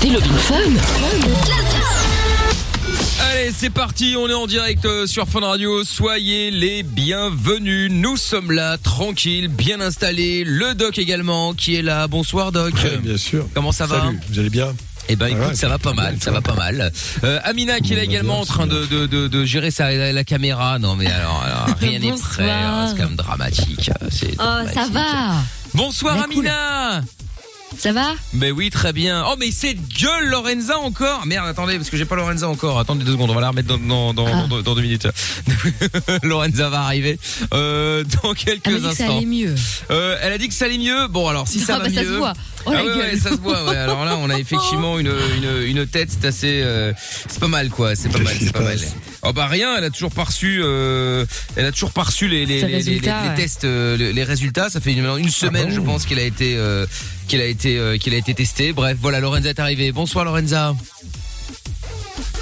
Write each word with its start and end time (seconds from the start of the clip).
écoutez 0.00 0.10
Love 0.10 0.22
in 0.32 0.38
Fun. 0.38 0.54
Allez, 3.30 3.52
c'est 3.56 3.70
parti, 3.70 4.14
on 4.18 4.28
est 4.28 4.34
en 4.34 4.46
direct 4.46 4.84
euh, 4.84 5.06
sur 5.06 5.26
Fun 5.28 5.40
Radio. 5.40 5.82
Soyez 5.84 6.50
les 6.50 6.82
bienvenus. 6.82 7.90
Nous 7.90 8.16
sommes 8.16 8.52
là, 8.52 8.78
tranquilles, 8.78 9.48
bien 9.48 9.80
installés. 9.80 10.44
Le 10.44 10.74
doc 10.74 10.98
également 10.98 11.52
qui 11.54 11.74
est 11.76 11.82
là. 11.82 12.06
Bonsoir 12.08 12.52
doc. 12.52 12.74
bien 13.02 13.16
sûr. 13.16 13.46
Comment 13.54 13.72
ça 13.72 13.86
va 13.86 14.00
Salut, 14.00 14.20
vous 14.30 14.38
allez 14.38 14.50
bien 14.50 14.74
Eh 15.08 15.16
ben 15.16 15.26
écoute, 15.28 15.48
Ouais, 15.48 15.54
ça 15.54 15.68
va 15.68 15.78
pas 15.78 15.94
mal, 15.94 16.16
ça 16.20 16.30
va 16.30 16.40
pas 16.40 16.54
mal. 16.54 16.92
Euh, 17.24 17.40
Amina 17.44 17.80
qui 17.80 17.92
est 17.94 17.96
là 17.96 18.04
également 18.04 18.40
en 18.40 18.46
train 18.46 18.66
de, 18.66 18.86
de, 18.86 19.06
de, 19.06 19.28
de 19.28 19.44
gérer 19.44 19.70
sa, 19.70 19.90
la, 19.92 20.12
la 20.12 20.24
caméra. 20.24 20.78
Non 20.78 20.94
mais 20.96 21.06
alors, 21.06 21.42
alors, 21.42 21.66
rien 21.80 21.98
n'est 21.98 22.12
prêt, 22.12 22.50
hein, 22.50 22.88
c'est 22.90 22.96
quand 23.02 23.08
même 23.08 23.16
dramatique. 23.16 23.90
C'est 24.10 24.34
Oh, 24.38 24.60
ça 24.72 24.86
va. 24.92 25.34
Bonsoir 25.74 26.16
Mais 26.28 26.34
cool. 26.34 26.50
Ça 27.76 27.92
va 27.92 28.14
Mais 28.32 28.50
oui, 28.50 28.70
très 28.70 28.92
bien. 28.92 29.24
Oh, 29.30 29.34
mais 29.38 29.50
c'est 29.50 29.74
gueule 29.74 30.28
Lorenza 30.30 30.78
encore. 30.78 31.26
Merde, 31.26 31.46
attendez, 31.46 31.76
parce 31.76 31.90
que 31.90 31.96
j'ai 31.96 32.04
pas 32.06 32.16
Lorenza 32.16 32.48
encore. 32.48 32.78
Attendez 32.78 33.04
deux 33.04 33.12
secondes, 33.12 33.30
on 33.30 33.34
va 33.34 33.40
la 33.40 33.48
remettre 33.50 33.68
dans, 33.68 33.78
dans, 33.78 34.14
dans, 34.14 34.26
Ah. 34.26 34.46
dans, 34.48 34.62
dans 34.62 34.74
deux 34.74 34.82
minutes. 34.82 35.06
Lorenza 36.22 36.68
va 36.70 36.80
arriver 36.82 37.18
euh, 37.54 38.04
dans 38.22 38.34
quelques 38.34 38.66
Elle 38.66 38.72
m'a 38.74 38.78
dit 38.80 38.88
que 38.88 38.94
ça 38.96 39.04
instants. 39.04 39.16
allait 39.18 39.26
mieux. 39.26 39.54
Euh, 39.90 40.16
elle 40.22 40.32
a 40.32 40.38
dit 40.38 40.48
que 40.48 40.54
ça 40.54 40.64
allait 40.64 40.78
mieux. 40.78 41.06
Bon, 41.08 41.28
alors 41.28 41.46
si 41.46 41.60
ça 41.60 41.74
Ah 41.76 41.78
va 41.78 41.88
bah, 41.88 41.94
ça 41.94 42.02
mieux. 42.02 42.08
se 42.08 42.12
voit. 42.16 42.32
Oh, 42.68 42.72
ah 42.72 42.82
la 42.82 42.84
ouais, 42.84 42.96
gueule. 42.96 42.98
ouais, 43.14 43.16
ça 43.18 43.30
se 43.30 43.36
voit. 43.40 43.64
Ouais. 43.64 43.76
Alors 43.76 44.04
là, 44.04 44.16
on 44.20 44.30
a 44.30 44.38
effectivement 44.38 44.98
une, 44.98 45.12
une, 45.36 45.62
une 45.78 45.86
tête, 45.86 46.08
c'est 46.10 46.26
assez, 46.26 46.60
euh, 46.62 46.92
c'est 47.28 47.40
pas 47.40 47.48
mal 47.48 47.68
quoi. 47.70 47.94
C'est 47.96 48.08
pas 48.10 48.18
mal, 48.18 48.34
c'est 48.38 48.52
pas 48.52 48.60
mal. 48.60 48.78
Oh 49.22 49.32
bah 49.32 49.46
rien, 49.48 49.76
elle 49.76 49.84
a 49.84 49.90
toujours 49.90 50.12
pas 50.12 50.24
reçu, 50.24 50.60
euh, 50.62 51.24
elle 51.56 51.66
a 51.66 51.72
toujours 51.72 51.90
pas 51.90 52.04
reçu 52.04 52.28
les 52.28 52.46
les, 52.46 52.60
les, 52.62 52.68
les- 52.68 52.74
résultats, 52.76 53.22
les 53.24 53.28
ouais. 53.30 53.34
tests, 53.34 53.64
euh, 53.64 53.96
les, 53.96 54.12
les 54.12 54.22
résultats. 54.24 54.70
Ça 54.70 54.80
fait 54.80 54.92
une, 54.92 55.04
une 55.18 55.28
semaine, 55.30 55.68
bon 55.70 55.74
je 55.74 55.80
pense, 55.80 56.06
qu'elle 56.06 56.20
a 56.20 56.22
été, 56.24 56.54
euh, 56.56 56.86
qu'elle 57.26 57.40
a 57.40 57.46
été, 57.46 57.78
euh, 57.78 57.98
qu'elle 57.98 58.14
a 58.14 58.18
été 58.18 58.34
testée. 58.34 58.72
Bref, 58.72 58.96
voilà, 59.00 59.18
Lorenza 59.20 59.48
est 59.48 59.58
arrivée. 59.60 59.90
Bonsoir 59.92 60.24
Lorenza. 60.24 60.74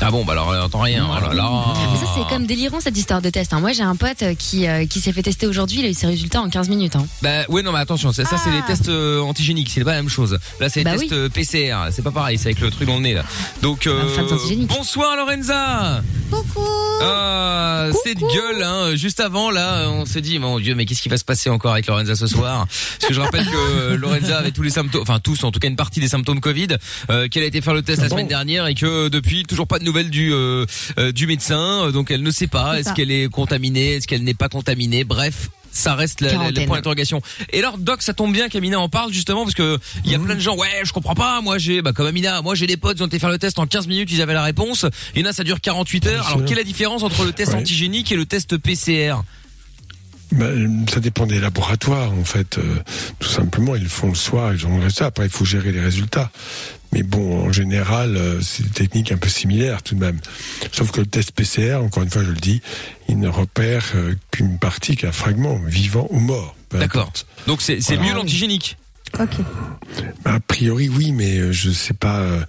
Ah 0.03 0.11
bon, 0.11 0.25
bah 0.25 0.33
alors 0.35 0.55
elle 0.55 0.61
entend 0.61 0.81
rien. 0.81 1.07
Oh 1.11 1.15
là 1.29 1.33
là. 1.35 1.51
Mais 1.93 1.99
ça, 1.99 2.07
c'est 2.15 2.29
comme 2.29 2.47
délirant 2.47 2.81
cette 2.81 2.97
histoire 2.97 3.23
de 3.23 3.31
test. 3.31 3.53
hein. 3.55 3.61
Moi, 3.61 3.73
j'ai 3.73 3.83
un 3.83 3.97
pote 3.97 4.23
euh, 4.23 4.35
qui, 4.35 4.69
euh, 4.69 4.85
qui 4.87 5.01
s'est 5.01 5.13
fait 5.13 5.23
tester 5.23 5.47
aujourd'hui. 5.47 5.81
Il 5.81 5.87
a 5.87 5.89
eu 5.89 5.95
ses 5.95 6.07
résultats 6.07 6.43
en 6.43 6.51
15 6.51 6.69
minutes. 6.69 6.97
Hein. 6.97 7.07
Bah 7.23 7.45
ouais 7.49 7.63
non 7.63 7.73
mais 7.73 7.79
attention 7.79 8.13
ça, 8.13 8.25
ça, 8.25 8.37
c'est 8.43 8.51
les 8.51 8.63
tests 8.63 8.89
euh, 8.89 9.21
antigéniques 9.21 9.71
c'est 9.73 9.83
pas 9.85 9.93
la 9.93 9.97
même 10.03 10.09
chose 10.09 10.39
là 10.61 10.69
c'est 10.69 10.81
les 10.81 10.85
Bah 10.85 10.93
tests 10.93 11.05
oui. 11.05 11.09
euh, 11.13 11.29
PCR 11.29 11.77
c'est 11.91 12.03
pas 12.03 12.11
pareil 12.11 12.37
c'est 12.39 12.47
avec 12.49 12.61
le 12.61 12.71
truc 12.71 12.87
dans 12.87 12.97
le 12.97 13.03
nez 13.03 13.15
là 13.15 13.25
donc 13.63 13.87
euh, 13.87 14.03
c'est 14.15 14.33
antigénique. 14.33 14.69
bonsoir 14.69 15.17
Lorenza 15.17 16.03
Coucou. 16.31 16.61
ah 17.03 17.89
cette 18.05 18.19
gueule 18.21 18.63
hein 18.63 18.95
juste 18.95 19.21
avant 19.21 19.51
là 19.51 19.89
on 19.91 20.05
s'est 20.05 20.21
dit 20.21 20.39
mon 20.39 20.59
dieu 20.61 20.75
mais 20.75 20.85
qu'est-ce 20.85 21.03
qui 21.03 21.09
va 21.09 21.17
se 21.19 21.25
passer 21.25 21.51
encore 21.51 21.73
avec 21.73 21.87
Lorenza 21.87 22.15
ce 22.17 22.27
soir? 22.27 22.67
Parce 22.67 23.09
que 23.09 23.15
je 23.15 23.21
rappelle 23.21 23.45
que 23.47 23.57
euh, 23.57 23.97
Lorenza 23.97 24.39
avait 24.39 24.51
tous 24.53 24.63
les 24.63 24.71
symptômes 24.71 25.03
enfin 25.03 25.19
tous 25.21 25.43
en 25.45 25.51
tout 25.51 25.59
cas 25.61 25.69
une 25.69 25.77
partie 25.77 26.01
des 26.01 26.09
symptômes 26.09 26.41
Covid 26.41 26.69
euh, 27.11 27.29
qu'elle 27.29 27.43
a 27.43 27.47
été 27.47 27.61
faire 27.61 27.75
le 27.75 27.83
test 27.83 28.03
la 28.03 28.09
semaine 28.09 28.29
dernière 28.29 28.67
et 28.67 28.75
que 28.75 28.87
euh, 28.87 29.09
depuis 29.11 29.45
toujours 29.45 29.67
pas 29.67 29.79
de 29.79 29.85
nouvelles 29.87 30.11
du 30.11 30.33
euh, 30.33 30.67
euh, 30.99 31.13
du 31.13 31.27
médecin 31.27 31.87
euh, 31.87 31.91
donc 31.93 32.11
elle 32.11 32.23
ne 32.23 32.31
sait 32.31 32.47
pas 32.49 32.79
est-ce 32.79 32.93
qu'elle 32.93 33.11
est 33.11 33.31
contaminée 33.31 33.95
est-ce 33.95 34.07
qu'elle 34.07 34.23
n'est 34.25 34.35
pas 34.35 34.49
contaminée 34.51 35.05
bref 35.05 35.49
ça 35.73 35.95
reste 35.95 36.23
la- 36.23 36.33
la- 36.33 36.51
le 36.53 36.65
point 36.67 36.77
d'interrogation. 36.79 37.21
Et 37.53 37.59
alors, 37.59 37.77
Doc, 37.77 38.01
ça 38.01 38.15
tombe 38.15 38.33
bien 38.33 38.49
qu'Amina 38.49 38.81
en 38.81 38.89
parle 38.89 39.13
justement 39.13 39.43
parce 39.43 39.55
que 39.55 39.79
il 40.07 40.11
y 40.11 40.15
a 40.15 40.19
plein 40.19 40.35
de 40.35 40.41
gens. 40.41 40.57
Ouais, 40.57 40.69
je 40.85 40.93
comprends 40.95 41.15
pas. 41.15 41.43
Moi, 41.43 41.59
j'ai, 41.59 41.83
bah, 41.83 41.93
comme 41.93 42.07
Amina, 42.07 42.41
moi 42.41 42.55
j'ai 42.55 42.67
des 42.67 42.79
potes, 42.79 42.97
ils 42.99 43.03
ont 43.03 43.07
été 43.09 43.19
faire 43.19 43.29
le 43.29 43.37
test 43.37 43.59
en 43.59 43.67
15 43.67 43.87
minutes, 43.87 44.09
ils 44.11 44.23
avaient 44.23 44.33
la 44.33 44.43
réponse. 44.43 44.87
Il 45.15 45.21
y 45.21 45.27
en 45.27 45.29
a, 45.29 45.35
ça 45.35 45.45
dure 45.45 45.61
48 45.61 46.07
heures. 46.07 46.23
Bien 46.25 46.33
Alors, 46.35 46.45
quelle 46.47 46.57
est 46.57 46.63
la 46.63 46.65
différence 46.67 47.03
entre 47.03 47.27
le 47.27 47.33
test 47.33 47.53
Ouais. 47.53 47.59
antigénique 47.59 48.11
et 48.11 48.17
le 48.17 48.25
test 48.25 48.57
PCR 48.57 49.17
Ben, 50.33 50.87
ça 50.91 51.01
dépend 51.01 51.27
des 51.27 51.39
laboratoires, 51.41 52.11
en 52.13 52.25
fait. 52.25 52.57
Euh, 52.57 52.63
tout 53.21 53.29
simplement, 53.29 53.77
ils 53.77 53.83
le 53.83 53.89
font 53.91 54.09
le 54.09 54.15
soir, 54.15 54.55
ils 54.55 54.67
ont 54.67 54.77
le 54.79 54.83
résultat. 54.85 55.07
Après, 55.07 55.25
il 55.27 55.31
faut 55.31 55.45
gérer 55.45 55.73
les 55.73 55.81
résultats. 55.81 56.31
Mais 56.93 57.03
bon, 57.03 57.47
en 57.47 57.53
général, 57.53 58.17
euh, 58.17 58.41
c'est 58.41 58.63
des 58.65 58.71
techniques 58.71 59.13
un 59.13 59.17
peu 59.17 59.29
similaires 59.29 59.83
tout 59.83 59.95
de 59.95 60.01
même. 60.01 60.19
Sauf 60.73 60.91
que 60.93 61.01
le 61.01 61.07
test 61.07 61.33
PCR, 61.33 61.77
encore 61.83 62.03
une 62.03 62.11
fois, 62.11 62.23
je 62.23 62.31
le 62.31 62.37
dis, 62.37 62.63
il 63.09 63.19
ne 63.19 63.29
repère 63.29 63.85
euh, 63.97 64.15
qu'une 64.31 64.59
partie, 64.59 64.97
qu'un 64.97 65.13
fragment, 65.13 65.59
vivant 65.67 66.07
ou 66.11 66.19
mort. 66.21 66.55
D'accord. 66.73 67.13
Donc, 67.47 67.63
c'est 67.63 67.81
c'est 67.81 67.97
Voilà. 67.97 68.11
mieux 68.11 68.17
l'antigénique. 68.17 68.77
Ok. 69.21 69.45
A 70.25 70.41
priori, 70.41 70.89
oui, 70.89 71.13
mais 71.13 71.39
euh, 71.39 71.53
je 71.53 71.71
sais 71.71 71.95
pas, 71.95 72.19
euh, 72.19 72.41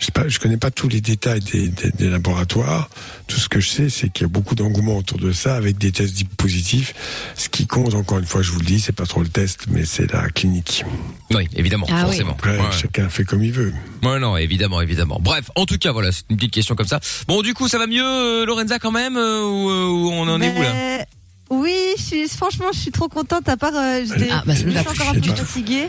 je 0.00 0.06
sais 0.06 0.12
pas, 0.12 0.26
je 0.26 0.38
connais 0.40 0.56
pas 0.56 0.70
tous 0.70 0.88
les 0.88 1.00
détails 1.00 1.40
des, 1.40 1.68
des, 1.68 1.90
des 1.90 2.08
laboratoires. 2.08 2.88
Tout 3.28 3.36
ce 3.36 3.48
que 3.48 3.60
je 3.60 3.68
sais, 3.68 3.88
c'est 3.90 4.08
qu'il 4.08 4.22
y 4.22 4.24
a 4.24 4.28
beaucoup 4.28 4.54
d'engouement 4.54 4.96
autour 4.96 5.18
de 5.18 5.30
ça, 5.32 5.54
avec 5.56 5.76
des 5.78 5.92
tests 5.92 6.14
dits 6.14 6.24
positifs. 6.24 6.94
Ce 7.36 7.48
qui 7.48 7.66
compte, 7.66 7.94
encore 7.94 8.18
une 8.18 8.26
fois, 8.26 8.40
je 8.42 8.50
vous 8.50 8.58
le 8.60 8.64
dis, 8.64 8.80
c'est 8.80 8.94
pas 8.94 9.04
trop 9.06 9.22
le 9.22 9.28
test, 9.28 9.66
mais 9.68 9.84
c'est 9.84 10.10
la 10.12 10.28
clinique. 10.30 10.84
Oui, 11.32 11.46
évidemment, 11.54 11.86
Ah 11.90 11.96
oui. 11.96 12.00
forcément. 12.02 12.32
Après, 12.32 12.56
Ouais. 12.56 12.72
chacun 12.72 13.08
fait 13.10 13.24
comme 13.24 13.42
il 13.44 13.52
veut. 13.52 13.72
Ouais, 14.02 14.18
non, 14.18 14.36
évidemment, 14.36 14.80
évidemment. 14.80 15.18
Bref, 15.20 15.50
en 15.54 15.66
tout 15.66 15.78
cas, 15.78 15.92
voilà, 15.92 16.10
c'est 16.12 16.22
une 16.30 16.36
petite 16.36 16.52
question 16.54 16.74
comme 16.74 16.88
ça. 16.88 17.00
Bon, 17.28 17.42
du 17.42 17.52
coup, 17.54 17.68
ça 17.68 17.78
va 17.78 17.86
mieux, 17.86 18.02
euh, 18.02 18.46
Lorenza, 18.46 18.78
quand 18.78 18.92
même, 18.92 19.16
euh, 19.18 19.42
ou, 19.44 19.70
euh, 19.70 19.86
ou 19.86 20.10
on 20.12 20.28
en 20.28 20.40
est 20.40 20.50
où 20.58 20.62
là 20.62 20.72
Ben, 20.72 21.04
Oui, 21.50 21.74
je 21.98 22.02
suis, 22.02 22.28
franchement, 22.28 22.66
je 22.72 22.78
suis 22.80 22.90
trop 22.90 23.08
contente. 23.08 23.48
À 23.48 23.56
part, 23.56 23.74
euh, 23.76 24.00
j'étais 24.04 24.30
Ah, 24.32 24.42
bah, 24.46 24.54
ne 24.54 24.58
je 24.58 24.68
suis 24.70 24.78
encore 24.78 25.10
un 25.10 25.20
peu 25.20 25.30
fatiguée, 25.34 25.88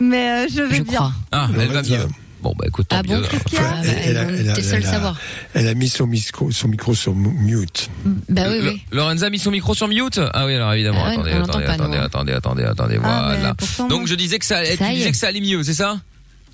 mais 0.00 0.30
euh, 0.30 0.46
je 0.54 0.62
vais 0.62 0.76
Je 0.76 0.82
bien. 0.82 0.94
crois. 0.94 1.12
Ah, 1.32 1.48
elle 1.58 1.68
va 1.68 1.82
mieux. 1.82 2.06
Bon, 2.42 2.52
bah 2.58 2.66
écoute, 2.68 2.86
tant 2.88 2.96
Ah 2.98 3.02
bon, 3.02 3.16
mieux. 3.16 3.24
a 3.24 3.28
Ah, 3.32 3.80
bah, 3.82 3.88
Elle 4.04 4.16
a- 4.18 4.22
elle 4.24 4.64
seul 4.64 4.80
elle 4.82 4.84
savoir. 4.86 5.18
Elle 5.54 5.66
a 5.66 5.72
mis 5.74 5.88
son 5.88 6.06
micro, 6.06 6.50
son 6.50 6.68
micro 6.68 6.94
sur 6.94 7.14
mu- 7.14 7.32
mute. 7.32 7.88
Bah 8.28 8.42
oui, 8.50 8.58
oui. 8.62 8.82
Lorenza 8.92 9.26
a 9.26 9.30
mis 9.30 9.38
son 9.38 9.50
micro 9.50 9.74
sur 9.74 9.88
mute? 9.88 10.20
Ah 10.34 10.44
oui, 10.44 10.54
alors 10.54 10.72
évidemment. 10.74 11.00
Ah 11.04 11.08
ouais, 11.08 11.14
attendez, 11.14 11.30
attendez, 11.32 11.64
attendez, 11.64 11.96
hein. 11.96 12.02
attendez, 12.04 12.32
attendez, 12.34 12.64
attendez, 12.64 12.98
Ah, 13.02 13.28
mais 13.30 13.36
voilà. 13.38 13.54
pourtant, 13.54 13.88
Donc 13.88 14.06
je 14.08 14.14
disais 14.14 14.38
que 14.38 14.44
ça, 14.44 14.62
tu 14.62 14.76
Ça 14.76 14.92
y 14.92 14.96
disais 14.96 15.08
est. 15.08 15.12
que 15.12 15.16
ça 15.16 15.28
allait 15.28 15.40
mieux, 15.40 15.62
c'est 15.62 15.72
ça? 15.72 15.96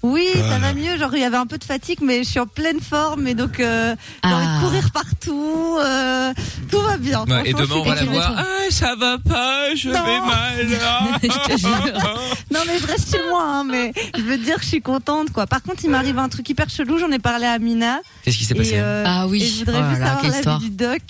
Oui, 0.03 0.27
ça 0.34 0.59
va 0.59 0.72
mieux. 0.72 0.97
Genre, 0.97 1.11
il 1.15 1.21
y 1.21 1.25
avait 1.25 1.37
un 1.37 1.47
peu 1.47 1.59
de 1.59 1.65
fatigue, 1.65 1.99
mais 2.03 2.25
je 2.25 2.28
suis 2.31 2.41
en 2.41 2.47
pleine 2.47 2.81
forme 2.81 3.27
et 3.27 3.34
donc 3.34 3.61
euh, 3.61 3.94
j'ai 4.25 4.31
Ah. 4.31 4.37
envie 4.37 4.47
de 4.47 4.61
courir 4.66 4.91
partout. 4.93 5.77
euh, 5.81 6.33
tout 6.71 6.81
va 6.81 6.97
bien. 6.97 7.25
Ouais, 7.27 7.50
Et 7.50 7.53
demain 7.53 7.75
on 7.77 7.84
je 7.84 7.88
va 7.91 7.94
la 7.97 8.05
voir. 8.05 8.34
Ah, 8.39 8.44
ça 8.71 8.94
va 8.97 9.19
pas, 9.19 9.75
je 9.75 9.89
Non. 9.91 10.03
vais 10.05 10.21
mal. 10.21 10.78
Ah. 10.83 11.19
Je 11.22 11.55
te 11.55 11.59
jure. 11.59 12.16
Non 12.50 12.60
mais 12.66 12.78
je 12.78 12.87
reste 12.87 13.10
chez 13.15 13.22
moi, 13.28 13.43
hein, 13.44 13.65
mais 13.65 13.93
je 14.16 14.22
veux 14.22 14.39
dire 14.39 14.56
que 14.56 14.62
je 14.62 14.69
suis 14.69 14.81
contente 14.83 15.31
quoi. 15.33 15.47
Par 15.47 15.62
contre, 15.62 15.84
il 15.84 15.91
m'arrive 15.91 16.19
un 16.19 16.28
truc 16.28 16.49
hyper 16.49 16.69
chelou. 16.71 16.99
J'en 16.99 17.10
ai 17.12 17.19
parlé 17.19 17.47
à 17.47 17.59
Mina. 17.59 18.00
Qu'est-ce 18.25 18.39
qui 18.39 18.44
s'est 18.44 18.55
passé 18.55 18.72
euh, 18.77 19.05
Ah 19.06 19.27
oui. 19.28 19.43
et 19.43 19.47
je 19.47 19.59
voudrais 19.65 19.81
Oh 19.83 19.89
juste 19.91 20.03
savoir 20.03 20.22
l'avis 20.25 20.37
histoire. 20.37 20.59
du 20.60 20.71
doc. 20.71 21.03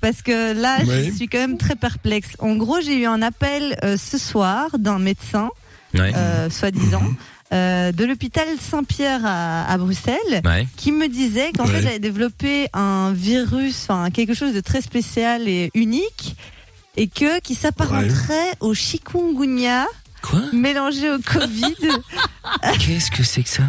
Parce 0.00 0.20
que 0.22 0.52
là, 0.60 0.78
Oui. 0.86 1.06
je 1.06 1.10
suis 1.12 1.28
quand 1.28 1.38
même 1.38 1.56
très 1.56 1.76
perplexe. 1.76 2.28
En 2.40 2.56
gros, 2.56 2.80
j'ai 2.84 2.98
eu 2.98 3.06
un 3.06 3.22
appel 3.22 3.78
euh, 3.84 3.96
ce 3.96 4.18
soir 4.18 4.66
d'un 4.78 4.98
médecin, 4.98 5.48
Ouais. 5.94 6.12
euh, 6.14 6.50
soi-disant, 6.50 7.02
euh, 7.54 7.92
de 7.92 8.04
l'hôpital 8.04 8.46
Saint-Pierre 8.60 9.20
à, 9.24 9.64
à 9.70 9.78
Bruxelles, 9.78 10.42
Ouais. 10.44 10.66
qui 10.76 10.90
me 10.92 11.08
disait 11.08 11.52
qu'en 11.52 11.64
Ouais. 11.64 11.70
fait, 11.72 11.82
j'avais 11.82 11.98
développé 12.00 12.68
un 12.74 13.12
virus, 13.14 13.84
enfin 13.88 14.10
quelque 14.10 14.34
chose 14.34 14.52
de 14.52 14.60
très 14.60 14.80
spécial 14.82 15.48
et 15.48 15.70
unique, 15.74 16.36
et 16.96 17.06
que 17.08 17.40
qui 17.40 17.54
s'apparenterait 17.54 18.52
au 18.60 18.74
chikungunya 18.74 19.86
Quoi? 20.22 20.40
mélangé 20.52 21.10
au 21.10 21.18
Covid. 21.18 21.74
Qu'est-ce 22.80 23.10
que 23.10 23.22
c'est 23.22 23.42
que 23.42 23.48
ça? 23.48 23.62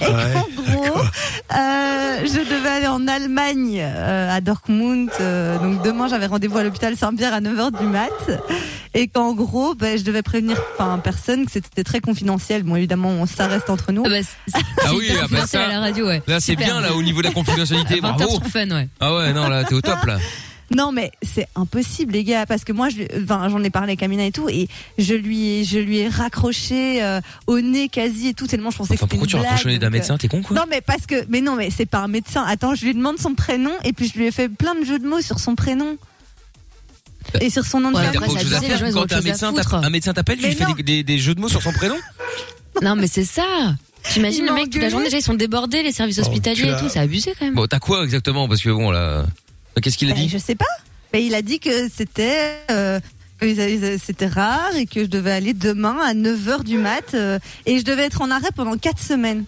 Et 0.00 0.04
Ouais, 0.04 0.32
qu'en 0.34 0.62
gros, 0.62 0.98
euh, 0.98 2.18
je 2.24 2.48
devais 2.50 2.68
aller 2.68 2.86
en 2.86 3.06
Allemagne, 3.06 3.80
euh, 3.82 4.34
à 4.36 4.40
Dortmund. 4.40 5.10
euh, 5.20 5.58
donc 5.58 5.82
demain, 5.82 6.08
j'avais 6.08 6.26
rendez-vous 6.26 6.58
à 6.58 6.64
l'hôpital 6.64 6.96
Saint-Pierre 6.96 7.34
à 7.34 7.40
9h 7.40 7.78
du 7.78 7.86
mat. 7.86 8.10
Et 8.94 9.08
qu'en 9.08 9.32
gros, 9.34 9.74
ben, 9.74 9.98
je 9.98 10.04
devais 10.04 10.22
prévenir 10.22 10.56
enfin, 10.78 11.00
personne, 11.02 11.46
que 11.46 11.52
c'était 11.52 11.82
très 11.84 12.00
confidentiel. 12.00 12.62
Bon, 12.62 12.76
évidemment, 12.76 13.26
ça 13.26 13.46
reste 13.48 13.68
entre 13.70 13.90
nous. 13.92 14.04
Ah 14.06 14.08
bah, 14.08 14.16
c'est 14.46 14.60
Ah 14.86 14.94
oui, 14.94 15.10
ah 15.20 15.26
bah 15.30 15.46
ça- 15.46 15.64
à 15.64 15.68
la 15.68 15.80
radio, 15.80 16.06
ouais. 16.06 16.22
Là 16.28 16.38
c'est 16.40 16.52
Super. 16.52 16.66
bien 16.66 16.80
là 16.80 16.94
au 16.94 17.02
niveau 17.02 17.20
de 17.20 17.26
la 17.28 17.32
confidentialité, 17.34 18.00
20 18.00 18.08
heures 18.08 18.16
bravo. 18.16 18.40
fun, 18.52 18.68
ouais. 18.70 18.88
Ah 19.00 19.14
ouais, 19.16 19.32
non 19.32 19.48
là 19.48 19.64
t'es 19.64 19.74
au 19.74 19.80
top 19.80 20.04
là. 20.06 20.18
Non, 20.74 20.92
mais 20.92 21.12
c'est 21.22 21.46
impossible, 21.56 22.14
les 22.14 22.24
gars, 22.24 22.46
parce 22.46 22.64
que 22.64 22.72
moi, 22.72 22.88
je, 22.88 23.02
enfin, 23.22 23.48
j'en 23.50 23.62
ai 23.62 23.70
parlé 23.70 23.90
avec 23.90 24.02
Amina 24.02 24.24
et 24.24 24.32
tout, 24.32 24.48
et 24.48 24.66
je 24.98 25.14
lui, 25.14 25.64
je 25.64 25.78
lui 25.78 25.98
ai 25.98 26.08
raccroché 26.08 27.02
euh, 27.02 27.20
au 27.46 27.60
nez 27.60 27.88
quasi 27.88 28.28
et 28.28 28.34
tout, 28.34 28.46
tellement 28.46 28.70
je 28.70 28.78
pensais 28.78 28.94
Enfin 28.94 29.06
que 29.06 29.12
c'était 29.12 29.18
pourquoi 29.18 29.24
une 29.26 29.30
tu 29.30 29.36
blague, 29.36 29.46
rapproches 29.50 29.64
le 29.66 29.72
nez 29.72 29.78
d'un 29.78 29.90
médecin, 29.90 30.16
t'es 30.16 30.26
con 30.28 30.42
quoi 30.42 30.56
Non 30.56 30.64
mais 30.70 30.80
parce 30.80 31.06
que 31.06 31.24
mais 31.28 31.40
non 31.42 31.54
mais 31.54 31.70
c'est 31.70 31.86
pas 31.86 31.98
un 31.98 32.08
médecin. 32.08 32.44
Attends, 32.46 32.74
je 32.74 32.86
lui 32.86 32.94
demande 32.94 33.18
son 33.18 33.34
prénom 33.34 33.72
et 33.84 33.92
puis 33.92 34.08
je 34.12 34.18
lui 34.18 34.26
ai 34.26 34.30
fait 34.30 34.48
plein 34.48 34.74
de 34.74 34.84
jeux 34.84 34.98
de 34.98 35.06
mots 35.06 35.20
sur 35.20 35.38
son 35.38 35.54
prénom 35.54 35.96
et 37.40 37.50
sur 37.50 37.64
son 37.64 37.80
nom 37.80 37.90
de 37.90 37.96
Ouais, 37.96 38.04
famille. 38.04 38.18
ont 38.18 39.02
quand 39.02 39.12
un 39.12 39.20
médecin 39.20 39.52
un 39.82 39.90
médecin 39.90 40.12
t'appelle, 40.14 40.38
tu 40.38 40.46
lui 40.46 40.54
fais 40.54 40.64
des, 40.76 40.82
des- 40.82 41.02
des 41.02 41.18
jeux 41.18 41.34
de 41.34 41.40
mots 41.40 41.48
sur 41.48 41.62
son 41.62 41.72
prénom? 41.72 41.96
Non, 42.82 42.96
mais 42.96 43.06
c'est 43.06 43.24
ça. 43.24 43.74
T'imagines 44.12 44.44
le 44.46 44.52
mec 44.52 44.70
toute 44.70 44.82
la 44.82 44.88
journée 44.90 45.06
déjà 45.06 45.18
ils 45.18 45.22
sont 45.22 45.34
débordés 45.34 45.82
les 45.82 45.92
services 45.92 46.18
Oh, 46.18 46.26
hospitaliers 46.26 46.70
et 46.70 46.76
tout, 46.78 46.88
c'est 46.88 46.98
abusé 47.00 47.32
quand 47.38 47.46
même. 47.46 47.54
Bon, 47.54 47.66
t'as 47.66 47.78
quoi 47.78 48.04
exactement? 48.04 48.48
Parce 48.48 48.60
que 48.62 48.70
bon 48.70 48.90
là, 48.90 49.24
qu'est-ce 49.80 49.98
qu'il 49.98 50.10
a 50.10 50.14
Ben, 50.14 50.20
dit 50.22 50.28
je 50.28 50.38
sais 50.38 50.54
pas. 50.54 50.64
Mais 51.12 51.24
il 51.24 51.34
a 51.34 51.42
dit 51.42 51.60
que 51.60 51.88
c'était 51.88 52.58
euh, 52.70 52.98
c'était 53.40 54.26
rare 54.26 54.74
et 54.76 54.86
que 54.86 55.00
je 55.02 55.08
devais 55.08 55.32
aller 55.32 55.54
demain 55.54 55.96
à 56.04 56.14
9h 56.14 56.64
du 56.64 56.78
mat 56.78 57.14
euh, 57.14 57.38
et 57.66 57.78
je 57.78 57.84
devais 57.84 58.04
être 58.04 58.22
en 58.22 58.30
arrêt 58.30 58.50
pendant 58.54 58.76
4 58.76 59.00
semaines. 59.00 59.44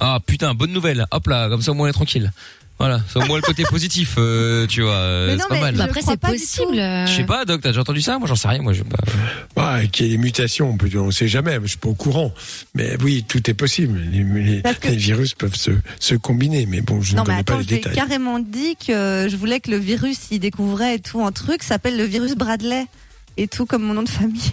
Ah 0.00 0.18
putain, 0.24 0.54
bonne 0.54 0.72
nouvelle. 0.72 1.06
Hop 1.10 1.26
là, 1.26 1.48
comme 1.48 1.62
ça 1.62 1.70
au 1.70 1.74
moins 1.74 1.86
on 1.86 1.90
est 1.90 1.94
tranquille. 1.94 2.32
Voilà, 2.80 3.02
c'est 3.12 3.18
au 3.22 3.26
moins 3.26 3.36
le 3.36 3.42
côté 3.42 3.62
positif, 3.64 4.14
euh, 4.16 4.66
tu 4.66 4.80
vois. 4.80 4.92
euh, 4.94 5.26
Mais 5.26 5.32
c'est 5.34 5.38
non, 5.42 5.48
pas 5.48 5.54
mais 5.56 5.60
mal. 5.60 5.74
je 5.74 5.78
Bah 5.78 5.84
après, 5.84 6.00
c'est 6.00 6.16
pas 6.16 6.28
possible. 6.30 6.78
euh. 6.78 7.06
Je 7.06 7.12
sais 7.14 7.24
pas, 7.24 7.44
Doc, 7.44 7.60
t'as 7.60 7.68
déjà 7.68 7.82
entendu 7.82 8.00
ça 8.00 8.18
Moi, 8.18 8.26
j'en 8.26 8.36
sais 8.36 8.48
rien. 8.48 8.62
Moi, 8.62 8.72
je. 8.72 8.82
Bah, 8.82 9.76
Ouais, 9.78 9.88
qu'il 9.88 10.06
y 10.06 10.08
ait 10.08 10.12
des 10.12 10.18
mutations, 10.18 10.70
on 10.70 10.76
peut, 10.78 10.88
on 10.98 11.10
sait 11.10 11.28
jamais, 11.28 11.58
je 11.62 11.66
suis 11.68 11.76
pas 11.76 11.90
au 11.90 11.94
courant. 11.94 12.32
Mais 12.74 12.96
oui, 13.02 13.22
tout 13.28 13.50
est 13.50 13.54
possible. 13.54 14.00
Les, 14.10 14.24
les- 14.24 14.62
Parce 14.62 14.78
que- 14.78 14.88
les 14.88 14.96
virus 14.96 15.34
peuvent 15.34 15.54
se, 15.54 15.72
se 15.98 16.14
combiner, 16.14 16.64
mais 16.64 16.80
bon, 16.80 17.02
je 17.02 17.14
Non 17.14 17.22
ne 17.22 17.28
mais 17.28 17.32
connais 17.34 17.44
pas 17.44 17.52
attends, 17.52 17.58
les 17.58 17.64
je 17.64 17.68
t'ai 17.68 17.74
détails. 17.76 17.94
carrément 17.94 18.38
dit 18.38 18.76
que 18.76 19.28
je 19.30 19.36
voulais 19.36 19.60
que 19.60 19.70
le 19.70 19.76
virus, 19.76 20.16
il 20.30 20.38
découvrait 20.40 20.94
et 20.96 20.98
tout 21.00 21.22
un 21.22 21.32
truc, 21.32 21.62
s'appelle 21.62 21.98
le 21.98 22.04
virus 22.04 22.34
Bradley 22.34 22.86
et 23.36 23.46
tout 23.46 23.66
comme 23.66 23.82
mon 23.82 23.92
nom 23.92 24.02
de 24.02 24.08
famille. 24.08 24.52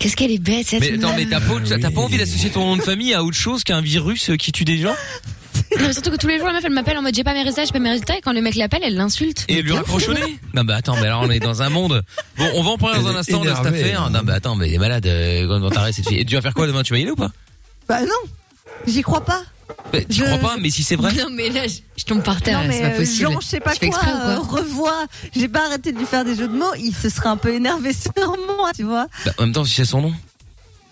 Qu'est-ce 0.00 0.16
qu'elle 0.16 0.32
est 0.32 0.38
bête 0.42 0.66
cette 0.66 0.80
Mais 0.80 0.92
attends, 0.94 1.14
mais 1.16 1.26
t'as 1.26 1.40
pas, 1.40 1.54
Ah, 1.56 1.78
t'as 1.80 1.88
oui. 1.88 1.94
pas 1.94 2.00
envie 2.00 2.18
d'associer 2.18 2.50
ton 2.50 2.66
nom 2.66 2.76
de 2.76 2.82
famille 2.82 3.14
à 3.14 3.22
autre 3.22 3.36
chose 3.36 3.62
qu'un 3.62 3.80
virus 3.80 4.30
euh, 4.30 4.36
qui 4.36 4.50
tue 4.50 4.64
des 4.64 4.78
gens? 4.78 4.96
Non, 5.80 5.86
mais 5.86 5.92
surtout 5.92 6.10
que 6.10 6.16
tous 6.16 6.26
les 6.28 6.38
jours 6.38 6.46
la 6.48 6.52
meuf 6.54 6.64
elle 6.64 6.72
m'appelle 6.72 6.98
en 6.98 7.02
mode 7.02 7.14
j'ai 7.14 7.24
pas 7.24 7.32
mes 7.32 7.42
résultats, 7.42 7.64
j'ai 7.64 7.72
pas 7.72 7.78
mes 7.78 7.90
résultats 7.90 8.16
et 8.16 8.20
quand 8.20 8.32
le 8.32 8.40
mec 8.42 8.54
l'appelle 8.54 8.80
elle 8.84 8.96
l'insulte. 8.96 9.44
et 9.48 9.62
lui 9.62 9.72
raccroche 9.72 10.08
au 10.08 10.14
nez 10.14 10.38
Non, 10.54 10.64
bah 10.64 10.76
attends, 10.76 10.94
mais 10.96 11.06
alors 11.06 11.22
on 11.22 11.30
est 11.30 11.40
dans 11.40 11.62
un 11.62 11.68
monde. 11.70 12.02
Bon, 12.36 12.46
on 12.54 12.62
va 12.62 12.70
en 12.70 12.78
parler 12.78 13.02
dans 13.02 13.10
Elle 13.10 13.16
un 13.16 13.18
instant 13.20 13.40
de 13.40 13.48
cette 13.48 13.58
énervée, 13.60 13.82
affaire. 13.84 14.10
Non, 14.10 14.20
bah 14.22 14.34
attends, 14.34 14.56
mais 14.56 14.68
il 14.68 14.74
est 14.74 14.78
malade. 14.78 15.06
Euh, 15.06 15.46
comment 15.48 15.70
t'arrêtes 15.70 15.94
cette 15.94 16.08
fille 16.08 16.18
Et 16.18 16.24
tu 16.24 16.34
vas 16.34 16.42
faire 16.42 16.54
quoi 16.54 16.66
demain? 16.66 16.82
Tu 16.82 16.92
vas 16.92 16.98
y 16.98 17.02
aller 17.02 17.10
ou 17.12 17.16
pas? 17.16 17.30
Bah 17.88 18.02
non, 18.02 18.30
j'y 18.86 19.02
crois 19.02 19.24
pas. 19.24 19.42
Mais 19.92 20.04
Tu 20.04 20.16
Je- 20.18 20.24
crois 20.24 20.38
pas 20.38 20.56
Mais 20.60 20.68
si 20.70 20.82
c'est 20.82 20.96
vrai. 20.96 21.12
Non 21.14 21.28
mais 21.32 21.48
là 21.48 21.66
je, 21.66 21.76
je 21.96 22.04
tombe 22.04 22.22
par 22.22 22.42
terre, 22.42 22.58
non 22.58 22.64
là, 22.64 22.68
mais 22.68 22.74
c'est 22.76 22.82
pas 22.82 22.88
euh, 22.88 22.98
possible. 22.98 23.30
Jean, 23.32 23.40
je 23.40 23.46
sais 23.46 23.60
pas 23.60 23.72
Tu 23.72 23.78
fais 23.80 23.88
quoi, 23.88 23.98
exprès 24.00 24.14
ou 24.14 24.44
quoi 24.46 24.58
euh, 24.60 24.62
revois. 24.62 25.06
J'ai 25.34 25.48
pas 25.48 25.66
arrêté 25.66 25.92
de 25.92 25.98
lui 25.98 26.06
faire 26.06 26.24
des 26.24 26.34
jeux 26.34 26.48
de 26.48 26.56
mots. 26.56 26.74
Il 26.78 26.94
se 26.94 27.08
serait 27.08 27.28
un 27.28 27.36
peu 27.36 27.54
énervé 27.54 27.92
sur 27.94 28.12
moi, 28.56 28.70
tu 28.76 28.82
vois. 28.82 29.06
Bah, 29.24 29.32
en 29.38 29.42
même 29.42 29.52
temps, 29.52 29.64
si 29.64 29.74
c'est 29.74 29.84
son 29.84 30.02
nom. 30.02 30.12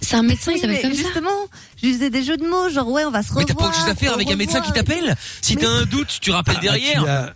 C'est 0.00 0.16
un 0.16 0.22
médecin, 0.22 0.52
il 0.52 0.60
s'appelle 0.60 0.76
mais 0.76 0.82
comme 0.82 0.94
ça. 0.94 1.02
justement, 1.02 1.48
je 1.80 1.86
lui 1.86 1.94
faisais 1.94 2.10
des 2.10 2.22
jeux 2.22 2.36
de 2.36 2.46
mots, 2.46 2.68
genre 2.70 2.88
ouais, 2.90 3.04
on 3.04 3.10
va 3.10 3.22
se 3.22 3.28
Mais 3.34 3.40
revoir. 3.40 3.46
t'as 3.46 3.54
pas 3.54 3.66
autre 3.68 3.76
chose 3.78 3.88
à 3.88 3.94
faire 3.94 4.14
avec 4.14 4.30
un 4.30 4.36
médecin 4.36 4.60
qui 4.60 4.72
t'appelle 4.72 5.16
Si 5.42 5.56
Mais- 5.56 5.62
t'as 5.62 5.68
un 5.70 5.84
doute, 5.84 6.18
tu 6.20 6.30
rappelles 6.30 6.56
Ah, 6.58 6.62
derrière. 6.62 7.34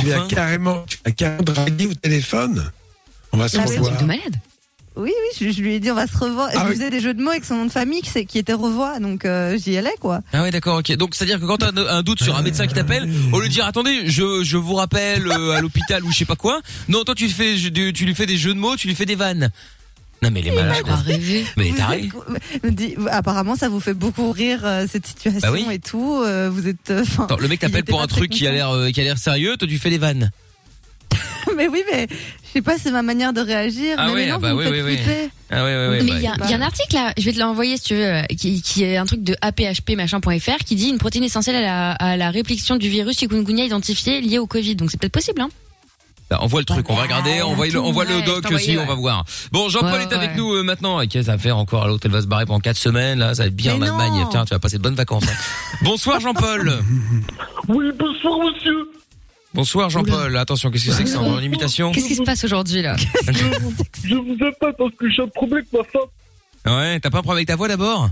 Tu 0.00 0.06
l'as, 0.06 0.20
carrément, 0.28 0.84
carrément 1.16 1.42
dragué 1.42 1.86
au 1.86 1.94
téléphone. 1.94 2.70
On 3.32 3.36
va 3.38 3.48
se 3.48 3.56
C'est 3.56 3.62
un 3.62 3.66
revoir. 3.66 3.96
de 3.98 4.04
malade. 4.04 4.36
Oui, 4.94 5.10
oui, 5.10 5.46
je, 5.46 5.50
je 5.52 5.62
lui 5.62 5.72
ai 5.74 5.80
dit 5.80 5.90
on 5.90 5.94
va 5.94 6.06
se 6.06 6.16
revoir. 6.18 6.50
Ah 6.52 6.54
je 6.54 6.58
oui. 6.60 6.66
lui 6.68 6.74
faisais 6.76 6.90
des 6.90 7.00
jeux 7.00 7.14
de 7.14 7.22
mots 7.22 7.30
avec 7.30 7.46
son 7.46 7.54
nom 7.54 7.64
de 7.64 7.70
famille 7.72 8.02
qui, 8.02 8.38
était 8.38 8.52
revoix, 8.52 8.98
donc 9.00 9.24
euh, 9.24 9.56
j'y 9.56 9.74
allais 9.78 9.94
quoi. 9.98 10.20
Ah 10.34 10.42
ouais 10.42 10.50
d'accord 10.50 10.78
ok 10.80 10.92
donc 10.96 11.14
c'est 11.14 11.24
à 11.24 11.26
dire 11.26 11.40
que 11.40 11.46
quand 11.46 11.56
t'as 11.56 11.70
un, 11.70 11.86
un 11.98 12.02
doute 12.02 12.22
sur 12.22 12.36
un 12.36 12.42
médecin 12.42 12.66
qui 12.66 12.74
t'appelle 12.74 13.08
au 13.32 13.40
lieu 13.40 13.48
de 13.48 13.52
dire 13.52 13.64
attendez 13.64 14.02
je 14.10 14.42
je 14.44 14.56
vous 14.58 14.74
rappelle 14.74 15.26
euh, 15.26 15.52
à 15.56 15.62
l'hôpital 15.62 16.04
ou 16.04 16.12
je 16.12 16.18
sais 16.18 16.24
pas 16.26 16.36
quoi 16.36 16.60
non 16.88 17.04
toi 17.04 17.14
tu 17.14 17.28
fais 17.30 17.54
tu 17.56 18.04
lui 18.04 18.14
fais 18.14 18.26
des 18.26 18.36
jeux 18.36 18.52
de 18.52 18.58
mots 18.58 18.76
tu 18.76 18.86
lui 18.86 18.94
fais 18.94 19.06
des 19.06 19.14
vannes 19.14 19.50
non 20.22 20.30
mais 20.30 20.40
les 20.42 20.50
malades 20.52 20.76
Je 20.78 20.82
crois 20.82 20.96
rêver. 20.96 21.44
mais 21.56 21.72
dit- 22.70 22.94
apparemment, 23.10 23.56
ça 23.56 23.68
vous 23.68 23.80
fait 23.80 23.94
beaucoup 23.94 24.30
rire 24.32 24.60
euh, 24.64 24.86
cette 24.90 25.06
situation 25.06 25.40
Bah 25.42 25.52
oui. 25.52 25.66
et 25.70 25.78
tout. 25.78 26.20
euh, 26.24 26.48
vous 26.52 26.68
êtes. 26.68 26.90
euh, 26.90 27.04
Attends, 27.18 27.36
le 27.36 27.48
mec 27.48 27.58
il 27.62 27.66
t'appelle 27.66 27.80
était 27.80 27.90
pour 27.90 27.98
pas 27.98 28.04
un 28.04 28.08
très 28.08 28.18
truc 28.18 28.30
qui 28.30 28.46
a 28.46 28.52
l'air 28.52 28.70
euh, 28.70 28.90
qui 28.90 29.00
a 29.00 29.04
l'air 29.04 29.18
sérieux 29.18 29.56
toi 29.56 29.66
tu 29.68 29.78
fais 29.78 29.90
des 29.90 29.98
vannes 29.98 30.30
mais 31.56 31.68
oui, 31.68 31.82
mais 31.92 32.06
je 32.10 32.48
sais 32.54 32.62
pas, 32.62 32.78
c'est 32.78 32.90
ma 32.90 33.02
manière 33.02 33.32
de 33.34 33.40
réagir. 33.40 33.96
Ah 33.98 34.06
mais 34.06 34.12
ouais, 34.14 34.26
maintenant, 34.26 34.36
ah 34.36 34.38
bah 34.38 34.52
vous 34.54 34.60
me 34.60 34.64
oui, 34.70 34.76
faites 34.76 34.84
oui, 34.84 34.90
oui. 34.92 34.96
flipper. 34.96 35.30
ah 35.50 35.64
ouais 35.64 35.70
ouais 35.76 35.88
ouais 35.88 36.02
mais 36.02 36.10
bah, 36.10 36.16
il 36.16 36.22
y, 36.22 36.26
a- 36.26 36.34
il 36.44 36.50
y 36.50 36.54
a 36.54 36.56
un 36.56 36.62
article 36.62 36.94
là, 36.94 37.12
je 37.18 37.24
vais 37.24 37.32
te 37.32 37.38
l'envoyer 37.38 37.76
si 37.76 37.82
tu 37.82 37.94
veux, 37.94 38.04
euh, 38.06 38.22
qui, 38.38 38.62
qui 38.62 38.84
est 38.84 38.96
un 38.96 39.04
truc 39.04 39.22
de 39.22 39.36
aphp-machin.fr 39.42 40.64
qui 40.64 40.74
dit 40.76 40.88
une 40.88 40.98
protéine 40.98 41.24
essentielle 41.24 41.56
à 41.56 41.60
la, 41.60 41.90
à 41.92 42.16
la 42.16 42.30
réplication 42.30 42.76
du 42.76 42.88
virus 42.88 43.18
chikungunya 43.18 43.64
identifié 43.66 44.20
lié 44.22 44.38
au 44.38 44.46
Covid. 44.46 44.76
Donc 44.76 44.90
c'est 44.90 44.98
peut-être 44.98 45.12
possible, 45.12 45.42
hein 45.42 45.50
bah, 46.32 46.42
envoie 46.42 46.60
le 46.60 46.64
truc 46.64 46.88
on 46.88 46.94
va 46.94 47.02
regarder 47.02 47.42
on 47.42 47.54
voit 47.54 47.66
le 47.68 47.78
on 47.80 47.92
voit 47.92 48.04
doc 48.06 48.50
aussi 48.50 48.76
on 48.78 48.86
va 48.86 48.94
voir 48.94 49.24
bon 49.52 49.68
Jean-Paul 49.68 49.92
Ouais, 49.92 50.02
est 50.02 50.12
avec 50.12 50.30
ouais. 50.30 50.36
nous 50.36 50.52
euh, 50.54 50.62
maintenant 50.62 51.00
et 51.00 51.06
qu'est-ce 51.08 51.26
va 51.26 51.38
faire 51.38 51.56
encore? 51.58 51.86
L'autre 51.86 52.02
elle 52.06 52.12
va 52.12 52.22
se 52.22 52.26
barrer 52.26 52.46
pendant 52.46 52.60
4 52.60 52.76
semaines 52.76 53.18
là 53.18 53.34
ça 53.34 53.42
va 53.42 53.48
être 53.48 53.56
bien 53.56 53.74
en 53.76 53.82
Allemagne 53.82 54.24
tiens 54.30 54.44
tu 54.44 54.54
vas 54.54 54.58
passer 54.58 54.78
de 54.78 54.82
bonnes 54.82 54.94
vacances 54.94 55.24
hein. 55.28 55.76
bonsoir 55.82 56.20
Jean-Paul 56.20 56.78
Oui, 57.68 57.86
bonsoir 57.98 58.38
monsieur. 58.38 58.90
bonsoir 59.54 59.90
Jean-Paul 59.90 60.36
attention 60.36 60.70
qu'est-ce 60.70 60.86
que 60.86 60.92
c'est 60.92 61.04
que 61.04 61.10
ça 61.10 61.20
en 61.20 61.38
imitation? 61.40 61.92
Qu'est-ce 61.92 62.08
qui 62.08 62.14
se 62.16 62.22
passe 62.22 62.44
aujourd'hui 62.44 62.82
là? 62.82 62.96
Je 64.04 64.14
vous 64.14 64.36
appelle 64.44 64.74
parce 64.78 64.94
que 64.98 65.10
j'ai 65.10 65.22
un 65.22 65.28
problème 65.28 65.64
avec 65.70 65.72
ma 65.72 65.84
femme. 65.84 66.76
ouais 66.78 67.00
t'as 67.00 67.10
pas 67.10 67.18
un 67.18 67.22
problème 67.22 67.38
avec 67.38 67.48
ta 67.48 67.56
voix 67.56 67.68
d'abord? 67.68 68.08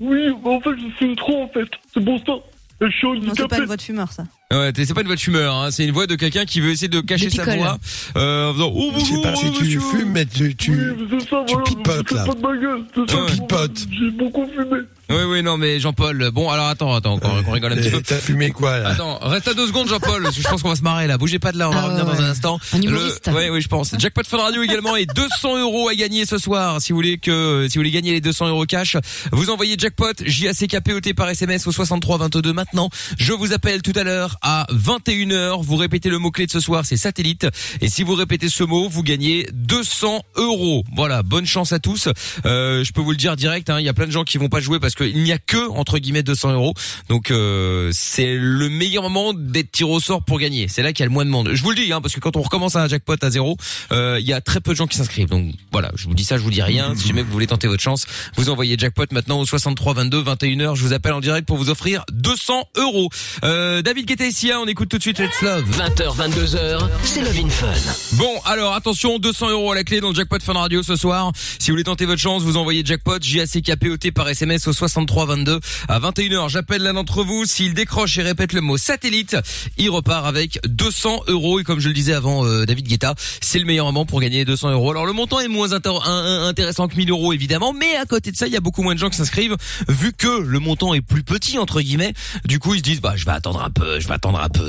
Oui, 0.00 0.28
en 0.44 0.60
fait, 0.60 0.70
je 0.78 0.96
suis 0.96 1.16
trop 1.16 1.42
en 1.42 1.48
fait. 1.48 1.68
C'est 1.92 2.04
pour 2.04 2.18
ça. 2.24 2.32
Je 2.80 2.88
suis 2.90 3.20
Non, 3.20 3.32
c'est 3.36 3.48
pas 3.48 3.58
une 3.58 3.64
voix 3.64 3.76
de 3.76 3.82
fumeur, 3.82 4.12
ça. 4.12 4.22
Ouais, 4.50 4.72
t'es- 4.72 4.86
c'est 4.86 4.94
pas 4.94 5.02
une 5.02 5.08
voix 5.08 5.16
de 5.16 5.20
fumeur, 5.20 5.54
hein, 5.54 5.70
c'est 5.70 5.84
une 5.84 5.90
voix 5.92 6.06
de 6.06 6.14
quelqu'un 6.14 6.46
qui 6.46 6.60
veut 6.62 6.70
essayer 6.70 6.88
de 6.88 7.02
cacher 7.02 7.28
sa 7.28 7.44
voix 7.44 7.76
euh, 8.16 8.48
en 8.48 8.54
faisant 8.54 8.72
oh, 8.74 8.92
Je 8.94 8.98
sais 9.00 9.04
bonjour, 9.10 9.22
pas 9.22 9.36
si 9.36 9.52
tu 9.52 9.62
monsieur. 9.64 9.80
fumes, 9.80 10.10
mais 10.10 10.24
tu, 10.24 10.56
tu, 10.56 10.70
Oui, 10.70 11.20
ça, 11.28 11.44
tu 11.46 11.52
voilà. 11.52 11.64
pipotes, 11.68 12.06
je 12.08 12.14
là. 12.14 12.24
C'est 12.24 13.10
ça, 13.10 13.16
Ouais. 13.22 13.28
je- 13.28 13.34
Pipotes. 13.34 13.86
J'ai 13.92 14.10
beaucoup 14.12 14.46
fumé. 14.46 14.80
Oui, 15.10 15.16
oui, 15.28 15.42
non, 15.42 15.56
mais 15.58 15.80
Jean-Paul, 15.80 16.30
bon, 16.32 16.48
alors 16.50 16.66
attends, 16.68 16.94
attends, 16.94 17.18
qu'on 17.18 17.42
qu'on 17.42 17.50
rigole 17.52 17.72
un 17.72 17.76
petit 17.76 17.90
peu. 17.90 18.00
T'as 18.02 18.16
fumé 18.16 18.50
quoi 18.50 18.78
là? 18.78 18.88
Attends, 18.90 19.18
reste 19.22 19.48
à 19.48 19.54
deux 19.54 19.66
secondes, 19.66 19.88
Jean-Paul, 19.88 20.22
parce 20.22 20.36
que 20.36 20.42
je 20.42 20.48
pense 20.48 20.62
qu'on 20.62 20.68
va 20.70 20.76
se 20.76 20.82
marrer 20.82 21.06
là. 21.06 21.16
Bougez 21.18 21.38
pas 21.38 21.52
de 21.52 21.58
là, 21.58 21.68
on 21.68 21.72
va 21.72 21.80
Ah 21.80 21.84
revenir 21.84 22.06
ouais, 22.06 22.16
dans 22.16 22.22
un 22.22 22.30
instant. 22.30 22.58
Un 22.74 22.80
humoriste. 22.80 23.30
Oui, 23.34 23.48
oui, 23.50 23.60
je 23.60 23.68
pense. 23.68 23.94
Jackpot 23.98 24.22
Fun 24.26 24.38
Radio 24.38 24.62
également 24.62 24.96
et 24.96 25.04
200 25.06 25.58
euros 25.60 25.88
à 25.90 25.94
gagner 25.94 26.24
ce 26.26 26.36
soir. 26.38 26.80
Si 26.80 26.92
vous 26.92 26.96
voulez 26.98 27.18
que, 27.18 27.66
si 27.70 27.76
vous 27.76 27.80
voulez 27.80 27.90
gagner 27.90 28.12
les 28.12 28.20
200 28.22 28.48
euros 28.48 28.64
cash, 28.66 28.96
vous 29.32 29.50
envoyez 29.50 29.76
Jackpot 29.78 30.12
J-A-C-K-P-O-T 30.24 31.12
par 31.14 31.28
SMS 31.30 31.66
au 31.66 31.72
63 31.72 32.16
22 32.18 32.52
maintenant. 32.54 32.88
Je 33.18 33.32
vous 33.34 33.52
appelle 33.54 33.80
tout 33.82 33.92
à 33.94 34.04
l'heure 34.04 34.36
à 34.42 34.66
21h. 34.72 35.62
Vous 35.62 35.76
répétez 35.76 36.08
le 36.08 36.18
mot-clé 36.18 36.46
de 36.46 36.50
ce 36.50 36.60
soir, 36.60 36.84
c'est 36.84 36.96
satellite. 36.96 37.46
Et 37.80 37.88
si 37.88 38.02
vous 38.02 38.14
répétez 38.14 38.48
ce 38.48 38.64
mot, 38.64 38.88
vous 38.88 39.02
gagnez 39.02 39.46
200 39.52 40.22
euros. 40.36 40.84
Voilà, 40.94 41.22
bonne 41.22 41.46
chance 41.46 41.72
à 41.72 41.78
tous. 41.78 42.08
Euh, 42.46 42.84
je 42.84 42.92
peux 42.92 43.00
vous 43.00 43.10
le 43.10 43.16
dire 43.16 43.36
direct, 43.36 43.70
hein, 43.70 43.80
il 43.80 43.86
y 43.86 43.88
a 43.88 43.94
plein 43.94 44.06
de 44.06 44.12
gens 44.12 44.24
qui 44.24 44.38
vont 44.38 44.48
pas 44.48 44.60
jouer 44.60 44.78
parce 44.80 44.94
qu'il 44.94 45.22
n'y 45.22 45.32
a 45.32 45.38
que 45.38 45.68
entre 45.70 45.98
guillemets 45.98 46.22
200 46.22 46.52
euros. 46.52 46.74
Donc 47.08 47.30
euh, 47.30 47.90
c'est 47.92 48.34
le 48.34 48.68
meilleur 48.68 49.02
moment 49.02 49.32
d'être 49.34 49.72
tiré 49.72 49.90
au 49.90 50.00
sort 50.00 50.24
pour 50.24 50.38
gagner. 50.38 50.68
C'est 50.68 50.82
là 50.82 50.92
qu'il 50.92 51.02
y 51.02 51.06
a 51.06 51.08
le 51.08 51.12
moins 51.12 51.24
de 51.24 51.30
monde. 51.30 51.50
Je 51.52 51.62
vous 51.62 51.70
le 51.70 51.76
dis, 51.76 51.92
hein, 51.92 52.00
parce 52.00 52.14
que 52.14 52.20
quand 52.20 52.36
on 52.36 52.42
recommence 52.42 52.76
un 52.76 52.88
jackpot 52.88 53.16
à 53.20 53.30
zéro, 53.30 53.56
euh, 53.92 54.18
il 54.20 54.26
y 54.26 54.32
a 54.32 54.40
très 54.40 54.60
peu 54.60 54.72
de 54.72 54.76
gens 54.76 54.86
qui 54.86 54.96
s'inscrivent. 54.96 55.28
Donc 55.28 55.54
voilà, 55.72 55.90
je 55.96 56.06
vous 56.06 56.14
dis 56.14 56.24
ça, 56.24 56.36
je 56.36 56.42
vous 56.42 56.50
dis 56.50 56.62
rien. 56.62 56.94
Si 56.94 57.08
jamais 57.08 57.22
vous 57.22 57.32
voulez 57.32 57.46
tenter 57.46 57.66
votre 57.66 57.82
chance, 57.82 58.06
vous 58.36 58.50
envoyez 58.50 58.76
jackpot 58.78 59.06
maintenant 59.12 59.40
au 59.40 59.46
63 59.46 59.94
22 59.94 60.22
21h. 60.22 60.76
Je 60.76 60.82
vous 60.82 60.92
appelle 60.92 61.12
en 61.12 61.20
direct 61.20 61.46
pour 61.46 61.56
vous 61.56 61.70
offrir 61.70 62.04
200 62.12 62.64
euros. 62.76 63.08
Euh, 63.44 63.82
David 63.82 64.06
Guetta 64.06 64.27
Sia, 64.30 64.60
on 64.60 64.66
écoute 64.66 64.88
tout 64.88 64.98
de 64.98 65.02
suite 65.02 65.18
Let's 65.18 65.40
Love. 65.42 65.64
20h, 65.70 66.16
22h, 66.16 66.88
c'est 67.02 67.22
Love 67.22 67.38
in 67.38 67.48
Fun. 67.48 68.16
Bon, 68.16 68.30
alors 68.44 68.74
attention, 68.74 69.18
200 69.18 69.50
euros 69.50 69.72
à 69.72 69.74
la 69.74 69.84
clé 69.84 70.00
dans 70.00 70.10
le 70.10 70.14
jackpot 70.14 70.38
Fun 70.42 70.52
Radio 70.52 70.82
ce 70.82 70.96
soir. 70.96 71.32
Si 71.58 71.70
vous 71.70 71.74
voulez 71.74 71.84
tenter 71.84 72.04
votre 72.04 72.20
chance, 72.20 72.42
vous 72.42 72.56
envoyez 72.56 72.82
jackpot 72.84 73.18
J-A-C-K-P-O-T 73.20 74.12
par 74.12 74.28
SMS 74.28 74.66
au 74.68 74.72
63 74.72 75.26
22 75.26 75.60
à 75.88 76.00
21h. 76.00 76.48
J'appelle 76.48 76.82
l'un 76.82 76.94
d'entre 76.94 77.24
vous. 77.24 77.44
S'il 77.46 77.74
décroche 77.74 78.18
et 78.18 78.22
répète 78.22 78.52
le 78.52 78.60
mot 78.60 78.76
satellite, 78.76 79.36
il 79.78 79.90
repart 79.90 80.26
avec 80.26 80.58
200 80.66 81.22
euros. 81.28 81.60
Et 81.60 81.64
comme 81.64 81.80
je 81.80 81.88
le 81.88 81.94
disais 81.94 82.12
avant, 82.12 82.44
euh, 82.44 82.66
David 82.66 82.86
Guetta, 82.86 83.14
c'est 83.40 83.58
le 83.58 83.64
meilleur 83.64 83.86
moment 83.86 84.04
pour 84.04 84.20
gagner 84.20 84.44
200 84.44 84.72
euros. 84.72 84.90
Alors 84.90 85.06
le 85.06 85.12
montant 85.12 85.40
est 85.40 85.48
moins 85.48 85.72
intéressant 85.72 86.88
que 86.88 86.96
1000 86.96 87.10
euros 87.10 87.32
évidemment, 87.32 87.72
mais 87.72 87.96
à 87.96 88.04
côté 88.04 88.30
de 88.30 88.36
ça, 88.36 88.46
il 88.46 88.52
y 88.52 88.56
a 88.56 88.60
beaucoup 88.60 88.82
moins 88.82 88.94
de 88.94 89.00
gens 89.00 89.10
qui 89.10 89.16
s'inscrivent 89.16 89.56
vu 89.88 90.12
que 90.12 90.40
le 90.40 90.58
montant 90.58 90.92
est 90.92 91.00
plus 91.00 91.22
petit 91.22 91.58
entre 91.58 91.80
guillemets. 91.80 92.12
Du 92.44 92.58
coup, 92.58 92.74
ils 92.74 92.78
se 92.78 92.82
disent 92.82 93.00
bah 93.00 93.14
je 93.16 93.24
vais 93.24 93.32
attendre 93.32 93.62
un 93.62 93.70
peu, 93.70 94.00
je 94.00 94.08
vais 94.08 94.17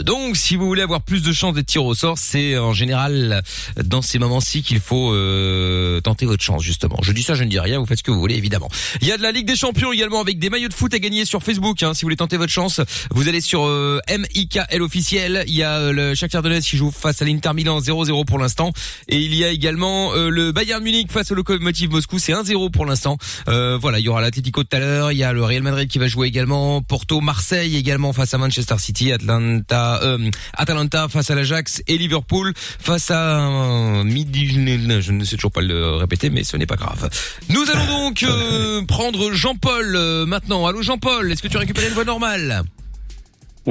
Donc 0.03 0.37
si 0.37 0.55
vous 0.55 0.65
voulez 0.65 0.81
avoir 0.81 1.01
plus 1.01 1.21
de 1.21 1.31
chances 1.31 1.53
d'être 1.53 1.65
tiré 1.65 1.83
au 1.83 1.93
sort, 1.93 2.17
c'est 2.17 2.57
en 2.57 2.73
général 2.73 3.41
dans 3.83 4.01
ces 4.01 4.19
moments-ci 4.19 4.63
qu'il 4.63 4.79
faut 4.79 5.13
euh, 5.13 6.01
tenter 6.01 6.25
votre 6.25 6.43
chance 6.43 6.63
justement. 6.63 6.97
Je 7.01 7.11
dis 7.11 7.23
ça, 7.23 7.33
je 7.33 7.43
ne 7.43 7.49
dis 7.49 7.59
rien, 7.59 7.79
vous 7.79 7.85
faites 7.85 7.99
ce 7.99 8.03
que 8.03 8.11
vous 8.11 8.19
voulez 8.19 8.35
évidemment. 8.35 8.69
Il 9.01 9.07
y 9.07 9.11
a 9.11 9.17
de 9.17 9.23
la 9.23 9.31
Ligue 9.31 9.47
des 9.47 9.55
Champions 9.55 9.91
également 9.91 10.21
avec 10.21 10.39
des 10.39 10.49
maillots 10.49 10.69
de 10.69 10.73
foot 10.73 10.93
à 10.93 10.99
gagner 10.99 11.25
sur 11.25 11.43
Facebook. 11.43 11.81
Hein, 11.83 11.93
si 11.93 12.01
vous 12.01 12.07
voulez 12.07 12.15
tenter 12.15 12.37
votre 12.37 12.51
chance, 12.51 12.81
vous 13.11 13.27
allez 13.27 13.41
sur 13.41 13.65
euh, 13.65 13.99
MIKL 14.09 14.81
officiel. 14.81 15.43
Il 15.47 15.55
y 15.55 15.63
a 15.63 15.77
euh, 15.77 15.91
le 15.91 16.15
Shakhtar 16.15 16.41
Donetsk 16.41 16.69
qui 16.69 16.77
joue 16.77 16.91
face 16.91 17.21
à 17.21 17.25
l'Inter 17.25 17.53
Milan 17.53 17.79
0-0 17.79 18.25
pour 18.25 18.39
l'instant, 18.39 18.71
et 19.07 19.17
il 19.17 19.33
y 19.35 19.43
a 19.43 19.49
également 19.49 20.13
euh, 20.13 20.29
le 20.29 20.51
Bayern 20.51 20.83
Munich 20.83 21.11
face 21.11 21.31
au 21.31 21.35
Lokomotiv 21.35 21.89
Moscou, 21.89 22.19
c'est 22.19 22.33
1-0 22.33 22.71
pour 22.71 22.85
l'instant. 22.85 23.17
Euh, 23.47 23.77
voilà, 23.79 23.99
il 23.99 24.05
y 24.05 24.09
aura 24.09 24.21
l'Atlético 24.21 24.63
tout 24.63 24.75
à 24.75 24.79
l'heure, 24.79 25.11
il 25.11 25.17
y 25.17 25.23
a 25.23 25.33
le 25.33 25.43
Real 25.43 25.63
Madrid 25.63 25.89
qui 25.89 25.99
va 25.99 26.07
jouer 26.07 26.27
également, 26.27 26.81
Porto, 26.81 27.21
Marseille 27.21 27.75
également 27.75 28.13
face 28.13 28.33
à 28.33 28.37
Manchester 28.37 28.77
City, 28.77 29.11
Atlanta, 29.11 29.38
euh, 29.39 30.29
Atalanta 30.53 31.07
face 31.09 31.29
à 31.29 31.35
l'Ajax 31.35 31.81
et 31.87 31.97
Liverpool 31.97 32.53
face 32.55 33.11
à 33.11 33.39
euh, 33.39 34.03
midi. 34.03 34.47
Je 34.49 35.11
ne 35.11 35.23
sais 35.23 35.35
toujours 35.35 35.51
pas 35.51 35.61
le 35.61 35.95
répéter, 35.95 36.29
mais 36.29 36.43
ce 36.43 36.57
n'est 36.57 36.65
pas 36.65 36.75
grave. 36.75 37.09
Nous 37.49 37.69
allons 37.69 38.05
donc 38.05 38.23
euh, 38.23 38.83
prendre 38.85 39.31
Jean-Paul 39.33 39.95
euh, 39.95 40.25
maintenant. 40.25 40.65
Allô 40.65 40.81
Jean-Paul, 40.81 41.31
est-ce 41.31 41.41
que 41.41 41.47
tu 41.47 41.57
as 41.57 41.61
récupéré 41.61 41.87
une 41.87 41.93
voix 41.93 42.05
normale 42.05 42.63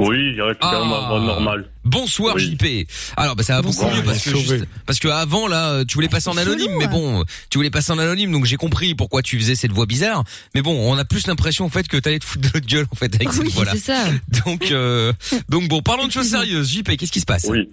Oui, 0.01 0.35
j'ai 0.37 0.43
récupéré 0.43 0.77
Ah. 0.77 0.85
ma 0.85 1.09
voix 1.09 1.21
normale. 1.21 1.69
Bonsoir 1.85 2.37
Oui. 2.37 2.57
JP. 2.59 2.89
Alors 3.17 3.35
bah 3.35 3.43
ça 3.43 3.55
va 3.57 3.63
beaucoup 3.63 3.75
Bonsoir, 3.77 3.97
mieux 3.97 4.03
parce 4.05 4.23
que 4.23 4.31
sauvé. 4.31 4.59
juste- 4.59 4.69
parce 4.87 4.99
que 4.99 5.09
avant 5.09 5.49
là 5.49 5.71
euh, 5.73 5.85
tu 5.85 5.95
voulais 5.95 6.09
passer 6.09 6.29
en 6.29 6.37
anonyme 6.37 6.71
mais 6.79 6.85
hein. 6.85 6.91
bon 6.91 7.25
tu 7.51 7.59
voulais 7.59 7.71
passer 7.71 7.93
en 7.93 7.99
anonyme 7.99 8.31
donc 8.31 8.45
j'ai 8.45 8.57
compris 8.57 8.95
pourquoi 8.95 9.23
tu 9.23 9.39
faisais 9.39 9.55
cette 9.55 9.73
voix 9.73 9.87
bizarre 9.87 10.23
mais 10.55 10.61
bon 10.63 10.75
on 10.93 10.97
a 10.99 11.05
plus 11.05 11.27
l'impression 11.27 11.65
en 11.65 11.69
fait 11.71 11.89
que 11.89 11.97
t'allais 11.97 12.19
te 12.19 12.25
foutre 12.27 12.43
de 12.47 12.51
notre 12.55 12.67
gueule 12.67 12.87
en 12.93 12.95
fait 12.95 13.15
avec 13.15 13.33
cette 13.33 13.43
Oui, 13.45 13.51
voix 13.53 13.65
là 13.65 13.73
c'est 13.73 13.79
ça. 13.79 14.05
donc 14.47 14.71
euh, 14.71 15.13
donc 15.49 15.69
bon 15.69 15.81
parlons 15.83 16.07
de 16.07 16.13
choses 16.13 16.29
sérieuses 16.29 16.71
JP 16.71 16.97
qu'est-ce 16.97 17.13
qui 17.13 17.21
se 17.21 17.27
passe? 17.27 17.47
Oui. 17.49 17.69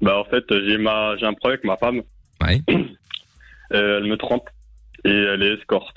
Bah, 0.00 0.18
en 0.18 0.24
fait, 0.24 0.44
j'ai 0.50 0.76
ma, 0.76 1.16
j'ai 1.18 1.24
un 1.26 1.32
problème 1.34 1.60
avec 1.60 1.64
ma 1.64 1.76
femme. 1.78 2.02
Ouais. 2.42 2.60
Euh, 3.72 3.98
elle 4.00 4.04
me 4.10 4.16
trompe. 4.16 4.48
Et 5.06 5.08
elle 5.10 5.42
est 5.42 5.54
escorte. 5.58 5.96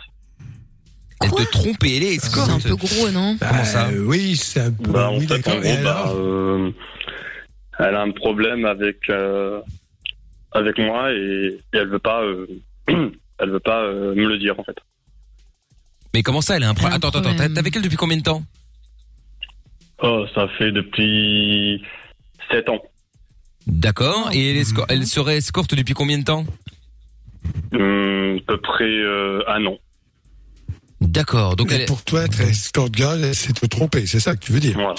Elle 1.21 1.31
te 1.31 1.51
trompe 1.51 1.83
et 1.83 1.97
elle 1.97 2.03
est 2.03 2.19
C'est 2.19 2.39
un 2.39 2.57
escorte 2.57 2.63
peu 2.63 2.75
gros, 2.75 3.09
non 3.11 3.35
Bah, 3.39 3.47
Comment 3.49 3.63
ça 3.65 3.87
euh, 3.89 4.05
Oui, 4.05 4.35
c'est 4.35 4.61
un 4.61 4.71
peu. 4.71 4.91
Bah, 4.91 5.09
en 5.09 5.17
oui, 5.17 5.27
fait, 5.27 5.47
en 5.47 5.59
gros, 5.59 5.83
bah, 5.83 6.11
euh, 6.15 6.71
elle 7.79 7.95
a 7.95 8.01
un 8.01 8.11
problème 8.11 8.65
avec 8.65 9.09
euh, 9.09 9.61
avec 10.51 10.77
moi 10.77 11.11
et, 11.13 11.59
et 11.73 11.77
elle 11.77 11.89
veut 11.89 11.99
pas 11.99 12.21
euh, 12.23 12.47
elle 12.87 13.49
veut 13.49 13.59
pas 13.59 13.83
euh, 13.83 14.15
me 14.15 14.27
le 14.27 14.37
dire 14.37 14.59
en 14.59 14.63
fait. 14.63 14.77
Mais 16.13 16.23
comment 16.23 16.41
ça, 16.41 16.55
elle 16.57 16.63
a 16.63 16.69
un 16.69 16.73
problème 16.73 16.93
Un 16.93 16.97
Attends, 16.97 17.09
attends, 17.09 17.19
attends. 17.19 17.29
problème. 17.33 17.53
T'es 17.53 17.59
avec 17.59 17.75
elle 17.75 17.81
depuis 17.83 17.97
combien 17.97 18.17
de 18.17 18.23
temps? 18.23 18.43
Oh, 20.01 20.25
ça 20.33 20.47
fait 20.57 20.71
depuis 20.71 21.83
sept 22.51 22.69
ans. 22.69 22.81
D'accord. 23.65 24.29
Et 24.33 24.51
elle, 24.51 24.57
esco- 24.63 24.85
elle 24.89 25.05
serait 25.05 25.37
escorte 25.37 25.75
depuis 25.75 25.93
combien 25.93 26.17
de 26.19 26.23
temps? 26.23 26.45
Hum, 27.73 28.37
à 28.37 28.41
peu 28.47 28.61
près 28.61 28.85
euh, 28.85 29.41
un 29.47 29.65
an. 29.65 29.77
D'accord. 31.07 31.55
Donc 31.55 31.71
elle. 31.71 31.85
pour 31.85 32.03
toi, 32.03 32.23
être 32.25 32.41
escort 32.41 32.89
girl, 32.93 33.33
c'est 33.33 33.53
te 33.53 33.65
tromper, 33.65 34.05
c'est 34.05 34.19
ça 34.19 34.35
que 34.35 34.43
tu 34.45 34.51
veux 34.51 34.59
dire 34.59 34.73
Voilà. 34.75 34.95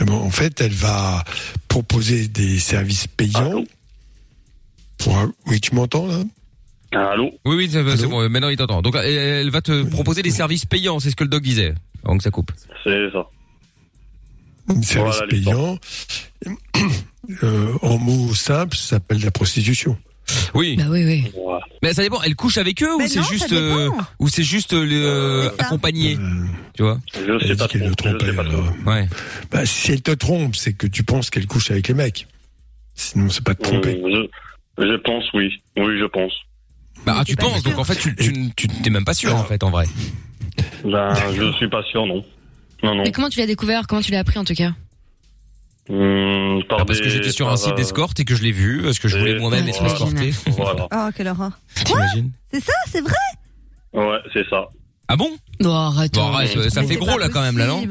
Bon, 0.00 0.14
en 0.20 0.30
fait, 0.30 0.60
elle 0.60 0.72
va 0.72 1.22
proposer 1.68 2.26
des 2.28 2.58
services 2.58 3.06
payants. 3.06 3.50
Allô 3.50 3.64
Pour 4.98 5.16
un- 5.18 5.32
Oui, 5.46 5.60
tu 5.60 5.74
m'entends 5.74 6.06
là 6.06 6.22
Allô 6.92 7.30
Oui, 7.44 7.56
oui, 7.56 7.68
c'est 7.70 7.82
bon. 8.06 8.28
Maintenant, 8.28 8.48
il 8.48 8.56
t'entend. 8.56 8.82
Donc 8.82 8.94
elle, 8.96 9.50
va 9.50 9.60
te 9.60 9.82
proposer 9.84 10.22
des 10.22 10.30
services 10.30 10.64
payants. 10.64 10.98
C'est 11.00 11.10
ce 11.10 11.16
que 11.16 11.24
le 11.24 11.30
doc 11.30 11.42
disait. 11.42 11.74
Avant 12.04 12.16
que 12.16 12.22
ça 12.22 12.30
coupe. 12.30 12.52
C'est 12.84 13.10
ça. 13.12 13.26
Un 14.68 14.82
service 14.82 15.14
Voilà, 15.16 15.26
payant. 15.28 15.78
Euh, 17.42 17.72
en 17.80 17.96
mots 17.96 18.34
simples, 18.34 18.76
ça 18.76 18.96
s'appelle 18.96 19.22
la 19.22 19.30
prostitution. 19.30 19.96
Oui. 20.54 20.76
Bah 20.76 20.84
oui, 20.88 21.04
oui. 21.04 21.32
Voilà. 21.34 21.64
Mais 21.82 21.92
ça 21.92 22.02
dépend. 22.02 22.22
Elle 22.22 22.34
couche 22.36 22.58
avec 22.58 22.82
eux 22.82 22.94
ou 22.94 23.06
c'est 23.06 23.22
juste 23.24 23.52
euh, 23.52 23.90
ou 24.18 24.28
c'est 24.28 24.42
juste 24.42 24.72
euh, 24.72 24.84
le 24.84 25.04
euh, 25.04 25.50
accompagné, 25.58 26.16
Euh, 26.16 26.44
tu 26.74 26.82
vois 26.82 26.98
Je 27.14 27.32
elle 27.40 27.46
sais 27.48 27.56
pas 27.56 27.68
qu'elle 27.68 27.94
trop. 27.96 28.08
le 28.08 28.40
alors. 28.40 28.72
Ouais. 28.86 29.08
Bah, 29.50 29.66
si 29.66 29.92
elle 29.92 30.02
te 30.02 30.12
trompe, 30.12 30.56
c'est 30.56 30.72
que 30.72 30.86
tu 30.86 31.02
penses 31.02 31.30
qu'elle 31.30 31.46
couche 31.46 31.70
avec 31.70 31.88
les 31.88 31.94
mecs. 31.94 32.26
Sinon, 32.94 33.28
c'est 33.28 33.44
pas 33.44 33.54
te 33.54 33.62
tromper. 33.62 34.00
Hum, 34.02 34.26
je, 34.78 34.84
je 34.86 34.96
pense 34.96 35.24
oui. 35.34 35.50
Oui, 35.76 35.98
je 35.98 36.06
pense. 36.06 36.32
Bah 37.04 37.16
ah, 37.18 37.24
tu 37.24 37.36
penses. 37.36 37.60
sûr. 37.60 37.70
Donc 37.70 37.78
en 37.78 37.84
fait, 37.84 37.96
tu 37.96 38.14
tu 38.16 38.32
tu 38.56 38.68
t'es 38.68 38.90
même 38.90 39.04
pas 39.04 39.14
sûr 39.14 39.34
en 39.36 39.44
fait 39.44 39.62
en 39.62 39.70
vrai. 39.70 39.86
Ben, 40.84 41.14
je 41.34 41.52
suis 41.52 41.68
pas 41.68 41.82
sûr, 41.90 42.06
non. 42.06 42.24
Non, 42.82 42.94
non. 42.94 43.02
Mais 43.02 43.12
comment 43.12 43.28
tu 43.28 43.40
l'as 43.40 43.46
découvert? 43.46 43.86
Comment 43.86 44.00
tu 44.02 44.12
l'as 44.12 44.20
appris 44.20 44.38
en 44.38 44.44
tout 44.44 44.54
cas? 44.54 44.72
Hum, 45.90 46.62
par 46.68 46.80
Ah, 46.80 46.84
parce 46.86 47.00
que 47.00 47.08
j'étais 47.10 47.30
sur 47.30 47.48
un 47.50 47.56
site 47.56 47.74
d'escorte 47.74 48.18
et 48.20 48.24
que 48.24 48.34
je 48.34 48.42
l'ai 48.42 48.52
vu 48.52 48.82
parce 48.82 48.98
que 48.98 49.08
je 49.08 49.18
voulais 49.18 49.38
moi-même 49.38 49.68
être 49.68 49.84
escorté. 49.84 50.32
Voilà. 50.46 50.88
Oh, 50.92 51.10
quelle 51.14 51.28
horreur. 51.28 51.58
T'imagines? 51.84 52.30
C'est 52.52 52.64
ça, 52.64 52.72
c'est 52.90 53.00
vrai? 53.02 53.12
Ouais, 53.92 54.18
c'est 54.32 54.48
ça. 54.48 54.68
Ah 55.08 55.16
bon? 55.16 55.30
Non, 55.60 55.74
arrête. 55.74 56.14
Bon, 56.14 56.26
arrête, 56.32 56.70
ça 56.70 56.82
fait 56.82 56.96
gros 56.96 57.18
là 57.18 57.28
quand 57.28 57.42
même 57.42 57.58
là 57.58 57.66
non. 57.66 57.84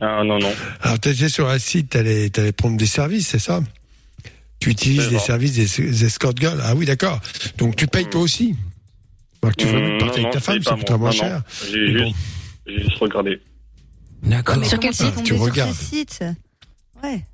Ah 0.00 0.24
non, 0.24 0.38
non. 0.38 0.50
Alors, 0.80 0.98
t'étais 0.98 1.28
sur 1.28 1.48
un 1.50 1.58
site, 1.58 1.90
t'allais, 1.90 2.30
t'allais 2.30 2.52
prendre 2.52 2.78
des 2.78 2.86
services, 2.86 3.28
c'est 3.28 3.38
ça? 3.38 3.60
Tu 4.58 4.70
utilises 4.70 5.04
C'est 5.04 5.10
les 5.10 5.18
services 5.18 5.52
des, 5.54 5.82
des 5.84 6.04
escort 6.06 6.32
girls 6.34 6.60
Ah 6.64 6.74
oui, 6.74 6.86
d'accord. 6.86 7.20
Donc, 7.58 7.76
tu 7.76 7.86
payes 7.86 8.08
toi 8.08 8.22
aussi? 8.22 8.56
Alors 9.42 9.54
tu 9.56 9.66
veux 9.66 9.78
Hum, 9.78 9.98
partir 9.98 10.20
avec 10.22 10.32
ta 10.32 10.40
femme, 10.40 10.58
c'est 10.62 10.68
ça 10.70 10.74
coûtera 10.74 10.96
moi. 10.98 11.10
moins 11.10 11.16
Non, 11.16 11.28
cher. 11.28 11.36
non. 11.36 11.70
J'ai 11.70 11.86
juste, 11.98 12.16
j'ai 12.66 12.78
juste 12.82 12.96
regardé. 12.98 13.40
D'accord. 14.22 14.56
Mais 14.58 14.64
Sur 14.66 14.78
quel 14.80 14.94
site 14.94 15.22
Tu 15.24 15.34
regardes. 15.34 15.74
Ouais. 17.02 17.24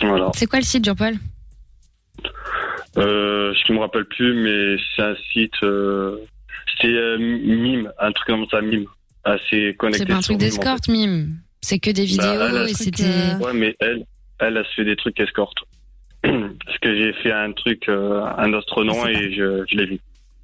Voilà. 0.00 0.30
C'est 0.34 0.46
quoi 0.46 0.58
le 0.58 0.64
site, 0.64 0.84
Jean-Paul? 0.84 1.14
Euh, 2.96 3.52
je 3.66 3.72
me 3.72 3.78
rappelle 3.78 4.04
plus, 4.06 4.34
mais 4.34 4.82
c'est 4.96 5.02
un 5.02 5.14
site. 5.32 5.52
Euh, 5.62 6.16
c'est 6.80 6.88
euh, 6.88 7.18
Mime, 7.18 7.92
un 7.98 8.12
truc 8.12 8.26
comme 8.28 8.46
ça, 8.50 8.60
Mime. 8.60 8.86
Assez 9.24 9.74
connecté. 9.78 9.98
C'est 10.00 10.06
pas 10.06 10.16
un 10.16 10.20
truc 10.20 10.38
Mime, 10.38 10.46
en 10.46 10.48
d'escorte, 10.48 10.88
mime. 10.88 11.36
C'est 11.60 11.78
que 11.78 11.90
des 11.90 12.06
vidéos 12.06 12.22
Bah, 12.38 12.50
là, 12.52 12.64
et 12.68 12.74
c'était. 12.74 13.04
euh. 13.04 13.38
Ouais, 13.38 13.52
mais 13.52 13.76
elle, 13.80 14.04
elle 14.38 14.56
a 14.56 14.64
fait 14.64 14.84
des 14.84 14.96
trucs 14.96 15.20
escorte. 15.20 15.58
Parce 16.22 16.78
que 16.80 16.94
j'ai 16.96 17.12
fait 17.22 17.32
un 17.32 17.52
truc, 17.52 17.86
euh, 17.88 18.22
un 18.38 18.52
autre 18.54 18.82
nom 18.82 18.94
C'est 19.04 19.12
et 19.12 19.34
je, 19.34 19.64
je 19.70 19.76
l'ai 19.76 19.86
vu. 19.86 20.00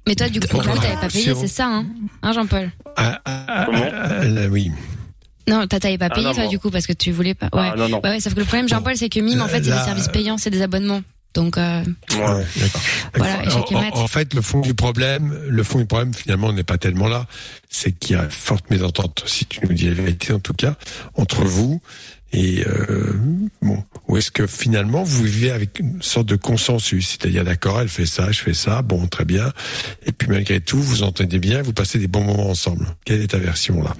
Mais 0.07 0.15
toi, 0.15 0.29
du 0.29 0.39
coup, 0.39 0.61
Jean-Paul, 0.61 0.79
t'avais 0.79 0.93
pas 1.01 1.09
payé, 1.09 1.33
c'est 1.35 1.47
ça, 1.47 1.67
hein? 1.67 1.85
Hein, 2.21 2.31
Jean-Paul? 2.33 2.69
Ah, 2.95 3.19
ah, 3.25 3.45
ah, 3.47 3.65
Comment 3.65 3.79
ah, 3.91 4.47
oui. 4.51 4.71
Non, 5.47 5.65
t'as- 5.67 5.79
t'avais 5.79 5.97
pas 5.97 6.07
Ah, 6.11 6.15
payé, 6.15 6.25
non, 6.27 6.33
toi, 6.33 6.47
du 6.47 6.59
coup, 6.59 6.69
parce 6.71 6.85
que 6.87 6.93
tu 6.93 7.11
voulais 7.11 7.33
pas. 7.33 7.47
Ouais. 7.53 7.69
Ah 7.71 7.75
non, 7.77 7.87
non. 7.89 8.01
Ouais, 8.03 8.09
ouais, 8.11 8.19
sauf 8.19 8.33
que 8.33 8.39
le 8.39 8.45
problème, 8.45 8.67
Jean-Paul, 8.67 8.97
c'est 8.97 9.09
que 9.09 9.19
Mime, 9.19 9.41
en 9.41 9.47
fait, 9.47 9.63
c'est 9.63 9.71
des 9.71 9.77
services 9.85 10.07
payants, 10.09 10.37
c'est 10.37 10.49
des 10.49 10.61
abonnements. 10.61 11.01
Donc, 11.33 11.57
euh, 11.57 11.83
Ouais. 12.13 12.45
Voilà, 13.15 13.41
en- 13.55 13.99
en 14.01 14.07
fait, 14.07 14.33
le 14.33 14.41
fond 14.41 14.59
du 14.61 14.73
problème, 14.73 15.37
le 15.47 15.63
fond 15.63 15.77
du 15.77 15.85
problème, 15.85 16.13
finalement, 16.13 16.51
n'est 16.51 16.63
pas 16.63 16.77
tellement 16.77 17.07
là. 17.07 17.27
C'est 17.69 17.91
qu'il 17.91 18.15
y 18.15 18.19
a 18.19 18.27
forte 18.29 18.69
mésentente, 18.71 19.23
si 19.27 19.45
tu 19.45 19.59
nous 19.65 19.73
dis 19.73 19.85
la 19.87 19.93
vérité, 19.93 20.33
en 20.33 20.39
tout 20.39 20.53
cas, 20.53 20.75
entre 21.15 21.43
vous. 21.43 21.79
Et 22.33 22.65
euh, 22.67 23.13
bon, 23.61 23.81
ou 24.09 24.17
est-ce 24.17 24.31
que 24.31 24.47
finalement 24.47 25.03
vous 25.03 25.23
vivez 25.23 25.49
avec 25.51 25.79
une 25.79 26.01
sorte 26.01 26.27
de 26.27 26.35
consensus, 26.35 27.07
c'est-à-dire 27.09 27.45
d'accord, 27.45 27.79
elle 27.79 27.87
fait 27.87 28.05
ça, 28.05 28.31
je 28.33 28.41
fais 28.41 28.53
ça, 28.53 28.81
bon, 28.81 29.07
très 29.07 29.23
bien. 29.23 29.53
Et 30.05 30.11
puis 30.11 30.27
malgré 30.27 30.59
tout, 30.59 30.81
vous 30.81 31.03
entendez 31.03 31.39
bien, 31.39 31.61
vous 31.61 31.71
passez 31.71 31.99
des 31.99 32.07
bons 32.09 32.23
moments 32.25 32.49
ensemble. 32.49 32.85
Quelle 33.05 33.21
est 33.21 33.27
ta 33.27 33.37
version 33.37 33.81
là? 33.81 33.95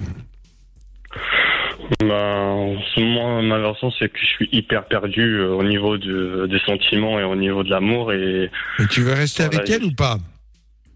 Ben, 2.00 2.10
en 2.14 2.76
ce 2.94 3.00
moment, 3.00 3.42
ma 3.42 3.58
version, 3.58 3.90
c'est 3.98 4.08
que 4.10 4.18
je 4.20 4.26
suis 4.26 4.48
hyper 4.52 4.86
perdu 4.86 5.38
euh, 5.38 5.52
au 5.54 5.64
niveau 5.64 5.96
de, 5.96 6.46
des 6.50 6.58
sentiments 6.60 7.18
et 7.18 7.24
au 7.24 7.34
niveau 7.36 7.62
de 7.62 7.70
l'amour. 7.70 8.12
Et 8.12 8.50
Mais 8.78 8.86
tu 8.86 9.00
veux 9.02 9.14
rester 9.14 9.44
Voilà, 9.44 9.58
avec 9.60 9.70
elle 9.70 9.84
ou 9.84 9.92
pas? 9.92 10.18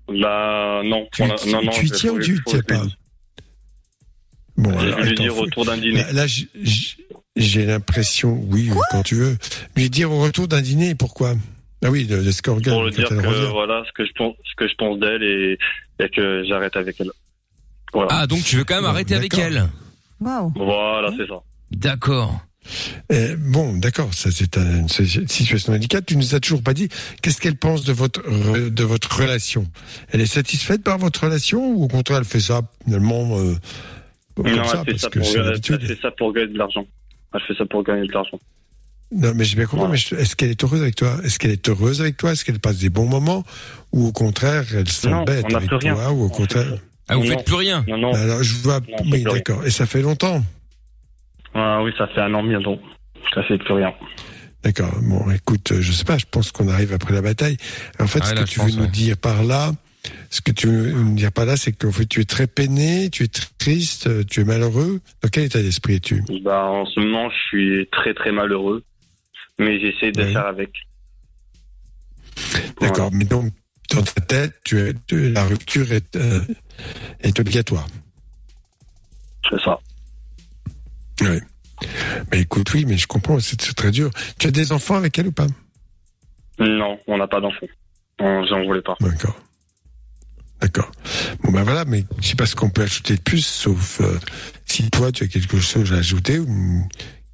Là, 0.08 0.82
non. 0.84 1.08
Tu, 1.12 1.22
non, 1.22 1.28
non, 1.62 1.70
tu 1.70 1.86
y 1.86 1.90
tiens 1.90 2.12
ou 2.12 2.18
tu 2.20 2.36
y 2.36 2.40
tiens 2.44 2.60
pas 2.66 2.82
Bon, 4.58 4.78
Je 4.78 4.90
vais 4.90 5.02
lui 5.10 5.14
dire 5.14 5.34
faut- 5.34 5.42
autour 5.44 5.64
d'un 5.64 5.78
dîner. 5.78 6.02
Là, 6.12 6.26
j'ai 7.36 7.64
l'impression, 7.64 8.38
oui, 8.50 8.68
quand 8.90 9.02
tu 9.02 9.14
veux, 9.14 9.38
lui 9.76 9.88
dire 9.88 10.12
au 10.12 10.20
retour 10.20 10.46
d'un 10.46 10.60
dîner, 10.60 10.94
pourquoi? 10.94 11.32
Ah 11.84 11.90
oui, 11.90 12.04
le, 12.08 12.20
le 12.22 12.32
score 12.32 12.60
pour 12.62 12.84
lui 12.84 12.90
quand 12.92 12.98
dire 13.00 13.08
que 13.08 13.14
revient. 13.26 13.50
voilà 13.50 13.82
ce 13.86 13.92
que 13.92 14.04
je 14.04 14.12
pense, 14.12 14.36
ce 14.44 14.54
que 14.56 14.68
je 14.68 14.74
pense 14.74 14.98
d'elle 15.00 15.22
et, 15.22 15.58
et 15.98 16.08
que 16.10 16.44
j'arrête 16.46 16.76
avec 16.76 17.00
elle. 17.00 17.10
Voilà. 17.94 18.08
Ah 18.12 18.26
donc 18.26 18.44
tu 18.44 18.56
veux 18.56 18.64
quand 18.64 18.76
même 18.76 18.84
arrêter 18.84 19.14
avec 19.14 19.36
elle? 19.38 19.68
Waouh. 20.22 20.52
Voilà, 20.56 21.10
c'est 21.16 21.26
ça. 21.26 21.40
D'accord. 21.70 22.40
Eh, 23.10 23.34
bon, 23.36 23.76
d'accord, 23.76 24.14
ça 24.14 24.30
c'est 24.30 24.56
un- 24.56 24.82
une 24.86 24.88
situation 24.88 25.72
délicate. 25.72 26.06
Tu 26.06 26.16
nous 26.16 26.34
as 26.36 26.40
toujours 26.40 26.62
pas 26.62 26.74
dit 26.74 26.88
qu'est-ce 27.20 27.40
qu'elle 27.40 27.56
pense 27.56 27.82
de 27.84 27.92
votre 27.92 28.20
re- 28.22 28.70
de 28.70 28.84
votre 28.84 29.18
relation. 29.20 29.66
Elle 30.12 30.20
est 30.20 30.26
satisfaite 30.26 30.84
par 30.84 30.98
votre 30.98 31.24
relation 31.24 31.72
ou 31.72 31.82
au 31.84 31.88
contraire 31.88 32.18
elle 32.18 32.24
fait 32.24 32.38
ça 32.40 32.62
finalement 32.84 33.36
euh, 33.40 33.56
comme 34.36 34.46
non, 34.48 34.62
ça 34.64 34.78
elle 34.78 34.84
fait 34.84 34.90
parce 34.92 35.02
ça, 35.02 35.10
que 35.10 35.18
pour, 35.18 35.28
elle 35.74 35.86
fait 35.86 36.00
ça 36.00 36.10
pour 36.12 36.32
gagner 36.32 36.52
de 36.52 36.58
l'argent. 36.58 36.86
Elle 37.34 37.40
fait 37.40 37.54
ça 37.58 37.66
pour 37.66 37.82
gagner 37.82 38.06
de 38.06 38.12
l'argent. 38.12 38.38
Non, 39.14 39.32
mais 39.34 39.44
j'ai 39.44 39.56
bien 39.56 39.66
compris. 39.66 39.86
Voilà. 39.88 40.00
Mais 40.12 40.22
est-ce 40.22 40.36
qu'elle 40.36 40.50
est 40.50 40.62
heureuse 40.64 40.80
avec 40.82 40.94
toi? 40.94 41.18
Est-ce 41.24 41.38
qu'elle 41.40 41.50
est 41.50 41.68
heureuse 41.68 42.00
avec 42.00 42.16
toi? 42.16 42.30
Est-ce 42.32 42.44
qu'elle 42.44 42.60
passe 42.60 42.78
des 42.78 42.88
bons 42.90 43.06
moments? 43.08 43.44
Ou 43.92 44.06
au 44.06 44.12
contraire 44.12 44.64
elle 44.72 44.88
s'embête 44.88 45.44
avec 45.52 45.66
plus 45.66 45.76
rien. 45.78 45.94
toi 45.94 46.12
ou 46.12 46.22
au 46.22 46.26
On 46.26 46.28
contraire? 46.28 46.64
fait- 46.66 46.80
Ah 47.08 47.16
vous 47.16 47.24
Non. 47.24 47.28
faites 47.30 47.44
plus 47.46 47.54
rien. 47.56 47.84
Non, 47.88 47.98
non. 47.98 48.14
Alors 48.14 48.42
je 48.42 48.54
vois. 48.62 48.80
Non, 48.80 48.96
oui, 49.10 49.22
d'accord. 49.24 49.64
Et 49.66 49.70
ça 49.70 49.86
fait 49.86 50.02
longtemps. 50.02 50.42
Ah 51.54 51.82
oui, 51.82 51.92
ça 51.98 52.06
fait 52.08 52.20
un 52.20 52.32
an 52.34 52.42
bientôt. 52.42 52.78
Ça 53.34 53.42
fait 53.44 53.58
plus 53.58 53.74
rien. 53.74 53.92
D'accord. 54.62 54.92
Bon, 55.02 55.30
écoute, 55.32 55.72
euh, 55.72 55.80
je 55.82 55.92
sais 55.92 56.04
pas. 56.04 56.18
Je 56.18 56.26
pense 56.30 56.52
qu'on 56.52 56.68
arrive 56.68 56.92
après 56.92 57.12
la 57.14 57.20
bataille. 57.22 57.56
En 57.98 58.06
fait, 58.06 58.20
Ah, 58.22 58.26
ce 58.26 58.34
là, 58.34 58.44
que 58.44 58.48
tu 58.48 58.58
pense, 58.60 58.70
veux 58.70 58.76
nous 58.76 58.84
ouais. 58.84 58.90
dire 58.90 59.16
par 59.16 59.42
là, 59.42 59.72
ce 60.30 60.40
que 60.40 60.52
tu 60.52 60.68
veux 60.68 60.92
nous 60.92 61.14
dire 61.16 61.32
par 61.32 61.44
là, 61.46 61.56
c'est 61.56 61.72
qu'en 61.72 61.90
fait, 61.92 62.06
tu 62.06 62.20
es 62.20 62.24
très 62.24 62.46
peiné, 62.46 63.10
tu 63.10 63.24
es 63.24 63.28
très 63.28 63.46
triste, 63.58 64.06
euh, 64.06 64.22
tu 64.24 64.40
es 64.40 64.44
malheureux. 64.44 65.00
Dans 65.22 65.28
quel 65.28 65.44
état 65.44 65.60
d'esprit 65.60 65.94
es-tu? 65.96 66.22
Bah, 66.42 66.64
en 66.66 66.86
ce 66.86 67.00
moment, 67.00 67.28
je 67.30 67.36
suis 67.48 67.88
très 67.90 68.14
très 68.14 68.30
malheureux, 68.32 68.84
mais 69.58 69.80
j'essaie 69.80 70.12
de 70.12 70.22
Oui. 70.22 70.32
faire 70.32 70.46
avec. 70.46 70.70
D'accord. 72.80 73.10
Mais 73.12 73.24
donc, 73.24 73.52
dans 73.94 74.02
ta 74.02 74.20
tête, 74.20 74.54
tu 74.64 74.78
es, 74.80 74.94
tu- 75.06 75.30
la 75.30 75.44
rupture 75.44 75.90
est, 75.92 76.16
euh, 76.16 76.40
est 77.20 77.38
obligatoire. 77.38 77.86
C'est 79.50 79.60
ça. 79.60 79.78
Oui. 81.20 81.38
Mais 82.30 82.40
écoute, 82.40 82.72
oui, 82.74 82.84
mais 82.86 82.96
je 82.96 83.06
comprends. 83.06 83.38
C'est 83.40 83.56
très 83.74 83.90
dur. 83.90 84.10
Tu 84.38 84.46
as 84.46 84.50
des 84.50 84.72
enfants 84.72 84.94
avec 84.96 85.18
elle 85.18 85.28
ou 85.28 85.32
pas? 85.32 85.46
Non, 86.58 86.98
on 87.06 87.18
n'a 87.18 87.26
pas 87.26 87.40
d'enfant. 87.40 87.66
On- 88.20 88.44
J'en 88.46 88.62
voulais 88.64 88.82
pas. 88.82 88.96
D'accord. 89.00 89.38
D'accord. 90.60 90.92
Bon 91.42 91.50
ben 91.50 91.64
voilà, 91.64 91.84
mais 91.84 92.04
je 92.20 92.28
sais 92.28 92.36
pas 92.36 92.46
ce 92.46 92.54
qu'on 92.54 92.70
peut 92.70 92.82
ajouter 92.82 93.16
de 93.16 93.20
plus, 93.20 93.44
sauf 93.44 94.00
euh, 94.00 94.16
si 94.64 94.88
toi 94.90 95.10
tu 95.10 95.24
as 95.24 95.26
quelque 95.26 95.58
chose 95.58 95.92
à 95.92 95.96
ajouter 95.96 96.38
ou 96.38 96.86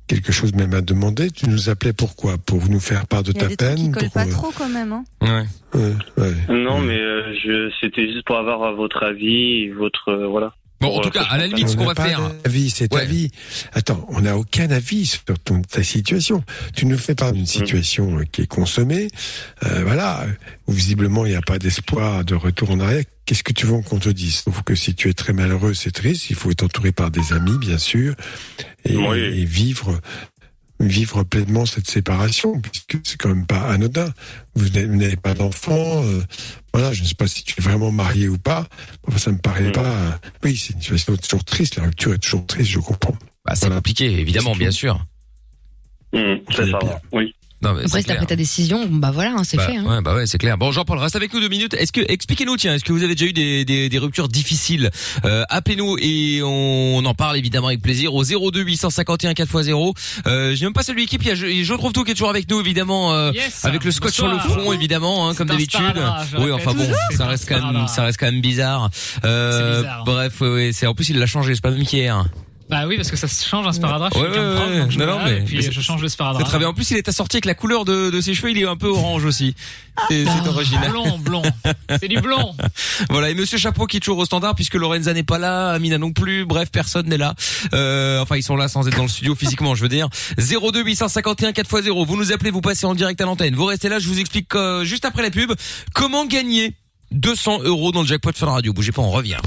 quelque 0.08 0.32
chose 0.32 0.54
même 0.54 0.74
à 0.74 0.80
demander. 0.80 1.30
Tu 1.30 1.48
nous 1.48 1.68
appelais 1.68 1.92
pourquoi? 1.92 2.36
Pour 2.38 2.68
nous 2.68 2.80
faire 2.80 3.06
part 3.06 3.22
de 3.22 3.30
Il 3.30 3.40
y 3.40 3.44
a 3.44 3.48
ta 3.48 3.56
peine 3.56 3.92
pour, 3.92 4.10
pas 4.10 4.26
euh, 4.26 4.30
trop 4.30 4.50
quand 4.56 4.68
même. 4.68 4.92
Hein. 4.92 5.04
Ouais. 5.22 5.44
ouais, 5.74 5.94
ouais. 6.16 6.34
Non, 6.48 6.80
mais 6.80 6.98
euh, 6.98 7.32
je, 7.34 7.70
c'était 7.80 8.10
juste 8.10 8.26
pour 8.26 8.36
avoir 8.36 8.74
votre 8.74 9.04
avis, 9.04 9.68
votre 9.68 10.08
euh, 10.08 10.26
voilà. 10.26 10.54
Bon 10.80 10.96
en 10.96 11.00
tout 11.00 11.08
euh, 11.08 11.10
cas 11.12 11.22
à 11.24 11.38
la 11.38 11.46
limite 11.48 11.68
ce 11.68 11.74
On 11.74 11.78
qu'on 11.78 11.84
va 11.86 11.94
faire. 11.94 12.20
d'avis, 12.44 12.70
c'est 12.70 12.88
ta 12.88 12.96
Ouais. 12.98 13.06
vie. 13.06 13.30
Attends, 13.72 14.04
on 14.10 14.20
n'a 14.20 14.36
aucun 14.36 14.70
avis 14.70 15.06
sur 15.06 15.22
ton, 15.44 15.60
ta 15.62 15.82
situation. 15.82 16.44
Tu 16.74 16.86
nous 16.86 16.96
fais 16.98 17.14
part 17.16 17.32
d'une 17.32 17.46
situation 17.46 18.18
euh, 18.18 18.24
qui 18.30 18.42
est 18.42 18.46
consommée. 18.46 19.08
Euh, 19.64 19.82
voilà, 19.84 20.24
où 20.68 20.72
visiblement 20.72 21.26
il 21.26 21.30
n'y 21.30 21.36
a 21.36 21.42
pas 21.42 21.58
d'espoir 21.58 22.24
de 22.24 22.34
retour 22.34 22.70
en 22.70 22.78
arrière. 22.80 23.04
Qu'est-ce 23.26 23.42
que 23.42 23.52
tu 23.52 23.66
veux 23.66 23.80
qu'on 23.82 23.98
te 23.98 24.08
dise? 24.08 24.36
Sauf 24.44 24.62
que 24.62 24.74
si 24.74 24.94
tu 24.94 25.08
es 25.10 25.12
très 25.14 25.32
malheureux, 25.32 25.74
c'est 25.74 25.90
triste. 25.90 26.30
Il 26.30 26.36
faut 26.36 26.50
être 26.50 26.62
entouré 26.62 26.92
par 26.92 27.10
des 27.10 27.32
amis, 27.32 27.58
bien 27.58 27.76
sûr, 27.78 28.14
et, 28.84 28.96
Oui. 28.96 29.18
et 29.18 29.44
vivre 29.44 30.00
vivre 30.80 31.22
pleinement 31.24 31.66
cette 31.66 31.90
séparation, 31.90 32.60
puisque 32.60 32.98
c'est 33.04 33.16
quand 33.16 33.30
même 33.30 33.46
pas 33.46 33.62
anodin. 33.70 34.12
Vous 34.54 34.68
n'avez- 34.70 35.16
pas 35.16 35.34
d'enfant, 35.34 36.04
euh, 36.04 36.22
voilà, 36.72 36.92
je 36.92 37.02
ne 37.02 37.06
sais 37.06 37.14
pas 37.14 37.26
si 37.26 37.42
tu 37.44 37.54
es 37.58 37.62
vraiment 37.62 37.90
marié 37.90 38.28
ou 38.28 38.38
pas. 38.38 38.66
Enfin, 39.06 39.18
ça 39.18 39.32
me 39.32 39.38
paraît 39.38 39.68
Mm. 39.70 39.72
pas. 39.72 39.84
euh, 39.90 40.10
oui, 40.44 40.56
c'est 40.56 40.74
une 40.74 40.80
situation 40.80 41.16
toujours 41.16 41.44
triste. 41.44 41.76
La 41.76 41.84
rupture 41.84 42.14
est 42.14 42.18
toujours 42.18 42.46
triste, 42.46 42.70
je 42.70 42.78
comprends. 42.78 43.16
Bah, 43.44 43.54
c'est 43.54 43.66
Voilà. 43.66 43.76
compliqué, 43.76 44.06
évidemment, 44.20 44.54
bien 44.54 44.70
sûr. 44.70 45.04
Mmh, 46.12 46.18
Ça 46.50 46.64
c'est 46.64 46.70
va 46.70 46.80
ça, 46.80 47.00
oui. 47.12 47.34
Non, 47.60 47.72
mais 47.74 47.80
Après, 47.84 47.88
c'est 47.88 47.98
si 48.02 48.04
t'as 48.04 48.14
pris 48.14 48.26
ta 48.26 48.36
décision, 48.36 48.86
bon, 48.86 48.96
bah 48.98 49.10
voilà, 49.12 49.32
hein, 49.36 49.42
c'est 49.44 49.56
Bah, 49.56 49.66
fait. 49.66 49.76
Hein. 49.76 49.84
Ouais, 49.84 50.00
bah 50.00 50.14
ouais, 50.14 50.26
c'est 50.26 50.38
clair. 50.38 50.56
Bon, 50.58 50.70
Jean-Paul, 50.70 50.98
reste 50.98 51.16
avec 51.16 51.32
nous 51.34 51.40
deux 51.40 51.48
minutes. 51.48 51.74
Est-ce 51.74 51.90
que, 51.90 52.00
expliquez-nous, 52.06 52.56
tiens, 52.56 52.74
est-ce 52.76 52.84
que 52.84 52.92
vous 52.92 53.02
avez 53.02 53.14
déjà 53.16 53.28
eu 53.28 53.32
des, 53.32 53.64
des, 53.64 53.88
des 53.88 53.98
ruptures 53.98 54.28
difficiles? 54.28 54.90
Euh, 55.24 55.42
Appelez-nous 55.48 55.96
et 56.00 56.40
on, 56.44 57.04
en 57.04 57.14
parle 57.14 57.36
évidemment 57.36 57.66
avec 57.68 57.82
plaisir 57.82 58.14
au 58.14 58.22
02 58.24 58.60
851 58.62 59.32
4x0. 59.32 59.94
Euh, 60.26 60.54
J'ai 60.54 60.66
même 60.66 60.72
pas 60.72 60.82
celui 60.84 61.06
qui, 61.06 61.16
a 61.28 61.34
je, 61.34 61.46
je 61.64 61.74
trouve 61.74 61.92
tout 61.92 62.04
qui 62.04 62.12
est 62.12 62.14
toujours 62.14 62.30
avec 62.30 62.48
nous 62.48 62.60
évidemment, 62.60 63.12
euh, 63.14 63.32
Yes. 63.32 63.64
avec 63.64 63.82
le 63.84 63.90
scotch 63.90 64.14
sur 64.14 64.28
le 64.28 64.38
front 64.38 64.72
évidemment, 64.72 65.28
hein, 65.28 65.34
comme 65.34 65.48
d'habitude. 65.48 65.80
Oui, 66.38 66.52
enfin 66.52 66.74
bon, 66.74 66.88
ça 67.16 67.26
reste 67.26 67.48
quand 67.48 67.72
même, 67.72 67.88
ça 67.88 68.04
reste 68.04 68.18
quand 68.20 68.26
même 68.26 68.40
bizarre. 68.40 68.90
Euh, 69.24 69.78
bizarre. 69.80 70.04
Bref, 70.04 70.40
ouais, 70.40 70.48
ouais, 70.48 70.70
c'est 70.72 70.86
en 70.86 70.94
plus 70.94 71.08
il 71.08 71.18
l'a 71.18 71.26
changé, 71.26 71.54
c'est 71.54 71.60
pas 71.60 71.70
le 71.70 71.76
même 71.76 71.86
qu'hier. 71.86 72.24
Bah 72.70 72.84
oui, 72.86 72.96
parce 72.96 73.10
que 73.10 73.16
ça 73.16 73.28
se 73.28 73.48
change 73.48 73.66
un 73.66 73.72
sparadrap 73.72 74.14
Ouais, 74.14 74.22
de 74.22 74.26
ouais, 74.28 74.54
propre, 74.56 74.70
ouais. 74.70 74.78
donc 74.80 74.90
je 74.90 74.98
Non, 74.98 75.18
mais- 75.24 75.38
et 75.38 75.40
puis 75.40 75.62
je 75.62 75.80
change 75.80 76.02
le 76.02 76.08
sparadrap. 76.08 76.42
C'est 76.42 76.48
très 76.48 76.58
bien. 76.58 76.68
En 76.68 76.74
plus, 76.74 76.90
il 76.90 76.98
est 76.98 77.08
assorti 77.08 77.36
avec 77.36 77.46
la 77.46 77.54
couleur 77.54 77.84
de, 77.86 78.10
de 78.10 78.20
ses 78.20 78.34
cheveux, 78.34 78.50
il 78.50 78.58
est 78.58 78.66
un 78.66 78.76
peu 78.76 78.88
orange 78.88 79.24
aussi. 79.24 79.54
C'est 80.08 80.24
c'est 80.24 80.48
original. 80.48 80.90
Blond, 80.90 81.18
blond. 81.18 81.42
C'est 82.00 82.08
du 82.08 82.20
blond. 82.20 82.54
Voilà, 83.10 83.30
et 83.30 83.34
Monsieur 83.34 83.58
Chapeau 83.58 83.86
qui 83.86 83.96
est 83.96 84.00
toujours 84.00 84.18
au 84.18 84.24
standard 84.24 84.54
puisque 84.54 84.74
Lorenza 84.74 85.12
n'est 85.14 85.22
pas 85.22 85.38
là, 85.38 85.70
Amina 85.70 85.98
non 85.98 86.12
plus, 86.12 86.44
bref, 86.44 86.68
personne 86.70 87.06
n'est 87.08 87.16
là. 87.16 87.34
Euh, 87.74 88.20
enfin, 88.20 88.36
ils 88.36 88.42
sont 88.42 88.56
là 88.56 88.68
sans 88.68 88.86
être 88.86 88.96
dans 88.96 89.02
le 89.04 89.08
studio 89.08 89.34
physiquement, 89.34 89.74
je 89.74 89.82
veux 89.82 89.88
dire. 89.88 90.08
02 90.36 90.82
851 90.84 91.50
4x0, 91.52 92.06
vous 92.06 92.16
nous 92.16 92.32
appelez, 92.32 92.50
vous 92.50 92.60
passez 92.60 92.86
en 92.86 92.94
direct 92.94 93.20
à 93.20 93.24
l'antenne. 93.24 93.54
Vous 93.54 93.64
restez 93.64 93.88
là, 93.88 93.98
je 93.98 94.08
vous 94.08 94.18
explique 94.20 94.54
euh, 94.54 94.84
juste 94.84 95.04
après 95.04 95.22
la 95.22 95.30
pub 95.30 95.52
comment 95.94 96.26
gagner 96.26 96.74
200 97.12 97.60
euros 97.64 97.92
dans 97.92 98.02
le 98.02 98.06
jackpot 98.08 98.32
Fun 98.34 98.46
Radio. 98.46 98.72
Bougez 98.72 98.92
pas, 98.92 99.02
on 99.02 99.10
revient. 99.10 99.38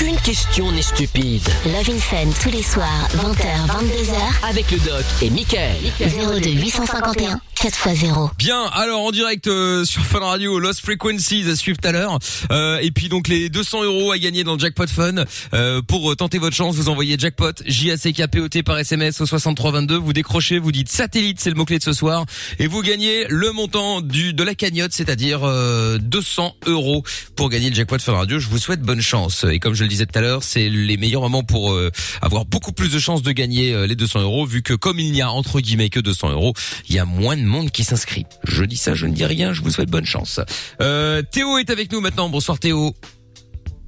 Aucune 0.00 0.16
question 0.20 0.72
n'est 0.72 0.80
stupide. 0.80 1.42
Love 1.66 1.90
in 1.90 1.98
Fun 1.98 2.30
tous 2.42 2.48
les 2.50 2.62
soirs, 2.62 3.08
20h, 3.16 3.66
22h, 3.66 4.48
Avec 4.48 4.70
le 4.70 4.78
doc 4.78 5.04
et 5.20 5.28
Michael. 5.28 5.76
02 5.98 6.50
851 6.52 7.38
4x0. 7.60 8.30
Bien, 8.38 8.64
alors 8.72 9.02
en 9.02 9.10
direct 9.10 9.46
euh, 9.46 9.84
sur 9.84 10.02
Fun 10.06 10.20
Radio, 10.20 10.58
Lost 10.58 10.80
Frequencies 10.80 11.44
à 11.50 11.54
suivre 11.54 11.76
tout 11.78 11.86
à 11.86 11.92
l'heure. 11.92 12.18
Euh, 12.50 12.78
et 12.80 12.90
puis 12.90 13.10
donc 13.10 13.28
les 13.28 13.50
200 13.50 13.84
euros 13.84 14.12
à 14.12 14.18
gagner 14.18 14.44
dans 14.44 14.54
le 14.54 14.58
Jackpot 14.58 14.86
Fun. 14.86 15.26
Euh, 15.52 15.82
pour 15.82 16.10
euh, 16.10 16.14
tenter 16.14 16.38
votre 16.38 16.56
chance, 16.56 16.74
vous 16.76 16.88
envoyez 16.88 17.16
Jackpot, 17.18 17.52
J-A-C-K-P-O-T 17.66 18.62
par 18.62 18.78
SMS 18.78 19.20
au 19.20 19.26
6322. 19.26 19.96
Vous 19.96 20.14
décrochez, 20.14 20.58
vous 20.58 20.72
dites 20.72 20.88
satellite, 20.88 21.38
c'est 21.38 21.50
le 21.50 21.56
mot-clé 21.56 21.78
de 21.78 21.84
ce 21.84 21.92
soir. 21.92 22.24
Et 22.58 22.66
vous 22.66 22.80
gagnez 22.80 23.26
le 23.28 23.52
montant 23.52 24.00
du 24.00 24.32
de 24.32 24.42
la 24.42 24.54
cagnotte, 24.54 24.94
c'est-à-dire 24.94 25.40
euh, 25.44 25.98
200 25.98 26.56
euros 26.64 27.04
pour 27.36 27.50
gagner 27.50 27.68
le 27.68 27.74
Jackpot 27.74 27.98
Fun 27.98 28.14
Radio. 28.14 28.38
Je 28.38 28.48
vous 28.48 28.56
souhaite 28.58 28.80
bonne 28.80 29.02
chance. 29.02 29.44
Et 29.44 29.58
comme 29.58 29.74
je 29.74 29.82
le 29.82 29.89
disais 29.90 30.06
tout 30.06 30.18
à 30.18 30.22
l'heure, 30.22 30.42
c'est 30.42 30.68
les 30.68 30.96
meilleurs 30.96 31.22
moments 31.22 31.42
pour 31.42 31.72
euh, 31.72 31.90
avoir 32.22 32.46
beaucoup 32.46 32.72
plus 32.72 32.92
de 32.92 32.98
chances 32.98 33.22
de 33.22 33.32
gagner 33.32 33.74
euh, 33.74 33.86
les 33.86 33.96
200 33.96 34.22
euros, 34.22 34.46
vu 34.46 34.62
que 34.62 34.72
comme 34.72 34.98
il 34.98 35.12
n'y 35.12 35.20
a 35.20 35.30
entre 35.30 35.60
guillemets 35.60 35.90
que 35.90 36.00
200 36.00 36.30
euros, 36.30 36.54
il 36.88 36.94
y 36.94 36.98
a 36.98 37.04
moins 37.04 37.36
de 37.36 37.42
monde 37.42 37.70
qui 37.70 37.84
s'inscrit. 37.84 38.24
Je 38.44 38.64
dis 38.64 38.76
ça, 38.76 38.94
je 38.94 39.06
ne 39.06 39.12
dis 39.12 39.24
rien, 39.24 39.52
je 39.52 39.62
vous 39.62 39.70
souhaite 39.70 39.90
bonne 39.90 40.06
chance. 40.06 40.40
Euh, 40.80 41.22
Théo 41.22 41.58
est 41.58 41.70
avec 41.70 41.92
nous 41.92 42.00
maintenant. 42.00 42.28
Bonsoir 42.28 42.58
Théo. 42.58 42.94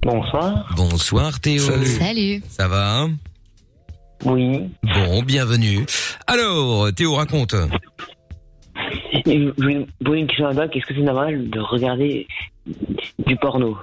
Bonsoir. 0.03 0.75
Bonsoir 0.77 1.41
Théo. 1.41 1.61
Salut. 1.61 1.87
Salut. 1.87 2.43
Ça 2.49 2.69
va 2.69 2.99
hein? 2.99 3.13
Oui. 4.25 4.69
Bon, 4.83 5.23
bienvenue. 5.23 5.85
Alors, 6.27 6.93
Théo 6.93 7.15
raconte. 7.15 7.55
Je 9.27 9.53
voulais 9.57 9.87
poser 10.05 10.21
une 10.21 10.27
question 10.27 10.47
à 10.47 10.55
Doc. 10.55 10.77
Est-ce 10.77 10.87
que 10.87 10.95
c'est 10.95 11.01
normal 11.01 11.51
de 11.51 11.61
regarder 11.61 12.27
du 13.27 13.37
porno? 13.37 13.77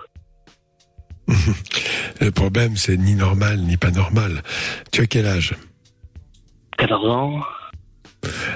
Le 2.21 2.31
problème, 2.31 2.75
c'est 2.77 2.97
ni 2.97 3.15
normal 3.15 3.59
ni 3.61 3.77
pas 3.77 3.91
normal. 3.91 4.43
Tu 4.91 5.01
as 5.01 5.07
quel 5.07 5.25
âge? 5.27 5.55
14 6.77 7.07
ans 7.09 7.41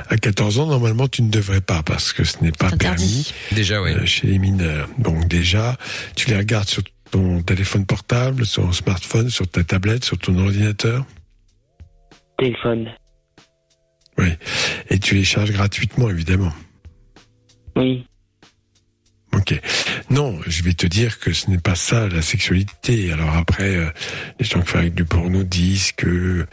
À 0.10 0.18
14 0.18 0.60
ans, 0.60 0.66
normalement, 0.68 1.08
tu 1.08 1.22
ne 1.22 1.30
devrais 1.30 1.62
pas 1.62 1.84
parce 1.84 2.14
que 2.14 2.24
ce 2.24 2.44
n'est 2.44 2.52
pas 2.52 2.68
interdit. 2.68 3.34
permis 3.34 3.34
Déjà, 3.52 3.82
oui. 3.82 3.92
euh, 3.92 4.06
chez 4.06 4.28
les 4.28 4.40
mineurs. 4.40 4.90
Donc 4.98 5.28
déjà, 5.28 5.78
tu 6.16 6.30
les 6.30 6.38
regardes 6.38 6.68
sur 6.68 6.84
ton 7.12 7.42
téléphone 7.42 7.86
portable, 7.86 8.46
sur 8.46 8.64
ton 8.64 8.72
smartphone, 8.72 9.30
sur 9.30 9.48
ta 9.48 9.64
tablette, 9.64 10.04
sur 10.04 10.18
ton 10.18 10.38
ordinateur? 10.38 11.06
Téléphone. 12.38 12.90
Oui. 14.18 14.30
Et 14.90 15.00
tu 15.00 15.16
les 15.16 15.24
charges 15.24 15.52
gratuitement, 15.52 16.10
évidemment. 16.10 16.52
Oui. 17.76 18.06
Non, 20.10 20.40
je 20.48 20.64
vais 20.64 20.74
te 20.74 20.86
dire 20.86 21.20
que 21.20 21.34
ce 21.34 21.50
n'est 21.50 21.58
pas 21.58 21.76
ça 21.76 22.08
la 22.08 22.22
sexualité. 22.22 23.12
Alors 23.12 23.36
après, 23.36 23.76
euh, 23.76 23.90
les 24.40 24.46
gens 24.46 24.62
qui 24.62 24.68
font 24.68 24.80
avec 24.80 24.94
du 24.94 25.06
porno 25.06 25.44
disent 25.44 25.92
que 25.94 26.46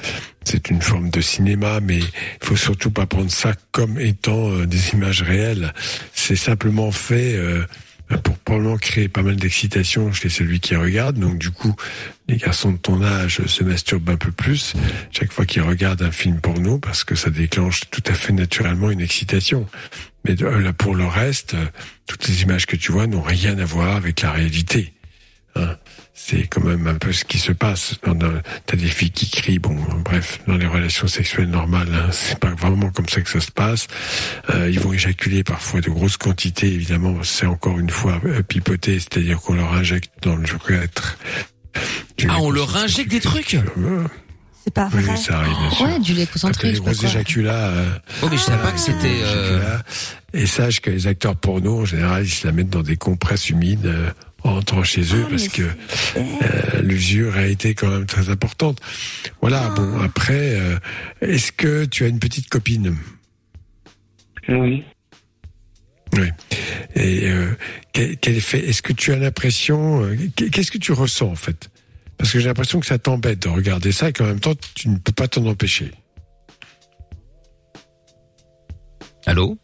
c'est 0.45 0.71
une 0.71 0.81
forme 0.81 1.11
de 1.11 1.21
cinéma, 1.21 1.81
mais 1.81 1.99
il 1.99 2.47
faut 2.47 2.57
surtout 2.57 2.91
pas 2.91 3.07
prendre 3.07 3.31
ça 3.31 3.53
comme 3.73 3.99
étant 3.99 4.51
euh, 4.51 4.67
des 4.67 4.91
images 4.91 5.23
réelles. 5.23 5.73
C'est 6.15 6.37
simplement 6.37 6.91
fait 6.93 7.35
euh, 7.37 7.65
pour 8.19 8.37
probablement 8.39 8.77
créer 8.77 9.09
pas 9.09 9.23
mal 9.23 9.37
d'excitation 9.37 10.13
chez 10.13 10.29
celui 10.29 10.61
qui 10.61 10.75
regarde. 10.75 11.19
Donc 11.19 11.39
du 11.39 11.51
coup, 11.51 11.75
les 12.29 12.37
garçons 12.37 12.73
de 12.73 12.79
ton 12.79 13.03
âge 13.03 13.45
se 13.47 13.65
masturbent 13.65 14.11
un 14.11 14.17
peu 14.17 14.33
plus 14.33 14.75
chaque 15.11 15.33
fois 15.33 15.47
qu'ils 15.47 15.63
regardent 15.63 16.03
un 16.03 16.11
film 16.11 16.41
porno 16.41 16.79
parce 16.79 17.05
que 17.05 17.15
ça 17.15 17.31
déclenche 17.31 17.83
tout 17.91 18.03
à 18.07 18.15
fait 18.15 18.33
naturellement 18.33 18.91
une 18.91 19.01
excitation. 19.01 19.67
Mais 20.25 20.35
là, 20.37 20.73
pour 20.73 20.95
le 20.95 21.07
reste, 21.07 21.55
euh, 21.55 21.67
toutes 22.07 22.29
les 22.29 22.43
images 22.43 22.67
que 22.67 22.77
tu 22.77 22.93
vois 22.93 23.07
n'ont 23.07 23.23
rien 23.23 23.59
à 23.59 23.65
voir 23.65 23.97
avec 23.97 24.21
la 24.21 24.33
réalité. 24.33 24.93
Hein. 25.57 25.77
C'est 26.13 26.47
quand 26.47 26.63
même 26.63 26.87
un 26.87 26.97
peu 26.97 27.13
ce 27.13 27.25
qui 27.25 27.39
se 27.39 27.51
passe. 27.51 27.95
T'as 28.67 28.77
des 28.77 28.89
filles 28.89 29.11
qui 29.11 29.31
crient, 29.31 29.59
bon, 29.59 29.75
bref, 30.05 30.41
dans 30.47 30.57
les 30.57 30.67
relations 30.67 31.09
sexuelles 31.09 31.49
normales, 31.49 31.89
hein, 31.95 32.11
c'est 32.13 32.39
pas 32.39 32.55
vraiment 32.55 32.91
comme 32.91 33.09
ça 33.09 33.23
que 33.23 33.31
ça 33.31 33.41
se 33.41 33.51
passe. 33.51 33.87
Euh, 34.51 34.71
ils 34.71 34.79
vont 34.79 34.93
éjaculer 34.93 35.43
parfois 35.43 35.81
de 35.81 35.89
grosses 35.89 36.19
quantités, 36.19 36.67
évidemment, 36.67 37.23
c'est 37.23 37.47
encore 37.47 37.79
une 37.79 37.91
fois 37.91 38.21
euh, 38.27 38.43
pipoté, 38.43 39.01
c'est-à-dire 39.01 39.41
qu'on 39.41 39.55
leur 39.55 39.73
injecte 39.73 40.11
dans 40.23 40.37
le 40.37 40.45
du 42.19 42.27
Ah, 42.29 42.37
on 42.41 42.51
leur 42.51 42.77
injecte 42.77 43.11
des 43.11 43.21
trucs 43.21 43.55
Euh, 43.55 44.05
C'est 44.65 44.75
pas 44.75 44.91
Oui, 44.95 45.03
vrai. 45.03 45.17
ça 45.17 45.39
arrive, 45.39 45.57
bien 45.59 45.71
sûr. 45.71 45.87
Ouais, 45.87 45.99
du 45.99 46.13
lait 46.15 46.27
concentré, 46.27 46.75
sais 46.75 46.81
pas 46.83 46.93
gros 46.93 47.05
éjaculats, 47.07 47.69
euh, 47.69 47.89
Oh, 48.23 48.27
mais 48.31 48.37
je 48.37 48.43
savais 48.43 48.63
pas 48.63 48.73
que 48.73 48.79
c'était... 48.81 49.21
euh. 49.25 49.79
Et 50.35 50.47
sache 50.47 50.81
que 50.81 50.91
les 50.91 51.07
acteurs 51.07 51.35
porno, 51.37 51.81
en 51.81 51.85
général, 51.85 52.25
ils 52.25 52.31
se 52.31 52.47
la 52.47 52.53
mettent 52.53 52.69
dans 52.71 52.83
des 52.83 52.97
compresses 52.97 53.49
humides 53.51 53.87
euh, 53.87 54.11
en 54.45 54.55
rentrant 54.55 54.83
chez 54.85 55.01
eux 55.15 55.25
Ah, 55.27 55.31
parce 55.31 55.49
que 55.49 55.63
euh, 55.63 56.83
l'usure 56.83 57.37
a 57.37 57.47
été 57.47 57.75
quand 57.75 57.89
même 57.89 58.07
très 58.07 58.29
importante. 58.29 58.79
Voilà, 59.41 59.71
Ah. 59.71 59.75
bon, 59.75 59.99
après, 60.03 60.55
euh, 60.61 60.79
est-ce 61.23 61.53
que 61.53 61.85
tu 61.87 62.05
as 62.05 62.09
une 62.09 62.21
petite 62.21 62.49
copine? 62.51 62.97
Oui. 64.49 64.85
Oui. 66.17 66.29
Et 66.97 67.29
euh, 67.31 67.57
quel, 67.93 68.17
quel 68.19 68.37
effet 68.37 68.69
Est-ce 68.69 68.83
que 68.83 68.93
tu 68.93 69.13
as 69.13 69.17
l'impression 69.17 70.03
euh, 70.05 70.17
Qu'est-ce 70.37 70.71
que 70.73 70.79
tu 70.79 70.93
ressens 70.93 71.29
en 71.29 71.37
fait? 71.37 71.70
Parce 72.21 72.33
que 72.33 72.39
j'ai 72.39 72.49
l'impression 72.49 72.81
que 72.81 72.87
ça 72.87 72.99
t'embête 72.99 73.39
de 73.39 73.49
regarder 73.49 73.93
ça 73.93 74.11
et 74.11 74.13
qu'en 74.13 74.27
même 74.27 74.41
temps, 74.41 74.53
tu 74.75 74.91
ne 74.91 74.99
peux 74.99 75.11
pas 75.11 75.27
t'en 75.27 75.47
empêcher. 75.47 75.91
Allô? 79.25 79.57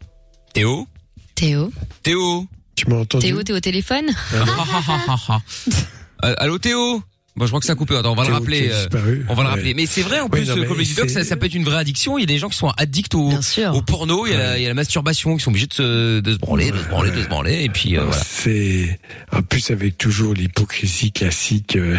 Théo? 0.55 0.87
Théo. 1.35 1.71
Théo? 2.01 2.47
Tu 2.75 2.89
m'as 2.89 2.95
entendu? 2.95 3.27
Théo, 3.27 3.43
t'es 3.43 3.53
au 3.53 3.59
téléphone? 3.59 4.07
Allô 6.23 6.57
Théo? 6.57 7.03
Bon, 7.37 7.45
je 7.45 7.51
crois 7.51 7.59
que 7.59 7.65
ça 7.67 7.73
a 7.73 7.75
coupé. 7.75 7.95
Attends, 7.95 8.13
on 8.13 8.15
va 8.15 8.25
le 8.27 8.33
rappeler. 8.33 8.69
euh, 8.71 8.75
disparu. 8.79 9.23
On 9.29 9.35
va 9.35 9.43
le 9.43 9.49
rappeler. 9.49 9.73
Mais 9.75 9.85
c'est 9.85 10.01
vrai, 10.01 10.19
en 10.19 10.23
Oui, 10.23 10.29
plus, 10.41 10.47
non, 10.49 10.55
comme 10.65 10.77
le 10.77 10.83
dit 10.83 10.95
Doc, 10.95 11.07
c'est- 11.09 11.19
ça, 11.19 11.23
ça 11.23 11.35
peut 11.37 11.45
être 11.45 11.53
une 11.53 11.63
vraie 11.63 11.77
addiction. 11.77 12.17
Il 12.17 12.21
y 12.21 12.23
a 12.23 12.27
des 12.27 12.39
gens 12.39 12.49
qui 12.49 12.57
sont 12.57 12.69
addicts 12.77 13.13
au, 13.15 13.29
Bien 13.29 13.41
sûr. 13.43 13.75
au 13.75 13.81
porno, 13.83 14.25
il 14.25 14.31
y, 14.31 14.35
a 14.35 14.37
la, 14.39 14.57
il 14.57 14.63
y 14.63 14.65
a 14.65 14.69
la 14.69 14.73
masturbation, 14.73 15.37
qui 15.37 15.43
sont 15.43 15.51
obligés 15.51 15.67
de 15.67 15.73
se, 15.73 16.19
de 16.19 16.33
se 16.33 16.37
branler, 16.39 16.71
de 16.71 16.77
se 16.77 16.87
branler, 16.89 17.11
de 17.11 17.21
se 17.21 17.27
branler, 17.27 17.63
et 17.63 17.69
puis 17.69 17.95
euh, 17.95 18.01
voilà. 18.03 18.21
C'est 18.23 18.99
en 19.31 19.43
plus 19.43 19.69
avec 19.71 19.97
toujours 19.99 20.33
l'hypocrisie 20.33 21.11
classique. 21.11 21.75
euh, 21.75 21.95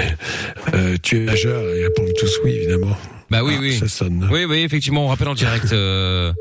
euh, 0.74 0.96
tu 1.03 1.18
es 1.18 1.20
majeur, 1.20 1.62
ils 1.77 1.85
répondent 1.85 2.12
tous 2.18 2.40
oui 2.44 2.51
évidemment. 2.53 2.96
Bah 3.31 3.44
oui, 3.44 3.55
Ah, 3.57 3.61
oui. 3.61 3.79
Ça 3.79 3.87
sonne. 3.88 4.29
Oui, 4.33 4.44
oui, 4.44 4.59
effectivement, 4.62 5.05
on 5.05 5.09
rappelle 5.09 5.29
en 5.29 5.35
direct. 5.35 5.72
Euh... 5.72 6.33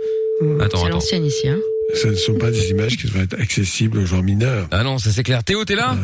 Attends, 0.59 0.77
C'est 0.79 0.85
attends. 0.85 0.87
l'ancienne 0.89 1.25
ici, 1.25 1.47
hein. 1.49 1.57
Ce 1.95 2.07
ne 2.07 2.15
sont 2.15 2.35
pas 2.35 2.49
des 2.49 2.69
images 2.69 2.97
qui 2.97 3.05
devraient 3.07 3.23
être 3.25 3.39
accessibles 3.39 3.99
aux 3.99 4.05
gens 4.05 4.21
mineurs. 4.23 4.67
Ah 4.71 4.83
non, 4.83 4.97
ça 4.97 5.11
c'est 5.11 5.23
clair. 5.23 5.43
Théo, 5.43 5.65
t'es 5.65 5.75
là? 5.75 5.95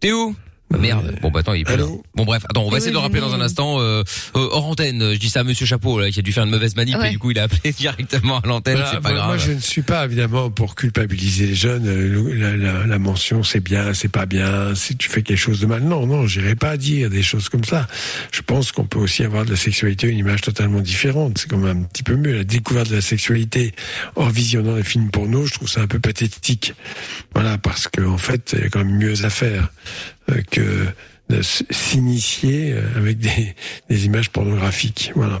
Théo? 0.00 0.34
Bah, 0.70 0.78
Merde. 0.78 1.18
Bon 1.20 1.30
bah 1.32 1.40
attends, 1.40 1.54
il 1.54 1.62
est 1.62 1.64
plus 1.64 1.76
là. 1.76 1.84
Bon 2.14 2.24
bref, 2.24 2.44
attends, 2.48 2.62
on 2.64 2.70
va 2.70 2.76
essayer 2.76 2.90
de 2.92 2.96
le 2.96 3.00
rappeler 3.00 3.20
dans 3.20 3.34
un 3.34 3.40
instant. 3.40 3.80
Euh, 3.80 4.02
euh, 4.36 4.48
hors 4.52 4.66
antenne, 4.66 5.14
je 5.14 5.18
dis 5.18 5.28
ça 5.28 5.40
à 5.40 5.44
Monsieur 5.44 5.66
Chapeau 5.66 5.98
là, 5.98 6.10
qui 6.10 6.20
a 6.20 6.22
dû 6.22 6.32
faire 6.32 6.44
une 6.44 6.50
mauvaise 6.50 6.76
manip 6.76 6.96
Ouais. 6.96 7.08
et 7.08 7.10
du 7.10 7.18
coup 7.18 7.32
il 7.32 7.38
a 7.40 7.44
appelé 7.44 7.72
directement 7.76 8.38
à 8.38 8.46
l'antenne. 8.46 8.74
Voilà, 8.76 8.90
c'est 8.92 9.00
pas 9.00 9.08
moi, 9.08 9.18
grave. 9.18 9.26
moi, 9.28 9.36
je 9.38 9.50
ne 9.52 9.58
suis 9.58 9.82
pas 9.82 10.04
évidemment 10.04 10.48
pour 10.50 10.76
culpabiliser 10.76 11.46
les 11.46 11.54
jeunes. 11.56 11.86
euh, 11.88 12.34
La, 12.34 12.56
la- 12.56 12.86
la 12.86 12.98
mention, 13.00 13.42
c'est 13.42 13.58
bien, 13.60 13.94
c'est 13.94 14.08
pas 14.08 14.26
bien. 14.26 14.74
Si 14.76 14.96
tu 14.96 15.08
fais 15.08 15.22
quelque 15.22 15.38
chose 15.38 15.58
de 15.60 15.66
mal, 15.66 15.82
non, 15.82 16.06
non, 16.06 16.26
j'irai 16.28 16.54
pas 16.54 16.76
dire 16.76 17.10
des 17.10 17.22
choses 17.22 17.48
comme 17.48 17.64
ça. 17.64 17.88
Je 18.30 18.42
pense 18.42 18.70
qu'on 18.70 18.84
peut 18.84 18.98
aussi 19.00 19.24
avoir 19.24 19.44
de 19.44 19.50
la 19.50 19.56
sexualité 19.56 20.06
une 20.06 20.18
image 20.18 20.42
totalement 20.42 20.80
différente. 20.80 21.38
C'est 21.38 21.50
quand 21.50 21.58
même 21.58 21.78
un 21.78 21.82
petit 21.82 22.04
peu 22.04 22.14
mieux. 22.14 22.36
La 22.36 22.44
découverte 22.44 22.90
de 22.90 22.94
la 22.96 23.00
sexualité 23.02 23.74
en 24.14 24.28
visionnant 24.28 24.76
les 24.76 24.84
films 24.84 25.10
porno, 25.10 25.46
je 25.46 25.54
trouve 25.54 25.68
ça 25.68 25.80
un 25.80 25.86
peu 25.88 25.98
pathétique. 25.98 26.74
Voilà, 27.34 27.58
parce 27.58 27.88
que 27.88 28.02
en 28.02 28.18
fait, 28.18 28.54
il 28.56 28.60
y 28.60 28.66
a 28.66 28.68
quand 28.68 28.84
même 28.84 28.96
mieux 28.96 29.24
à 29.24 29.30
faire 29.30 29.64
euh, 29.64 29.66
que 30.50 30.86
de 31.30 31.42
s'initier 31.42 32.72
euh, 32.72 32.82
avec 32.96 33.18
des, 33.18 33.54
des 33.88 34.06
images 34.06 34.30
pornographiques. 34.30 35.12
Voilà. 35.14 35.40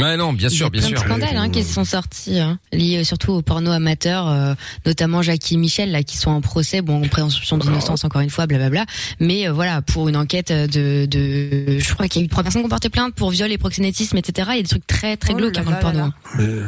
Ouais 0.00 0.16
non, 0.16 0.32
bien 0.32 0.48
Il 0.48 0.52
y 0.52 0.54
a 0.54 0.58
sûr, 0.58 0.70
bien 0.70 0.80
plein 0.80 0.90
de 0.90 0.96
sûr. 0.96 1.04
scandales 1.06 1.36
hein, 1.36 1.48
qui 1.50 1.62
se 1.62 1.72
sont 1.72 1.84
sortis, 1.84 2.40
hein, 2.40 2.58
liés 2.72 2.98
euh, 2.98 3.04
surtout 3.04 3.32
au 3.32 3.42
porno 3.42 3.70
amateur, 3.70 4.28
euh, 4.28 4.54
notamment 4.86 5.22
Jackie 5.22 5.54
et 5.54 5.56
Michel, 5.56 5.92
là, 5.92 6.02
qui 6.02 6.16
sont 6.16 6.30
en 6.32 6.40
procès, 6.40 6.82
bon, 6.82 7.04
en 7.04 7.08
présomption 7.08 7.58
d'innocence 7.58 8.04
encore 8.04 8.20
une 8.20 8.30
fois, 8.30 8.46
blablabla. 8.46 8.86
Mais 9.20 9.46
euh, 9.48 9.52
voilà, 9.52 9.82
pour 9.82 10.08
une 10.08 10.16
enquête 10.16 10.50
de, 10.52 11.06
de, 11.06 11.78
je 11.78 11.94
crois 11.94 12.08
qu'il 12.08 12.22
y 12.22 12.24
a 12.24 12.26
eu 12.26 12.28
trois 12.28 12.42
personnes 12.42 12.62
qui 12.62 12.66
ont 12.66 12.70
porté 12.70 12.88
plainte 12.88 13.14
pour 13.14 13.30
viol 13.30 13.52
et 13.52 13.58
proxénétisme, 13.58 14.16
etc. 14.16 14.48
Il 14.54 14.56
y 14.56 14.58
a 14.58 14.62
des 14.62 14.68
trucs 14.68 14.86
très 14.86 15.16
très 15.16 15.32
Oh 15.32 15.36
glauques 15.36 15.52
dans 15.54 15.70
le 15.70 15.78
porno. 15.78 15.98
là 15.98 16.10
euh, 16.40 16.66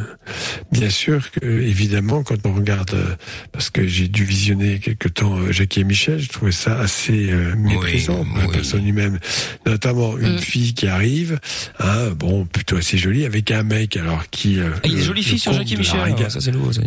bien 0.71 0.89
sûr 0.91 1.29
que, 1.33 1.45
évidemment, 1.45 2.23
quand 2.23 2.37
on 2.47 2.55
regarde, 2.55 2.95
euh, 2.95 3.17
parce 3.51 3.71
que 3.71 3.87
j'ai 3.89 4.07
dû 4.07 4.25
visionner 4.25 4.79
quelque 4.79 5.09
temps 5.09 5.37
euh, 5.37 5.51
Jackie 5.51 5.81
et 5.81 5.85
Michel, 5.85 6.21
je 6.21 6.29
trouvais 6.29 6.53
ça 6.53 6.79
assez 6.79 7.33
euh, 7.33 7.57
méprisant 7.57 8.25
pour 8.25 8.39
la 8.39 8.47
oui. 8.47 8.53
personne 8.53 8.85
lui-même. 8.85 9.19
Notamment 9.67 10.17
une 10.17 10.37
Mm. 10.37 10.39
fille 10.39 10.75
qui 10.75 10.87
arrive, 10.87 11.41
hein, 11.81 12.11
bon, 12.17 12.45
plutôt 12.47 12.77
assez 12.77 12.99
jolie, 12.99 13.16
avec 13.25 13.51
un 13.51 13.63
mec 13.63 13.97
alors 13.97 14.29
qui. 14.31 14.59
euh, 14.59 14.71
Ah, 14.75 14.81
il 14.85 14.91
y 14.91 14.95
a 14.95 14.97
des 14.97 15.01
le- 15.01 15.07
jolies 15.07 15.23
le 15.23 15.27
filles 15.29 15.39
sur 15.39 15.53
Jackie 15.53 15.77
Michel. 15.77 16.01
Alors, 16.01 16.31
Ça 16.31 16.41
c'est 16.41 16.53
nouveau, 16.53 16.73
ça. 16.73 16.83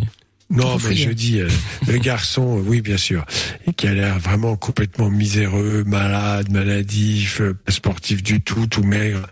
Non, 0.50 0.78
mais 0.88 0.96
je 0.96 1.10
dis, 1.10 1.40
euh, 1.40 1.48
le 1.86 1.98
garçon, 1.98 2.58
euh, 2.58 2.62
oui, 2.66 2.80
bien 2.80 2.96
sûr, 2.96 3.24
et 3.66 3.72
qui 3.72 3.86
a 3.86 3.94
l'air 3.94 4.18
vraiment 4.18 4.56
complètement 4.56 5.08
miséreux, 5.08 5.84
malade, 5.86 6.50
maladif, 6.50 7.40
euh, 7.40 7.56
sportif 7.68 8.22
du 8.22 8.40
tout, 8.40 8.66
tout 8.66 8.82
maigre, 8.82 9.26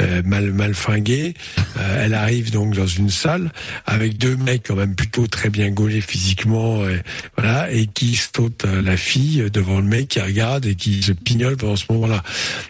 euh, 0.00 0.22
mal 0.24 0.52
mal 0.52 0.74
fringué. 0.74 1.34
Euh, 1.78 2.04
elle 2.04 2.14
arrive 2.14 2.50
donc 2.50 2.74
dans 2.74 2.86
une 2.86 3.10
salle 3.10 3.52
avec 3.86 4.18
deux 4.18 4.36
mecs 4.36 4.66
quand 4.66 4.76
même 4.76 4.94
plutôt 4.94 5.26
très 5.26 5.48
bien 5.50 5.70
gaulés 5.70 6.00
physiquement, 6.00 6.82
euh, 6.82 6.98
voilà, 7.36 7.70
et 7.70 7.86
qui 7.86 8.16
sautent 8.16 8.64
la 8.64 8.96
fille 8.96 9.48
devant 9.52 9.78
le 9.78 9.86
mec 9.86 10.08
qui 10.08 10.20
regarde 10.20 10.66
et 10.66 10.74
qui 10.74 11.02
se 11.02 11.12
pignole 11.12 11.56
pendant 11.56 11.76
ce 11.76 11.84
moment-là. 11.90 12.22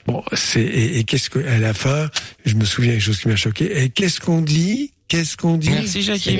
Bon, 0.06 0.22
c'est 0.32 0.60
et, 0.62 0.98
et 0.98 1.04
qu'est-ce 1.04 1.30
que 1.30 1.38
à 1.46 1.58
la 1.58 1.74
fin, 1.74 2.08
je 2.44 2.54
me 2.54 2.64
souviens 2.64 2.92
quelque 2.92 3.02
chose 3.02 3.20
qui 3.20 3.28
m'a 3.28 3.36
choqué. 3.36 3.82
Et 3.82 3.88
qu'est-ce 3.90 4.20
qu'on 4.20 4.40
dit? 4.40 4.93
Qu'est-ce 5.08 5.36
qu'on 5.36 5.56
dit 5.56 5.70
Merci 5.70 6.02
Jackie. 6.02 6.38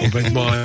complètement. 0.00 0.46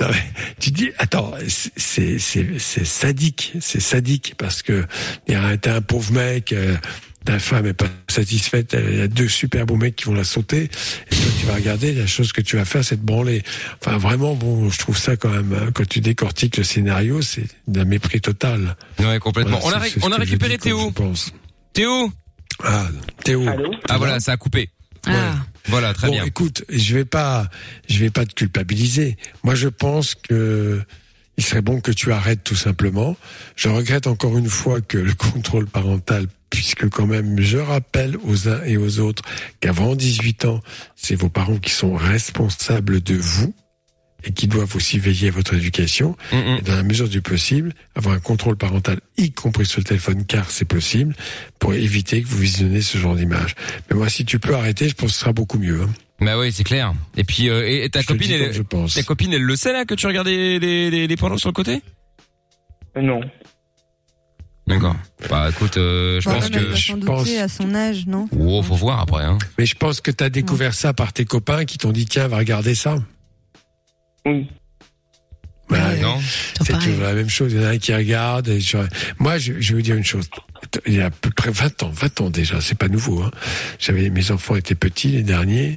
Non, 0.00 0.06
mais 0.10 0.22
tu 0.60 0.70
dis, 0.70 0.90
attends, 0.98 1.32
c'est 1.76 2.18
c'est 2.20 2.58
c'est 2.58 2.84
sadique, 2.86 3.52
c'est 3.60 3.80
sadique 3.80 4.34
parce 4.38 4.62
que 4.62 4.86
il 5.26 5.34
y 5.34 5.36
a 5.36 5.42
un- 5.44 5.80
pauvre 5.82 6.12
mec, 6.12 6.52
euh, 6.52 6.76
ta 7.24 7.40
femme 7.40 7.66
est 7.66 7.74
pas 7.74 7.88
satisfaite, 8.08 8.76
il 8.78 8.98
y 8.98 9.00
a 9.00 9.08
deux 9.08 9.26
super 9.28 9.66
beaux 9.66 9.74
mecs 9.76 9.96
qui 9.96 10.04
vont 10.04 10.14
la 10.14 10.22
sauter, 10.22 10.70
et 11.10 11.14
toi 11.16 11.30
tu 11.40 11.46
vas 11.46 11.54
regarder, 11.56 11.92
la 11.92 12.06
chose 12.06 12.32
que 12.32 12.40
tu 12.40 12.56
vas 12.56 12.64
faire, 12.64 12.84
c'est 12.84 12.96
te 12.98 13.04
branler. 13.04 13.42
Enfin 13.84 13.98
vraiment, 13.98 14.36
bon, 14.36 14.70
je 14.70 14.78
trouve 14.78 14.96
ça 14.96 15.16
quand 15.16 15.30
même, 15.30 15.52
hein, 15.52 15.70
quand 15.74 15.86
tu 15.86 16.00
décortiques 16.00 16.56
le 16.56 16.64
scénario, 16.64 17.20
c'est 17.20 17.44
d'un 17.66 17.84
mépris 17.84 18.20
total. 18.20 18.76
Ouais, 19.00 19.18
complètement. 19.18 19.58
Voilà, 19.58 19.80
on 20.02 20.12
a, 20.12 20.14
on 20.14 20.18
récupéré 20.20 20.56
Théo. 20.56 20.86
je 20.88 20.94
pense. 20.94 21.32
Théo. 21.72 22.12
Ah, 22.62 22.86
Théo. 23.24 23.46
Allô 23.48 23.72
Ah 23.88 23.98
voilà, 23.98 24.20
ça 24.20 24.32
a 24.32 24.36
coupé. 24.36 24.70
Ah. 25.06 25.36
Voilà, 25.66 25.92
très 25.92 26.06
bon, 26.08 26.14
bien. 26.14 26.24
écoute, 26.24 26.64
je 26.68 26.94
vais 26.94 27.04
pas, 27.04 27.48
je 27.88 27.98
vais 27.98 28.10
pas 28.10 28.24
te 28.24 28.34
culpabiliser. 28.34 29.16
Moi, 29.44 29.54
je 29.54 29.68
pense 29.68 30.14
que 30.14 30.80
il 31.36 31.44
serait 31.44 31.62
bon 31.62 31.80
que 31.80 31.92
tu 31.92 32.10
arrêtes 32.12 32.42
tout 32.42 32.56
simplement. 32.56 33.16
Je 33.54 33.68
regrette 33.68 34.06
encore 34.06 34.36
une 34.36 34.48
fois 34.48 34.80
que 34.80 34.98
le 34.98 35.14
contrôle 35.32 35.66
parental, 35.66 36.26
puisque 36.50 36.88
quand 36.88 37.06
même, 37.06 37.40
je 37.40 37.58
rappelle 37.58 38.16
aux 38.24 38.48
uns 38.48 38.62
et 38.64 38.76
aux 38.76 38.98
autres 38.98 39.22
qu'avant 39.60 39.94
18 39.94 40.46
ans, 40.46 40.60
c'est 40.96 41.14
vos 41.14 41.28
parents 41.28 41.58
qui 41.58 41.70
sont 41.70 41.94
responsables 41.94 43.00
de 43.02 43.14
vous 43.14 43.54
et 44.24 44.32
qui 44.32 44.48
doivent 44.48 44.74
aussi 44.74 44.98
veiller 44.98 45.28
à 45.28 45.30
votre 45.30 45.54
éducation. 45.54 46.16
Et 46.32 46.60
dans 46.62 46.74
la 46.74 46.82
mesure 46.82 47.08
du 47.08 47.22
possible, 47.22 47.72
avoir 47.94 48.14
un 48.14 48.20
contrôle 48.20 48.56
parental, 48.56 49.00
y 49.16 49.30
compris 49.30 49.64
sur 49.66 49.80
le 49.80 49.84
téléphone, 49.84 50.24
car 50.26 50.50
c'est 50.50 50.64
possible, 50.64 51.14
pour 51.58 51.74
éviter 51.74 52.22
que 52.22 52.26
vous 52.28 52.38
visionnez 52.38 52.82
ce 52.82 52.98
genre 52.98 53.14
d'image. 53.14 53.54
Mais 53.90 53.96
moi, 53.96 54.08
si 54.08 54.24
tu 54.24 54.38
peux 54.38 54.54
arrêter, 54.54 54.88
je 54.88 54.94
pense 54.94 55.10
que 55.10 55.14
ce 55.14 55.20
sera 55.20 55.32
beaucoup 55.32 55.58
mieux. 55.58 55.82
Hein. 55.82 55.90
Bah 56.20 56.36
oui, 56.36 56.50
c'est 56.50 56.64
clair. 56.64 56.94
Et 57.16 57.22
puis, 57.22 57.48
euh, 57.48 57.64
et, 57.68 57.84
et 57.84 57.90
ta 57.90 58.00
Je 58.00 58.06
copine, 58.08 58.30
elle, 58.32 58.52
je 58.52 58.62
pense. 58.62 58.94
ta 58.94 59.04
copine, 59.04 59.32
elle 59.32 59.42
le 59.42 59.54
sait 59.54 59.72
là 59.72 59.84
que 59.84 59.94
tu 59.94 60.06
regardais 60.08 60.58
les, 60.58 60.90
les, 60.90 61.06
les 61.06 61.16
pornos 61.16 61.38
sur 61.38 61.48
le 61.50 61.54
côté? 61.54 61.80
Non. 63.00 63.20
D'accord. 64.66 64.96
Bah 65.30 65.48
écoute, 65.48 65.76
euh, 65.78 66.20
je 66.20 66.28
pense 66.28 66.50
que. 66.50 66.74
je 66.74 66.92
pense- 66.94 67.30
à 67.36 67.48
son 67.48 67.74
âge, 67.74 68.06
non? 68.06 68.28
Oh, 68.36 68.62
faut 68.62 68.74
voir 68.74 69.00
après. 69.00 69.24
Hein. 69.24 69.38
Mais 69.56 69.64
je 69.64 69.74
pense 69.76 70.00
que 70.02 70.10
tu 70.10 70.22
as 70.22 70.28
découvert 70.28 70.74
ça 70.74 70.92
par 70.92 71.12
tes 71.12 71.24
copains 71.24 71.64
qui 71.64 71.78
t'ont 71.78 71.92
dit 71.92 72.04
tiens, 72.04 72.28
va 72.28 72.36
regarder 72.38 72.74
ça. 72.74 72.98
Oui. 74.28 74.46
Bah, 75.68 75.76
Ouais. 75.90 76.00
Non. 76.00 76.18
C'est 76.64 76.72
toujours 76.78 77.02
la 77.02 77.12
même 77.12 77.28
chose. 77.28 77.52
Il 77.52 77.60
y 77.60 77.64
en 77.64 77.68
a 77.68 77.70
un 77.72 77.78
qui 77.78 77.94
regarde. 77.94 78.48
Et 78.48 78.60
je- 78.60 78.78
Moi, 79.18 79.36
je, 79.38 79.54
je 79.60 79.68
vais 79.70 79.74
vous 79.76 79.82
dire 79.82 79.96
une 79.96 80.04
chose. 80.04 80.28
Il 80.86 80.94
y 80.94 81.00
a 81.00 81.06
à 81.06 81.10
peu 81.10 81.30
près 81.30 81.50
20 81.50 81.82
ans, 81.82 81.90
20 81.90 82.20
ans 82.22 82.30
déjà, 82.30 82.60
c'est 82.60 82.76
pas 82.76 82.88
nouveau. 82.88 83.22
Hein. 83.22 83.30
J'avais 83.78 84.08
mes 84.10 84.30
enfants 84.30 84.56
étaient 84.56 84.74
petits 84.74 85.08
les 85.08 85.22
derniers, 85.22 85.76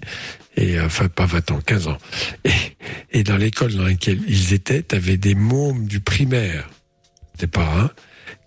et 0.57 0.79
euh, 0.79 0.85
enfin 0.85 1.07
pas 1.07 1.25
20 1.25 1.51
ans, 1.51 1.59
15 1.65 1.87
ans. 1.87 1.97
Et, 2.45 2.51
et 3.11 3.23
dans 3.23 3.37
l'école 3.37 3.73
dans 3.73 3.83
laquelle 3.83 4.19
ils 4.27 4.53
étaient, 4.53 4.81
t'avais 4.81 5.17
des 5.17 5.35
mômes 5.35 5.87
du 5.87 5.99
primaire, 5.99 6.69
des 7.39 7.47
parents, 7.47 7.89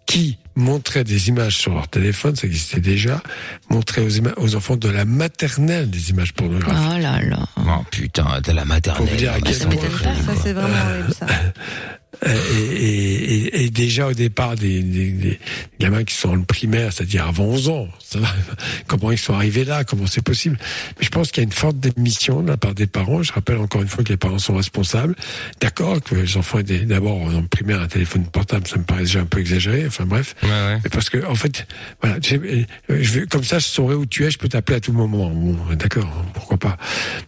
qui 0.07 0.39
montraient 0.57 1.05
des 1.05 1.29
images 1.29 1.57
sur 1.57 1.75
leur 1.75 1.89
téléphone, 1.89 2.37
ça 2.37 2.47
existait 2.47 2.81
déjà, 2.81 3.23
montraient 3.71 4.07
aux, 4.37 4.55
enfants 4.55 4.77
de 4.77 4.89
la 4.89 5.05
maternelle 5.05 5.91
des 5.91 6.11
images 6.11 6.33
pornographiques. 6.33 6.93
Oh 6.95 6.99
là 6.99 7.21
là. 7.23 7.39
Oh 7.59 7.85
putain, 7.91 8.27
t'as 8.43 8.53
la 8.53 8.65
maternelle. 8.65 9.03
Pour 9.03 9.11
vous 9.11 9.17
dire 9.17 9.33
à 9.33 9.41
quel 9.41 9.55
ça 9.55 9.67
point- 9.67 9.75
m'étonne 9.75 9.99
pas. 9.99 10.15
Ça, 10.35 10.41
c'est 10.43 10.53
vraiment 10.53 10.91
horrible, 10.91 11.15
ça. 11.15 11.27
Euh, 12.27 12.35
Et, 12.77 12.85
et, 12.85 13.65
et, 13.65 13.71
déjà 13.71 14.09
au 14.09 14.13
départ, 14.13 14.55
des, 14.57 14.83
des, 14.83 15.11
des 15.11 15.39
gamins 15.81 16.05
qui 16.05 16.15
sont 16.15 16.35
le 16.35 16.43
primaire, 16.45 16.93
c'est-à-dire 16.93 17.27
avant 17.27 17.45
11 17.45 17.69
ans, 17.69 17.89
ça 17.99 18.19
va, 18.19 18.29
comment 18.87 19.11
ils 19.11 19.19
sont 19.19 19.35
arrivés 19.35 19.65
là, 19.65 19.85
comment 19.85 20.07
c'est 20.07 20.23
possible? 20.23 20.59
Mais 20.99 21.05
je 21.05 21.11
pense 21.11 21.31
qu'il 21.31 21.43
y 21.43 21.45
a 21.45 21.49
une 21.49 21.53
forte 21.53 21.79
démission 21.79 22.43
de 22.43 22.49
la 22.49 22.57
part 22.57 22.75
des 22.75 22.87
parents. 22.87 23.23
Je 23.23 23.33
rappelle 23.33 23.57
encore 23.59 23.83
une 23.83 23.89
fois 23.89 24.05
que 24.05 24.11
les 24.11 24.17
parents 24.17 24.39
sont 24.39 24.55
responsables. 24.57 25.15
D'accord 25.61 26.01
que 26.03 26.15
les 26.15 26.37
enfants 26.37 26.59
aient 26.59 26.63
d'abord 26.63 27.29
le 27.29 27.47
primaire 27.47 27.81
un 27.81 27.89
téléphone 27.89 28.25
portable, 28.27 28.67
ça 28.67 28.77
me 28.79 28.85
paraît 28.85 29.03
déjà 29.03 29.21
un 29.21 29.27
peu 29.27 29.41
exagéré. 29.41 29.85
Enfin 29.87 30.05
bref, 30.07 30.35
Ouais, 30.43 30.49
ouais. 30.49 30.79
mais 30.85 30.91
parce 30.91 31.11
que 31.11 31.25
en 31.27 31.35
fait, 31.35 31.67
voilà, 32.01 32.17
euh, 32.33 32.65
je 32.89 33.21
vais, 33.21 33.27
comme 33.27 33.45
ça, 33.45 33.59
je 33.59 33.67
saurai 33.67 33.95
où 33.95 34.07
tu 34.07 34.25
es, 34.25 34.31
je 34.31 34.39
peux 34.39 34.49
t'appeler 34.49 34.77
à 34.77 34.81
tout 34.81 34.93
moment. 34.93 35.31
Bon, 35.31 35.57
d'accord, 35.75 36.07
hein, 36.07 36.24
pas. 36.57 36.77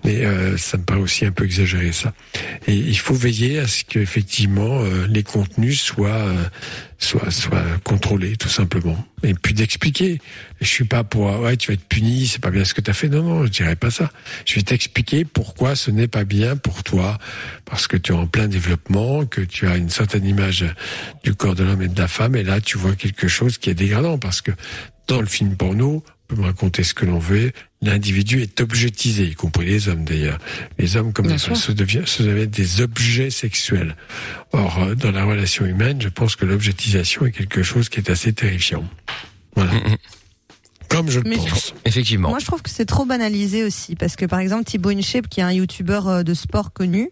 Mais 0.05 0.25
euh, 0.25 0.57
ça 0.57 0.77
me 0.77 0.83
paraît 0.83 1.01
aussi 1.01 1.25
un 1.25 1.33
peu 1.33 1.45
exagéré 1.45 1.93
ça. 1.93 2.13
Et 2.67 2.75
il 2.75 2.99
faut 2.99 3.15
veiller 3.15 3.59
à 3.59 3.67
ce 3.67 3.85
qu'effectivement 3.85 4.81
euh, 4.81 5.07
les 5.09 5.23
contenus 5.23 5.81
soient 5.81 6.09
euh, 6.09 6.45
soient 6.99 7.31
soient 7.31 7.65
contrôlés 7.85 8.37
tout 8.37 8.49
simplement. 8.49 8.97
Et 9.23 9.35
puis 9.35 9.55
d'expliquer. 9.55 10.21
Je 10.61 10.67
suis 10.67 10.85
pas 10.85 11.05
pour 11.05 11.31
euh, 11.31 11.39
ouais 11.39 11.57
tu 11.57 11.69
vas 11.69 11.75
être 11.75 11.89
puni, 11.89 12.27
c'est 12.27 12.41
pas 12.41 12.51
bien 12.51 12.65
ce 12.65 12.75
que 12.75 12.81
tu 12.81 12.91
as 12.91 12.95
fait. 12.95 13.09
Non 13.09 13.23
non, 13.23 13.45
je 13.45 13.51
dirais 13.51 13.77
pas 13.77 13.91
ça. 13.91 14.11
Je 14.45 14.55
vais 14.55 14.63
t'expliquer 14.63 15.25
pourquoi 15.25 15.77
ce 15.77 15.91
n'est 15.91 16.09
pas 16.09 16.25
bien 16.25 16.57
pour 16.57 16.83
toi 16.83 17.19
parce 17.65 17.87
que 17.87 17.97
tu 17.97 18.13
es 18.13 18.15
en 18.15 18.27
plein 18.27 18.49
développement, 18.49 19.27
que 19.27 19.41
tu 19.41 19.67
as 19.67 19.77
une 19.77 19.91
certaine 19.91 20.25
image 20.25 20.65
du 21.25 21.35
corps 21.35 21.55
de 21.55 21.65
l'homme 21.65 21.83
et 21.83 21.89
de 21.89 22.01
la 22.01 22.09
femme 22.09 22.37
et 22.37 22.43
là 22.43 22.61
tu 22.61 22.79
vois 22.79 22.95
quelque 22.95 23.29
chose 23.29 23.59
qui 23.59 23.71
est 23.71 23.75
dégradant 23.75 24.19
parce 24.19 24.41
que 24.41 24.53
dans 25.07 25.21
le 25.21 25.27
film 25.27 25.57
porno, 25.57 26.03
on 26.05 26.35
peut 26.35 26.41
me 26.41 26.47
raconter 26.47 26.83
ce 26.83 26.95
que 26.95 27.07
l'on 27.07 27.19
veut, 27.19 27.53
l'individu 27.83 28.43
est 28.43 28.61
objetisé, 28.61 29.25
y 29.25 29.35
compris 29.35 29.67
les 29.67 29.89
hommes 29.89 30.05
d'ailleurs. 30.05 30.39
Les 30.79 30.97
hommes 30.97 31.13
comme 31.13 31.27
Bien 31.27 31.37
les 31.37 31.41
femmes 31.41 31.55
se 31.55 31.73
deviennent, 31.73 32.07
se 32.07 32.23
deviennent 32.23 32.51
des 32.51 32.81
objets 32.81 33.31
sexuels. 33.31 33.97
Or, 34.53 34.79
euh, 34.83 34.95
dans 34.95 35.13
la 35.13 35.25
relation 35.25 35.67
humaine, 35.67 36.01
je 36.01 36.09
pense 36.09 36.37
que 36.37 36.45
l'objectisation 36.45 37.27
est 37.27 37.33
quelque 37.33 37.63
chose 37.63 37.89
qui 37.89 38.01
est 38.01 38.11
assez 38.11 38.33
terrifiant. 38.33 38.85
Voilà. 39.55 39.73
Mm, 39.73 39.97
Comme 40.89 41.11
je 41.11 41.21
le 41.21 41.29
Mais 41.29 41.37
je 41.37 41.51
pense. 41.51 41.75
Effectivement. 41.85 42.29
Moi, 42.31 42.39
je 42.39 42.47
trouve 42.47 42.63
que 42.63 42.71
c'est 42.71 42.87
trop 42.87 43.05
banalisé 43.05 43.65
aussi, 43.65 43.97
parce 43.97 44.17
que 44.17 44.27
par 44.27 44.39
exemple, 44.39 44.65
Thibaut 44.65 44.91
InShape, 44.91 45.29
qui 45.29 45.41
est 45.41 45.45
un 45.45 45.53
youtubeur 45.53 46.09
euh, 46.09 46.23
de 46.23 46.35
sport 46.35 46.73
connu, 46.73 47.11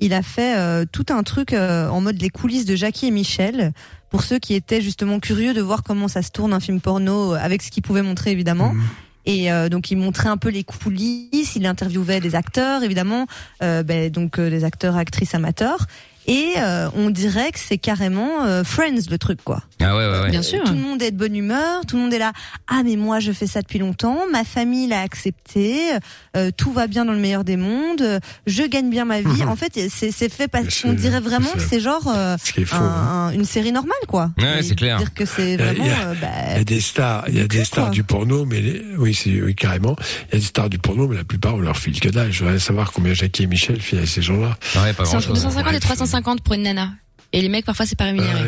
il 0.00 0.12
a 0.12 0.22
fait 0.22 0.56
euh, 0.58 0.84
tout 0.90 1.06
un 1.10 1.22
truc 1.22 1.52
euh, 1.52 1.88
en 1.88 2.00
mode 2.00 2.20
les 2.20 2.30
coulisses 2.30 2.66
de 2.66 2.76
Jackie 2.76 3.06
et 3.06 3.10
Michel, 3.10 3.72
pour 4.10 4.22
ceux 4.22 4.38
qui 4.38 4.54
étaient 4.54 4.80
justement 4.80 5.18
curieux 5.18 5.54
de 5.54 5.60
voir 5.60 5.82
comment 5.82 6.08
ça 6.08 6.22
se 6.22 6.30
tourne 6.30 6.52
un 6.52 6.60
film 6.60 6.80
porno, 6.80 7.32
avec 7.32 7.62
ce 7.62 7.70
qu'il 7.70 7.82
pouvait 7.82 8.02
montrer 8.02 8.30
évidemment. 8.30 8.74
Mhm. 8.74 8.82
Et 9.26 9.50
euh, 9.50 9.68
donc 9.68 9.90
il 9.90 9.96
montrait 9.96 10.28
un 10.28 10.36
peu 10.36 10.50
les 10.50 10.64
coulisses, 10.64 11.56
il 11.56 11.66
interviewait 11.66 12.20
des 12.20 12.34
acteurs 12.34 12.82
évidemment, 12.82 13.26
euh, 13.62 13.82
ben, 13.82 14.10
donc 14.10 14.38
euh, 14.38 14.50
des 14.50 14.64
acteurs 14.64 14.96
actrices 14.96 15.34
amateurs 15.34 15.86
et 16.26 16.54
euh, 16.58 16.88
on 16.96 17.10
dirait 17.10 17.52
que 17.52 17.58
c'est 17.58 17.78
carrément 17.78 18.44
euh, 18.44 18.64
Friends 18.64 19.10
le 19.10 19.18
truc 19.18 19.40
quoi. 19.44 19.62
Ah 19.80 19.96
ouais, 19.96 20.06
ouais, 20.06 20.20
ouais. 20.22 20.30
Bien 20.30 20.42
sûr. 20.42 20.64
Tout 20.64 20.72
le 20.72 20.78
monde 20.78 21.02
est 21.02 21.10
de 21.10 21.16
bonne 21.16 21.36
humeur, 21.36 21.84
tout 21.86 21.96
le 21.96 22.02
monde 22.02 22.14
est 22.14 22.18
là. 22.18 22.32
Ah 22.68 22.82
mais 22.84 22.96
moi 22.96 23.20
je 23.20 23.32
fais 23.32 23.46
ça 23.46 23.60
depuis 23.60 23.78
longtemps, 23.78 24.20
ma 24.32 24.44
famille 24.44 24.86
l'a 24.86 25.00
accepté, 25.00 25.92
euh, 26.36 26.50
tout 26.56 26.72
va 26.72 26.86
bien 26.86 27.04
dans 27.04 27.12
le 27.12 27.18
meilleur 27.18 27.44
des 27.44 27.56
mondes, 27.56 28.20
je 28.46 28.62
gagne 28.62 28.90
bien 28.90 29.04
ma 29.04 29.20
vie. 29.20 29.42
Mhm. 29.42 29.48
En 29.48 29.56
fait 29.56 29.78
c'est 29.90 30.32
fait 30.32 30.48
parce 30.48 30.82
qu'on 30.82 30.92
dirait 30.92 31.20
vraiment 31.20 31.50
que 31.50 31.60
c'est 31.60 31.80
genre 31.80 32.12
euh, 32.14 32.36
faux, 32.38 32.76
hein. 32.76 33.30
une 33.34 33.44
série 33.44 33.72
normale 33.72 33.94
quoi. 34.08 34.30
Ouais, 34.38 34.62
c'est 34.62 34.74
clair. 34.74 34.98
Dire 34.98 35.14
que 35.14 35.24
c'est 35.24 35.54
euh, 35.54 35.56
vraiment. 35.56 35.84
Il 35.84 35.90
y, 35.90 35.94
a, 35.94 36.08
euh, 36.08 36.14
bah, 36.20 36.28
il 36.52 36.58
y, 36.58 36.60
a, 36.60 36.64
des 36.64 36.80
stars, 36.80 37.24
il 37.28 37.36
y 37.36 37.40
a 37.40 37.46
des 37.46 37.64
stars 37.64 37.90
du 37.90 38.04
porno, 38.04 38.44
mais 38.44 38.60
les... 38.60 38.84
oui 38.96 39.14
c'est 39.14 39.30
oui, 39.42 39.54
carrément. 39.54 39.96
Il 40.30 40.34
y 40.34 40.36
a 40.36 40.40
des 40.40 40.46
stars 40.46 40.70
du 40.70 40.78
porno, 40.78 41.08
mais 41.08 41.16
la 41.16 41.24
plupart 41.24 41.54
on 41.54 41.60
leur 41.60 41.76
file 41.76 41.98
que 42.00 42.08
dalle. 42.08 42.32
Je 42.32 42.44
voudrais 42.44 42.58
savoir 42.58 42.92
combien 42.92 43.14
Jackie 43.14 43.44
et 43.44 43.46
Michel 43.46 43.80
filent 43.80 44.06
ces 44.06 44.22
gens-là. 44.22 44.56
Ouais, 44.76 44.92
pas 44.92 45.04
grand 45.04 45.18
250 45.18 45.74
et 45.74 45.80
350 45.80 46.13
150 46.14 46.42
pour 46.42 46.54
une 46.54 46.62
nana. 46.62 46.92
Et 47.32 47.40
les 47.40 47.48
mecs, 47.48 47.64
parfois, 47.64 47.84
c'est 47.84 47.98
pas 47.98 48.04
rémunéré. 48.04 48.40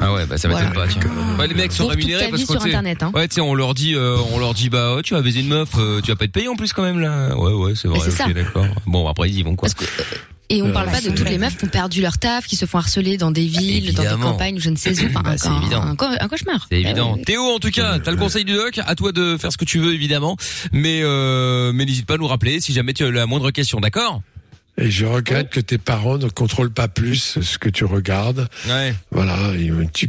Ah 0.00 0.12
ouais, 0.12 0.20
ah 0.22 0.26
bah 0.26 0.38
ça 0.38 0.46
m'étonne 0.46 0.70
Voilà. 0.72 0.86
pas, 0.86 0.92
tiens. 1.00 1.10
Bah, 1.36 1.46
les 1.48 1.54
mecs 1.54 1.72
sont 1.72 1.88
rémunérés 1.88 2.28
parce 2.28 2.44
que. 2.44 2.76
Hein. 3.04 3.10
Ouais, 3.12 3.26
tu 3.26 3.34
sais, 3.34 3.40
on 3.40 3.54
leur 3.56 3.74
dit, 3.74 3.96
euh, 3.96 4.16
on 4.32 4.38
leur 4.38 4.54
dit, 4.54 4.68
bah, 4.68 4.94
oh, 4.96 5.02
tu 5.02 5.14
vas 5.14 5.20
baiser 5.22 5.40
une 5.40 5.48
meuf, 5.48 5.70
euh, 5.78 6.00
tu 6.00 6.12
vas 6.12 6.16
pas 6.16 6.26
être 6.26 6.32
payé 6.32 6.46
en 6.46 6.54
plus 6.54 6.72
quand 6.72 6.84
même 6.84 7.00
là. 7.00 7.36
Ouais, 7.36 7.52
ouais, 7.52 7.72
c'est 7.74 7.88
vrai. 7.88 7.98
C'est 8.04 8.12
ça. 8.12 8.28
d'accord. 8.32 8.66
Bon, 8.86 9.08
après 9.08 9.28
ils 9.30 9.38
y 9.40 9.42
vont 9.42 9.56
quoi. 9.56 9.68
Euh, 9.68 10.02
et 10.50 10.62
on 10.62 10.70
parle 10.72 10.90
pas 10.90 11.00
de 11.00 11.08
toutes 11.10 11.28
les 11.28 11.38
meufs 11.38 11.56
qui 11.56 11.64
ont 11.64 11.68
perdu 11.68 12.02
leur 12.02 12.18
taf, 12.18 12.46
qui 12.46 12.54
se 12.54 12.66
font 12.66 12.78
harceler 12.78 13.16
dans 13.16 13.32
des 13.32 13.46
villes, 13.46 13.94
dans 13.94 14.02
des 14.02 14.22
campagnes, 14.22 14.58
ou 14.58 14.60
je 14.60 14.70
ne 14.70 14.76
sais 14.76 14.90
où. 14.90 15.06
Enfin, 15.06 15.22
bah, 15.24 15.30
un- 15.30 15.36
c'est 15.36 15.48
évident. 15.48 15.82
un, 15.82 15.96
un 16.20 16.28
cauchemar. 16.28 16.66
C'est 16.70 16.80
évident. 16.82 17.16
Bah 17.16 17.22
Théo, 17.26 17.42
en 17.42 17.58
tout 17.58 17.70
cas, 17.70 17.98
t'as 17.98 18.12
le 18.12 18.16
conseil 18.16 18.44
du 18.44 18.52
doc. 18.54 18.78
À 18.86 18.94
toi 18.94 19.10
de 19.10 19.36
faire 19.38 19.50
ce 19.50 19.56
que 19.56 19.64
tu 19.64 19.80
veux, 19.80 19.92
évidemment. 19.92 20.36
Mais, 20.72 21.02
mais 21.72 21.84
n'hésite 21.84 22.06
pas 22.06 22.14
à 22.14 22.18
nous 22.18 22.28
rappeler 22.28 22.60
si 22.60 22.72
jamais 22.72 22.92
tu 22.92 23.04
as 23.04 23.10
la 23.10 23.26
moindre 23.26 23.50
question, 23.50 23.80
d'accord? 23.80 24.22
Et 24.76 24.90
je 24.90 25.06
regrette 25.06 25.50
que 25.50 25.60
tes 25.60 25.78
parents 25.78 26.18
ne 26.18 26.28
contrôlent 26.28 26.72
pas 26.72 26.88
plus 26.88 27.38
ce 27.40 27.58
que 27.58 27.68
tu 27.68 27.84
regardes. 27.84 28.48
Ouais. 28.68 28.92
Voilà, 29.12 29.36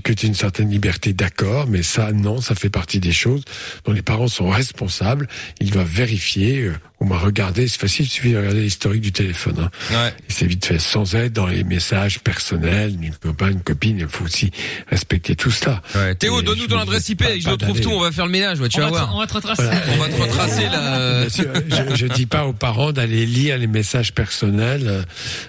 que 0.04 0.12
tu 0.14 0.26
aies 0.26 0.28
une 0.28 0.34
certaine 0.36 0.72
liberté, 0.72 1.14
d'accord, 1.14 1.68
mais 1.68 1.84
ça, 1.84 2.12
non, 2.12 2.42
ça 2.42 2.56
fait 2.56 2.70
partie 2.72 3.00
des 3.00 3.12
choses 3.12 3.44
dont 3.86 3.92
les 3.92 4.02
parents 4.02 4.28
sont 4.28 4.50
responsables. 4.50 5.28
Ils 5.62 5.70
doivent 5.70 5.88
vérifier, 5.88 6.62
euh, 6.64 6.74
au 7.00 7.06
moins 7.06 7.20
regarder. 7.20 7.68
C'est 7.68 7.80
facile, 7.80 8.06
il 8.06 8.10
suffit 8.10 8.32
de 8.32 8.38
regarder 8.38 8.62
l'historique 8.62 9.02
du 9.02 9.12
téléphone. 9.12 9.56
Hein. 9.60 9.70
Ouais. 9.92 10.14
Et 10.28 10.34
c'est 10.34 10.48
vite 10.48 10.66
fait, 10.66 10.80
sans 10.80 11.14
être 11.14 11.34
dans 11.34 11.46
les 11.46 11.64
messages 11.64 12.20
personnels 12.22 12.98
d'une 12.98 13.14
copain, 13.14 13.52
une 13.52 13.62
copine. 13.62 14.00
Il 14.00 14.08
faut 14.08 14.26
aussi 14.26 14.50
respecter 14.90 15.36
tout 15.36 15.52
cela. 15.52 15.82
Ouais. 15.94 16.16
Théo, 16.16 16.42
donne-nous 16.42 16.68
ton 16.68 16.80
adresse 16.80 17.08
IP 17.10 17.20
pas- 17.20 17.36
et 17.36 17.40
je 17.40 17.50
retrouve 17.50 17.74
d'aller- 17.74 17.82
tout. 17.84 17.92
On 17.92 18.00
va 18.00 18.12
faire 18.12 18.26
le 18.26 18.32
ménage, 18.32 18.60
ouais, 18.60 18.70
tu 18.70 18.80
on, 18.80 18.86
vas 18.86 18.90
voir. 18.90 19.16
on 19.16 19.20
va 19.20 19.28
te 19.28 19.34
retracer. 19.34 19.62
Voilà. 19.64 19.82
On 19.94 19.98
va 20.00 20.08
te 20.08 20.22
retracer 20.22 20.64
la. 20.64 21.20
Bien 21.22 21.30
sûr, 21.30 21.46
je, 21.92 21.96
je 21.96 22.08
dis 22.08 22.26
pas 22.26 22.46
aux 22.46 22.54
parents 22.54 22.92
d'aller 22.92 23.26
lire 23.28 23.58
les 23.60 23.68
messages 23.68 24.12
personnels 24.14 24.55
euh, 24.60 25.02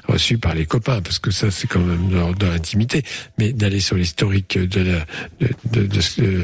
reçus 0.09 0.39
par 0.39 0.55
les 0.55 0.67
copains, 0.67 1.01
parce 1.01 1.19
que 1.19 1.31
ça 1.31 1.51
c'est 1.51 1.67
quand 1.67 1.81
même 1.81 2.09
de, 2.09 2.35
de 2.39 2.47
l'intimité, 2.47 3.03
mais 3.39 3.53
d'aller 3.53 3.81
sur 3.81 3.97
l'historique 3.97 4.59
de, 4.59 4.81
la, 4.81 4.99
de, 5.41 5.81
de, 5.83 5.87
de 5.87 6.01
ce, 6.01 6.21
euh, 6.23 6.43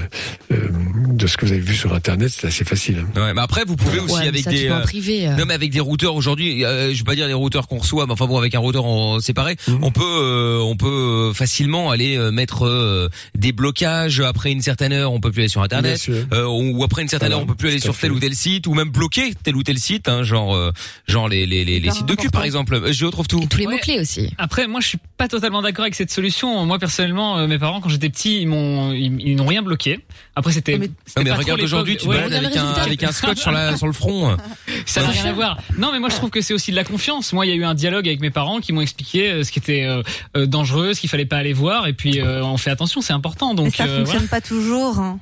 de 0.50 1.26
ce 1.26 1.36
que 1.36 1.46
vous 1.46 1.52
avez 1.52 1.60
vu 1.60 1.74
sur 1.74 1.94
Internet, 1.94 2.30
c'est 2.30 2.46
assez 2.46 2.64
facile. 2.64 3.04
hein. 3.16 3.20
Ouais, 3.20 3.34
mais 3.34 3.40
après 3.42 3.64
vous 3.64 3.76
pouvez 3.76 3.98
aussi 4.00 4.14
ouais, 4.14 4.28
avec 4.28 4.42
ça, 4.44 4.50
des. 4.50 4.68
euh, 4.68 4.80
privé. 4.80 5.28
euh. 5.28 5.36
Non 5.36 5.44
mais 5.46 5.54
avec 5.54 5.70
des 5.70 5.80
routeurs 5.80 6.14
aujourd'hui, 6.14 6.64
euh, 6.64 6.92
je 6.92 6.98
vais 6.98 7.04
pas 7.04 7.14
dire 7.14 7.26
les 7.26 7.34
routeurs 7.34 7.68
qu'on 7.68 7.78
reçoit, 7.78 8.06
mais 8.06 8.12
enfin 8.12 8.26
bon 8.26 8.38
avec 8.38 8.54
un 8.54 8.58
routeur 8.58 8.84
en 8.84 9.20
séparé, 9.20 9.56
on 9.82 9.90
peut 9.90 10.02
euh, 10.04 10.58
on 10.60 10.76
peut 10.76 10.86
euh, 11.30 11.32
facilement 11.32 11.90
aller 11.90 12.16
euh, 12.16 12.30
mettre 12.30 12.66
euh, 12.66 13.08
des 13.34 13.52
blocages 13.52 14.20
après 14.20 14.52
une 14.52 14.62
certaine 14.62 14.92
heure, 14.92 15.12
on 15.12 15.20
peut 15.20 15.30
plus 15.30 15.42
aller 15.42 15.48
sur 15.48 15.62
internet, 15.62 16.00
euh, 16.32 16.46
ou 16.46 16.82
après 16.84 17.02
une 17.02 17.08
certaine 17.08 17.28
Voilà, 17.28 17.36
heure 17.36 17.42
on 17.44 17.46
peut 17.46 17.54
plus 17.54 17.68
aller 17.68 17.78
sur 17.80 17.96
tel 17.96 18.10
fait. 18.10 18.16
ou 18.16 18.20
tel 18.20 18.34
site, 18.34 18.66
ou 18.66 18.74
même 18.74 18.90
bloquer 18.90 19.34
tel 19.42 19.56
ou 19.56 19.62
tel 19.62 19.78
site, 19.78 20.08
hein, 20.08 20.22
genre 20.22 20.54
euh, 20.54 20.70
genre 21.08 21.28
les 21.28 21.46
les 21.46 21.64
les, 21.64 21.74
les 21.74 21.78
Hyper 21.88 21.94
sites 21.94 22.06
de 22.06 22.14
cul 22.14 22.30
par 22.30 22.44
exemple. 22.44 22.51
Euh, 22.56 22.92
Je 22.92 23.06
retrouve 23.06 23.26
tout. 23.28 23.44
Tous 23.48 23.58
les 23.58 23.66
Ouais. 23.66 23.74
mots-clés 23.74 24.00
aussi. 24.00 24.32
Après, 24.38 24.66
moi, 24.66 24.80
je 24.80 24.88
suis 24.88 24.98
pas 25.16 25.28
totalement 25.28 25.62
d'accord 25.62 25.82
avec 25.84 25.94
cette 25.94 26.10
solution. 26.10 26.64
Moi, 26.66 26.78
personnellement, 26.78 27.38
euh, 27.38 27.46
mes 27.46 27.58
parents, 27.58 27.80
quand 27.80 27.88
j'étais 27.88 28.08
petit, 28.08 28.40
ils 28.42 28.46
m'ont, 28.48 28.92
ils, 28.92 29.20
ils 29.20 29.36
n'ont 29.36 29.46
rien 29.46 29.62
bloqué. 29.62 30.00
Après, 30.36 30.52
c'était. 30.52 30.78
Mais- 30.78 30.88
pas 31.24 31.34
regarde 31.36 31.60
aujourd'hui, 31.60 31.96
tu 31.96 32.04
te 32.04 32.08
Ouais, 32.08 32.16
balades 32.16 32.32
avec 32.44 32.54
le 32.54 32.60
un 32.60 32.72
avec 32.74 33.02
un 33.02 33.12
scotch 33.12 33.38
sur 33.38 33.50
la 33.52 33.76
sur 33.76 33.86
le 33.86 33.92
front. 33.92 34.36
Ça 34.86 35.02
n'a 35.02 35.08
rien 35.08 35.26
à 35.26 35.32
voir. 35.32 35.58
Non, 35.78 35.90
mais 35.92 35.98
moi 36.00 36.08
je 36.08 36.16
trouve 36.16 36.30
que 36.30 36.40
c'est 36.40 36.54
aussi 36.54 36.70
de 36.70 36.76
la 36.76 36.84
confiance. 36.84 37.32
Moi, 37.32 37.46
il 37.46 37.50
y 37.50 37.52
a 37.52 37.54
eu 37.56 37.64
un 37.64 37.74
dialogue 37.74 38.06
avec 38.08 38.20
mes 38.20 38.30
parents 38.30 38.60
qui 38.60 38.72
m'ont 38.72 38.80
expliqué 38.80 39.30
euh, 39.30 39.44
ce 39.44 39.52
qui 39.52 39.58
était 39.58 39.84
euh, 39.84 40.02
euh, 40.36 40.46
dangereux, 40.46 40.94
ce 40.94 41.00
qu'il 41.00 41.10
fallait 41.10 41.26
pas 41.26 41.36
aller 41.38 41.52
voir, 41.52 41.86
et 41.86 41.92
puis 41.92 42.20
euh, 42.20 42.42
on 42.44 42.56
fait 42.56 42.70
attention, 42.70 43.00
c'est 43.00 43.12
important. 43.12 43.50
Mais 43.50 43.56
Donc, 43.56 43.74
ça 43.76 43.84
euh, 43.84 43.98
fonctionne 43.98 44.26
voilà. 44.26 44.28
pas 44.28 44.40
toujours. 44.40 44.98
hein. 44.98 45.18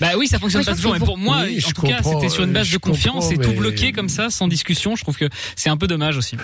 Bah 0.00 0.12
oui, 0.16 0.26
ça 0.28 0.38
fonctionne 0.38 0.60
Ouais, 0.60 0.64
je 0.64 0.70
pas 0.70 0.76
toujours. 0.76 0.92
Mais 0.92 0.98
pour 0.98 1.18
moi, 1.18 1.42
Oui, 1.44 1.60
en 1.64 1.68
je 1.68 1.74
tout 1.74 1.82
cas, 1.82 2.02
c'était 2.02 2.28
sur 2.28 2.44
une 2.44 2.52
base 2.52 2.66
je 2.66 2.72
de 2.74 2.78
confiance 2.78 3.30
et 3.32 3.36
tout 3.36 3.50
mais- 3.50 3.56
bloqué 3.56 3.92
comme 3.92 4.08
ça, 4.08 4.30
sans 4.30 4.48
discussion. 4.48 4.96
Je 4.96 5.02
trouve 5.02 5.16
que 5.16 5.26
c'est 5.56 5.70
un 5.70 5.76
peu 5.76 5.86
dommage 5.86 6.16
aussi. 6.16 6.36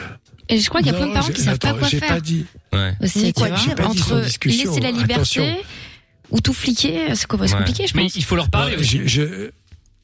Et 0.49 0.61
je 0.61 0.69
crois 0.69 0.81
qu'il 0.83 0.93
y 0.93 0.95
a 0.95 0.99
plein 0.99 1.07
de 1.09 1.12
parents 1.14 1.29
qui 1.31 1.40
savent 1.40 1.59
pas 1.59 1.73
quoi 1.75 1.88
j'ai 1.88 1.99
faire. 2.01 2.09
pas 2.09 2.21
dit. 2.21 2.45
Ouais. 2.73 2.95
Aussi, 3.01 3.33
quoi 3.33 3.51
dire, 3.51 3.75
entre 3.88 4.21
discussion, 4.23 4.71
laisser 4.71 4.81
la 4.83 4.90
liberté 4.90 5.14
attention. 5.14 5.57
ou 6.31 6.40
tout 6.40 6.53
fliquer, 6.53 7.14
c'est 7.14 7.27
quoi- 7.27 7.38
c'est 7.47 7.55
Ouais. 7.55 7.59
compliqué, 7.61 7.87
je 7.87 7.97
Mais 7.97 8.03
pense. 8.03 8.17
il 8.17 8.25
faut 8.25 8.37
leur 8.37 8.51
parler 8.51 8.75
Non, 8.75 8.81
aussi. 8.81 8.90
j'ai- 8.90 9.09
je, 9.09 9.23
euh, 9.23 9.51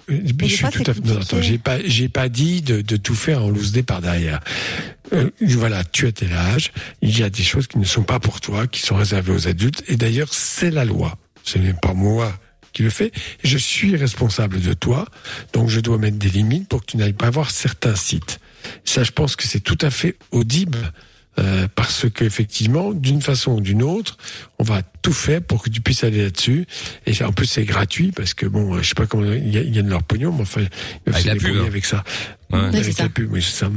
je 0.09 0.47
suis 0.47 0.65
tout 0.71 0.83
à 0.91 0.95
fait. 0.95 1.05
Non, 1.05 1.21
attends, 1.21 1.43
j'ai 1.43 1.59
pas, 1.59 1.77
j'ai 1.85 2.09
pas 2.09 2.29
dit 2.31 2.63
de, 2.63 2.81
de 2.81 2.97
tout 2.97 3.15
faire 3.15 3.45
en 3.45 3.51
loose 3.51 3.73
par 3.87 4.01
derrière. 4.01 4.41
Euh, 5.13 5.29
voilà, 5.43 5.85
tu 5.85 6.07
as 6.07 6.13
tel 6.13 6.33
âge. 6.33 6.73
Il 7.03 7.19
y 7.19 7.23
a 7.23 7.29
des 7.31 7.43
choses 7.43 7.67
qui 7.67 7.79
ne 7.79 7.85
sont 7.85 8.03
pas 8.05 8.19
pour 8.21 8.41
toi, 8.41 8.67
qui 8.67 8.81
sont 8.81 8.95
réservées 8.97 9.33
aux 9.33 9.47
adultes. 9.49 9.83
Et 9.89 9.97
d'ailleurs, 9.97 10.33
c'est 10.33 10.71
la 10.71 10.85
loi. 10.85 11.19
Ce 11.45 11.59
n'est 11.59 11.75
pas 11.75 11.93
moi 11.95 12.33
qui 12.73 12.83
le 12.83 12.91
fais. 12.91 13.13
Je 13.45 13.59
suis 13.59 13.97
responsable 13.97 14.61
de 14.61 14.73
toi, 14.73 15.07
donc 15.53 15.69
je 15.69 15.81
dois 15.81 15.99
mettre 15.99 16.19
des 16.19 16.29
limites 16.31 16.69
pour 16.69 16.81
que 16.81 16.87
tu 16.87 16.97
n'ailles 16.97 17.13
pas 17.13 17.31
voir 17.31 17.51
certains 17.51 17.95
sites. 17.97 18.39
Ça, 18.85 19.05
je 19.05 19.11
pense 19.13 19.37
que 19.37 19.45
c'est 19.47 19.61
tout 19.61 19.79
à 19.81 19.91
fait 19.91 20.17
audible. 20.31 20.93
euh, 21.39 21.69
parce 21.75 22.07
que 22.11 22.25
effectivement, 22.25 22.93
d'une 22.93 23.23
façon 23.23 23.53
ou 23.53 23.61
d'une 23.61 23.83
autre, 23.83 24.19
on 24.59 24.65
va 24.65 24.83
tout 25.01 25.13
faire 25.13 25.41
pour 25.41 25.63
que 25.63 25.71
tu 25.71 25.81
puisses 25.81 26.05
aller 26.05 26.25
là-dessus. 26.25 26.67
Et 27.07 27.23
en 27.23 27.33
plus, 27.33 27.47
c'est 27.47 27.65
gratuit 27.65 28.11
parce 28.13 28.35
que 28.35 28.45
bon, 28.47 28.77
je 28.83 28.89
sais 28.89 28.95
pas 28.95 29.07
comment 29.07 29.33
ils 29.33 29.71
gagnent 29.71 29.89
leur 29.89 30.03
pognon, 30.03 30.33
mais 30.33 30.43
enfin, 30.43 30.63
ils 31.07 31.13
Avec 31.13 31.23
se 31.23 31.29
la 31.29 31.37
pub, 31.37 31.57
hein. 31.57 31.65
avec 31.67 31.87
ça. 31.87 32.05
Ouais. 32.53 32.59
Avec 32.59 32.93
ça. 32.93 33.05
la 33.05 33.09
pub, 33.09 33.33
oui, 33.33 33.41
c'est 33.43 33.57
ça. 33.61 33.71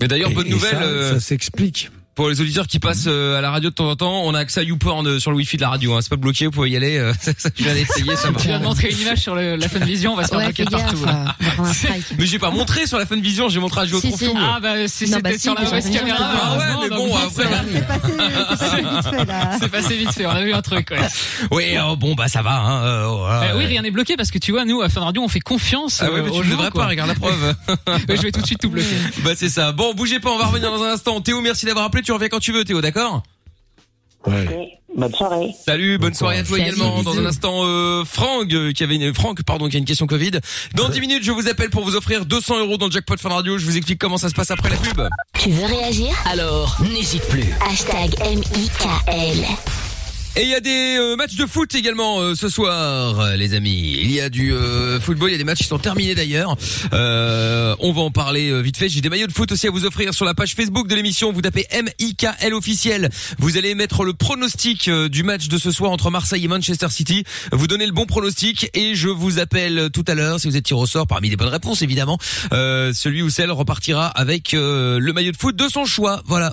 Mais 0.00 0.08
d'ailleurs, 0.08 0.30
bonne 0.30 0.46
et 0.46 0.50
nouvelle. 0.50 0.70
ça, 0.70 0.82
euh, 0.82 1.14
ça 1.14 1.20
s'explique. 1.20 1.90
Pour 2.16 2.30
les 2.30 2.40
auditeurs 2.40 2.66
qui 2.66 2.78
passent 2.78 3.04
euh, 3.08 3.36
à 3.36 3.42
la 3.42 3.50
radio 3.50 3.68
de 3.68 3.74
temps 3.74 3.90
en 3.90 3.94
temps, 3.94 4.22
on 4.24 4.32
a 4.34 4.38
accès 4.38 4.60
à 4.60 4.62
YouPorn 4.62 5.06
euh, 5.06 5.18
sur 5.20 5.30
le 5.30 5.36
wifi 5.36 5.58
de 5.58 5.62
la 5.62 5.68
radio. 5.68 5.92
Hein. 5.94 5.98
C'est 6.00 6.08
pas 6.08 6.16
bloqué, 6.16 6.46
vous 6.46 6.50
pouvez 6.50 6.70
y 6.70 6.76
aller. 6.76 6.96
euh, 6.96 7.12
ça, 7.20 7.32
ça, 7.38 7.50
je 7.54 7.62
viens 7.62 7.74
d'essayer, 7.74 8.16
ça 8.16 8.30
marche. 8.30 8.42
Tu 8.42 8.48
viens 8.48 8.58
de 8.58 8.64
montrer 8.64 8.88
une 8.90 8.98
image 9.00 9.18
sur 9.18 9.34
le, 9.34 9.56
la 9.56 9.68
Funvision, 9.68 10.14
on 10.14 10.16
va 10.16 10.22
se 10.24 10.28
faire 10.30 10.38
Ouais, 10.38 10.44
bloquer 10.46 10.64
partout. 10.64 10.96
gaffe, 11.04 11.58
euh. 11.60 12.14
Mais 12.18 12.24
j'ai 12.24 12.38
pas 12.38 12.50
montré 12.50 12.86
sur 12.86 12.96
la 12.96 13.04
Funvision, 13.04 13.50
j'ai 13.50 13.60
montré 13.60 13.82
à 13.82 13.86
Joe 13.86 14.00
Si, 14.00 14.12
si. 14.12 14.30
Ah 14.34 14.58
bah 14.62 14.88
si 14.88 15.06
c'était 15.06 15.20
bah 15.20 15.30
si, 15.34 15.40
sur 15.40 15.54
la 15.56 15.60
mauvaise 15.60 15.90
caméra. 15.90 16.18
Ah 16.20 16.56
ouais, 16.56 16.64
mais 16.84 16.88
donc 16.88 16.98
bon, 16.98 17.08
bon, 17.08 17.16
après-. 17.16 17.48
C'est 17.70 17.86
passé, 17.86 18.12
c'est 18.16 18.66
passé 18.66 18.82
vite 18.82 19.10
fait 19.10 19.24
là. 19.26 19.50
C'est 19.60 19.68
passé 19.68 19.96
vite 19.98 20.12
fait, 20.12 20.26
on 20.26 20.30
a 20.30 20.42
vu 20.42 20.54
un 20.54 20.62
truc. 20.62 20.90
Ouais. 20.92 20.98
Oui, 21.50 21.64
oh, 21.86 21.96
bon 21.96 22.14
bah 22.14 22.28
ça 22.28 22.40
va. 22.40 22.56
Hein, 22.60 22.82
euh, 22.84 23.06
voilà, 23.08 23.42
Euh, 23.42 23.52
oui, 23.52 23.58
ouais. 23.58 23.66
rien 23.66 23.82
n'est 23.82 23.90
bloqué 23.90 24.16
parce 24.16 24.30
que 24.30 24.38
tu 24.38 24.52
vois, 24.52 24.64
nous 24.64 24.80
à 24.80 24.88
Fun 24.88 25.02
Radio, 25.02 25.22
on 25.22 25.28
fait 25.28 25.40
confiance 25.40 26.00
Ah 26.02 26.10
ouais, 26.10 26.22
mais 26.22 26.30
tu 26.30 26.38
ne 26.38 26.44
devrais 26.50 26.70
quoi. 26.70 26.84
pas, 26.84 26.88
regarde 26.88 27.08
la 27.10 27.14
preuve. 27.14 27.54
Je 28.08 28.22
vais 28.22 28.32
tout 28.32 28.40
de 28.40 28.46
suite 28.46 28.60
tout 28.60 28.70
bloquer. 28.70 28.86
bah 29.22 29.32
c'est 29.36 29.50
ça. 29.50 29.72
Bon, 29.72 29.92
bougez 29.92 30.18
pas, 30.18 30.30
on 30.30 30.38
va 30.38 30.46
revenir 30.46 30.70
dans 30.70 30.82
un 30.82 30.92
instant. 30.94 31.20
Théo, 31.20 31.42
merci 31.42 31.66
d'avoir 31.66 31.84
appelé. 31.84 32.02
Tu 32.06 32.12
reviens 32.12 32.28
quand 32.28 32.38
tu 32.38 32.52
veux, 32.52 32.64
Théo, 32.64 32.80
d'accord 32.80 33.24
Ouais. 34.28 34.78
Bonne 34.96 35.12
soirée. 35.12 35.52
Salut, 35.64 35.98
bonne 35.98 36.14
soirée 36.14 36.38
à 36.38 36.44
toi 36.44 36.56
Salut, 36.56 36.70
également. 36.70 37.02
Dans 37.02 37.18
un 37.18 37.26
instant, 37.26 37.62
euh, 37.64 38.04
Franck 38.04 38.52
euh, 38.52 38.72
qui 38.72 38.84
avait 38.84 38.94
une 38.94 39.12
Franck, 39.12 39.42
pardon, 39.42 39.68
qui 39.68 39.74
a 39.74 39.80
une 39.80 39.84
question 39.84 40.06
Covid. 40.06 40.30
Dans 40.74 40.88
10 40.88 41.00
minutes, 41.00 41.24
je 41.24 41.32
vous 41.32 41.48
appelle 41.48 41.68
pour 41.68 41.82
vous 41.82 41.96
offrir 41.96 42.24
200 42.24 42.60
euros 42.60 42.76
dans 42.76 42.86
le 42.86 42.92
jackpot 42.92 43.16
Fun 43.18 43.30
Radio. 43.30 43.58
Je 43.58 43.64
vous 43.66 43.76
explique 43.76 43.98
comment 43.98 44.18
ça 44.18 44.28
se 44.28 44.34
passe 44.34 44.52
après 44.52 44.70
la 44.70 44.76
pub. 44.76 45.02
Tu 45.36 45.50
veux 45.50 45.66
réagir? 45.66 46.10
Alors, 46.26 46.76
n'hésite 46.80 47.26
plus. 47.28 47.52
Hashtag 47.68 48.14
M-I-K-L. 48.20 49.44
Et 50.38 50.42
il 50.42 50.48
y 50.50 50.54
a 50.54 50.60
des 50.60 50.98
euh, 50.98 51.16
matchs 51.16 51.36
de 51.36 51.46
foot 51.46 51.74
également 51.74 52.20
euh, 52.20 52.34
ce 52.34 52.50
soir, 52.50 53.18
euh, 53.20 53.36
les 53.36 53.54
amis. 53.54 53.96
Il 54.02 54.12
y 54.12 54.20
a 54.20 54.28
du 54.28 54.52
euh, 54.52 55.00
football, 55.00 55.30
il 55.30 55.32
y 55.32 55.34
a 55.34 55.38
des 55.38 55.44
matchs 55.44 55.60
qui 55.60 55.64
sont 55.64 55.78
terminés 55.78 56.14
d'ailleurs. 56.14 56.54
Euh, 56.92 57.74
on 57.80 57.90
va 57.94 58.02
en 58.02 58.10
parler 58.10 58.50
euh, 58.50 58.60
vite 58.60 58.76
fait. 58.76 58.90
J'ai 58.90 59.00
des 59.00 59.08
maillots 59.08 59.28
de 59.28 59.32
foot 59.32 59.50
aussi 59.50 59.66
à 59.66 59.70
vous 59.70 59.86
offrir 59.86 60.12
sur 60.12 60.26
la 60.26 60.34
page 60.34 60.54
Facebook 60.54 60.88
de 60.88 60.94
l'émission. 60.94 61.32
Vous 61.32 61.40
tapez 61.40 61.64
M-I-K-L 61.70 62.52
officiel. 62.52 63.08
Vous 63.38 63.56
allez 63.56 63.74
mettre 63.74 64.04
le 64.04 64.12
pronostic 64.12 64.90
du 64.90 65.22
match 65.22 65.48
de 65.48 65.56
ce 65.56 65.70
soir 65.70 65.90
entre 65.90 66.10
Marseille 66.10 66.44
et 66.44 66.48
Manchester 66.48 66.88
City. 66.90 67.24
Vous 67.52 67.66
donnez 67.66 67.86
le 67.86 67.92
bon 67.92 68.04
pronostic 68.04 68.68
et 68.74 68.94
je 68.94 69.08
vous 69.08 69.38
appelle 69.38 69.88
tout 69.90 70.04
à 70.06 70.12
l'heure 70.12 70.38
si 70.38 70.48
vous 70.48 70.58
êtes 70.58 70.64
tiré 70.64 70.78
au 70.78 70.86
sort 70.86 71.06
parmi 71.06 71.30
les 71.30 71.36
bonnes 71.36 71.48
réponses 71.48 71.80
évidemment. 71.80 72.18
Celui 72.50 73.22
ou 73.22 73.30
celle 73.30 73.52
repartira 73.52 74.08
avec 74.08 74.52
le 74.52 75.12
maillot 75.14 75.32
de 75.32 75.36
foot 75.38 75.56
de 75.56 75.66
son 75.68 75.86
choix. 75.86 76.20
Voilà. 76.26 76.52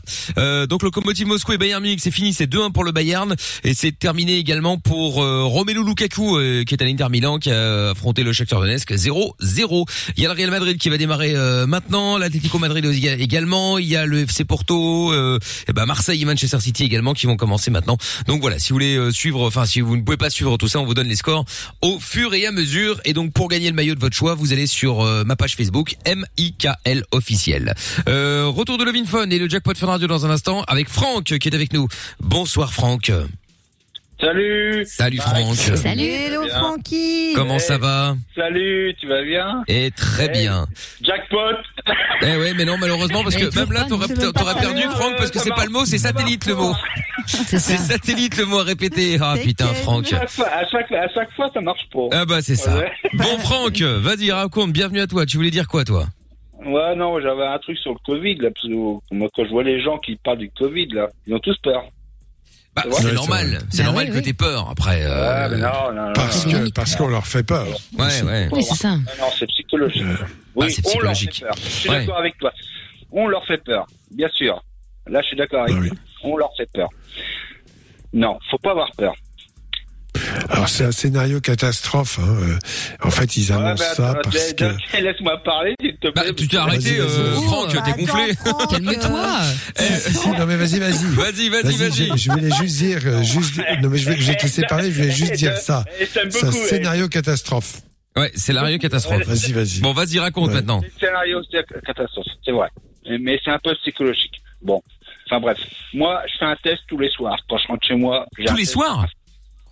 Donc 0.67 0.83
Locomotive 0.83 1.27
Moscou 1.27 1.51
et 1.51 1.57
Bayern 1.57 1.83
Munich, 1.83 1.99
c'est 2.01 2.11
fini, 2.11 2.33
c'est 2.33 2.49
2-1 2.49 2.71
pour 2.71 2.85
le 2.85 2.93
Bayern 2.93 3.35
Et 3.73 3.75
c'est 3.75 3.97
terminé 3.97 4.37
également 4.37 4.77
pour 4.77 5.23
euh, 5.23 5.45
Romelu 5.45 5.83
Lukaku 5.83 6.37
euh, 6.37 6.63
qui 6.63 6.75
est 6.75 6.83
à 6.83 6.85
l'Inter 6.85 7.07
Milan 7.09 7.39
qui 7.39 7.49
a 7.49 7.89
affronté 7.89 8.21
le 8.21 8.31
Shakhtar 8.31 8.59
Donetsk 8.59 8.91
0-0. 8.91 9.85
Il 10.15 10.21
y 10.21 10.27
a 10.27 10.29
le 10.29 10.35
Real 10.35 10.51
Madrid 10.51 10.77
qui 10.77 10.89
va 10.89 10.99
démarrer 10.99 11.33
euh, 11.35 11.65
maintenant, 11.65 12.19
l'Atlético 12.19 12.59
Madrid 12.59 12.85
également, 12.85 13.79
il 13.79 13.87
y 13.87 13.95
a 13.95 14.05
le 14.05 14.19
FC 14.19 14.45
Porto, 14.45 15.11
euh, 15.11 15.39
et 15.67 15.73
ben 15.73 15.87
Marseille 15.87 16.21
et 16.21 16.25
Manchester 16.25 16.59
City 16.59 16.83
également 16.83 17.15
qui 17.15 17.25
vont 17.25 17.35
commencer 17.35 17.71
maintenant. 17.71 17.97
Donc 18.27 18.41
voilà, 18.41 18.59
si 18.59 18.69
vous 18.69 18.75
voulez 18.75 18.95
euh, 18.95 19.09
suivre, 19.09 19.41
enfin 19.41 19.65
si 19.65 19.81
vous 19.81 19.97
ne 19.97 20.03
pouvez 20.03 20.17
pas 20.17 20.29
suivre 20.29 20.55
tout 20.57 20.67
ça, 20.67 20.79
on 20.79 20.85
vous 20.85 20.93
donne 20.93 21.07
les 21.07 21.15
scores 21.15 21.43
au 21.81 21.99
fur 21.99 22.35
et 22.35 22.45
à 22.45 22.51
mesure. 22.51 23.01
Et 23.05 23.13
donc 23.13 23.33
pour 23.33 23.47
gagner 23.47 23.71
le 23.71 23.75
maillot 23.75 23.95
de 23.95 23.99
votre 23.99 24.15
choix, 24.15 24.35
vous 24.35 24.53
allez 24.53 24.67
sur 24.67 25.01
euh, 25.01 25.23
ma 25.23 25.35
page 25.35 25.55
Facebook 25.55 25.95
M-I-K-L 26.05 27.05
officiel. 27.11 27.73
Retour 28.05 28.77
de 28.77 28.83
Levin 28.83 29.05
Fun 29.05 29.31
et 29.31 29.39
le 29.39 29.49
jackpot 29.49 29.73
Fun 29.75 29.87
Radio 29.87 30.07
dans 30.07 30.27
un 30.27 30.29
instant 30.29 30.61
avec 30.67 30.89
Franck 30.89 31.23
qui 31.39 31.49
est 31.49 31.55
avec 31.55 31.73
nous. 31.73 31.87
Bonsoir 32.21 32.71
Franck. 32.71 33.11
Salut 34.19 34.85
Salut 34.85 35.17
Franck. 35.17 35.85
Hello 35.85 36.47
Francky. 36.47 37.33
Comment 37.35 37.59
ça 37.59 37.77
va 37.77 38.15
Salut, 38.35 38.95
tu 38.99 39.07
vas 39.07 39.21
bien 39.23 39.63
Et 39.67 39.91
très 39.91 40.29
bien. 40.29 40.65
Jackpot 41.01 41.37
Eh 42.21 42.37
ouais, 42.37 42.53
mais 42.53 42.65
non, 42.65 42.77
malheureusement, 42.79 43.23
parce 43.23 43.35
que 43.35 43.53
même 43.57 43.71
là, 43.71 43.85
t'aurais 43.87 44.07
t'aurais 44.07 44.59
perdu, 44.59 44.81
Franck, 44.83 45.17
parce 45.17 45.31
que 45.31 45.39
c'est 45.39 45.53
pas 45.53 45.65
le 45.65 45.71
mot, 45.71 45.85
c'est 45.85 45.97
satellite 45.97 46.45
le 46.45 46.55
mot. 46.55 46.73
C'est 47.27 47.59
satellite 47.59 48.37
le 48.37 48.45
mot 48.45 48.59
à 48.59 48.63
répéter. 48.63 49.17
Ah 49.21 49.35
putain, 49.41 49.67
Franck. 49.67 50.11
à 50.13 50.19
chaque, 50.19 50.29
fois, 50.29 50.47
à, 50.47 50.67
chaque, 50.67 50.91
à 50.91 51.07
chaque 51.09 51.31
fois, 51.33 51.49
ça 51.53 51.61
marche 51.61 51.87
pas. 51.91 52.07
Ah 52.11 52.25
bah 52.25 52.41
c'est 52.41 52.55
ça. 52.55 52.77
Ouais. 52.77 52.91
Bon 53.13 53.37
Franck, 53.39 53.79
vas-y, 53.81 54.31
raconte, 54.31 54.71
bienvenue 54.71 55.01
à 55.01 55.07
toi. 55.07 55.25
Tu 55.25 55.37
voulais 55.37 55.51
dire 55.51 55.67
quoi 55.67 55.83
toi? 55.83 56.05
Ouais, 56.65 56.95
non, 56.95 57.19
j'avais 57.19 57.45
un 57.45 57.57
truc 57.59 57.77
sur 57.77 57.91
le 57.91 57.99
Covid, 58.05 58.35
là, 58.35 58.49
parce 58.51 58.67
que 58.67 59.13
moi, 59.13 59.29
quand 59.35 59.43
je 59.43 59.49
vois 59.49 59.63
les 59.63 59.81
gens 59.81 59.97
qui 59.97 60.15
parlent 60.15 60.37
du 60.37 60.49
Covid, 60.51 60.87
là, 60.93 61.09
ils 61.27 61.33
ont 61.33 61.39
tous 61.39 61.57
peur. 61.61 61.83
Bah, 62.75 62.83
c'est 62.91 63.13
normal, 63.13 63.59
c'est 63.69 63.77
Bah 63.79 63.83
normal 63.83 64.05
oui, 64.05 64.11
que 64.11 64.17
oui. 64.17 64.21
t'aies 64.23 64.33
peur. 64.33 64.67
Après, 64.71 65.03
euh, 65.03 65.47
Ouais, 65.47 65.55
mais 65.55 65.61
non, 65.61 65.93
non, 65.93 66.07
non. 66.07 66.13
Parce 66.13 66.43
que 66.45 66.69
parce 66.71 66.95
qu'on 66.95 67.07
leur 67.07 67.27
fait 67.27 67.43
peur. 67.43 67.67
Ouais, 67.99 68.21
ouais. 68.23 68.49
Oui, 68.51 68.63
c'est 68.63 68.73
ça. 68.75 68.91
Non, 68.91 69.03
non, 69.19 69.27
c'est 69.37 69.45
psychologique. 69.47 70.03
Ah, 70.21 70.25
Oui, 70.55 70.71
c'est 70.71 70.81
on 70.87 70.99
leur 70.99 71.11
psychologique. 71.13 71.35
fait 71.35 71.45
peur. 71.45 71.55
Je 71.63 71.69
suis 71.69 71.89
Ouais. 71.89 71.99
d'accord 71.99 72.17
avec 72.17 72.37
toi. 72.39 72.51
On 73.11 73.27
leur 73.27 73.45
fait 73.45 73.63
peur, 73.63 73.85
bien 74.09 74.27
sûr. 74.29 74.63
Là, 75.05 75.21
je 75.21 75.27
suis 75.27 75.37
d'accord 75.37 75.65
Ah 75.67 75.71
avec 75.71 75.89
toi. 75.91 75.97
On 76.23 76.35
leur 76.37 76.49
fait 76.57 76.67
peur. 76.73 76.89
Non, 78.13 78.39
faut 78.49 78.57
pas 78.57 78.71
avoir 78.71 78.89
peur. 78.97 79.13
Alors 80.49 80.69
c'est 80.69 80.83
un 80.85 80.91
scénario 80.91 81.39
catastrophe. 81.41 82.19
hein, 82.19 82.27
euh, 82.41 82.57
En 83.03 83.09
fait, 83.11 83.37
ils 83.37 83.51
annoncent 83.51 83.83
ça 83.95 84.15
parce 84.23 84.53
que. 84.53 84.65
Laisse-moi 85.01 85.37
parler, 85.43 85.75
s'il 85.79 85.95
te 85.97 86.09
plaît. 86.09 86.23
Bah, 86.27 86.33
tu 86.35 86.47
t'es 86.47 86.57
arrêté, 86.57 86.99
euh, 86.99 87.33
Franck, 87.41 87.69
t'es 87.83 88.01
gonflé. 88.01 88.33
Calme-toi. 88.69 89.39
Si, 89.77 90.11
si, 90.13 90.29
non 90.29 90.45
mais 90.45 90.55
vas-y, 90.57 90.79
vas-y. 90.79 91.05
Vas-y, 91.15 91.49
vas-y, 91.49 91.75
vas-y. 91.77 92.07
Je, 92.09 92.17
je 92.17 92.31
voulais 92.31 92.51
juste 92.61 92.77
dire, 92.77 93.01
euh, 93.05 93.23
juste, 93.23 93.57
non 93.81 93.89
mais 93.89 93.97
je 93.97 94.09
vais, 94.09 94.17
je 94.17 94.27
vais 94.31 94.35
te 94.35 94.43
laisser 94.43 94.63
parler. 94.67 94.91
Je 94.91 94.97
voulais 95.01 95.11
juste 95.11 95.33
dire 95.33 95.57
ça. 95.57 95.83
J'aime 96.13 96.29
C'est 96.31 96.43
un 96.45 96.49
beaucoup, 96.51 96.65
scénario 96.67 97.07
catastrophe. 97.07 97.81
Ouais, 98.15 98.31
la 98.49 98.77
catastrophe. 98.77 99.25
Vas-y, 99.25 99.53
vas-y. 99.53 99.79
Bon, 99.81 99.91
vas-y, 99.93 100.19
raconte 100.19 100.49
Ouais. 100.49 100.55
maintenant. 100.55 100.81
C'est 100.99 101.05
scénario, 101.07 101.41
catastrophe, 101.85 102.27
c'est 102.45 102.51
vrai. 102.51 102.69
Mais 103.19 103.39
c'est 103.43 103.51
un 103.51 103.59
peu 103.59 103.73
psychologique. 103.81 104.41
Bon, 104.61 104.81
enfin 105.27 105.39
bref. 105.41 105.57
Moi, 105.93 106.21
je 106.31 106.37
fais 106.37 106.45
un 106.45 106.55
test 106.63 106.81
tous 106.87 106.97
les 106.99 107.09
soirs. 107.09 107.37
Quand 107.49 107.57
je 107.57 107.67
rentre 107.67 107.85
chez 107.85 107.95
moi. 107.95 108.25
Tous 108.45 108.55
les 108.55 108.65
test. 108.65 109.09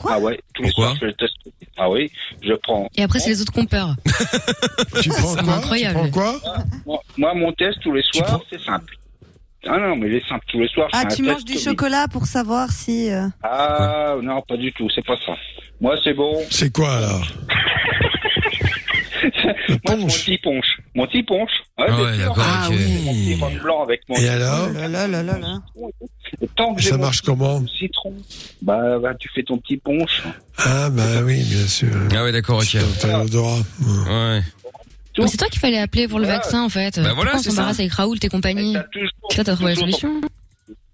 Ah 0.10 0.20
ouais, 0.20 0.40
tous 0.54 0.64
les 0.64 0.72
soirs, 0.72 0.94
je 0.96 1.00
fais 1.00 1.06
le 1.08 1.14
test. 1.14 1.34
Ah 1.78 1.90
oui, 1.90 2.12
je 2.44 2.54
prends. 2.54 2.88
Et 2.98 3.04
après, 3.04 3.20
c'est 3.20 3.30
les 3.30 3.42
autres 3.42 3.52
qui 3.52 3.60
ont 3.60 3.66
peur. 3.66 3.96
Tu 5.02 5.10
prends 5.10 5.36
C'est 5.36 5.44
quoi 5.44 5.54
incroyable. 5.56 6.00
Tu 6.06 6.12
prends 6.12 6.22
quoi 6.40 6.42
Moi, 6.86 7.00
moi, 7.18 7.34
mon 7.34 7.52
test 7.54 7.80
tous 7.82 7.92
les 7.94 8.04
soirs, 8.04 8.42
c'est 8.50 8.62
simple. 8.62 8.94
Ah 9.68 9.78
non, 9.78 9.96
mais 9.96 10.08
il 10.08 10.16
est 10.16 10.28
simple. 10.28 10.44
Tous 10.50 10.60
les 10.60 10.68
soirs, 10.70 10.90
je 10.92 10.98
Ah, 10.98 11.02
un 11.02 11.04
tu 11.06 11.18
test 11.18 11.22
manges 11.24 11.46
du 11.46 11.54
Covid. 11.54 11.64
chocolat 11.66 12.08
pour 12.12 12.26
savoir 12.26 12.72
si. 12.72 13.12
euh, 13.12 13.28
Ah 13.44 14.16
non, 14.22 14.42
pas 14.42 14.58
du 14.58 14.72
tout, 14.74 14.88
c'est 14.94 15.06
pas 15.06 15.18
ça. 15.26 15.34
Moi, 15.80 15.96
c'est 16.04 16.14
bon. 16.14 16.34
C'est 16.50 16.72
quoi 16.74 16.94
alors 16.98 17.22
Moi, 19.24 19.78
c'est 19.86 19.96
mon 19.98 20.08
petit 20.08 20.38
punch. 20.40 20.66
Mon 20.96 21.06
petit 21.08 21.24
punch. 21.24 21.50
Ouais, 21.78 21.86
Ah 21.90 22.02
ouais, 22.02 22.18
d'accord, 22.18 22.38
Ah. 22.40 22.68
Mon 22.72 22.76
petit 23.14 23.60
blanc 23.62 23.84
avec 23.84 24.02
mon 24.10 24.16
Et 24.16 24.28
alors 24.30 24.70
là 24.74 24.88
là 24.88 25.08
là 25.08 25.24
là 25.24 25.38
là. 25.38 25.60
Et 26.62 26.65
tant 26.67 26.76
que 26.76 26.82
j'ai 26.82 26.89
Ça 26.89 26.97
marche 26.97 27.21
comment 27.21 27.63
citron, 27.80 28.15
bah, 28.62 29.00
bah, 29.00 29.13
tu 29.19 29.30
fais 29.34 29.43
ton 29.43 29.58
petit 29.58 29.78
punch. 29.78 30.24
Ah 30.58 30.89
bah 30.89 31.21
oui, 31.24 31.43
bien 31.43 31.67
sûr. 31.67 31.89
Ah 32.15 32.24
ouais, 32.24 32.32
d'accord, 32.32 32.60
ok. 32.60 32.78
T'as 33.00 33.17
l'odorat. 33.24 33.58
Ouais. 34.08 34.41
Mais 35.17 35.28
c'est 35.28 35.38
toi 35.38 35.47
qu'il 35.50 35.60
fallait 35.60 35.80
appeler 35.80 36.08
pour 36.08 36.19
le 36.19 36.26
vaccin, 36.28 36.63
en 36.63 36.69
fait. 36.69 36.95
Bah 37.00 37.13
voilà, 37.13 37.32
Pourquoi 37.32 37.39
on 37.39 37.43
c'est 37.43 37.50
s'embarrasse 37.50 37.78
ça. 37.78 37.82
avec 37.84 37.93
Raoult 37.93 38.15
et 38.21 38.30
compagnie 38.30 38.74
T'as 38.74 38.84
toujours, 38.84 39.10
Ça, 39.32 39.43
t'as 39.43 39.56
trouvé 39.56 39.71
la 39.74 39.80
solution 39.80 40.21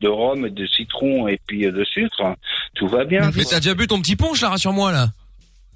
de 0.01 0.07
rhum, 0.07 0.45
et 0.45 0.51
de 0.51 0.65
citron 0.67 1.27
et 1.27 1.39
puis 1.47 1.65
euh, 1.65 1.71
de 1.71 1.83
sucre. 1.83 2.35
Tout 2.75 2.87
va 2.87 3.03
bien. 3.03 3.31
Mais 3.35 3.43
t'as 3.45 3.59
déjà 3.59 3.73
bu 3.73 3.87
ton 3.87 3.99
petit 4.01 4.15
punch 4.15 4.41
là, 4.41 4.49
rassure-moi 4.49 4.91
là. 4.91 5.09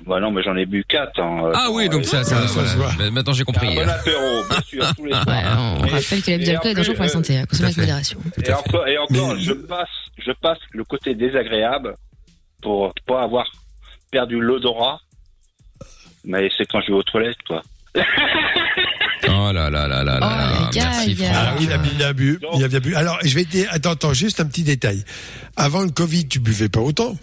Bah 0.08 0.20
non, 0.20 0.32
mais 0.32 0.42
j'en 0.44 0.56
ai 0.56 0.66
bu 0.66 0.84
quatre. 0.88 1.20
Hein. 1.20 1.52
Ah 1.54 1.70
oui, 1.72 1.88
donc 1.90 2.06
ça, 2.06 2.24
ça, 2.24 2.42
Ouais, 2.42 2.48
ça 2.48 2.62
voilà. 2.76 2.94
Bah, 2.98 3.12
Maintenant 3.12 3.34
j'ai 3.34 3.42
Un 3.42 3.46
compris. 3.46 3.76
bon 3.76 3.88
apéro, 3.88 4.44
bien 4.50 4.62
sûr, 4.62 4.96
tous 4.96 5.06
les 5.06 5.12
soirs. 5.14 5.28
Ouais, 5.28 5.44
on 5.58 5.86
Et- 5.86 5.90
rappelle 5.92 6.22
que 6.24 6.46
d'alcool 6.46 6.72
est 6.72 6.74
dangereux 6.76 6.94
pour 6.96 7.04
la 7.04 7.10
plus, 7.10 7.14
santé, 7.14 7.38
à 7.38 7.46
consommer 7.46 7.66
avec 7.68 7.78
modération. 7.78 8.20
Et 8.44 8.54
encore, 8.54 8.88
et 8.88 8.98
encore 8.98 9.36
Mais- 9.36 9.42
je 9.42 9.54
passe, 9.54 9.90
je 10.18 10.32
passe 10.42 10.58
le 10.72 10.84
côté 10.84 11.14
désagréable 11.16 11.96
pour 12.62 12.94
pas 13.08 13.22
avoir 13.24 13.46
perdu 14.12 14.40
l'odorat. 14.40 15.00
Mais 16.26 16.50
c'est 16.58 16.66
quand 16.68 16.82
je 16.82 16.88
vais 16.88 16.94
aux 16.98 17.04
toilettes, 17.04 17.42
quoi. 17.48 17.62
Oh 19.28 19.52
là 19.54 19.70
là 19.70 19.88
là 19.88 20.04
là 20.04 20.20
là. 20.20 20.20
Oh, 20.20 20.26
là. 20.26 20.70
Merci 20.74 21.12
il 21.12 21.22
y 21.22 21.26
a- 21.26 21.32
Ah, 21.34 21.56
il 21.60 21.72
a 21.72 21.78
bien 21.78 21.92
il 21.96 22.04
a 22.04 22.12
bu. 22.14 22.40
Il 22.56 22.64
a 22.64 22.68
bien 22.68 22.80
bu. 22.80 22.96
Alors, 22.96 23.20
je 23.24 23.34
vais 23.36 23.44
te 23.44 23.50
dire, 23.52 23.68
attends, 23.72 23.92
attends, 23.92 24.14
juste 24.14 24.40
un 24.40 24.46
petit 24.46 24.64
détail. 24.64 25.04
Avant 25.56 25.82
le 25.84 25.92
Covid, 25.92 26.28
tu 26.28 26.40
buvais 26.40 26.70
pas 26.70 26.80
autant. 26.80 27.16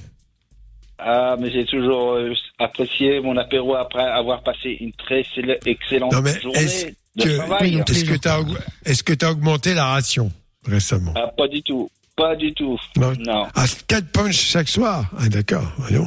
Ah, 0.98 1.36
mais 1.38 1.50
j'ai 1.50 1.64
toujours 1.64 2.14
euh, 2.14 2.32
apprécié 2.58 3.20
mon 3.20 3.36
apéro 3.36 3.74
après 3.76 4.02
avoir 4.02 4.42
passé 4.42 4.76
une 4.80 4.92
très 4.92 5.22
excellente 5.66 6.12
Non, 6.12 6.22
mais 6.22 6.30
est-ce 6.30 6.40
journée 6.40 6.96
de 7.16 7.22
que- 7.24 7.36
travail. 7.36 7.58
Est-ce 7.88 8.04
que 8.04 8.16
que 9.04 9.12
t'as 9.14 9.30
augmenté 9.30 9.74
la 9.74 9.86
ration 9.86 10.32
récemment? 10.66 11.12
Ah, 11.16 11.28
pas 11.36 11.46
du 11.48 11.62
tout. 11.62 11.88
Pas 12.18 12.34
du 12.34 12.52
tout. 12.52 12.76
Non. 12.96 13.12
Non. 13.20 13.46
Ah, 13.54 13.64
4 13.86 14.10
punch 14.12 14.34
chaque 14.34 14.68
soir. 14.68 15.04
Ah, 15.18 15.28
d'accord. 15.28 15.62
Voyons. 15.78 16.02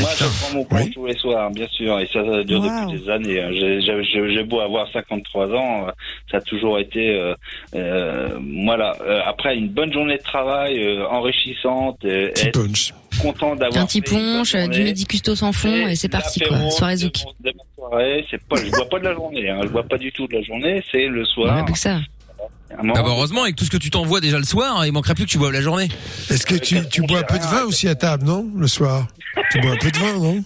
Moi, 0.00 0.10
je 0.16 0.24
prends 0.24 0.54
mon 0.54 0.64
compte 0.64 0.78
Oui. 0.80 0.90
tous 0.92 1.06
les 1.06 1.16
soirs, 1.18 1.50
bien 1.50 1.66
sûr, 1.72 1.98
et 1.98 2.06
ça, 2.12 2.24
ça 2.24 2.44
dure 2.44 2.60
Wow. 2.60 2.86
depuis 2.86 3.00
des 3.00 3.10
années. 3.10 3.42
hein. 3.42 3.50
J'ai- 3.52 3.80
J'ai 3.80 4.04
j'ai- 4.04 4.34
j'ai 4.34 4.42
beau 4.44 4.60
avoir 4.60 4.86
53 4.92 5.48
ans, 5.52 5.88
euh, 5.88 5.90
ça 6.30 6.36
a 6.38 6.40
toujours 6.40 6.78
été, 6.78 7.10
euh, 7.18 7.34
euh, 7.74 8.28
voilà. 8.64 8.96
Euh, 9.02 9.20
après 9.26 9.56
une 9.56 9.68
bonne 9.68 9.92
journée 9.92 10.16
de 10.18 10.22
travail 10.22 10.78
euh, 10.82 11.04
enrichissante, 11.08 11.98
euh, 12.04 12.28
Petit 12.32 12.50
punch. 12.50 12.94
content 13.20 13.56
d'avoir 13.56 13.82
Un 13.82 13.86
petit 13.86 14.02
punch, 14.02 14.54
du 14.54 14.82
midi 14.84 15.04
custo 15.04 15.34
sans 15.34 15.52
fond, 15.52 15.88
et 15.88 15.96
c'est 15.96 16.08
parti, 16.08 16.40
quoi. 16.40 16.70
Soirée 16.70 16.96
zouk. 16.96 17.16
soirée, 17.74 18.24
c'est 18.30 18.42
pas, 18.48 18.56
je 18.56 18.70
bois 18.70 18.88
pas 18.88 18.98
de 19.00 19.04
la 19.04 19.14
journée, 19.14 19.48
hein. 19.50 19.60
je 19.64 19.68
bois 19.68 19.82
pas 19.82 19.98
du 19.98 20.12
tout 20.12 20.26
de 20.28 20.34
la 20.34 20.42
journée, 20.42 20.82
c'est 20.92 21.06
le 21.06 21.22
On 21.22 21.24
soir. 21.26 21.56
a 21.58 21.64
plus 21.64 21.72
que 21.74 21.78
ça. 21.78 21.98
Moment- 22.78 22.94
Ah 22.96 23.02
bah 23.02 23.08
heureusement, 23.10 23.42
avec 23.44 23.56
tout 23.56 23.64
ce 23.64 23.70
que 23.70 23.76
tu 23.76 23.90
t'envoies 23.90 24.20
déjà 24.20 24.38
le 24.38 24.44
soir, 24.44 24.84
il 24.84 24.92
manquerait 24.92 25.14
plus 25.14 25.24
que 25.24 25.30
tu 25.30 25.38
boives 25.38 25.52
la 25.52 25.62
journée. 25.62 25.88
Est-ce 26.30 26.44
que 26.44 26.56
tu, 26.56 26.86
tu 26.88 27.00
bois 27.02 27.20
un 27.20 27.22
peu 27.22 27.38
de 27.38 27.44
vin 27.44 27.62
aussi 27.62 27.88
à 27.88 27.94
table, 27.94 28.24
non 28.24 28.46
Le 28.56 28.66
soir? 28.66 29.06
Tu 29.50 29.60
bois 29.60 29.72
un 29.72 29.76
peu 29.76 29.90
de 29.90 29.96
vin, 29.98 30.12
non? 30.18 30.44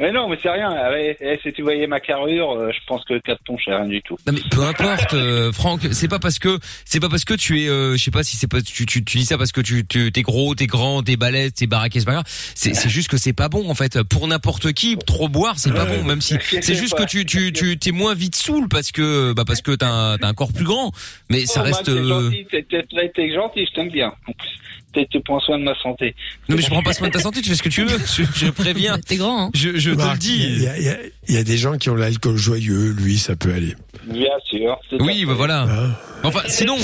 Mais 0.00 0.12
non, 0.12 0.28
mais 0.28 0.38
c'est 0.42 0.50
rien. 0.50 0.74
Eh, 0.96 1.38
si 1.42 1.52
tu 1.52 1.62
voyais 1.62 1.86
ma 1.86 1.98
carrure, 2.00 2.52
euh, 2.52 2.70
je 2.72 2.78
pense 2.86 3.04
que 3.04 3.18
4 3.18 3.40
punch, 3.44 3.60
c'est 3.64 3.74
rien 3.74 3.86
du 3.86 4.00
tout. 4.02 4.16
Non 4.26 4.32
mais 4.32 4.40
peu 4.50 4.62
importe, 4.62 5.14
euh, 5.14 5.52
Franck. 5.52 5.80
C'est 5.92 6.08
pas 6.08 6.18
parce 6.20 6.38
que 6.38 6.58
c'est 6.84 7.00
pas 7.00 7.08
parce 7.08 7.24
que 7.24 7.34
tu 7.34 7.62
es, 7.62 7.68
euh, 7.68 7.96
je 7.96 8.02
sais 8.04 8.10
pas 8.10 8.22
si 8.22 8.36
c'est 8.36 8.46
pas 8.46 8.60
tu, 8.62 8.86
tu 8.86 9.04
tu 9.04 9.18
dis 9.18 9.24
ça 9.24 9.36
parce 9.38 9.50
que 9.52 9.60
tu 9.60 9.84
tu- 9.86 10.12
t'es 10.12 10.22
gros, 10.22 10.54
t'es 10.54 10.66
grand, 10.66 11.02
t'es 11.02 11.16
balèze, 11.16 11.52
t'es 11.54 11.66
baraqué, 11.66 11.98
c'est 12.00 12.06
pas 12.06 12.12
grave. 12.12 12.24
C'est 12.54 12.74
c'est 12.74 12.88
juste 12.88 13.08
que 13.10 13.16
c'est 13.16 13.32
pas 13.32 13.48
bon 13.48 13.68
en 13.70 13.74
fait. 13.74 14.02
Pour 14.04 14.28
n'importe 14.28 14.72
qui, 14.72 14.96
trop 14.98 15.28
boire 15.28 15.58
c'est 15.58 15.72
pas 15.74 15.84
bon. 15.84 16.04
Même 16.04 16.20
si 16.20 16.36
c'est 16.62 16.74
juste 16.74 16.94
que 16.96 17.04
tu 17.04 17.26
tu 17.26 17.52
tu 17.52 17.76
t'es 17.78 17.90
moins 17.92 18.14
vite 18.14 18.36
saoul 18.36 18.68
parce 18.68 18.92
que 18.92 19.32
bah 19.32 19.44
parce 19.46 19.62
que 19.62 19.72
t'as 19.72 19.88
un, 19.88 20.18
t'as 20.18 20.28
un 20.28 20.34
corps 20.34 20.52
plus 20.52 20.64
grand. 20.64 20.92
Mais 21.30 21.46
ça 21.46 21.60
Oh, 21.60 21.64
reste. 21.64 21.84
T'es 21.84 21.90
euh, 21.90 22.08
gentil, 22.30 22.46
t'es- 22.50 22.62
t'es- 22.62 23.34
gentil, 23.34 23.66
je 23.66 23.74
t'aime 23.74 23.90
bien. 23.90 24.08
En 24.28 24.32
plus, 24.32 24.48
t'es- 24.77 24.77
tu 24.92 25.20
prends 25.20 25.40
soin 25.40 25.58
de 25.58 25.64
ma 25.64 25.74
santé. 25.82 26.14
Non 26.48 26.56
mais 26.56 26.62
je 26.62 26.68
prends 26.68 26.82
pas 26.82 26.92
soin 26.92 27.08
de 27.08 27.12
ta 27.12 27.20
santé. 27.20 27.40
Tu 27.42 27.50
fais 27.50 27.54
ce 27.56 27.62
que 27.62 27.68
tu 27.68 27.84
veux. 27.84 27.98
Je, 27.98 28.22
je 28.34 28.50
préviens. 28.50 28.98
T'es 29.06 29.16
grand, 29.16 29.44
hein. 29.46 29.50
Je 29.54 29.78
je 29.78 29.90
te 29.92 29.96
le 30.00 30.12
Il 30.14 30.18
dis. 30.18 30.62
y, 30.62 30.66
a- 30.68 30.78
il 30.78 30.84
y 30.84 30.88
a- 30.88 30.96
il 31.28 31.34
y 31.34 31.38
a 31.38 31.44
des 31.44 31.58
gens 31.58 31.76
qui 31.76 31.90
ont 31.90 31.94
l'alcool 31.94 32.36
joyeux, 32.36 32.90
lui, 32.98 33.18
ça 33.18 33.36
peut 33.36 33.52
aller. 33.52 33.74
Bien 34.06 34.30
sûr. 34.48 34.78
Oui, 34.98 35.24
bah 35.26 35.34
voilà. 35.34 35.62
Hein 35.64 35.90
Enfin, 36.24 36.40
sinon, 36.48 36.76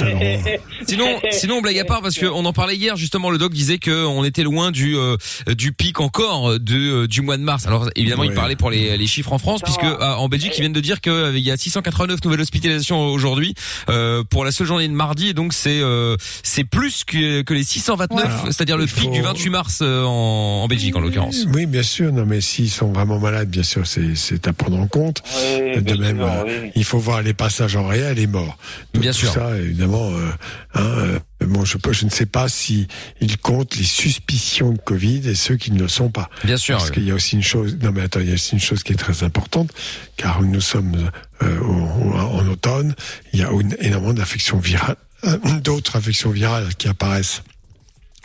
sinon, 0.86 1.06
sinon, 1.30 1.60
blague 1.60 1.78
à 1.78 1.84
part, 1.84 2.02
parce 2.02 2.16
que 2.16 2.26
on 2.26 2.44
en 2.44 2.52
parlait 2.52 2.76
hier 2.76 2.96
justement. 2.96 3.30
Le 3.30 3.38
doc 3.38 3.52
disait 3.52 3.78
que 3.78 4.04
on 4.06 4.24
était 4.24 4.42
loin 4.42 4.70
du 4.70 4.96
euh, 4.96 5.16
du 5.56 5.72
pic 5.72 6.00
encore 6.00 6.58
de 6.60 7.02
euh, 7.02 7.06
du 7.08 7.20
mois 7.22 7.36
de 7.36 7.42
mars. 7.42 7.66
Alors 7.66 7.88
évidemment, 7.96 8.24
il 8.24 8.32
parlait 8.32 8.54
pour 8.56 8.70
les, 8.70 8.96
les 8.96 9.06
chiffres 9.06 9.32
en 9.32 9.38
France, 9.38 9.60
puisque 9.62 9.82
euh, 9.82 9.98
en 9.98 10.28
Belgique, 10.28 10.52
ils 10.56 10.60
viennent 10.60 10.72
de 10.72 10.80
dire 10.80 11.00
qu'il 11.00 11.38
y 11.38 11.50
a 11.50 11.56
689 11.56 12.22
nouvelles 12.24 12.40
hospitalisations 12.42 13.00
aujourd'hui 13.06 13.54
euh, 13.88 14.22
pour 14.28 14.44
la 14.44 14.52
seule 14.52 14.66
journée 14.66 14.86
de 14.88 14.92
mardi. 14.92 15.28
Et 15.30 15.34
donc 15.34 15.52
c'est 15.52 15.80
euh, 15.80 16.16
c'est 16.42 16.64
plus 16.64 17.04
que 17.04 17.42
que 17.42 17.54
les 17.54 17.64
629, 18.10 18.44
Ouais. 18.44 18.50
c'est-à-dire 18.52 18.76
le 18.76 18.86
pic 18.86 19.04
faut- 19.04 19.10
du 19.10 19.22
28 19.22 19.50
mars 19.50 19.78
euh, 19.82 20.02
en, 20.04 20.62
en 20.64 20.68
Belgique 20.68 20.94
en 20.96 21.00
l'occurrence. 21.00 21.44
Oui, 21.52 21.66
bien 21.66 21.82
sûr. 21.82 22.12
Non, 22.12 22.24
mais 22.26 22.40
s'ils 22.40 22.70
sont 22.70 22.92
vraiment 22.92 23.18
malades, 23.18 23.48
bien 23.48 23.62
sûr, 23.62 23.86
c'est 23.86 24.14
c'est 24.14 24.46
à 24.48 24.52
prendre 24.52 24.78
en 24.78 24.86
compte. 24.86 25.22
Oui, 25.36 25.82
de 25.82 25.94
même, 25.94 26.18
sûr, 26.18 26.26
euh, 26.26 26.44
oui. 26.64 26.70
il 26.74 26.84
faut 26.84 26.98
voir 26.98 27.22
les 27.22 27.34
passages 27.34 27.76
en 27.76 27.86
réel 27.86 28.18
et 28.18 28.26
morts. 28.26 28.56
Donc, 28.92 29.02
Bien 29.02 29.12
tout 29.12 29.18
sûr. 29.18 29.32
Ça, 29.32 29.56
évidemment, 29.56 30.10
euh, 30.10 30.30
hein, 30.74 30.80
euh, 30.82 31.18
Bon, 31.46 31.62
je, 31.62 31.76
peux- 31.76 31.92
je 31.92 32.06
ne 32.06 32.10
sais 32.10 32.24
pas 32.24 32.48
si 32.48 32.86
il 33.20 33.36
compte 33.36 33.76
les 33.76 33.84
suspicions 33.84 34.72
de 34.72 34.78
Covid 34.78 35.28
et 35.28 35.34
ceux 35.34 35.56
qui 35.56 35.72
ne 35.72 35.78
le 35.78 35.88
sont 35.88 36.08
pas. 36.08 36.30
Bien 36.42 36.56
sûr. 36.56 36.78
Parce 36.78 36.90
qu'il 36.90 37.04
y 37.04 37.10
a 37.10 37.14
aussi 37.14 37.36
une 37.36 37.42
chose. 37.42 37.76
Non, 37.82 37.90
mais 37.92 38.00
attends, 38.00 38.20
il 38.20 38.28
y 38.28 38.30
a 38.30 38.34
aussi 38.34 38.54
une 38.54 38.60
chose 38.60 38.82
qui 38.82 38.94
est 38.94 38.96
très 38.96 39.24
importante, 39.24 39.70
car 40.16 40.40
nous 40.40 40.62
sommes 40.62 41.10
euh, 41.42 41.60
en 41.60 42.46
automne. 42.48 42.94
Il 43.34 43.40
y 43.40 43.42
a 43.42 43.50
une- 43.50 43.76
énormément 43.80 44.14
d'infections 44.14 44.56
virales, 44.58 44.96
euh, 45.24 45.36
d'autres 45.62 45.96
infections 45.96 46.30
virales 46.30 46.74
qui 46.78 46.88
apparaissent 46.88 47.42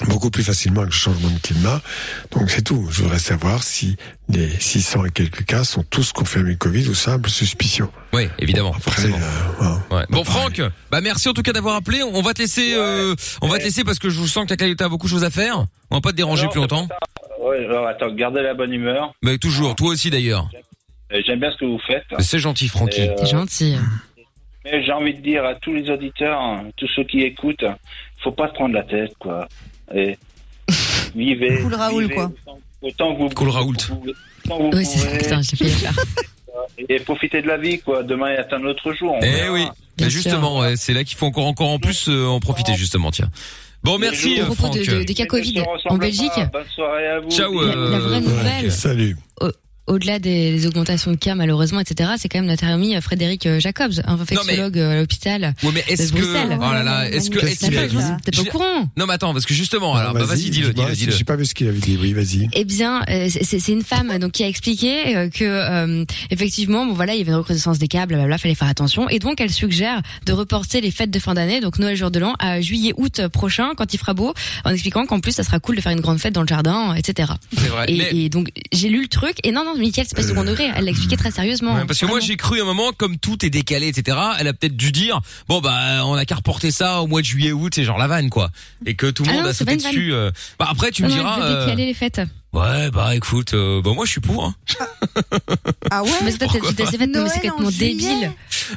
beaucoup 0.07 0.29
plus 0.31 0.43
facilement 0.43 0.81
avec 0.81 0.93
le 0.93 0.97
changement 0.97 1.29
de 1.29 1.39
climat. 1.39 1.81
Donc 2.31 2.49
c'est 2.49 2.61
tout. 2.63 2.87
Je 2.91 3.01
voudrais 3.03 3.19
savoir 3.19 3.63
si 3.63 3.97
les 4.29 4.47
600 4.49 5.05
et 5.05 5.09
quelques 5.11 5.45
cas 5.45 5.63
sont 5.63 5.83
tous 5.83 6.11
confirmés 6.13 6.55
Covid 6.55 6.87
ou 6.87 6.93
simple 6.93 7.29
suspicion. 7.29 7.91
Oui, 8.13 8.27
évidemment, 8.39 8.73
forcément. 8.73 9.17
euh, 9.17 9.95
Ouais. 9.95 10.05
Bon 10.09 10.23
Franck, 10.23 10.61
bah 10.91 11.01
merci 11.01 11.27
en 11.29 11.33
tout 11.33 11.41
cas 11.41 11.51
d'avoir 11.53 11.75
appelé. 11.75 12.01
On 12.03 12.21
va 12.21 12.33
te 12.33 12.41
laisser, 12.41 12.73
euh, 12.75 13.15
on 13.41 13.47
va 13.47 13.57
te 13.57 13.63
laisser 13.63 13.83
parce 13.83 13.99
que 13.99 14.09
je 14.09 14.23
sens 14.25 14.45
que 14.45 14.53
t'as 14.53 14.85
as 14.85 14.89
beaucoup 14.89 15.07
de 15.07 15.11
choses 15.11 15.23
à 15.23 15.29
faire. 15.31 15.65
On 15.91 15.95
va 15.95 16.01
pas 16.01 16.11
te 16.11 16.15
déranger 16.17 16.45
Non, 16.45 16.49
plus 16.51 16.59
longtemps. 16.61 16.87
Ouais, 17.41 17.65
alors 17.65 17.87
attends, 17.87 18.11
gardez 18.13 18.41
la 18.41 18.53
bonne 18.53 18.73
humeur. 18.73 19.13
Mais 19.23 19.37
toujours, 19.37 19.75
toi 19.75 19.89
aussi 19.89 20.09
d'ailleurs. 20.09 20.49
Euh, 21.11 21.21
J'aime 21.25 21.39
bien 21.39 21.51
ce 21.51 21.57
que 21.57 21.65
vous 21.65 21.79
faites. 21.87 22.03
C'est 22.19 22.39
gentil, 22.39 22.67
Francky. 22.67 23.01
Euh, 23.01 23.15
C'est 23.17 23.31
gentil. 23.31 23.75
Mais 24.65 24.83
j'ai 24.83 24.91
envie 24.91 25.13
de 25.15 25.21
dire 25.21 25.43
à 25.45 25.55
tous 25.55 25.73
les 25.73 25.89
auditeurs, 25.89 26.39
hein, 26.39 26.65
tous 26.77 26.87
ceux 26.95 27.03
qui 27.05 27.21
écoutent, 27.21 27.65
faut 28.23 28.31
pas 28.31 28.49
se 28.49 28.53
prendre 28.53 28.75
la 28.75 28.83
tête, 28.83 29.13
quoi. 29.19 29.47
Et 29.95 30.17
vivez. 31.15 31.59
Cool 31.61 31.73
Raoul, 31.75 32.03
vivez 32.03 32.15
quoi. 32.15 32.31
Autant, 32.45 32.59
autant 32.81 33.13
que 33.15 33.19
vous 33.21 33.29
Cool 33.29 33.49
Oui, 34.73 34.85
c'est 34.85 34.99
ça. 34.99 35.17
Putain, 35.17 35.41
j'ai 35.41 35.55
faire. 35.69 35.93
Et 36.89 36.99
profitez 36.99 37.41
de 37.41 37.47
la 37.47 37.57
vie, 37.57 37.79
quoi. 37.79 38.03
Demain 38.03 38.29
est 38.31 38.53
un 38.53 38.63
autre 38.65 38.93
jour. 38.93 39.15
Eh 39.21 39.25
verra. 39.25 39.53
oui. 39.53 39.65
Sûr. 39.99 40.09
justement, 40.09 40.59
ouais, 40.59 40.75
c'est 40.77 40.93
là 40.93 41.03
qu'il 41.03 41.17
faut 41.17 41.25
encore 41.25 41.45
encore 41.47 41.69
en 41.69 41.79
plus 41.79 42.07
euh, 42.07 42.25
en 42.25 42.39
profiter 42.39 42.73
justement, 42.75 43.11
tiens. 43.11 43.29
Bon, 43.83 43.97
merci 43.97 44.39
euh, 44.39 44.45
Franck. 44.51 44.73
de, 44.77 44.83
de- 44.99 45.03
des 45.03 45.13
cas 45.13 45.25
Covid 45.25 45.61
en 45.89 45.97
Belgique, 45.97 46.31
pas. 46.35 46.45
Bonne 46.45 46.67
soirée 46.73 47.07
à 47.07 47.19
vous. 47.19 47.29
Ciao, 47.31 47.61
la, 47.61 47.75
la 47.75 47.99
vraie 47.99 48.17
euh, 48.17 48.19
nouvelle, 48.21 48.71
Salut. 48.71 49.17
Au-delà 49.89 50.19
des, 50.19 50.51
des 50.51 50.67
augmentations 50.67 51.11
de 51.11 51.17
cas 51.17 51.35
malheureusement, 51.35 51.79
etc., 51.79 52.11
c'est 52.17 52.29
quand 52.29 52.39
même 52.39 52.47
notre 52.47 52.63
ami 52.65 52.95
euh, 52.95 53.01
Frédéric 53.01 53.45
euh, 53.45 53.59
Jacobs, 53.59 53.91
un 54.05 54.13
infectiologue 54.13 54.77
euh, 54.77 54.91
à 54.91 54.95
l'hôpital. 55.01 55.53
Ouais, 55.63 55.71
mais 55.73 55.83
est-ce 55.87 56.11
de 56.13 56.17
que 56.17 56.23
Bruxelles. 56.23 56.57
oh 56.57 56.61
là 56.61 56.83
là, 56.83 57.09
est-ce 57.09 57.29
que 57.29 57.39
est-ce 57.39 57.65
qu'il 57.65 57.77
a 57.77 57.87
T'es 58.23 58.31
pas 58.31 58.41
au 58.41 58.45
courant 58.45 58.87
Non, 58.97 59.05
mais 59.07 59.13
attends, 59.13 59.33
parce 59.33 59.45
que 59.45 59.53
justement, 59.53 59.95
alors, 59.95 60.13
bah, 60.13 60.23
vas-y, 60.23 60.49
dis-le, 60.49 60.73
dis-moi, 60.73 60.91
dis-le, 60.91 60.95
dis-le. 60.95 61.11
J'ai 61.11 61.23
pas 61.23 61.35
vu 61.35 61.45
ce 61.45 61.53
qu'il 61.53 61.67
avait 61.67 61.79
dit. 61.79 61.97
Oui, 61.99 62.13
vas-y. 62.13 62.47
Eh 62.53 62.63
bien, 62.63 63.01
euh, 63.09 63.27
c'est 63.29 63.67
une 63.71 63.83
femme 63.83 64.17
donc 64.19 64.33
qui 64.33 64.43
a 64.43 64.47
expliqué 64.47 65.15
euh, 65.17 65.29
que 65.29 65.43
euh, 65.43 66.05
effectivement, 66.29 66.85
bon 66.85 66.93
voilà, 66.93 67.13
il 67.15 67.19
y 67.19 67.21
avait 67.21 67.31
une 67.31 67.37
recrudescence 67.37 67.79
des 67.79 67.87
cas, 67.87 68.05
blablabla, 68.05 68.37
fallait 68.37 68.55
faire 68.55 68.67
attention, 68.67 69.09
et 69.09 69.19
donc 69.19 69.41
elle 69.41 69.51
suggère 69.51 70.01
de 70.25 70.33
reporter 70.33 70.81
les 70.81 70.91
fêtes 70.91 71.11
de 71.11 71.19
fin 71.19 71.33
d'année, 71.33 71.61
donc 71.61 71.79
Noël 71.79 71.95
jour 71.97 72.11
de 72.11 72.19
l'an, 72.19 72.35
à 72.39 72.61
juillet-août 72.61 73.27
prochain, 73.27 73.71
quand 73.75 73.93
il 73.93 73.97
fera 73.97 74.13
beau, 74.13 74.33
en 74.65 74.69
expliquant 74.71 75.05
qu'en 75.05 75.19
plus 75.19 75.31
ça 75.33 75.43
sera 75.43 75.59
cool 75.59 75.75
de 75.75 75.81
faire 75.81 75.91
une 75.91 76.01
grande 76.01 76.19
fête 76.19 76.33
dans 76.33 76.41
le 76.41 76.47
jardin, 76.47 76.93
etc. 76.95 77.33
C'est 77.57 77.67
vrai. 77.67 77.85
Et, 77.87 77.97
Mais- 77.97 78.09
et 78.13 78.29
donc 78.29 78.49
j'ai 78.71 78.89
lu 78.89 79.01
le 79.01 79.07
truc, 79.07 79.37
et 79.43 79.51
non 79.51 79.63
non, 79.65 79.73
Mickaël, 79.79 80.05
c'est 80.07 80.15
pas 80.15 80.23
second 80.23 80.43
degré, 80.43 80.69
elle 80.75 80.85
l'a 80.85 80.91
expliqué 80.91 81.17
très 81.17 81.31
sérieusement. 81.31 81.73
Ouais, 81.75 81.85
parce 81.85 81.99
que 81.99 82.05
moi 82.05 82.19
j'ai 82.19 82.37
cru 82.37 82.61
un 82.61 82.65
moment 82.65 82.91
comme 82.95 83.17
tout 83.17 83.43
est 83.45 83.49
décalé 83.49 83.87
etc 83.87 84.17
elle 84.39 84.47
a 84.47 84.53
peut-être 84.53 84.75
dû 84.77 84.91
dire 84.91 85.19
bon 85.47 85.59
bah 85.61 86.05
on 86.05 86.13
a 86.13 86.25
qu'à 86.25 86.35
reporter 86.35 86.71
ça 86.71 87.01
au 87.01 87.07
mois 87.07 87.21
de 87.21 87.25
juillet 87.25 87.51
août 87.51 87.71
c'est 87.75 87.83
genre 87.83 87.97
la 87.97 88.07
vanne 88.07 88.29
quoi 88.29 88.49
et 88.85 88.95
que 88.95 89.07
tout 89.07 89.23
le 89.23 89.29
Ah 89.29 89.33
monde 89.33 89.43
non, 89.43 89.49
a 89.49 89.53
sauté 89.53 89.75
dessus 89.77 90.13
euh. 90.13 90.31
bah 90.59 90.67
après 90.69 90.91
tu 90.91 91.03
me 91.03 91.07
Non, 91.09 91.15
non, 91.15 91.21
diras 91.21 91.35
elle 91.37 91.43
veut 91.43 91.49
euh, 91.49 91.65
décaler 91.65 91.85
les 91.85 91.93
fêtes. 91.93 92.21
ouais 92.53 92.91
bah 92.91 93.15
écoute 93.15 93.53
euh, 93.53 93.81
bah 93.81 93.91
moi 93.93 94.05
je 94.05 94.11
suis 94.11 94.21
pour 94.21 94.45
hein. 94.45 94.55
Ah 95.91 96.03
ouais 96.03 96.09
Mais 96.23 96.31
Pourquoi 96.33 96.59
c'est 96.75 96.85
c'est 96.85 96.97
fêtes, 96.97 97.09
non, 97.09 97.23
mais 97.23 97.29
c'est 97.29 97.39
complètement 97.47 97.71
débile. 97.71 98.31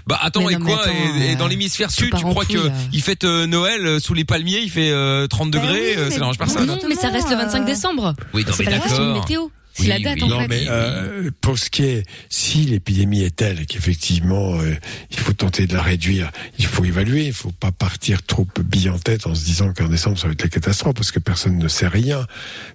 bah 0.07 0.19
attends 0.23 0.47
Mais 0.47 0.55
et 0.55 0.57
non, 0.59 0.67
quoi 0.67 0.83
attends, 0.83 0.93
et, 1.21 1.33
et 1.33 1.37
dans 1.37 1.47
euh, 1.47 1.49
l'hémisphère 1.49 1.91
sud 1.91 2.13
tu 2.17 2.25
crois 2.25 2.45
que 2.45 2.57
euh. 2.57 2.71
il 2.93 3.03
fête 3.03 3.25
euh, 3.25 3.47
Noël 3.47 4.01
sous 4.01 4.15
les 4.15 4.25
palmiers 4.25 4.61
il 4.63 4.71
fait 4.71 4.91
euh, 4.91 5.27
30 5.27 5.51
Ben 5.51 5.61
degrés 5.61 5.95
ça 6.11 6.19
dérange 6.19 6.39
personne 6.39 6.67
Non, 6.67 6.79
mais 6.89 6.95
ça 6.95 7.09
reste 7.11 7.31
le 7.31 7.37
25 7.37 7.63
Euh, 7.63 7.65
décembre. 7.65 8.15
oui 8.35 8.45
non 8.47 8.53
C'est 8.57 8.65
mais 8.65 8.73
d'accord 8.79 9.15
météo. 9.15 9.49
C'est 9.75 9.83
Oui, 9.85 9.89
la 9.89 9.99
date 10.01 10.17
oui. 10.17 10.23
en 10.25 10.29
Non, 10.29 10.41
fait. 10.43 10.49
mais 10.49 10.65
euh, 10.69 11.31
pour 11.41 11.59
ce 11.59 11.71
qui 11.71 11.85
est, 11.85 12.03
si 12.29 12.65
l'épidémie 12.65 13.23
est 13.23 13.35
telle 13.35 13.65
qu'effectivement 13.67 14.61
euh, 14.61 14.75
il 15.11 15.19
faut 15.19 15.33
tenter 15.33 15.67
de 15.67 15.75
la 15.75 15.83
réduire, 15.83 16.31
il 16.59 16.67
faut 16.67 16.85
évaluer, 16.85 17.27
il 17.27 17.33
faut 17.33 17.53
pas 17.53 17.73
partir 17.73 18.23
trop 18.23 18.47
bille 18.63 18.91
en 18.91 18.99
tête 18.99 19.27
en 19.27 19.35
se 19.35 19.45
disant 19.45 19.73
qu'en 19.73 19.89
décembre 19.89 20.19
ça 20.19 20.27
va 20.27 20.33
être 20.35 20.43
la 20.43 20.49
catastrophe 20.49 20.95
parce 20.95 21.11
que 21.11 21.19
personne 21.19 21.57
ne 21.59 21.69
sait 21.69 21.89
rien. 21.89 22.27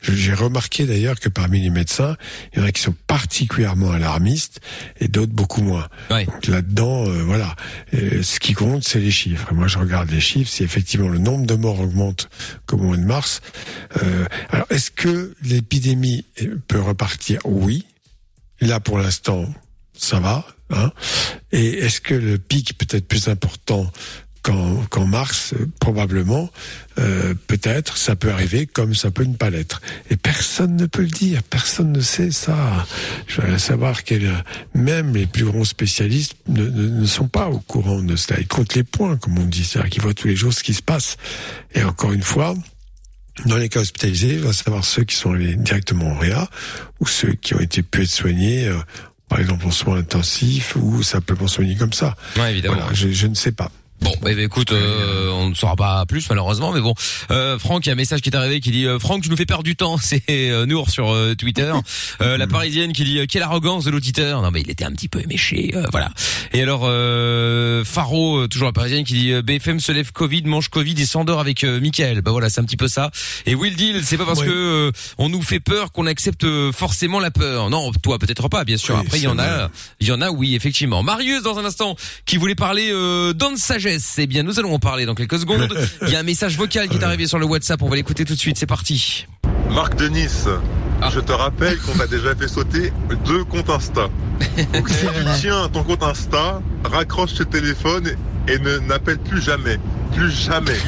J'ai 0.02 0.34
remarqué 0.34 0.86
d'ailleurs 0.86 1.20
que 1.20 1.30
parmi 1.30 1.62
les 1.62 1.70
médecins, 1.70 2.16
il 2.54 2.60
y 2.60 2.64
en 2.64 2.66
a 2.66 2.72
qui 2.72 2.82
sont 2.82 2.96
particulièrement 3.08 3.92
alarmistes 3.92 4.60
et 5.00 5.08
d'autres 5.08 5.34
beaucoup 5.34 5.62
moins. 5.62 5.88
Ouais. 6.10 6.26
Donc 6.26 6.48
là-dedans, 6.48 7.08
euh, 7.08 7.24
voilà, 7.24 7.56
Euh, 7.94 8.22
ce 8.24 8.40
qui 8.40 8.54
compte 8.54 8.84
c'est 8.84 9.00
les 9.00 9.12
chiffres. 9.12 9.48
Et 9.52 9.56
moi 9.56 9.68
je 9.68 9.78
regarde 9.78 10.10
les 10.10 10.20
chiffres, 10.20 10.50
si 10.50 10.64
effectivement 10.64 11.10
le 11.10 11.20
nombre 11.20 11.46
de 11.46 11.54
morts 11.56 11.80
augmente 11.80 12.30
comme 12.66 12.82
au 12.82 12.86
mois 12.86 12.98
de 12.98 13.04
mars, 13.06 13.42
euh, 14.04 14.26
alors 14.50 14.66
est-ce 14.70 14.92
que 14.92 15.34
l'épidémie 15.44 16.26
peut 16.68 16.80
repartir 16.88 17.40
Oui. 17.46 17.86
Là, 18.62 18.80
pour 18.80 18.98
l'instant, 18.98 19.46
ça 19.94 20.20
va. 20.20 20.46
Hein 20.70 20.92
Et 21.52 21.80
est-ce 21.80 22.02
que 22.02 22.14
le 22.14 22.38
pic 22.38 22.78
peut 22.78 22.88
être 22.90 23.08
plus 23.08 23.28
important 23.28 23.92
qu'en 24.42 25.06
mars? 25.06 25.54
Probablement. 25.80 26.50
Euh, 27.00 27.34
Peut-être. 27.48 27.98
Ça 27.98 28.16
peut 28.16 28.32
arriver 28.32 28.66
comme 28.66 28.96
ça 28.96 29.12
peut 29.12 29.24
ne 29.24 29.36
pas 29.36 29.50
l'être. 29.50 29.82
Et 30.10 30.18
personne 30.18 30.76
ne 30.76 30.86
peut 30.86 31.04
le 31.04 31.10
dire. 31.10 31.44
Personne 31.44 31.92
ne 31.92 32.02
sait 32.02 32.32
ça. 32.32 32.86
Je 33.28 33.42
veux 33.42 33.58
savoir 33.58 34.04
que 34.04 34.16
même 34.74 35.16
les 35.16 35.28
plus 35.28 35.46
grands 35.46 35.66
spécialistes 35.66 36.36
ne, 36.48 36.64
ne, 36.64 36.88
ne 37.02 37.06
sont 37.06 37.28
pas 37.28 37.50
au 37.50 37.60
courant 37.60 38.02
de 38.02 38.16
cela. 38.16 38.40
Ils 38.40 38.48
comptent 38.48 38.76
les 38.76 38.84
points, 38.84 39.18
comme 39.18 39.38
on 39.38 39.46
dit. 39.46 39.64
C'est-à-dire 39.64 39.92
qu'ils 39.92 40.02
voient 40.02 40.14
tous 40.14 40.28
les 40.28 40.36
jours 40.36 40.54
ce 40.54 40.64
qui 40.64 40.74
se 40.74 40.82
passe. 40.82 41.18
Et 41.76 41.84
encore 41.84 42.14
une 42.14 42.24
fois, 42.24 42.56
dans 43.46 43.58
les 43.58 43.70
cas 43.70 43.82
hospitalisés, 43.82 44.34
il 44.34 44.40
va 44.40 44.54
savoir 44.54 44.84
ceux 44.84 45.04
qui 45.04 45.16
sont 45.16 45.34
allés 45.34 45.56
directement 45.56 46.12
au 46.14 46.18
réa 46.18 46.50
ou 47.00 47.08
ceux 47.08 47.34
qui 47.34 47.54
ont 47.56 47.60
été 47.60 47.84
pu 47.84 48.04
être 48.04 48.10
soignés, 48.10 48.68
euh, 48.68 48.78
par 49.30 49.40
exemple 49.40 49.66
en 49.68 49.72
soins 49.72 49.98
intensifs 50.00 50.76
ou 50.76 51.04
simplement 51.04 51.48
soignés 51.48 51.76
comme 51.76 51.94
ça. 51.94 52.16
ouais 52.38 52.52
évidemment 52.52 52.76
Voilà, 52.78 52.94
je, 52.94 53.10
je 53.10 53.28
ne 53.28 53.36
sais 53.36 53.52
pas. 53.52 53.72
Bon, 54.02 54.12
bah, 54.22 54.30
bah, 54.36 54.42
écoute, 54.42 54.72
euh, 54.72 55.32
on 55.32 55.50
ne 55.50 55.56
saura 55.56 55.76
pas 55.76 56.06
plus 56.06 56.30
malheureusement, 56.30 56.72
mais 56.72 56.82
bon. 56.82 56.94
Euh, 57.32 57.58
Franck, 57.58 57.86
il 57.86 57.90
y 57.90 57.92
a 57.92 57.94
un 57.94 57.96
message 57.96 58.22
qui 58.22 58.30
est 58.30 58.36
arrivé 58.36 58.60
qui 58.60 58.70
dit 58.72 58.86
euh, 58.86 59.00
Franck, 59.00 59.24
tu 59.24 59.30
nous 59.30 59.38
fais 59.38 59.46
perdre 59.48 59.64
du 59.64 59.76
temps. 59.76 59.98
C'est 60.02 60.24
euh, 60.30 60.66
Nour 60.66 60.90
sur 60.90 61.12
euh, 61.14 61.34
Twitter. 61.36 61.74
Euh, 62.22 62.38
la 62.38 62.48
Parisienne 62.48 62.94
qui 62.94 63.04
dit 63.04 63.26
quelle 63.28 63.42
arrogance 63.44 63.86
de 63.86 63.92
l'auditeur. 63.92 64.42
Non, 64.42 64.52
mais 64.52 64.62
il 64.62 64.70
était 64.70 64.86
un 64.86 64.92
petit 64.92 65.08
peu 65.08 65.20
éméché, 65.22 65.72
euh, 65.76 65.84
voilà. 65.92 66.10
Et 66.54 66.62
alors 66.62 66.82
euh, 66.86 67.84
Faro, 67.84 68.48
toujours 68.48 68.68
la 68.68 68.74
Parisienne 68.74 69.04
qui 69.04 69.14
dit 69.14 69.42
BFM 69.42 69.80
se 69.80 69.92
lève 69.92 70.12
Covid, 70.12 70.44
mange 70.44 70.70
Covid 70.70 70.96
et 71.02 71.06
s'endort 71.06 71.40
avec 71.40 71.64
euh, 71.64 71.80
Michael. 71.80 72.22
Bah 72.22 72.32
voilà, 72.32 72.50
c'est 72.50 72.62
un 72.62 72.66
petit 72.66 72.78
peu 72.78 72.88
ça. 72.88 73.10
Et 73.46 73.56
Will 73.56 73.76
Deal, 73.76 74.02
c'est 74.04 74.18
pas 74.18 74.26
parce 74.26 74.40
Ouais. 74.40 74.46
que 74.46 74.52
euh, 74.52 74.92
on 75.18 75.30
nous 75.30 75.42
fait 75.42 75.60
peur 75.60 75.92
qu'on 75.92 76.06
accepte 76.06 76.46
forcément 76.72 77.20
la 77.20 77.32
peur. 77.32 77.70
Non, 77.72 77.92
toi 78.04 78.20
peut-être 78.20 78.48
pas, 78.50 78.64
bien 78.64 78.78
sûr. 78.78 78.96
Oui, 78.96 79.02
Après, 79.06 79.18
il 79.18 79.24
y 79.24 79.28
en 79.28 79.40
a, 79.40 79.70
il 80.00 80.08
y 80.08 80.12
en 80.12 80.22
a, 80.22 80.30
oui, 80.30 80.56
effectivement. 80.56 81.02
Marius, 81.02 81.42
dans 81.42 81.58
un 81.58 81.66
instant, 81.66 81.96
qui 82.26 82.38
voulait 82.38 82.54
parler 82.56 82.90
euh, 82.92 83.34
dans 83.34 83.52
de 83.52 83.58
sagesse. 83.58 83.87
Eh 84.18 84.28
bien, 84.28 84.44
nous 84.44 84.60
allons 84.60 84.74
en 84.74 84.80
parler 84.80 85.06
dans 85.06 85.16
quelques 85.16 85.40
secondes. 85.40 85.68
Il 86.02 86.10
y 86.10 86.16
a 86.16 86.20
un 86.20 86.24
message 86.24 86.58
vocal 86.58 86.90
qui 86.90 86.98
est 86.98 87.04
arrivé 87.04 87.28
sur 87.28 87.40
le 87.40 87.46
WhatsApp. 87.46 87.82
On 87.82 87.90
va 87.90 87.96
l'écouter 87.96 88.26
tout 88.26 88.34
de 88.34 88.40
suite. 88.40 88.58
C'est 88.58 88.66
parti. 88.66 89.26
Marc 89.70 89.96
de 89.96 90.08
Nice, 90.08 90.48
Ah. 91.02 91.10
je 91.14 91.20
te 91.20 91.32
rappelle 91.32 91.78
qu'on 91.80 92.00
a 92.00 92.08
déjà 92.08 92.36
fait 92.36 92.48
sauter 92.48 92.92
deux 93.26 93.44
comptes 93.44 93.70
Insta. 93.70 94.10
Donc 94.74 94.90
si 94.90 95.06
tu 95.06 95.40
tiens 95.42 95.70
ton 95.72 95.84
compte 95.84 96.04
Insta, 96.04 96.62
raccroche 96.84 97.34
ce 97.34 97.44
téléphone 97.44 98.12
et 98.48 98.58
ne 98.60 98.78
n'appelle 98.80 99.20
plus 99.20 99.42
jamais. 99.42 99.78
Plus 100.16 100.32
jamais. 100.32 100.78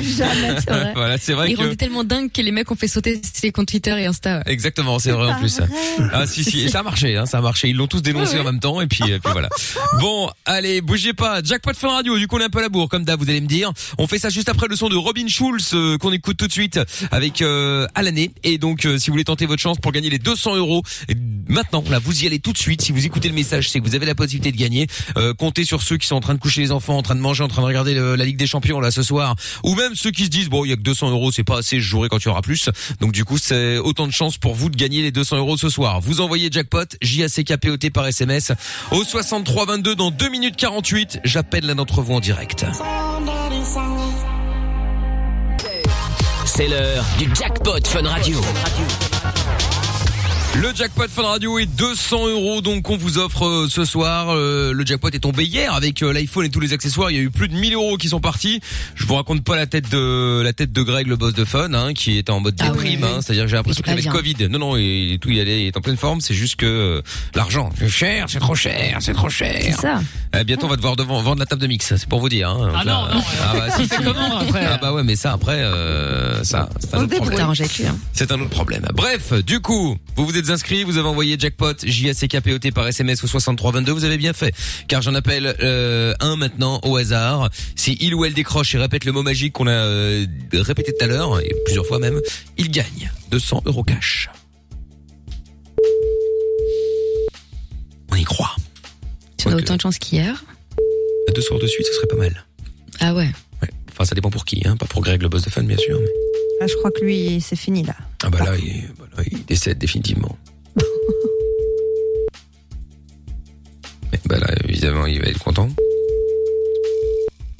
Jamais. 0.00 0.56
C'est 0.60 0.70
vrai. 0.70 0.92
voilà, 0.94 1.18
c'est 1.18 1.32
vrai 1.32 1.50
Il 1.50 1.56
que. 1.56 1.62
rendait 1.62 1.76
tellement 1.76 2.04
dingue 2.04 2.30
que 2.30 2.40
les 2.42 2.52
mecs 2.52 2.70
ont 2.70 2.76
fait 2.76 2.86
sauter 2.86 3.20
ses 3.32 3.50
comptes 3.50 3.68
Twitter 3.68 3.90
et 3.98 4.06
Insta. 4.06 4.42
Exactement, 4.46 4.98
c'est 4.98 5.10
vrai 5.10 5.32
en 5.32 5.38
plus. 5.38 5.58
vrai. 5.58 5.68
Ah 6.12 6.26
si 6.26 6.44
si, 6.44 6.66
et 6.66 6.68
ça 6.68 6.80
a 6.80 6.82
marché, 6.82 7.16
hein, 7.16 7.24
ça 7.26 7.38
a 7.38 7.40
marché. 7.40 7.68
Ils 7.68 7.76
l'ont 7.76 7.86
tous 7.86 8.02
dénoncé 8.02 8.34
Ouais, 8.34 8.40
ouais. 8.40 8.40
en 8.42 8.52
même 8.52 8.60
temps 8.60 8.80
et 8.80 8.86
puis, 8.86 9.02
et 9.10 9.18
puis 9.18 9.32
voilà. 9.32 9.48
Bon, 10.00 10.30
allez, 10.44 10.82
bougez 10.82 11.14
pas. 11.14 11.40
Jackpot 11.42 11.72
Fun 11.74 11.88
Radio. 11.88 12.16
Du 12.18 12.28
coup, 12.28 12.36
on 12.36 12.40
est 12.40 12.44
un 12.44 12.48
peu 12.50 12.58
à 12.58 12.62
la 12.62 12.68
bourre, 12.68 12.88
comme 12.88 13.04
d'hab, 13.04 13.18
vous 13.20 13.28
allez 13.30 13.40
me 13.40 13.46
dire. 13.46 13.72
On 13.98 14.06
fait 14.06 14.18
ça 14.18 14.28
juste 14.28 14.48
après 14.48 14.66
le 14.68 14.76
son 14.76 14.88
de 14.88 14.96
Robin 14.96 15.26
Schulz 15.28 15.70
euh, 15.74 15.96
qu'on 15.98 16.12
écoute 16.12 16.36
tout 16.36 16.46
de 16.46 16.52
suite 16.52 16.78
avec 17.10 17.40
euh, 17.42 17.86
à 17.94 18.02
l'année. 18.02 18.32
Et 18.44 18.58
donc, 18.58 18.84
euh, 18.84 18.98
si 18.98 19.05
vous 19.10 19.14
voulez 19.14 19.24
tenter 19.24 19.46
votre 19.46 19.62
chance 19.62 19.78
pour 19.78 19.92
gagner 19.92 20.10
les 20.10 20.18
200 20.18 20.56
euros, 20.56 20.82
maintenant, 21.48 21.82
là, 21.90 21.98
vous 21.98 22.22
y 22.22 22.26
allez 22.26 22.38
tout 22.38 22.52
de 22.52 22.58
suite. 22.58 22.82
Si 22.82 22.92
vous 22.92 23.06
écoutez 23.06 23.28
le 23.28 23.34
message, 23.34 23.70
c'est 23.70 23.80
que 23.80 23.84
vous 23.84 23.94
avez 23.94 24.06
la 24.06 24.14
possibilité 24.14 24.52
de 24.52 24.56
gagner. 24.56 24.86
Euh, 25.16 25.34
comptez 25.34 25.64
sur 25.64 25.82
ceux 25.82 25.96
qui 25.96 26.06
sont 26.06 26.16
en 26.16 26.20
train 26.20 26.34
de 26.34 26.38
coucher 26.38 26.60
les 26.60 26.72
enfants, 26.72 26.96
en 26.96 27.02
train 27.02 27.14
de 27.14 27.20
manger, 27.20 27.42
en 27.44 27.48
train 27.48 27.62
de 27.62 27.66
regarder 27.66 27.94
la 27.94 28.24
Ligue 28.24 28.36
des 28.36 28.46
Champions 28.46 28.80
là 28.80 28.90
ce 28.90 29.02
soir, 29.02 29.36
ou 29.64 29.74
même 29.74 29.94
ceux 29.94 30.10
qui 30.10 30.24
se 30.24 30.30
disent 30.30 30.48
bon, 30.48 30.64
il 30.64 30.70
y 30.70 30.72
a 30.72 30.76
que 30.76 30.82
200 30.82 31.10
euros, 31.10 31.32
c'est 31.32 31.44
pas 31.44 31.58
assez, 31.58 31.80
je 31.80 31.88
jouerai 31.88 32.08
quand 32.08 32.18
il 32.18 32.26
y 32.26 32.28
aura 32.28 32.42
plus. 32.42 32.68
Donc 33.00 33.12
du 33.12 33.24
coup, 33.24 33.38
c'est 33.38 33.78
autant 33.78 34.06
de 34.06 34.12
chances 34.12 34.38
pour 34.38 34.54
vous 34.54 34.70
de 34.70 34.76
gagner 34.76 35.02
les 35.02 35.12
200 35.12 35.36
euros 35.38 35.56
ce 35.56 35.68
soir. 35.68 36.00
Vous 36.00 36.20
envoyez 36.20 36.48
jackpot 36.50 36.86
J 37.02 37.24
A 37.24 37.28
C 37.28 37.44
K 37.44 37.56
P 37.56 37.70
O 37.70 37.76
T 37.76 37.90
par 37.90 38.06
SMS 38.06 38.52
au 38.90 39.04
63 39.04 39.66
22 39.66 39.94
dans 39.94 40.10
2 40.10 40.28
minutes 40.28 40.56
48. 40.56 41.20
J'appelle 41.24 41.66
l'un 41.66 41.74
d'entre 41.74 42.02
vous 42.02 42.14
en 42.14 42.20
direct. 42.20 42.66
C'est 46.56 46.68
l'heure 46.68 47.04
du 47.18 47.28
jackpot 47.34 47.86
Fun 47.86 48.08
Radio. 48.08 48.40
Le 50.60 50.74
jackpot 50.74 51.06
Fun 51.08 51.22
Radio 51.22 51.58
est 51.58 51.66
200 51.66 52.28
euros 52.28 52.60
donc 52.62 52.82
qu'on 52.82 52.96
vous 52.96 53.18
offre 53.18 53.44
euh, 53.44 53.66
ce 53.68 53.84
soir. 53.84 54.28
Euh, 54.30 54.72
le 54.72 54.86
jackpot 54.86 55.08
est 55.10 55.18
tombé 55.18 55.44
hier 55.44 55.74
avec 55.74 56.02
euh, 56.02 56.12
l'iPhone 56.12 56.46
et 56.46 56.50
tous 56.50 56.60
les 56.60 56.72
accessoires. 56.72 57.10
Il 57.10 57.16
y 57.16 57.20
a 57.20 57.22
eu 57.22 57.30
plus 57.30 57.48
de 57.48 57.54
1000 57.54 57.74
euros 57.74 57.96
qui 57.98 58.08
sont 58.08 58.20
partis. 58.20 58.60
Je 58.94 59.04
vous 59.06 59.14
raconte 59.16 59.44
pas 59.44 59.56
la 59.56 59.66
tête 59.66 59.90
de 59.90 60.40
la 60.42 60.52
tête 60.54 60.72
de 60.72 60.82
Greg, 60.82 61.06
le 61.08 61.16
boss 61.16 61.34
de 61.34 61.44
Fun, 61.44 61.74
hein, 61.74 61.92
qui 61.92 62.16
était 62.16 62.30
en 62.32 62.40
mode 62.40 62.56
Ah 62.60 62.70
déprime. 62.70 63.04
hein. 63.04 63.18
C'est-à-dire 63.20 63.44
que 63.44 63.50
j'ai 63.50 63.56
l'impression 63.56 63.82
Il 63.82 63.84
qu'il 63.84 63.92
avait 63.92 64.02
le. 64.02 64.10
Covid. 64.12 64.48
Non 64.48 64.58
non, 64.58 64.76
et 64.76 65.18
tout 65.20 65.30
il 65.30 65.40
allait, 65.40 65.62
il 65.64 65.66
est 65.66 65.76
en 65.76 65.80
pleine 65.82 65.98
forme. 65.98 66.20
C'est 66.22 66.34
juste 66.34 66.56
que 66.56 66.66
euh, 66.66 67.02
l'argent, 67.34 67.70
c'est 67.78 67.88
cher, 67.88 68.26
c'est 68.28 68.38
trop 68.40 68.54
cher, 68.54 68.98
c'est 69.00 69.14
trop 69.14 69.28
cher. 69.28 69.60
C'est 69.62 69.72
ça. 69.72 70.00
Euh, 70.34 70.44
bientôt 70.44 70.66
on 70.66 70.70
va 70.70 70.76
devoir 70.76 70.96
devant, 70.96 71.20
vendre 71.22 71.40
la 71.40 71.46
table 71.46 71.60
de 71.60 71.66
mix. 71.66 71.94
C'est 71.96 72.08
pour 72.08 72.20
vous 72.20 72.30
dire. 72.30 72.48
Hein. 72.48 72.72
Ah 72.74 72.82
là, 72.84 73.08
non, 73.10 73.14
non, 73.16 73.24
ah 73.42 73.52
bah, 73.54 73.70
si, 73.76 73.86
c'est 73.86 73.96
si. 73.96 74.02
comment 74.02 74.38
après? 74.38 74.64
Ah 74.64 74.78
bah 74.80 74.92
ouais, 74.94 75.02
mais 75.02 75.16
ça 75.16 75.32
après, 75.32 75.60
euh, 75.60 76.42
ça, 76.44 76.70
c'est 76.80 76.94
un 76.94 77.02
autre 77.04 77.16
problème. 77.16 77.40
Hein. 77.50 77.96
C'est 78.14 78.32
un 78.32 78.40
autre 78.40 78.50
problème. 78.50 78.86
Bref, 78.94 79.32
du 79.44 79.60
coup, 79.60 79.96
vous 80.16 80.24
vous 80.26 80.36
êtes 80.38 80.45
inscrits, 80.50 80.84
vous 80.84 80.98
avez 80.98 81.08
envoyé 81.08 81.36
jackpot 81.38 81.74
J 81.84 82.10
A 82.10 82.14
C 82.14 82.28
K 82.28 82.40
P 82.40 82.52
O 82.54 82.58
T 82.58 82.70
par 82.70 82.86
SMS 82.88 83.22
au 83.24 83.26
6322, 83.26 83.92
vous 83.92 84.04
avez 84.04 84.16
bien 84.18 84.32
fait. 84.32 84.54
Car 84.88 85.02
j'en 85.02 85.14
appelle 85.14 85.54
euh, 85.62 86.14
un 86.20 86.36
maintenant 86.36 86.80
au 86.84 86.96
hasard. 86.96 87.50
Si 87.74 87.96
il 88.00 88.14
ou 88.14 88.24
elle 88.24 88.34
décroche 88.34 88.74
et 88.74 88.78
répète 88.78 89.04
le 89.04 89.12
mot 89.12 89.22
magique 89.22 89.52
qu'on 89.54 89.66
a 89.66 89.70
euh, 89.72 90.26
répété 90.52 90.92
tout 90.92 91.04
à 91.04 91.08
l'heure 91.08 91.40
et 91.40 91.54
plusieurs 91.64 91.86
fois 91.86 91.98
même, 91.98 92.20
il 92.58 92.70
gagne 92.70 93.10
200 93.30 93.62
euros 93.66 93.84
cash. 93.84 94.28
On 98.12 98.16
y 98.16 98.24
croit. 98.24 98.54
Si 99.38 99.46
on 99.46 99.50
a 99.50 99.52
Quoique, 99.54 99.64
autant 99.64 99.76
de 99.76 99.80
chance 99.82 99.98
qu'hier. 99.98 100.44
Deux 101.34 101.42
soirs 101.42 101.60
de 101.60 101.66
suite, 101.66 101.86
ce 101.86 101.92
serait 101.92 102.06
pas 102.06 102.16
mal. 102.16 102.46
Ah 103.00 103.12
ouais. 103.14 103.28
Ouais. 103.62 103.68
Enfin, 103.92 104.04
ça 104.04 104.14
dépend 104.14 104.30
pour 104.30 104.44
qui, 104.44 104.62
hein. 104.66 104.76
Pas 104.76 104.86
pour 104.86 105.02
Greg, 105.02 105.20
le 105.22 105.28
boss 105.28 105.42
de 105.42 105.50
fun, 105.50 105.62
bien 105.64 105.76
sûr. 105.76 105.98
mais- 106.00 106.06
Ah, 106.60 106.66
je 106.66 106.74
crois 106.76 106.90
que 106.90 107.04
lui, 107.04 107.40
c'est 107.40 107.56
fini 107.56 107.82
là. 107.82 107.94
Ah 108.24 108.30
bah 108.30 108.38
là, 108.44 108.56
il, 108.56 108.88
bah 108.98 109.04
là, 109.16 109.22
il 109.30 109.44
décède 109.44 109.78
définitivement. 109.78 110.36
Mais 114.12 114.20
bah 114.24 114.38
là, 114.38 114.48
évidemment, 114.64 115.06
il 115.06 115.20
va 115.20 115.28
être 115.28 115.42
content. 115.42 115.68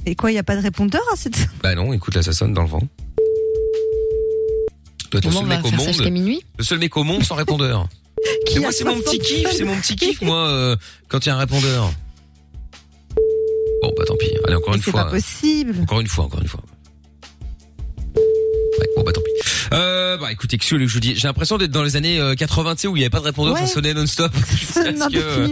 Et 0.06 0.14
quoi, 0.14 0.30
il 0.30 0.34
n'y 0.34 0.38
a 0.38 0.44
pas 0.44 0.56
de 0.56 0.62
répondeur 0.62 1.02
à 1.12 1.16
cette. 1.16 1.36
Bah 1.62 1.74
non, 1.74 1.92
écoute, 1.92 2.14
là, 2.14 2.22
ça 2.22 2.32
sonne 2.32 2.54
dans 2.54 2.62
le 2.62 2.68
vent. 2.68 2.82
Toi, 5.10 5.20
t'es 5.20 5.28
le 5.28 5.34
seul 5.34 5.46
mec 5.46 5.64
au 5.64 5.70
monde, 5.70 6.10
minuit? 6.10 6.42
le 6.58 6.64
seul 6.64 6.78
mec 6.78 6.96
au 6.96 7.04
monde 7.04 7.22
sans 7.22 7.34
répondeur. 7.34 7.88
Qui 8.46 8.60
moi, 8.60 8.72
c'est 8.72 8.84
mon 8.84 8.96
petit 8.98 9.18
60 9.18 9.20
kiff, 9.22 9.50
c'est 9.52 9.64
mon 9.64 9.76
petit 9.76 9.96
kiff, 9.96 10.22
moi, 10.22 10.48
euh, 10.48 10.76
quand 11.08 11.24
il 11.24 11.28
y 11.28 11.32
a 11.32 11.36
un 11.36 11.38
répondeur. 11.38 11.92
Bon, 13.82 13.92
bah 13.96 14.04
tant 14.06 14.16
pis. 14.16 14.30
Allez, 14.46 14.54
encore 14.56 14.70
Mais 14.70 14.76
une 14.76 14.82
C'est 14.82 14.90
fois. 14.90 15.04
pas 15.04 15.10
possible. 15.10 15.74
Encore 15.82 16.00
une 16.00 16.06
fois, 16.06 16.24
encore 16.24 16.40
une 16.40 16.48
fois. 16.48 16.62
Ouais, 18.78 18.90
bon 18.94 19.02
bah 19.02 19.12
tant 19.12 19.22
pis. 19.22 19.55
Euh, 19.76 20.16
bah 20.16 20.32
écoutez, 20.32 20.56
qu'est-ce 20.58 20.70
que 20.74 20.86
je 20.86 20.92
vous 20.92 21.00
dis 21.00 21.14
J'ai 21.16 21.28
l'impression 21.28 21.58
d'être 21.58 21.70
dans 21.70 21.82
les 21.82 21.96
années 21.96 22.18
euh, 22.18 22.34
80, 22.34 22.74
tu 22.76 22.80
sais, 22.82 22.88
où 22.88 22.96
il 22.96 23.00
n'y 23.00 23.04
avait 23.04 23.10
pas 23.10 23.20
de 23.20 23.24
répondeur, 23.24 23.54
Ouais. 23.54 23.60
ça 23.66 23.66
sonnait 23.66 23.94
non-stop. 23.94 24.32
Que, 24.32 25.16
euh. 25.16 25.48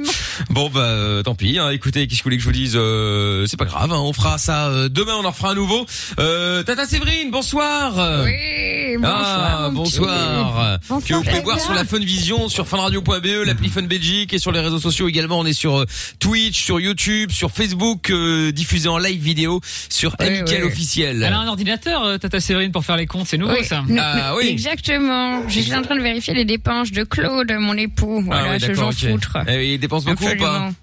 Bon 0.51 0.71
bah 0.71 0.81
euh, 0.81 1.23
tant 1.23 1.35
pis. 1.35 1.59
Hein. 1.59 1.71
Écoutez, 1.71 2.07
qu'est-ce 2.07 2.21
que 2.21 2.25
vous 2.25 2.29
voulez 2.29 2.37
que 2.39 2.43
je 2.43 2.49
vous 2.49 2.53
dise? 2.53 2.75
Euh, 2.77 3.47
C'est 3.47 3.57
pas 3.59 3.65
grave. 3.67 3.93
hein, 3.93 3.99
On 3.99 4.13
fera 4.13 4.39
ça 4.39 4.69
euh, 4.69 4.89
demain. 4.89 5.15
On 5.21 5.25
en 5.25 5.33
fera 5.33 5.51
un 5.51 5.55
nouveau. 5.55 5.85
Euh, 6.19 6.63
Tata 6.63 6.87
Séverine, 6.87 7.31
bonsoir. 7.31 8.23
Oui, 8.25 8.97
Ah 9.05 9.69
bonsoir. 9.73 10.79
Bonsoir, 10.89 11.01
que 11.07 11.15
vous 11.15 11.23
pouvez 11.23 11.43
voir 11.43 11.61
sur 11.61 11.75
la 11.75 11.85
Fun 11.85 11.99
Vision, 11.99 12.49
sur 12.49 12.67
funradio.be, 12.67 13.45
l'appli 13.47 13.69
Fun 13.69 13.83
Belgique 13.83 14.33
et 14.33 14.39
sur 14.39 14.53
les 14.53 14.61
réseaux 14.61 14.81
sociaux 14.81 15.09
également. 15.09 15.39
On 15.41 15.47
est 15.47 15.53
sur 15.53 15.81
euh, 15.81 15.87
Twitch, 16.19 16.63
sur 16.63 16.81
YouTube, 16.81 17.31
sur 17.31 17.51
Facebook, 17.51 18.11
euh, 18.11 18.53
diffusé 18.53 18.89
en 18.89 18.99
live 18.99 19.21
vidéo 19.23 19.61
sur 19.89 20.15
Ouais, 20.21 20.27
Amical 20.39 20.63
ouais. 20.63 20.69
officiel. 20.73 21.23
Elle 21.23 21.33
a 21.33 21.39
un 21.41 21.49
ordinateur, 21.49 22.05
euh, 22.05 22.19
Tata 22.19 22.41
Séverine, 22.41 22.73
pour 22.73 22.85
faire 22.85 22.97
les 22.97 23.07
comptes, 23.07 23.27
c'est 23.27 23.37
nouveau 23.39 23.53
Oui. 23.55 23.65
ça. 23.65 23.83
Ah 23.99 24.14
oui. 24.37 24.49
Exactement. 24.49 25.49
Je 25.49 25.61
suis 25.61 25.75
en 25.75 25.83
train 25.83 25.97
de 25.97 26.03
vérifier 26.03 26.35
les 26.35 26.45
dépenses 26.45 26.91
de 26.93 27.05
Claude, 27.05 27.53
mon 27.59 27.75
époux. 27.77 28.21
Voilà, 28.23 28.43
ah 28.47 28.51
ouais, 28.53 28.59
je 28.59 28.67
d'accord, 28.69 28.93
j'en 28.93 29.09
ok. 29.09 29.13
foutre. 29.13 29.39
Eh, 29.49 29.75
il 29.75 29.79
dépense 29.79 30.05
beaucoup 30.05 30.25
ou 30.25 30.27
pas 30.27 30.33
Absolument. 30.33 30.75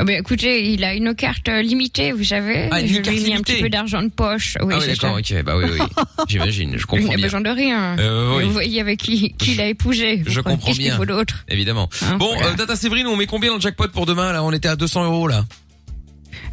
Ah 0.00 0.04
ben 0.04 0.16
écoutez, 0.20 0.70
il 0.70 0.84
a 0.84 0.94
une 0.94 1.12
carte 1.12 1.48
limitée, 1.48 2.12
vous 2.12 2.22
savez. 2.22 2.68
Ah, 2.70 2.80
une 2.80 2.86
je 2.86 3.00
lui 3.00 3.18
ai 3.18 3.20
mis 3.30 3.34
un 3.34 3.40
petit 3.40 3.60
peu 3.60 3.68
d'argent 3.68 4.00
de 4.00 4.08
poche. 4.10 4.56
Oui, 4.62 4.72
Ah 4.76 4.78
oui, 4.80 4.86
d'accord, 4.86 5.18
ok, 5.18 5.42
bah 5.42 5.56
oui, 5.56 5.64
oui. 5.72 5.78
J'imagine, 6.28 6.70
je 6.74 6.76
Il 6.76 6.86
comprends 6.86 7.08
n'a 7.08 7.16
bien. 7.16 7.26
besoin 7.26 7.40
de 7.40 7.50
rien. 7.50 7.96
Euh, 7.98 8.36
oui. 8.36 8.44
Vous 8.44 8.52
voyez 8.52 8.80
avec 8.80 9.00
qui, 9.00 9.32
qui 9.36 9.54
il 9.54 9.60
a 9.60 9.66
épousé. 9.66 10.22
Je 10.24 10.40
comprends 10.40 10.68
Qu'est-ce 10.68 10.76
qu'il 10.78 10.84
bien. 10.86 10.96
faut 10.96 11.04
d'autre 11.04 11.44
Évidemment. 11.48 11.88
Hein, 12.02 12.16
bon, 12.16 12.32
voilà. 12.32 12.50
euh, 12.50 12.54
Tata 12.54 12.76
Séverine, 12.76 13.08
on 13.08 13.16
met 13.16 13.26
combien 13.26 13.50
dans 13.50 13.56
le 13.56 13.60
jackpot 13.60 13.88
pour 13.88 14.06
demain 14.06 14.32
Là, 14.32 14.44
on 14.44 14.52
était 14.52 14.68
à 14.68 14.76
200 14.76 15.04
euros 15.06 15.26
là. 15.26 15.44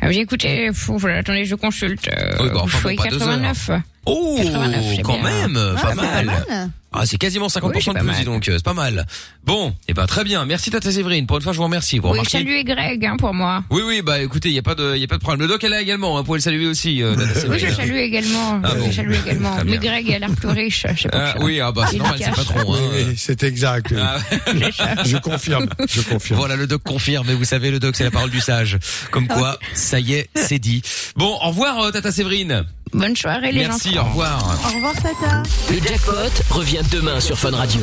Ah 0.02 0.08
oui, 0.08 0.18
écoutez, 0.18 0.72
faut, 0.74 0.98
voilà, 0.98 1.18
attendez, 1.20 1.46
je 1.46 1.54
consulte. 1.54 2.08
Euh, 2.08 2.32
Oui, 2.42 2.50
bah, 2.52 2.62
enfin, 2.64 2.80
vous 2.80 2.90
bon, 2.90 2.96
pas 2.96 3.10
deux 3.10 3.20
89. 3.20 3.70
Oh, 4.06 4.36
89, 4.38 4.84
c'est 4.96 5.02
quand 5.02 5.20
bien. 5.20 5.24
même, 5.48 5.60
Ah, 5.78 5.82
pas 5.82 5.96
mal. 5.96 6.06
pas 6.06 6.24
mal. 6.24 6.70
Ah, 6.98 7.06
c'est 7.06 7.18
quasiment 7.18 7.48
50% 7.48 7.90
Oui, 7.92 7.94
de 7.94 8.00
plus, 8.06 8.16
dis 8.20 8.24
donc, 8.24 8.48
euh, 8.48 8.54
c'est 8.56 8.64
pas 8.64 8.74
mal. 8.74 9.06
Bon, 9.44 9.76
et 9.90 9.94
ben 9.94 10.06
très 10.06 10.24
bien. 10.24 10.46
Merci 10.46 10.70
Tata 10.72 10.90
Séverine. 10.94 11.28
Pour 11.28 11.36
une 11.36 11.44
fois, 11.44 11.52
je 11.52 11.58
vous 11.58 11.66
remercie. 11.66 11.98
Vous 12.00 12.06
Oui, 12.08 12.12
remarquez 12.12 12.38
saluez 12.38 12.64
Greg 12.64 13.06
hein, 13.06 13.18
pour 13.18 13.34
moi. 13.34 13.66
Oui, 13.70 13.82
oui, 13.86 14.02
bah 14.02 14.22
écoutez, 14.22 14.48
il 14.48 14.56
y 14.56 14.60
a 14.60 14.62
pas 14.62 14.76
de, 14.76 14.96
y 14.96 15.04
a 15.04 15.08
pas 15.08 15.18
de 15.18 15.22
problème. 15.22 15.42
Le 15.42 15.48
doc 15.50 15.62
est 15.66 15.68
là 15.70 15.82
également. 15.82 16.16
Hein, 16.18 16.22
vous 16.22 16.26
pouvez 16.28 16.38
le 16.38 16.42
saluer 16.44 16.68
aussi, 16.68 17.04
euh, 17.04 17.14
Tata 17.16 17.50
Oui, 17.50 17.60
je 17.60 17.68
salue 17.74 17.98
également. 17.98 18.62
Ah 18.64 18.70
je 18.76 18.80
bon. 18.80 18.92
salue 18.94 19.14
également. 19.26 19.58
Mais 19.66 19.78
Greg 19.78 20.10
a 20.14 20.20
l'air 20.20 20.32
plus 20.32 20.48
riche. 20.48 20.86
Je 20.96 21.02
sais 21.02 21.10
pas. 21.10 21.34
Ah, 21.36 21.42
oui, 21.42 21.60
ah 21.60 21.74
bah 21.74 21.86
c'est 21.92 21.98
normal, 21.98 22.18
c'est 22.24 22.32
patron. 22.34 22.64
Oui, 22.66 22.80
Hein. 22.80 23.04
oui, 23.10 23.14
c'est 23.18 23.44
exact. 23.44 23.94
Ah, 24.00 24.18
Je 25.04 25.18
confirme. 25.18 25.68
Je 25.90 26.00
confirme. 26.02 26.40
Voilà, 26.40 26.56
le 26.56 26.66
doc 26.66 26.82
confirme. 26.82 27.30
Et 27.30 27.34
vous 27.34 27.44
savez, 27.44 27.72
le 27.72 27.80
doc, 27.80 27.96
c'est 27.98 28.06
la 28.06 28.12
parole 28.12 28.30
du 28.30 28.40
sage. 28.40 28.78
Comme 29.12 29.28
quoi, 29.28 29.60
ça 29.74 30.00
y 30.00 30.14
est, 30.14 30.30
c'est 30.36 30.60
dit. 30.60 30.82
Bon, 31.18 31.28
au 31.44 31.50
revoir, 31.50 31.78
euh, 31.82 31.92
Tata 31.92 32.14
Séverine. 32.14 32.64
Bonne 32.96 33.14
soirée 33.14 33.52
les 33.52 33.68
Merci, 33.68 34.00
au 34.00 34.04
revoir. 34.06 34.58
Au 34.64 34.76
revoir, 34.76 34.94
Tata. 34.94 35.44
Le 35.70 35.80
jackpot 35.80 36.32
revient 36.50 36.82
demain 36.92 37.20
sur 37.20 37.38
Fun 37.38 37.52
Radio. 37.52 37.82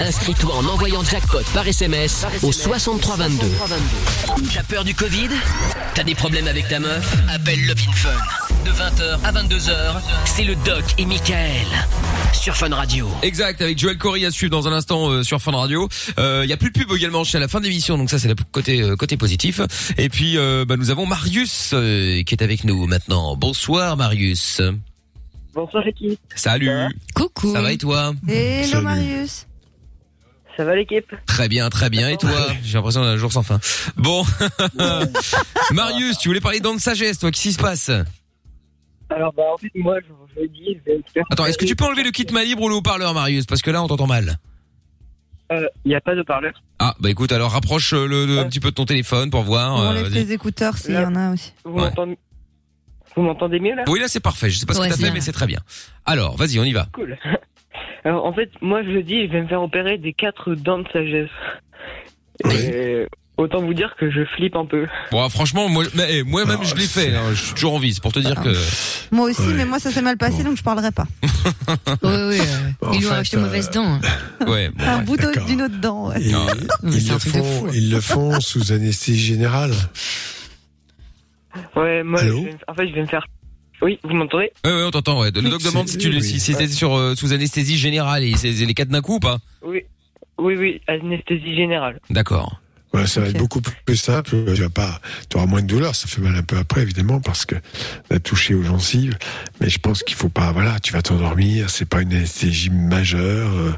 Inscris-toi 0.00 0.54
en 0.54 0.64
envoyant 0.64 1.04
jackpot 1.04 1.42
par 1.52 1.68
SMS 1.68 2.24
au 2.42 2.52
6322. 2.52 3.46
T'as 4.54 4.62
peur 4.62 4.84
du 4.84 4.94
Covid? 4.94 5.28
T'as 5.94 6.04
des 6.04 6.14
problèmes 6.14 6.48
avec 6.48 6.68
ta 6.68 6.80
meuf? 6.80 7.14
Appelle 7.28 7.66
Love 7.66 7.80
Fun. 7.94 8.51
De 8.64 8.70
20h 8.70 9.18
à 9.24 9.32
22h, 9.32 10.00
c'est 10.24 10.44
le 10.44 10.54
Doc 10.54 10.84
et 10.96 11.04
Michael 11.04 11.66
sur 12.32 12.54
Fun 12.54 12.68
Radio. 12.72 13.08
Exact, 13.22 13.60
avec 13.60 13.76
Joël 13.76 13.98
Corey 13.98 14.24
à 14.24 14.30
suivre 14.30 14.50
dans 14.52 14.68
un 14.68 14.72
instant 14.72 15.10
euh, 15.10 15.24
sur 15.24 15.40
Fun 15.40 15.50
Radio. 15.50 15.88
Il 16.18 16.46
y 16.46 16.52
a 16.52 16.56
plus 16.56 16.70
de 16.70 16.78
pub 16.78 16.92
également 16.92 17.24
jusqu'à 17.24 17.40
la 17.40 17.48
fin 17.48 17.58
de 17.58 17.64
l'émission, 17.64 17.98
donc 17.98 18.08
ça 18.08 18.20
c'est 18.20 18.28
le 18.28 18.36
côté 18.52 18.80
euh, 18.80 18.94
côté 18.94 19.16
positif. 19.16 19.60
Et 19.98 20.08
puis 20.08 20.38
euh, 20.38 20.64
bah, 20.64 20.76
nous 20.76 20.90
avons 20.90 21.06
Marius 21.06 21.72
euh, 21.72 22.22
qui 22.22 22.34
est 22.34 22.42
avec 22.42 22.62
nous 22.62 22.86
maintenant. 22.86 23.36
Bonsoir 23.36 23.96
Marius. 23.96 24.60
Bonsoir 25.54 25.82
l'équipe. 25.84 26.20
Salut. 26.36 26.70
Coucou. 27.14 27.52
Ça 27.52 27.62
va 27.62 27.72
et 27.72 27.78
toi? 27.78 28.12
Hello, 28.28 28.64
Salut. 28.68 28.84
Marius. 28.84 29.46
Ça 30.56 30.64
va 30.64 30.76
l'équipe? 30.76 31.12
Très 31.26 31.48
bien, 31.48 31.68
très 31.68 31.90
bien. 31.90 32.08
Et 32.10 32.16
toi? 32.16 32.30
J'ai 32.62 32.74
l'impression 32.74 33.02
d'un 33.02 33.16
jour 33.16 33.32
sans 33.32 33.42
fin. 33.42 33.58
Bon, 33.96 34.24
Marius, 35.72 36.18
tu 36.18 36.28
voulais 36.28 36.40
parler 36.40 36.60
de 36.60 36.68
sagesse, 36.78 37.18
toi 37.18 37.30
Qu'est-ce 37.30 37.42
qui 37.42 37.52
se 37.54 37.58
passe? 37.58 37.90
Alors 39.14 39.32
bah 39.32 39.42
en 39.52 39.58
fait 39.58 39.70
moi 39.74 39.98
je 40.00 40.12
vous 40.12 40.26
le 40.40 40.48
dis, 40.48 40.78
je 40.78 40.90
vais 40.90 40.98
me 40.98 41.02
faire... 41.12 41.24
Attends, 41.30 41.46
est-ce 41.46 41.58
que 41.58 41.64
tu 41.64 41.76
peux 41.76 41.84
enlever 41.84 42.02
le 42.02 42.10
kit 42.10 42.26
main 42.32 42.44
libre 42.44 42.62
ou 42.62 42.68
le 42.68 42.74
haut-parleur, 42.76 43.12
Marius? 43.14 43.46
Parce 43.46 43.62
que 43.62 43.70
là, 43.70 43.82
on 43.82 43.86
t'entend 43.88 44.06
mal. 44.06 44.38
Il 45.50 45.88
n'y 45.88 45.94
a 45.94 46.00
pas 46.00 46.14
de 46.14 46.22
parleur. 46.22 46.54
Ah, 46.78 46.94
bah 46.98 47.10
écoute, 47.10 47.30
alors 47.30 47.50
rapproche 47.50 47.92
euh, 47.92 48.06
le, 48.06 48.24
le- 48.24 48.38
un 48.38 48.48
petit 48.48 48.58
peu 48.60 48.70
de 48.70 48.74
ton 48.74 48.86
téléphone 48.86 49.28
pour 49.30 49.42
voir. 49.42 49.74
On 49.76 49.82
euh, 49.82 49.88
enlève 49.90 50.10
tes 50.10 50.32
écouteurs 50.32 50.78
s'il 50.78 50.94
y 50.94 50.98
en 50.98 51.14
a 51.14 51.30
aussi. 51.32 51.52
Vous 51.64 51.72
Ouais. 51.74 51.82
m'entendez 51.82 52.18
Vous 53.16 53.22
m'entendez 53.22 53.60
mieux 53.60 53.74
là? 53.74 53.84
Oui, 53.86 54.00
là 54.00 54.08
c'est 54.08 54.20
parfait. 54.20 54.48
Je 54.48 54.56
sais 54.58 54.64
pas 54.64 54.72
ce 54.72 54.80
que 54.80 54.88
t'as 54.88 54.96
fait, 54.96 55.10
mais 55.10 55.20
c'est 55.20 55.32
très 55.32 55.46
bien. 55.46 55.58
Alors, 56.06 56.36
vas-y, 56.38 56.58
on 56.58 56.64
y 56.64 56.72
va. 56.72 56.86
Cool. 56.94 57.18
Alors 58.04 58.24
en 58.24 58.32
fait 58.32 58.50
moi 58.62 58.82
je 58.82 58.88
le 58.88 59.02
dis, 59.02 59.26
je 59.26 59.32
vais 59.32 59.42
me 59.42 59.46
faire 59.48 59.62
opérer 59.62 59.98
des 59.98 60.14
quatre 60.14 60.54
dents 60.54 60.78
de 60.78 60.88
sagesse. 60.88 61.28
Et 62.50 63.06
autant 63.36 63.60
vous 63.60 63.74
dire 63.74 63.94
que 63.98 64.10
je 64.10 64.24
flippe 64.36 64.56
un 64.56 64.66
peu. 64.66 64.86
Bon, 65.10 65.28
franchement, 65.28 65.68
eh, 66.08 66.22
moi-même, 66.22 66.58
Ah, 66.60 66.64
je 66.64 66.74
l'ai 66.74 66.86
fait. 66.86 67.14
hein. 67.14 67.22
Je 67.34 67.42
suis 67.44 67.54
toujours 67.54 67.74
en 67.74 67.78
vie. 67.78 67.92
C'est 67.94 68.02
pour 68.02 68.12
te 68.12 68.18
dire 68.20 68.40
que. 68.40 68.54
Moi 69.10 69.30
aussi, 69.30 69.40
Ouais. 69.42 69.54
mais 69.54 69.64
moi 69.64 69.78
ça 69.78 69.90
s'est 69.90 70.02
mal 70.02 70.16
passé 70.16 70.42
donc 70.44 70.56
je 70.56 70.62
parlerai 70.62 70.90
pas. 70.92 71.06
Oui, 71.28 71.94
oui. 72.02 72.38
euh, 72.40 72.70
ils 72.92 73.00
lui 73.00 73.06
ont 73.06 73.12
acheté 73.12 73.36
mauvaise 73.36 73.68
euh, 73.68 73.72
dent. 73.72 74.00
Ouais. 74.50 74.68
Bon, 74.70 74.84
Un 74.84 74.98
ouais. 74.98 75.04
bout 75.04 75.16
de- 75.16 75.46
d'une 75.46 75.62
autre 75.62 75.78
dent. 75.80 76.08
ouais. 76.10 76.20
Mais 76.82 76.96
ils, 76.96 77.08
le 77.10 77.18
font, 77.18 77.42
fou. 77.44 77.68
ils 77.72 77.90
le 77.90 78.00
font 78.00 78.40
sous 78.40 78.72
anesthésie 78.72 79.18
générale. 79.20 79.72
Ouais, 81.76 82.02
moi 82.02 82.20
Allô 82.20 82.38
je 82.38 82.44
vais- 82.44 82.56
en 82.68 82.74
fait 82.74 82.88
je 82.88 82.94
vais 82.94 83.02
me 83.02 83.06
faire... 83.06 83.26
Oui, 83.82 83.98
vous 84.04 84.14
m'entendez? 84.14 84.52
Ouais, 84.64 84.70
ouais, 84.72 84.84
on 84.84 84.90
t'entend. 84.92 85.20
Ouais. 85.20 85.30
Le 85.34 85.42
doc 85.50 85.60
demande 85.62 85.88
si 85.88 85.98
tu 85.98 86.08
oui. 86.08 86.22
si 86.22 86.38
c'était 86.38 86.68
sur 86.68 86.94
euh, 86.96 87.14
sous 87.16 87.32
anesthésie 87.32 87.76
générale 87.76 88.22
et 88.22 88.36
c'est 88.36 88.50
les 88.52 88.74
quatre 88.74 88.88
d'un 88.90 89.00
coup 89.00 89.16
ou 89.16 89.20
pas? 89.20 89.38
Oui. 89.66 89.82
Oui, 90.38 90.54
oui, 90.56 90.80
anesthésie 90.86 91.56
générale. 91.56 92.00
D'accord. 92.08 92.60
Ouais, 92.94 93.06
ça 93.06 93.20
va 93.22 93.28
être 93.28 93.38
beaucoup 93.38 93.60
plus 93.62 93.96
simple. 93.96 94.30
Tu 94.54 94.60
vas 94.60 94.68
pas, 94.68 95.00
tu 95.30 95.36
auras 95.38 95.46
moins 95.46 95.62
de 95.62 95.66
douleur. 95.66 95.94
Ça 95.94 96.06
fait 96.08 96.20
mal 96.20 96.36
un 96.36 96.42
peu 96.42 96.58
après, 96.58 96.82
évidemment, 96.82 97.20
parce 97.20 97.46
que 97.46 97.54
on 98.10 98.16
a 98.16 98.18
touché 98.18 98.54
aux 98.54 98.62
gencives. 98.62 99.16
Mais 99.60 99.70
je 99.70 99.78
pense 99.78 100.02
qu'il 100.02 100.14
faut 100.16 100.28
pas, 100.28 100.52
voilà, 100.52 100.78
tu 100.80 100.92
vas 100.92 101.00
t'endormir. 101.00 101.70
C'est 101.70 101.88
pas 101.88 102.02
une 102.02 102.12
anesthésie 102.12 102.68
majeure. 102.70 103.50
euh, 103.52 103.72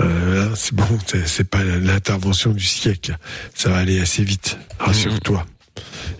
euh, 0.00 0.48
hein, 0.50 0.52
c'est 0.56 0.74
bon. 0.74 0.86
c'est- 1.06 1.44
pas 1.44 1.62
l'intervention 1.64 2.52
du 2.52 2.64
siècle. 2.64 3.16
Ça 3.54 3.68
va 3.68 3.78
aller 3.78 4.00
assez 4.00 4.24
vite. 4.24 4.56
Rassure-toi. 4.78 5.44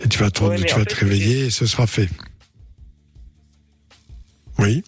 Et 0.05 0.09
tu 0.09 0.19
vas 0.19 0.31
te, 0.31 0.43
Ouais, 0.45 0.57
tu 0.57 0.75
fait, 0.75 0.93
réveiller 0.93 1.47
et 1.47 1.51
ce 1.51 1.65
sera 1.67 1.87
fait. 1.87 2.09
Oui. 4.59 4.83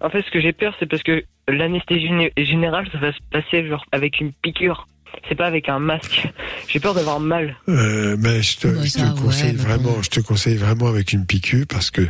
En 0.00 0.10
fait 0.10 0.22
ce 0.22 0.30
que 0.30 0.40
j'ai 0.40 0.52
peur 0.52 0.74
c'est 0.78 0.86
parce 0.86 1.02
que 1.02 1.24
l'anesthésie 1.48 2.06
gé- 2.08 2.32
générale, 2.44 2.88
ça 2.92 2.98
va 2.98 3.12
se 3.12 3.18
passer 3.30 3.66
genre 3.68 3.84
avec 3.92 4.20
une 4.20 4.32
piqûre. 4.32 4.86
C'est 5.28 5.34
pas 5.34 5.46
avec 5.46 5.68
un 5.68 5.78
masque. 5.78 6.28
J'ai 6.68 6.80
peur 6.80 6.94
d'avoir 6.94 7.20
mal. 7.20 7.56
Euh, 7.68 8.16
mais 8.18 8.42
je 8.42 8.58
te, 8.58 8.66
Bah, 8.68 8.80
je 8.84 8.92
te 8.92 8.98
ça, 8.98 9.14
conseille 9.20 9.54
vraiment, 9.54 10.02
je 10.02 10.10
te 10.10 10.20
conseille 10.20 10.56
vraiment 10.56 10.88
avec 10.88 11.12
une 11.12 11.26
piqûre 11.26 11.66
parce 11.68 11.90
que 11.90 12.02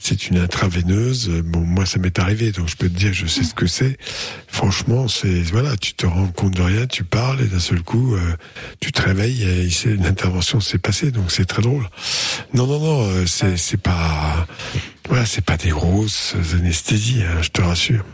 c'est 0.00 0.28
une 0.28 0.38
intraveineuse. 0.38 1.28
Bon, 1.44 1.60
moi, 1.60 1.86
ça 1.86 1.98
m'est 1.98 2.18
arrivé, 2.18 2.52
donc 2.52 2.68
je 2.68 2.76
peux 2.76 2.88
te 2.88 2.96
dire, 2.96 3.12
je 3.12 3.26
sais 3.26 3.42
ce 3.42 3.54
que 3.54 3.66
c'est. 3.66 3.96
Franchement, 4.48 5.08
c'est 5.08 5.42
voilà, 5.42 5.76
tu 5.76 5.94
te 5.94 6.06
rends 6.06 6.28
compte 6.28 6.54
de 6.54 6.62
rien, 6.62 6.86
tu 6.86 7.04
parles 7.04 7.40
et 7.40 7.46
d'un 7.46 7.58
seul 7.58 7.82
coup, 7.82 8.14
euh, 8.14 8.20
tu 8.80 8.92
te 8.92 9.02
réveilles 9.02 9.42
et 9.42 9.70
c'est 9.70 9.90
une 9.90 10.06
intervention 10.06 10.60
s'est 10.60 10.78
passée, 10.78 11.10
donc 11.10 11.30
c'est 11.30 11.44
très 11.46 11.62
drôle. 11.62 11.88
Non, 12.54 12.66
non, 12.66 12.78
non, 12.78 13.06
euh, 13.08 13.26
c'est 13.26 13.56
c'est 13.56 13.80
pas, 13.80 14.46
voilà, 15.08 15.24
c'est 15.26 15.44
pas 15.44 15.56
des 15.56 15.70
grosses 15.70 16.34
anesthésies, 16.54 17.22
hein, 17.22 17.42
je 17.42 17.48
te 17.48 17.62
rassure. 17.62 18.04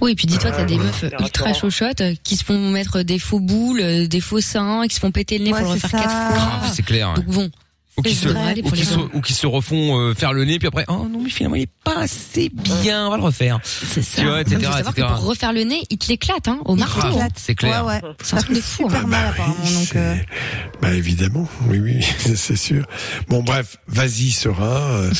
Oui, 0.00 0.12
et 0.12 0.14
puis 0.14 0.26
dis-toi 0.26 0.50
que 0.50 0.56
t'as 0.56 0.64
des 0.64 0.76
Ouais. 0.76 0.84
meufs 0.84 1.04
ultra 1.20 1.52
chauchottes 1.52 2.00
euh, 2.00 2.14
qui 2.24 2.36
se 2.36 2.44
font 2.44 2.58
mettre 2.70 3.02
des 3.02 3.18
faux 3.18 3.40
boules, 3.40 3.80
euh, 3.80 4.06
des 4.06 4.20
faux 4.20 4.40
seins, 4.40 4.86
qui 4.88 4.94
se 4.94 5.00
font 5.00 5.10
péter 5.10 5.38
le 5.38 5.44
nez 5.44 5.52
Ouais, 5.52 5.58
pour 5.60 5.68
le 5.68 5.74
refaire 5.74 5.90
quatre 5.90 6.10
fois. 6.10 6.34
Grave, 6.36 6.72
c'est 6.74 6.82
clair. 6.82 7.14
Donc 7.14 7.24
bon. 7.26 7.50
Ou 7.98 8.02
qui, 8.02 8.14
se, 8.14 8.28
vrai, 8.28 8.54
ou, 8.62 8.70
qui 8.70 8.84
se, 8.84 8.94
gens. 8.94 9.08
ou 9.14 9.20
qui 9.22 9.32
se 9.32 9.46
refont 9.46 9.98
euh, 9.98 10.14
faire 10.14 10.32
le 10.34 10.44
nez, 10.44 10.58
puis 10.58 10.68
après, 10.68 10.84
oh 10.88 11.06
non, 11.10 11.20
mais 11.22 11.30
finalement, 11.30 11.56
il 11.56 11.62
est 11.62 11.70
pas 11.82 12.00
assez 12.00 12.50
bien, 12.50 13.06
on 13.06 13.10
va 13.10 13.16
le 13.16 13.22
refaire. 13.22 13.58
C'est 13.64 14.02
ça. 14.02 14.20
Tu 14.20 14.26
vois, 14.28 14.40
etc., 14.42 14.56
Il 14.60 14.66
faut 14.66 14.72
savoir 14.72 14.94
que 14.94 15.00
pour 15.00 15.24
refaire 15.28 15.52
le 15.54 15.62
nez, 15.64 15.82
il 15.88 15.96
te 15.96 16.08
l'éclate, 16.08 16.46
hein, 16.48 16.60
au 16.66 16.76
marteau. 16.76 17.18
Hein. 17.18 17.28
c'est 17.36 17.54
clair. 17.54 17.86
Ouais, 17.86 17.94
ouais. 17.94 18.00
C'est 18.22 18.36
un 18.36 18.40
truc 18.40 18.56
de 18.56 18.60
fou. 18.60 18.84
hein. 18.86 18.90
Super 18.90 19.06
mal 19.08 19.26
apparemment. 19.28 19.54
Donc, 19.80 19.96
euh, 19.96 20.14
Bah 20.82 20.92
évidemment, 20.92 21.48
oui, 21.68 21.78
oui, 21.78 22.06
c'est 22.36 22.56
sûr. 22.56 22.84
Bon 23.28 23.42
bref, 23.42 23.76
vas-y 23.88 24.30
serein. 24.30 24.64
Euh, 24.66 25.10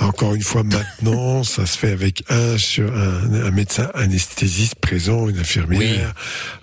encore 0.00 0.34
une 0.34 0.42
fois, 0.42 0.62
maintenant, 0.62 1.42
ça 1.42 1.64
se 1.64 1.78
fait 1.78 1.92
avec 1.92 2.22
un 2.28 2.58
sur 2.58 2.92
un, 2.94 3.46
un 3.46 3.50
médecin 3.50 3.88
anesthésiste 3.94 4.74
présent, 4.76 5.28
une 5.28 5.38
infirmière. 5.38 6.12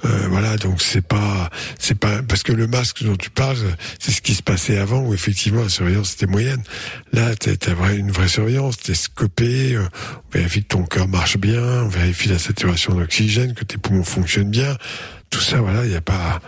Euh, 0.05 0.27
voilà, 0.29 0.57
donc 0.57 0.81
c'est 0.81 1.01
pas, 1.05 1.49
c'est 1.79 1.97
pas 1.97 2.21
parce 2.21 2.43
que 2.43 2.51
le 2.53 2.67
masque 2.67 3.03
dont 3.03 3.15
tu 3.15 3.29
parles, 3.31 3.57
c'est 3.99 4.11
ce 4.11 4.21
qui 4.21 4.35
se 4.35 4.43
passait 4.43 4.77
avant 4.77 4.99
où 4.99 5.13
effectivement 5.13 5.62
la 5.63 5.69
surveillance 5.69 6.13
était 6.13 6.25
moyenne. 6.27 6.61
Là, 7.11 7.35
t'as 7.35 7.55
t'as 7.55 7.73
vrai- 7.73 7.97
une 7.97 8.11
vraie 8.11 8.27
surveillance, 8.27 8.77
t'es 8.77 8.93
scopé, 8.93 9.73
euh, 9.75 9.83
on 10.29 10.37
vérifie 10.37 10.63
que 10.63 10.67
ton 10.69 10.83
cœur 10.83 11.07
marche 11.07 11.37
bien, 11.37 11.61
on 11.61 11.87
vérifie 11.87 12.29
la 12.29 12.39
saturation 12.39 12.93
d'oxygène, 12.95 13.53
que 13.53 13.63
tes 13.63 13.77
poumons 13.77 14.03
fonctionnent 14.03 14.49
bien. 14.51 14.77
Tout 15.29 15.39
ça, 15.41 15.61
voilà, 15.61 15.83
il 15.85 15.89
n'y 15.89 15.95
a 15.95 16.01
pas, 16.01 16.41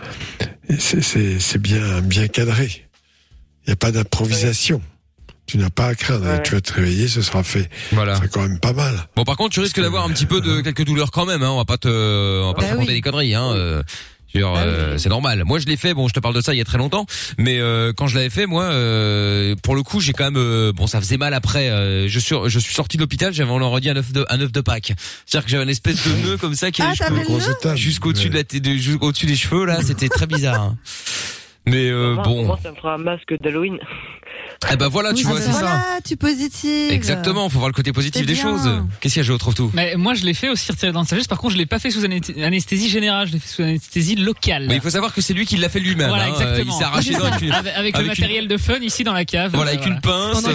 c'est- 0.78 1.58
bien, 1.58 2.00
bien 2.02 2.28
cadré. 2.28 2.84
Il 3.64 3.70
n'y 3.70 3.72
a 3.72 3.76
pas 3.76 3.90
d'improvisation. 3.90 4.80
Tu 5.46 5.58
n'as 5.58 5.70
pas 5.70 5.86
à 5.88 5.94
craindre. 5.94 6.42
Tu 6.42 6.52
vas 6.54 6.60
te 6.60 6.72
réveiller, 6.72 7.06
ce 7.08 7.22
sera 7.22 7.42
fait. 7.44 7.68
Voilà. 7.92 8.18
C'est 8.20 8.28
quand 8.30 8.42
même 8.42 8.58
pas 8.58 8.72
mal. 8.72 8.94
Bon, 9.14 9.22
par 9.24 9.36
contre, 9.36 9.54
tu 9.54 9.60
risques 9.60 9.80
d'avoir 9.80 10.04
un 10.04 10.10
petit 10.10 10.26
peu 10.26 10.40
de 10.40 10.60
quelques 10.60 10.84
douleurs 10.84 11.10
quand 11.12 11.24
même. 11.24 11.42
Hein. 11.44 11.50
On 11.50 11.56
va 11.56 11.64
pas 11.64 11.78
te, 11.78 11.86
on 11.88 12.48
va 12.48 12.54
pas 12.54 12.60
Bah 12.62 12.66
te 12.66 12.70
raconter 12.72 12.88
oui. 12.90 12.94
des 12.96 13.00
conneries. 13.00 13.34
Hein. 13.34 13.82
Dire, 14.36 14.52
euh, 14.56 14.98
c'est 14.98 15.08
normal. 15.08 15.42
Moi, 15.44 15.58
je 15.58 15.66
l'ai 15.66 15.76
fait. 15.76 15.94
Bon, 15.94 16.08
je 16.08 16.12
te 16.14 16.20
parle 16.20 16.34
de 16.34 16.40
ça 16.40 16.54
il 16.54 16.58
y 16.58 16.60
a 16.60 16.64
très 16.64 16.78
longtemps, 16.78 17.06
mais 17.38 17.58
euh, 17.60 17.92
quand 17.96 18.06
je 18.06 18.16
l'avais 18.16 18.30
fait, 18.30 18.46
moi, 18.46 18.64
euh, 18.64 19.54
pour 19.62 19.74
le 19.74 19.82
coup, 19.82 20.00
j'ai 20.00 20.12
quand 20.12 20.24
même, 20.24 20.36
euh, 20.36 20.72
bon, 20.72 20.86
ça 20.86 21.00
faisait 21.00 21.16
mal 21.16 21.34
après. 21.34 21.68
euh, 21.70 22.08
je 22.08 22.18
suis, 22.18 22.34
je 22.46 22.58
suis 22.58 22.74
sorti 22.74 22.96
de 22.96 23.02
l'hôpital, 23.02 23.32
j'avais 23.32 23.50
on 23.50 23.58
leur 23.58 23.80
dit 23.80 23.90
un 23.90 23.96
œuf 23.96 24.12
de, 24.12 24.24
un 24.28 24.40
œuf 24.40 24.52
de 24.52 24.60
Pâques. 24.60 24.92
C'est-à-dire 25.26 25.44
que 25.44 25.50
j'avais 25.50 25.64
une 25.64 25.70
espèce 25.70 26.06
de 26.06 26.12
nœud 26.28 26.36
comme 26.36 26.54
ça 26.54 26.70
qui 26.70 26.82
Ah, 26.82 26.92
jusqu'au-dessus 27.76 28.28
de 28.30 28.34
la 28.34 28.76
jusqu'au-dessus 28.76 29.26
des 29.26 29.36
cheveux 29.36 29.64
là. 29.64 29.80
C'était 29.82 30.08
très 30.08 30.26
bizarre. 30.26 30.60
hein. 30.60 30.76
Mais 31.68 31.90
euh, 31.90 32.14
Moi, 32.14 32.24
bon, 32.24 32.44
moi, 32.46 32.58
ça 32.62 32.70
me 32.70 32.76
fera 32.76 32.94
un 32.94 32.98
masque 32.98 33.34
d'Halloween. 33.42 33.78
eh 34.72 34.76
ben 34.76 34.86
voilà, 34.88 35.12
tu 35.12 35.24
ah, 35.26 35.30
vois, 35.30 35.40
c'est 35.40 35.50
ça. 35.52 35.58
voilà, 35.58 35.82
tu 36.04 36.16
positives. 36.16 36.92
Exactement, 36.92 37.48
faut 37.48 37.58
voir 37.58 37.68
le 37.68 37.74
côté 37.74 37.92
positif 37.92 38.24
des 38.24 38.34
bien. 38.34 38.42
choses. 38.42 38.70
Qu'est-ce 39.00 39.14
qu'il 39.14 39.20
y 39.20 39.24
a, 39.24 39.26
je 39.26 39.32
retrouve 39.32 39.54
tout. 39.54 39.70
Mais 39.74 39.96
moi, 39.96 40.14
je 40.14 40.24
l'ai 40.24 40.34
fait 40.34 40.48
aussi 40.48 40.70
retiré 40.70 40.92
dans 40.92 41.00
le 41.00 41.06
sagesse. 41.06 41.26
Par 41.26 41.38
contre, 41.38 41.54
je 41.54 41.58
l'ai 41.58 41.66
pas 41.66 41.78
fait 41.80 41.90
sous 41.90 42.04
anesthésie 42.04 42.88
générale. 42.88 43.26
Je 43.26 43.32
l'ai 43.32 43.38
fait 43.40 43.48
sous 43.48 43.62
anesthésie 43.62 44.14
locale. 44.14 44.66
Mais 44.68 44.76
il 44.76 44.80
faut 44.80 44.90
savoir 44.90 45.12
que 45.12 45.20
c'est 45.20 45.34
lui 45.34 45.44
qui 45.44 45.56
l'a 45.56 45.68
fait 45.68 45.80
lui-même. 45.80 46.08
Voilà, 46.08 46.26
hein. 46.26 46.28
exactement. 46.28 46.72
Il 46.72 46.78
s'est 46.78 46.84
arraché 46.84 47.12
dans 47.14 47.24
avec, 47.24 47.42
une- 47.42 47.52
avec, 47.52 47.74
avec 47.76 47.96
le 47.96 48.02
une- 48.02 48.08
matériel 48.08 48.48
de 48.48 48.56
fun 48.56 48.78
ici 48.80 49.02
dans 49.04 49.12
la 49.12 49.24
cave. 49.24 49.50
Voilà, 49.54 49.72
Euh, 49.72 49.74
avec 49.74 49.86
une 49.86 50.00
pince. 50.00 50.42
Pendant 50.42 50.48
euh, 50.50 50.52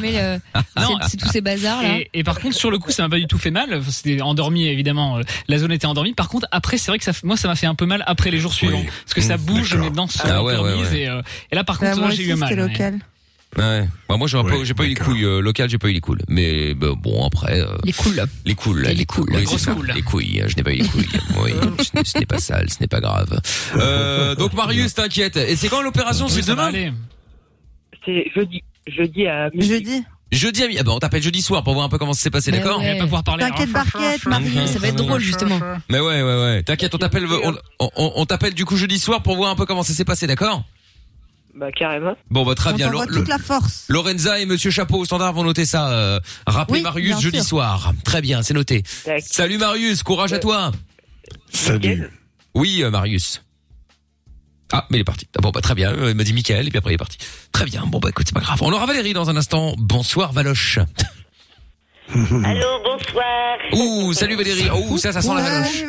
le, 0.00 0.40
Non, 0.82 0.98
c'est- 1.06 1.16
tous 1.18 1.28
ces 1.28 1.40
bazars 1.42 1.82
là. 1.82 1.98
Et, 1.98 2.10
et 2.14 2.24
par 2.24 2.40
contre, 2.40 2.56
sur 2.56 2.70
le 2.70 2.78
coup, 2.78 2.90
ça 2.90 3.02
m'a 3.02 3.08
pas 3.10 3.18
du 3.18 3.26
tout 3.26 3.38
fait 3.38 3.50
mal. 3.50 3.80
C'était 3.90 4.22
endormi, 4.22 4.66
évidemment. 4.66 5.18
euh, 5.18 5.22
La 5.48 5.58
zone 5.58 5.72
était 5.72 5.86
endormie. 5.86 6.14
Par 6.14 6.28
contre, 6.30 6.46
après, 6.50 6.78
c'est 6.78 6.90
vrai 6.90 6.98
que 6.98 7.04
ça, 7.04 7.12
moi, 7.24 7.36
ça 7.36 7.46
m'a 7.48 7.56
fait 7.56 7.66
un 7.66 7.74
peu 7.74 7.84
mal 7.86 8.02
après 8.06 8.30
les 8.30 8.38
jours 8.38 8.54
suivants, 8.54 8.82
parce 9.04 9.14
que 9.14 9.20
ça 9.20 9.36
bouge, 9.36 9.74
mes 9.76 9.90
dents 9.90 10.08
Ah 10.24 10.42
ouais. 10.54 10.98
Et, 11.02 11.08
euh, 11.08 11.22
et 11.50 11.54
là, 11.54 11.64
par 11.64 11.78
Bah, 11.80 11.88
contre, 11.88 12.00
moi 12.00 12.08
là, 12.10 12.14
j'ai 12.14 12.24
eu 12.24 12.34
mal. 12.34 12.54
local. 12.56 12.98
Ouais. 13.56 13.88
Bah, 14.08 14.16
moi, 14.18 14.28
pas, 14.30 14.64
j'ai 14.64 14.74
pas 14.74 14.84
eu 14.84 14.88
les 14.88 14.94
couilles 14.94 15.24
euh, 15.24 15.40
locales, 15.40 15.70
j'ai 15.70 15.78
pas 15.78 15.88
eu 15.88 15.92
les 15.92 16.00
couilles. 16.00 16.18
Mais 16.28 16.74
bah, 16.74 16.88
bon, 16.96 17.26
après. 17.26 17.60
euh, 17.60 17.66
Les 17.84 17.92
couilles. 17.92 18.20
Les 18.44 18.54
couilles, 18.54 18.82
les, 18.82 18.94
les 18.94 19.06
couilles, 19.06 19.24
couilles, 19.24 19.34
oui, 19.34 19.40
les 19.40 19.46
c'est 19.46 19.58
ça. 19.58 19.70
grosses 19.72 19.86
couilles. 19.86 19.94
Les 19.96 20.02
couilles, 20.02 20.42
je 20.46 20.56
n'ai 20.56 20.62
pas 20.62 20.72
eu 20.72 20.76
les 20.78 20.88
couilles. 20.88 21.08
oui, 21.42 21.52
ce 21.82 21.96
n'est- 21.96 22.04
ce 22.04 22.18
n'est 22.18 22.26
pas 22.26 22.38
sale, 22.38 22.68
ce 22.70 22.76
n'est 22.80 22.86
pas 22.86 23.00
grave. 23.00 23.40
Euh, 23.76 24.34
donc 24.34 24.52
Marius, 24.52 24.94
t'inquiète. 24.94 25.36
Et 25.36 25.56
c'est 25.56 25.68
quand 25.68 25.80
l'opération? 25.82 26.28
C'est 26.28 26.46
demain? 26.46 26.70
C'est 28.04 28.30
jeudi. 28.34 28.62
Jeudi 28.86 29.26
à 29.26 29.48
midi. 29.50 29.68
Jeudi. 29.68 30.02
Jeudi 30.32 30.62
à 30.64 30.66
Ah 30.78 30.82
bah 30.82 30.92
on 30.92 30.98
t'appelle 30.98 31.22
jeudi 31.22 31.40
soir 31.40 31.62
pour 31.62 31.74
voir 31.74 31.86
un 31.86 31.88
peu 31.88 31.98
comment 31.98 32.12
ça 32.12 32.20
s'est 32.22 32.30
passé, 32.30 32.50
d'accord 32.50 32.78
ouais. 32.80 32.86
Elle 32.86 32.92
va 32.94 32.98
pas 32.98 33.04
pouvoir 33.04 33.24
parler. 33.24 33.44
T'inquiète, 33.44 33.70
Barquette, 33.70 34.26
Marie. 34.26 34.68
Ça 34.68 34.78
va 34.80 34.88
être 34.88 34.96
drôle 34.96 35.20
justement. 35.20 35.60
Mais 35.88 36.00
ouais, 36.00 36.22
ouais, 36.22 36.42
ouais. 36.42 36.62
T'inquiète, 36.64 36.94
on 36.94 36.98
t'appelle, 36.98 37.26
on, 37.26 37.54
on, 37.78 37.90
on 38.16 38.26
t'appelle 38.26 38.54
du 38.54 38.64
coup 38.64 38.76
jeudi 38.76 38.98
soir 38.98 39.22
pour 39.22 39.36
voir 39.36 39.50
un 39.50 39.54
peu 39.56 39.66
comment 39.66 39.84
ça 39.84 39.92
s'est 39.92 40.04
passé, 40.04 40.26
d'accord? 40.26 40.64
Bah 41.54 41.72
carrément. 41.72 42.16
Bon, 42.30 42.44
bah 42.44 42.54
très 42.54 42.72
On 42.72 42.74
bien. 42.74 42.90
toute 42.90 43.28
la 43.28 43.38
force. 43.38 43.84
Lorenza 43.88 44.38
et 44.40 44.46
Monsieur 44.46 44.70
Chapeau 44.70 44.98
au 44.98 45.04
standard 45.06 45.32
vont 45.32 45.44
noter 45.44 45.64
ça. 45.64 45.88
Euh, 45.90 46.20
rappelez 46.46 46.78
Oui, 46.80 46.82
Marius 46.82 47.20
jeudi 47.20 47.38
sûr. 47.38 47.46
soir. 47.46 47.92
Très 48.04 48.20
bien, 48.20 48.42
c'est 48.42 48.52
noté. 48.52 48.82
Salut 49.20 49.56
Marius, 49.58 50.02
courage 50.02 50.32
à 50.34 50.38
toi. 50.38 50.72
Salut. 51.50 52.10
Oui, 52.54 52.82
euh, 52.82 52.90
Marius. 52.90 53.42
Ah, 54.72 54.84
mais 54.90 54.98
il 54.98 55.00
est 55.00 55.04
parti. 55.04 55.26
Ah, 55.36 55.40
Bon, 55.42 55.50
bah 55.50 55.60
très 55.60 55.74
bien. 55.74 55.92
Euh, 55.92 56.10
Il 56.10 56.16
m'a 56.16 56.24
dit 56.24 56.32
Michael 56.32 56.66
et 56.66 56.70
puis 56.70 56.78
après 56.78 56.90
il 56.90 56.94
est 56.94 56.98
parti. 56.98 57.18
Très 57.52 57.64
bien. 57.64 57.84
Bon, 57.86 57.98
bah 57.98 58.08
écoute, 58.10 58.26
c'est 58.26 58.34
pas 58.34 58.40
grave. 58.40 58.58
On 58.62 58.72
aura 58.72 58.86
Valérie 58.86 59.12
dans 59.12 59.30
un 59.30 59.36
instant. 59.36 59.74
Bonsoir 59.78 60.32
Valoche. 60.32 60.78
Allô, 62.14 62.68
bonsoir. 62.84 63.56
Ouh, 63.72 64.12
salut 64.12 64.36
Valérie. 64.36 64.70
Ouh, 64.70 64.96
ça, 64.98 65.12
ça 65.12 65.20
sent 65.22 65.34
la 65.34 65.40
Valoche. 65.42 65.84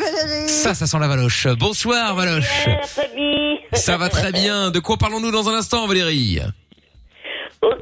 Ça, 0.48 0.74
ça 0.74 0.88
sent 0.88 0.98
la 1.00 1.08
Valoche. 1.08 1.48
Bonsoir 1.60 2.16
Valoche. 2.16 2.66
Ça 3.74 3.98
va 3.98 4.10
très 4.10 4.32
bien. 4.32 4.72
De 4.72 4.80
quoi 4.80 4.98
parlons-nous 4.98 5.32
dans 5.32 5.48
un 5.50 5.54
instant, 5.56 5.86
Valérie? 5.88 6.40
Ok. 7.62 7.74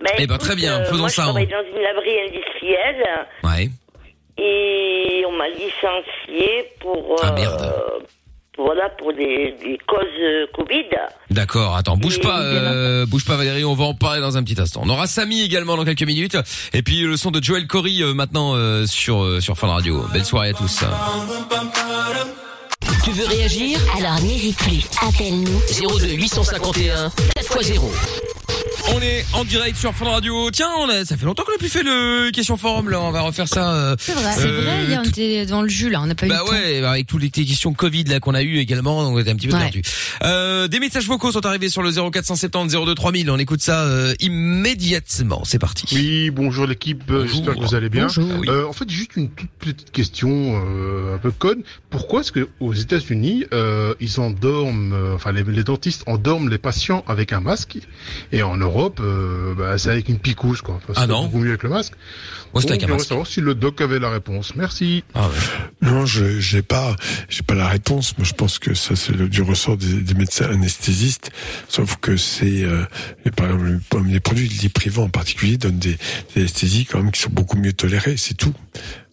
Bah, 0.00 0.10
Eh 0.18 0.26
ben, 0.26 0.34
écoute, 0.34 0.38
très 0.40 0.56
bien, 0.56 0.80
euh, 0.80 0.84
faisons 0.86 1.00
moi, 1.00 1.08
ça, 1.08 1.22
Je 1.22 1.28
travaille 1.28 1.44
hein. 1.44 1.62
dans 1.62 1.76
une 1.76 1.82
laverie 1.82 2.20
industrielle 2.28 3.26
Ouais. 3.44 3.70
et 4.38 5.24
on 5.26 5.32
m'a 5.36 5.48
licencié 5.48 6.64
pour. 6.80 7.16
Ah, 7.22 7.28
euh, 7.30 7.34
merde. 7.34 7.74
Voilà, 8.56 8.88
pour 8.90 9.12
des, 9.12 9.54
des 9.62 9.78
causes 9.86 10.06
euh, 10.20 10.46
Covid. 10.54 10.84
D'accord, 11.30 11.74
attends, 11.76 11.96
bouge 11.96 12.18
Et 12.18 12.20
pas, 12.20 12.40
euh, 12.40 13.04
bouge 13.06 13.24
pas 13.24 13.36
Valérie, 13.36 13.64
on 13.64 13.74
va 13.74 13.84
en 13.84 13.94
parler 13.94 14.20
dans 14.20 14.36
un 14.36 14.44
petit 14.44 14.60
instant. 14.60 14.82
On 14.84 14.88
aura 14.88 15.06
Samy 15.08 15.42
également 15.42 15.76
dans 15.76 15.84
quelques 15.84 16.04
minutes, 16.04 16.36
et 16.72 16.82
puis 16.82 17.00
le 17.00 17.16
son 17.16 17.32
de 17.32 17.42
Joel 17.42 17.66
Corey 17.66 18.00
euh, 18.00 18.14
maintenant 18.14 18.54
euh, 18.54 18.86
sur 18.86 19.24
euh, 19.24 19.40
sur 19.40 19.58
Fun 19.58 19.68
Radio. 19.68 20.04
Belle 20.12 20.24
soirée 20.24 20.50
à 20.50 20.52
tous. 20.52 20.84
Tu 23.04 23.10
veux 23.10 23.26
réagir? 23.26 23.78
Alors 23.98 24.20
n'hésite 24.20 24.56
plus, 24.58 24.86
appelle-nous. 25.02 25.98
02 25.98 26.14
851 26.14 27.08
4x0. 27.36 28.33
On 28.92 29.00
est 29.00 29.24
en 29.32 29.44
direct 29.44 29.76
sur 29.78 29.94
Fun 29.94 30.04
Radio. 30.04 30.50
Tiens, 30.50 30.68
on 30.78 30.88
a, 30.88 31.04
ça 31.04 31.16
fait 31.16 31.24
longtemps 31.24 31.42
qu'on 31.44 31.54
a 31.54 31.58
plus 31.58 31.70
fait 31.70 31.82
le 31.82 32.30
question 32.30 32.56
forum 32.56 32.90
là. 32.90 33.00
On 33.00 33.10
va 33.10 33.22
refaire 33.22 33.48
ça. 33.48 33.74
euh, 33.74 33.96
C'est 33.98 34.12
vrai. 34.12 34.32
C'est 34.36 34.46
Euh, 34.46 34.60
vrai, 34.60 34.84
hier 34.84 35.00
on 35.04 35.08
était 35.08 35.46
dans 35.46 35.62
le 35.62 35.68
jus 35.68 35.88
là, 35.88 36.02
on 36.02 36.06
n'a 36.06 36.14
pas 36.14 36.26
eu 36.26 36.28
Bah 36.28 36.40
le 36.42 36.46
temps. 36.46 36.52
ouais, 36.52 36.84
avec 36.84 37.06
toutes 37.06 37.22
les 37.22 37.30
questions 37.30 37.72
Covid 37.72 38.04
là 38.04 38.20
qu'on 38.20 38.34
a 38.34 38.42
eu 38.42 38.58
également, 38.58 39.02
donc 39.02 39.14
on 39.14 39.18
était 39.18 39.30
un 39.30 39.36
petit 39.36 39.48
peu 39.48 39.54
Ouais. 39.54 39.60
perdu. 39.62 39.82
Euh, 40.22 40.68
des 40.68 40.80
messages 40.80 41.06
vocaux 41.06 41.32
sont 41.32 41.44
arrivés 41.46 41.70
sur 41.70 41.82
le 41.82 41.90
0470 41.92 42.74
02 42.84 42.94
3000. 42.94 43.30
On 43.30 43.38
écoute 43.38 43.62
ça 43.62 43.84
euh, 43.84 44.14
immédiatement. 44.20 45.42
C'est 45.44 45.58
parti. 45.58 45.86
Oui, 45.92 46.30
bonjour 46.30 46.66
l'équipe, 46.66 47.02
euh, 47.10 47.22
Bonjour. 47.22 47.28
j'espère 47.36 47.54
que 47.54 47.60
vous 47.60 47.74
allez 47.74 47.88
bien. 47.88 48.02
Bonjour. 48.06 48.28
Oui. 48.38 48.48
Euh, 48.50 48.66
en 48.68 48.72
fait, 48.74 48.88
juste 48.90 49.16
une 49.16 49.30
toute 49.30 49.50
petite 49.58 49.90
question 49.92 50.62
euh, 50.62 51.14
un 51.14 51.18
peu 51.18 51.30
conne. 51.30 51.62
Pourquoi 51.90 52.20
est-ce 52.20 52.32
que 52.32 52.48
aux 52.60 52.74
États-Unis, 52.74 53.44
euh, 53.54 53.94
ils 54.00 54.20
endorment, 54.20 54.92
euh, 54.92 55.14
enfin 55.14 55.32
les, 55.32 55.42
les 55.42 55.64
dentistes 55.64 56.02
endorment 56.06 56.48
les 56.50 56.58
patients 56.58 57.02
avec 57.08 57.32
un 57.32 57.40
masque, 57.40 57.78
et 58.30 58.42
en 58.42 58.56
Europe, 58.56 58.73
euh, 59.00 59.54
bah, 59.56 59.78
c'est 59.78 59.90
avec 59.90 60.08
une 60.08 60.18
picouse 60.18 60.60
quoi. 60.62 60.76
Enfin, 60.76 60.92
Ah 60.96 61.00
c'est 61.02 61.06
non 61.06 61.24
beaucoup 61.24 61.38
mieux 61.38 61.50
avec 61.50 61.62
le 61.62 61.68
masque. 61.70 61.92
Moi, 62.52 62.62
Donc, 62.62 62.70
avec 62.70 62.84
un 62.84 62.86
masque. 62.88 63.08
savoir 63.08 63.26
si 63.26 63.40
le 63.40 63.54
doc 63.54 63.80
avait 63.80 63.98
la 63.98 64.10
réponse. 64.10 64.54
Merci. 64.56 65.02
Ah 65.14 65.28
ouais. 65.28 65.88
Non, 65.88 66.06
je 66.06 66.38
j'ai 66.40 66.62
pas 66.62 66.94
j'ai 67.28 67.42
pas 67.42 67.54
la 67.54 67.68
réponse. 67.68 68.16
Moi, 68.18 68.26
je 68.26 68.32
pense 68.34 68.58
que 68.58 68.74
ça 68.74 68.96
c'est 68.96 69.16
du 69.16 69.42
ressort 69.42 69.76
des, 69.76 69.94
des 70.02 70.14
médecins 70.14 70.46
anesthésistes. 70.50 71.30
Sauf 71.68 71.96
que 72.00 72.16
c'est 72.16 72.62
euh, 72.64 72.84
les- 73.24 73.30
par 73.30 73.46
exemple 73.46 73.80
les- 74.06 74.12
les 74.14 74.20
produits 74.20 74.48
dits 74.48 74.68
privés 74.68 75.00
en 75.02 75.08
particulier 75.08 75.56
donnent 75.56 75.78
des, 75.78 75.96
des 76.34 76.40
anesthésies 76.42 76.86
quand 76.86 76.98
même 77.02 77.10
qui 77.12 77.20
sont 77.20 77.30
beaucoup 77.30 77.56
mieux 77.56 77.72
tolérées. 77.72 78.16
C'est 78.16 78.34
tout. 78.36 78.54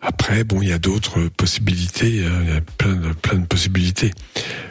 Après, 0.04 0.44
bon, 0.44 0.62
il 0.64 0.70
y 0.70 0.74
a 0.74 0.80
d'autres 0.80 1.28
possibilités. 1.38 2.26
hein, 2.26 2.40
Il 2.44 2.50
y 2.50 2.58
a 2.58 2.62
plein 2.78 2.96
de 2.96 3.14
plein 3.14 3.38
de 3.40 3.46
possibilités. 3.46 4.12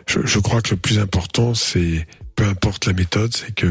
Je, 0.06 0.20
je 0.24 0.38
crois 0.40 0.60
que 0.60 0.70
le 0.70 0.76
plus 0.76 0.98
important 0.98 1.54
c'est 1.54 2.06
peu 2.36 2.44
importe 2.44 2.86
la 2.86 2.92
méthode, 2.92 3.34
c'est 3.34 3.54
que 3.54 3.66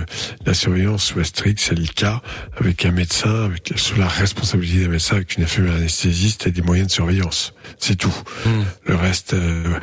la 0.46 0.54
surveillance 0.54 1.06
soit 1.06 1.24
stricte, 1.24 1.60
c'est 1.60 1.78
le 1.78 1.88
cas, 1.88 2.22
avec 2.58 2.86
un 2.86 2.92
médecin, 2.92 3.46
avec 3.46 3.74
sous 3.76 3.96
la 3.96 4.08
responsabilité 4.08 4.84
d'un 4.84 4.92
médecin, 4.92 5.16
avec 5.16 5.38
une 5.38 5.44
infirmière 5.44 5.76
anesthésiste 5.76 6.48
et 6.48 6.52
des 6.52 6.62
moyens 6.62 6.88
de 6.88 6.94
surveillance. 6.94 7.54
C'est 7.78 7.96
tout. 7.96 8.16
Le 8.86 8.96
reste, 8.96 9.34
euh, 9.34 9.80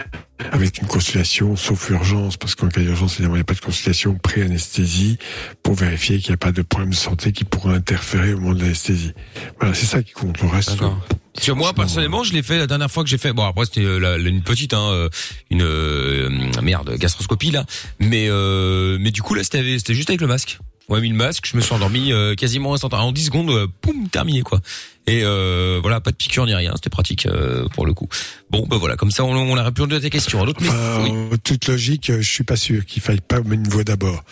avec 0.53 0.79
une 0.79 0.87
consultation, 0.87 1.57
sauf 1.57 1.89
urgence, 1.91 2.37
parce 2.37 2.55
qu'en 2.55 2.69
cas 2.69 2.81
d'urgence, 2.81 3.15
évidemment, 3.15 3.35
il 3.35 3.39
n'y 3.39 3.43
a 3.43 3.45
pas 3.45 3.55
de 3.55 3.61
consultation 3.61 4.15
pré-anesthésie 4.15 5.19
pour 5.63 5.75
vérifier 5.75 6.19
qu'il 6.19 6.31
n'y 6.31 6.35
a 6.35 6.39
pas 6.39 6.53
de 6.53 6.63
problème 6.63 6.91
de 6.91 6.95
santé 6.95 7.33
qui 7.33 7.45
pourrait 7.45 7.75
interférer 7.75 8.35
au 8.35 8.41
moment 8.41 8.55
de 8.55 8.61
l'anesthésie. 8.61 9.13
Voilà, 9.59 9.75
c'est 9.75 9.87
ça 9.87 10.03
qui 10.03 10.13
compte. 10.13 10.41
Le 10.41 10.49
reste, 10.49 10.77
Parce 10.79 11.47
que 11.47 11.53
moi 11.53 11.73
personnellement, 11.73 12.23
je 12.25 12.33
l'ai 12.33 12.43
fait 12.43 12.59
la 12.59 12.67
dernière 12.67 12.91
fois 12.91 13.03
que 13.03 13.09
j'ai 13.11 13.19
fait. 13.19 13.33
Bon 13.33 13.45
après 13.45 13.65
c'était 13.67 13.85
euh, 13.85 14.19
une 14.19 14.43
petite, 14.43 14.75
hein, 14.75 14.89
euh, 14.91 15.09
une 15.51 15.63
euh, 15.63 16.29
merde 16.63 16.97
gastroscopie 16.97 17.51
là. 17.51 17.65
Mais 17.99 18.27
euh, 18.29 18.99
mais 19.01 19.11
du 19.11 19.23
coup 19.23 19.35
là 19.35 19.43
c'était 19.43 19.79
c'était 19.79 19.95
juste 19.95 20.11
avec 20.11 20.21
le 20.21 20.27
masque. 20.27 20.59
On 20.89 20.95
a 20.95 21.01
mis 21.01 21.09
le 21.09 21.17
masque, 21.17 21.49
je 21.51 21.57
me 21.57 21.63
suis 21.63 21.75
endormi 21.75 22.13
euh, 22.13 22.35
quasiment 22.37 22.73
instantanément 22.73 23.09
en 23.09 23.13
10 23.13 23.25
secondes, 23.25 23.67
poum 23.81 24.09
terminé 24.09 24.43
quoi. 24.43 24.61
Et 25.09 25.21
euh, 25.23 25.79
voilà, 25.81 26.01
pas 26.01 26.11
de 26.11 26.17
piqûre 26.17 26.47
ni 26.47 26.55
rien, 26.55 26.73
c'était 26.75 26.91
pratique 26.91 27.27
euh, 27.27 27.69
pour 27.75 27.87
le 27.87 27.95
coup. 27.95 28.09
Bon 28.51 28.67
bah 28.67 28.77
voilà, 28.77 28.97
comme 28.97 29.11
ça 29.13 29.25
on, 29.25 29.35
on 29.37 29.57
a 29.57 29.63
répondu 29.63 29.95
à 29.95 30.01
tes 30.01 30.11
questions. 30.11 30.45
D'autres 30.45 30.61
Enfin, 30.63 31.05
en 31.07 31.37
toute 31.43 31.69
logique, 31.69 32.11
je 32.13 32.29
suis 32.29 32.43
pas 32.45 32.57
sûr 32.57 32.85
qu'il 32.85 33.01
faille 33.03 33.21
pas 33.21 33.37
mettre 33.41 33.53
une 33.53 33.69
voie 33.69 33.85
d'abord. 33.85 34.25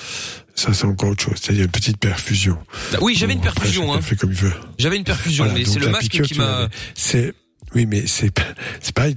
Ça, 0.57 0.73
c'est 0.73 0.85
encore 0.87 1.11
autre 1.11 1.23
chose. 1.25 1.35
C'est-à-dire 1.41 1.65
une 1.65 1.71
petite 1.71 1.99
perfusion. 1.99 2.57
Ah 2.93 2.99
Oui, 3.01 3.15
j'avais 3.17 3.33
une 3.35 3.41
Bon, 3.41 3.47
après, 3.49 3.61
perfusion. 3.61 3.87
chacun 3.87 3.99
Hein. 3.99 4.03
fait 4.03 4.17
comme 4.17 4.31
il 4.31 4.37
veut. 4.39 4.53
J'avais 4.79 4.97
une 4.97 5.05
perfusion, 5.05 5.45
Voilà, 5.45 5.59
mais 5.59 5.65
c'est 5.65 5.81
le 5.81 5.89
masque 5.89 6.11
qui 6.23 6.35
m'a. 6.39 6.69
C'est 6.95 7.35
oui, 7.75 7.87
mais 7.87 8.05
c'est 8.07 8.33
pareil. 8.95 9.15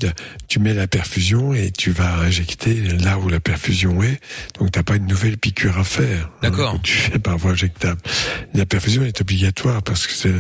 Tu 0.48 0.60
mets 0.60 0.74
la 0.74 0.88
perfusion 0.88 1.54
et 1.54 1.72
tu 1.72 1.92
vas 1.92 2.18
injecter 2.20 2.74
là 3.00 3.18
où 3.20 3.30
la 3.30 3.40
perfusion 3.40 4.02
est. 4.04 4.20
Donc 4.60 4.72
t'as 4.72 4.84
pas 4.84 4.96
une 4.96 5.06
nouvelle 5.08 5.38
piqûre 5.38 5.78
à 5.78 5.84
faire. 5.84 6.30
D'accord. 6.42 6.80
tu 6.84 6.94
fais 6.98 7.20
par 7.20 7.38
voie 7.38 7.52
injectable. 7.52 8.00
La 8.54 8.66
perfusion 8.66 9.04
est 9.04 9.22
obligatoire 9.22 9.84
parce 9.84 10.08
que 10.08 10.14
c'est 10.14 10.34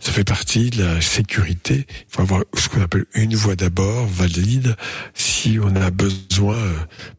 ça 0.00 0.12
fait 0.12 0.24
partie 0.24 0.70
de 0.70 0.84
la 0.84 1.00
sécurité. 1.00 1.86
Il 1.88 2.04
faut 2.08 2.22
avoir 2.22 2.42
ce 2.56 2.68
qu'on 2.68 2.80
appelle 2.82 3.06
une 3.14 3.34
voie 3.34 3.56
d'abord 3.56 4.06
valide 4.06 4.76
si 5.14 5.58
on 5.62 5.74
a 5.76 5.90
besoin 5.90 6.56
euh, 6.56 6.72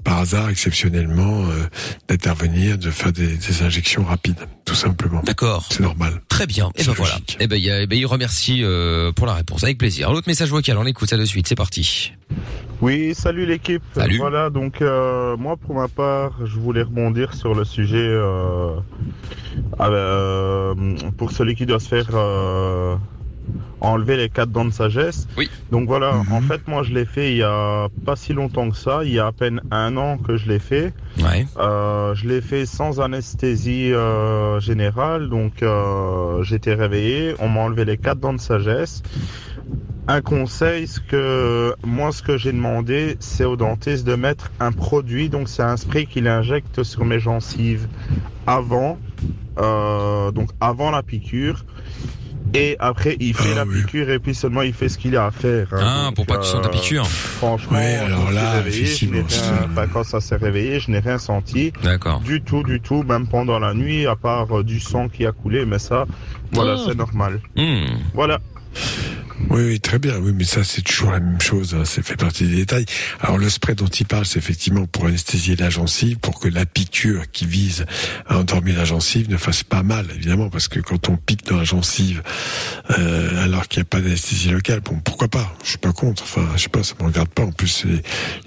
par 0.03 0.19
hasard 0.19 0.49
exceptionnellement 0.49 1.45
euh, 1.49 1.63
d'intervenir, 2.07 2.77
de 2.77 2.91
faire 2.91 3.11
des, 3.11 3.37
des 3.37 3.61
injections 3.63 4.03
rapides, 4.03 4.39
tout 4.65 4.75
simplement. 4.75 5.21
D'accord. 5.23 5.65
C'est 5.69 5.81
normal. 5.81 6.21
Très 6.29 6.45
bien. 6.47 6.71
Et 6.75 6.83
ben 6.83 6.93
voilà. 6.93 7.19
Et 7.39 7.47
ben 7.47 7.55
il 7.55 7.63
y 7.63 7.71
a- 7.71 7.81
eh 7.81 7.87
ben, 7.87 7.97
il 7.97 8.05
remercie 8.05 8.63
euh, 8.63 9.11
pour 9.11 9.25
la 9.25 9.33
réponse 9.33 9.63
avec 9.63 9.77
plaisir. 9.77 9.86
L'autre 10.09 10.27
message 10.27 10.49
vocal, 10.49 10.77
on 10.77 10.85
écoute 10.85 11.09
ça 11.09 11.17
de 11.17 11.25
suite. 11.25 11.47
C'est 11.47 11.55
parti. 11.55 12.13
Oui, 12.81 13.15
salut 13.15 13.45
l'équipe. 13.45 13.81
Salut. 13.93 14.17
Voilà, 14.17 14.49
donc 14.49 14.81
euh, 14.81 15.35
moi 15.37 15.57
pour 15.57 15.75
ma 15.75 15.87
part, 15.87 16.45
je 16.45 16.59
voulais 16.59 16.83
rebondir 16.83 17.33
sur 17.33 17.55
le 17.55 17.63
sujet 17.63 17.97
euh, 17.97 18.75
euh, 19.79 20.75
pour 21.17 21.31
celui 21.31 21.55
qui 21.55 21.65
doit 21.65 21.79
se 21.79 21.87
faire 21.87 22.09
enlever 23.79 24.17
les 24.17 24.29
quatre 24.29 24.51
dents 24.51 24.65
de 24.65 24.71
sagesse. 24.71 25.27
Oui. 25.37 25.49
Donc 25.71 25.87
voilà, 25.87 26.13
en 26.31 26.41
fait 26.41 26.67
moi 26.67 26.83
je 26.83 26.93
l'ai 26.93 27.05
fait 27.05 27.31
il 27.31 27.37
y 27.37 27.43
a 27.43 27.87
pas 28.05 28.15
si 28.15 28.33
longtemps 28.33 28.69
que 28.69 28.77
ça, 28.77 29.03
il 29.03 29.13
y 29.13 29.19
a 29.19 29.27
à 29.27 29.31
peine 29.31 29.61
un 29.71 29.97
an 29.97 30.17
que 30.17 30.37
je 30.37 30.47
l'ai 30.47 30.59
fait. 30.59 30.93
Ouais. 31.19 31.45
Euh, 31.57 32.15
je 32.15 32.27
l'ai 32.27 32.41
fait 32.41 32.65
sans 32.65 32.99
anesthésie 33.01 33.93
euh, 33.93 34.59
générale, 34.59 35.29
donc 35.29 35.61
euh, 35.61 36.43
j'étais 36.43 36.73
réveillé, 36.73 37.35
on 37.39 37.49
m'a 37.49 37.61
enlevé 37.61 37.85
les 37.85 37.97
quatre 37.97 38.19
dents 38.19 38.33
de 38.33 38.39
sagesse. 38.39 39.03
Un 40.09 40.21
conseil, 40.21 40.87
ce 40.87 41.01
que 41.01 41.75
moi 41.85 42.13
ce 42.13 42.23
que 42.23 42.37
j'ai 42.37 42.53
demandé, 42.53 43.17
c'est 43.19 43.43
au 43.43 43.57
dentiste 43.57 44.07
de 44.07 44.15
mettre 44.15 44.51
un 44.61 44.71
produit, 44.71 45.27
donc 45.27 45.49
c'est 45.49 45.63
un 45.63 45.75
spray 45.75 46.05
qu'il 46.05 46.29
injecte 46.29 46.83
sur 46.83 47.03
mes 47.03 47.19
gencives 47.19 47.87
avant, 48.45 48.97
euh, 49.57 50.31
donc 50.31 50.49
avant 50.61 50.91
la 50.91 51.03
piqûre. 51.03 51.65
Et 52.53 52.75
après, 52.79 53.17
il 53.19 53.33
fait 53.33 53.53
la 53.55 53.65
piqûre 53.65 54.09
et 54.09 54.19
puis 54.19 54.33
seulement 54.33 54.61
il 54.61 54.73
fait 54.73 54.89
ce 54.89 54.97
qu'il 54.97 55.15
a 55.17 55.25
à 55.27 55.31
faire. 55.31 55.67
hein. 55.73 55.79
Ah, 55.81 56.05
Donc, 56.05 56.15
pour 56.15 56.25
pas 56.25 56.37
que 56.37 56.43
tu 56.43 56.49
sentes 56.49 56.63
ta 56.63 56.69
piqûre. 56.69 57.05
Franchement, 57.07 57.77
alors 57.77 58.25
quand 58.25 58.31
là, 58.31 58.41
je 58.63 58.69
rien- 59.05 59.87
quand 59.93 60.03
ça 60.03 60.21
s'est 60.21 60.35
réveillé, 60.37 60.79
je 60.79 60.89
n'ai 60.91 60.99
rien 60.99 61.17
senti. 61.17 61.73
D'accord. 61.83 62.21
Du 62.21 62.41
tout, 62.41 62.63
du 62.63 62.79
tout, 62.81 63.03
même 63.03 63.27
pendant 63.27 63.59
la 63.59 63.73
nuit, 63.73 64.07
à 64.07 64.15
part 64.15 64.57
euh, 64.59 64.63
du 64.63 64.79
sang 64.79 65.07
qui 65.09 65.25
a 65.25 65.31
coulé, 65.31 65.65
mais 65.65 65.79
ça, 65.79 66.05
voilà, 66.51 66.75
Oh. 66.77 66.83
c'est 66.87 66.95
normal. 66.97 67.41
Hmm. 67.55 67.97
Voilà. 68.13 68.39
Oui, 69.49 69.63
oui, 69.63 69.79
très 69.79 69.99
bien. 69.99 70.17
Oui, 70.17 70.33
mais 70.35 70.43
ça, 70.43 70.63
c'est 70.63 70.81
toujours 70.81 71.11
la 71.11 71.19
même 71.19 71.39
chose. 71.39 71.75
hein. 71.75 71.85
Ça 71.85 72.01
fait 72.01 72.15
partie 72.15 72.47
des 72.47 72.55
détails. 72.55 72.85
Alors, 73.21 73.37
le 73.37 73.49
spray 73.49 73.75
dont 73.75 73.85
il 73.87 74.05
parle, 74.05 74.25
c'est 74.25 74.39
effectivement 74.39 74.85
pour 74.87 75.05
anesthésier 75.05 75.55
la 75.55 75.69
gencive, 75.69 76.17
pour 76.17 76.39
que 76.39 76.47
la 76.47 76.65
piqûre 76.65 77.29
qui 77.31 77.45
vise 77.45 77.85
à 78.27 78.39
endormir 78.39 78.77
la 78.77 78.85
gencive 78.85 79.29
ne 79.29 79.37
fasse 79.37 79.63
pas 79.63 79.83
mal, 79.83 80.07
évidemment, 80.15 80.49
parce 80.49 80.67
que 80.67 80.79
quand 80.79 81.09
on 81.09 81.17
pique 81.17 81.45
dans 81.45 81.57
la 81.57 81.63
gencive, 81.63 82.23
euh, 82.97 83.43
alors 83.43 83.67
qu'il 83.67 83.79
n'y 83.79 83.83
a 83.83 83.89
pas 83.89 84.01
d'anesthésie 84.01 84.49
locale, 84.49 84.79
bon, 84.81 84.99
pourquoi 85.03 85.27
pas? 85.27 85.55
Je 85.63 85.69
suis 85.69 85.77
pas 85.77 85.93
contre. 85.93 86.23
Enfin, 86.23 86.47
je 86.55 86.63
sais 86.63 86.69
pas, 86.69 86.83
ça 86.83 86.95
me 86.99 87.05
regarde 87.05 87.29
pas. 87.29 87.43
En 87.43 87.51
plus, 87.51 87.67
c'est 87.67 87.87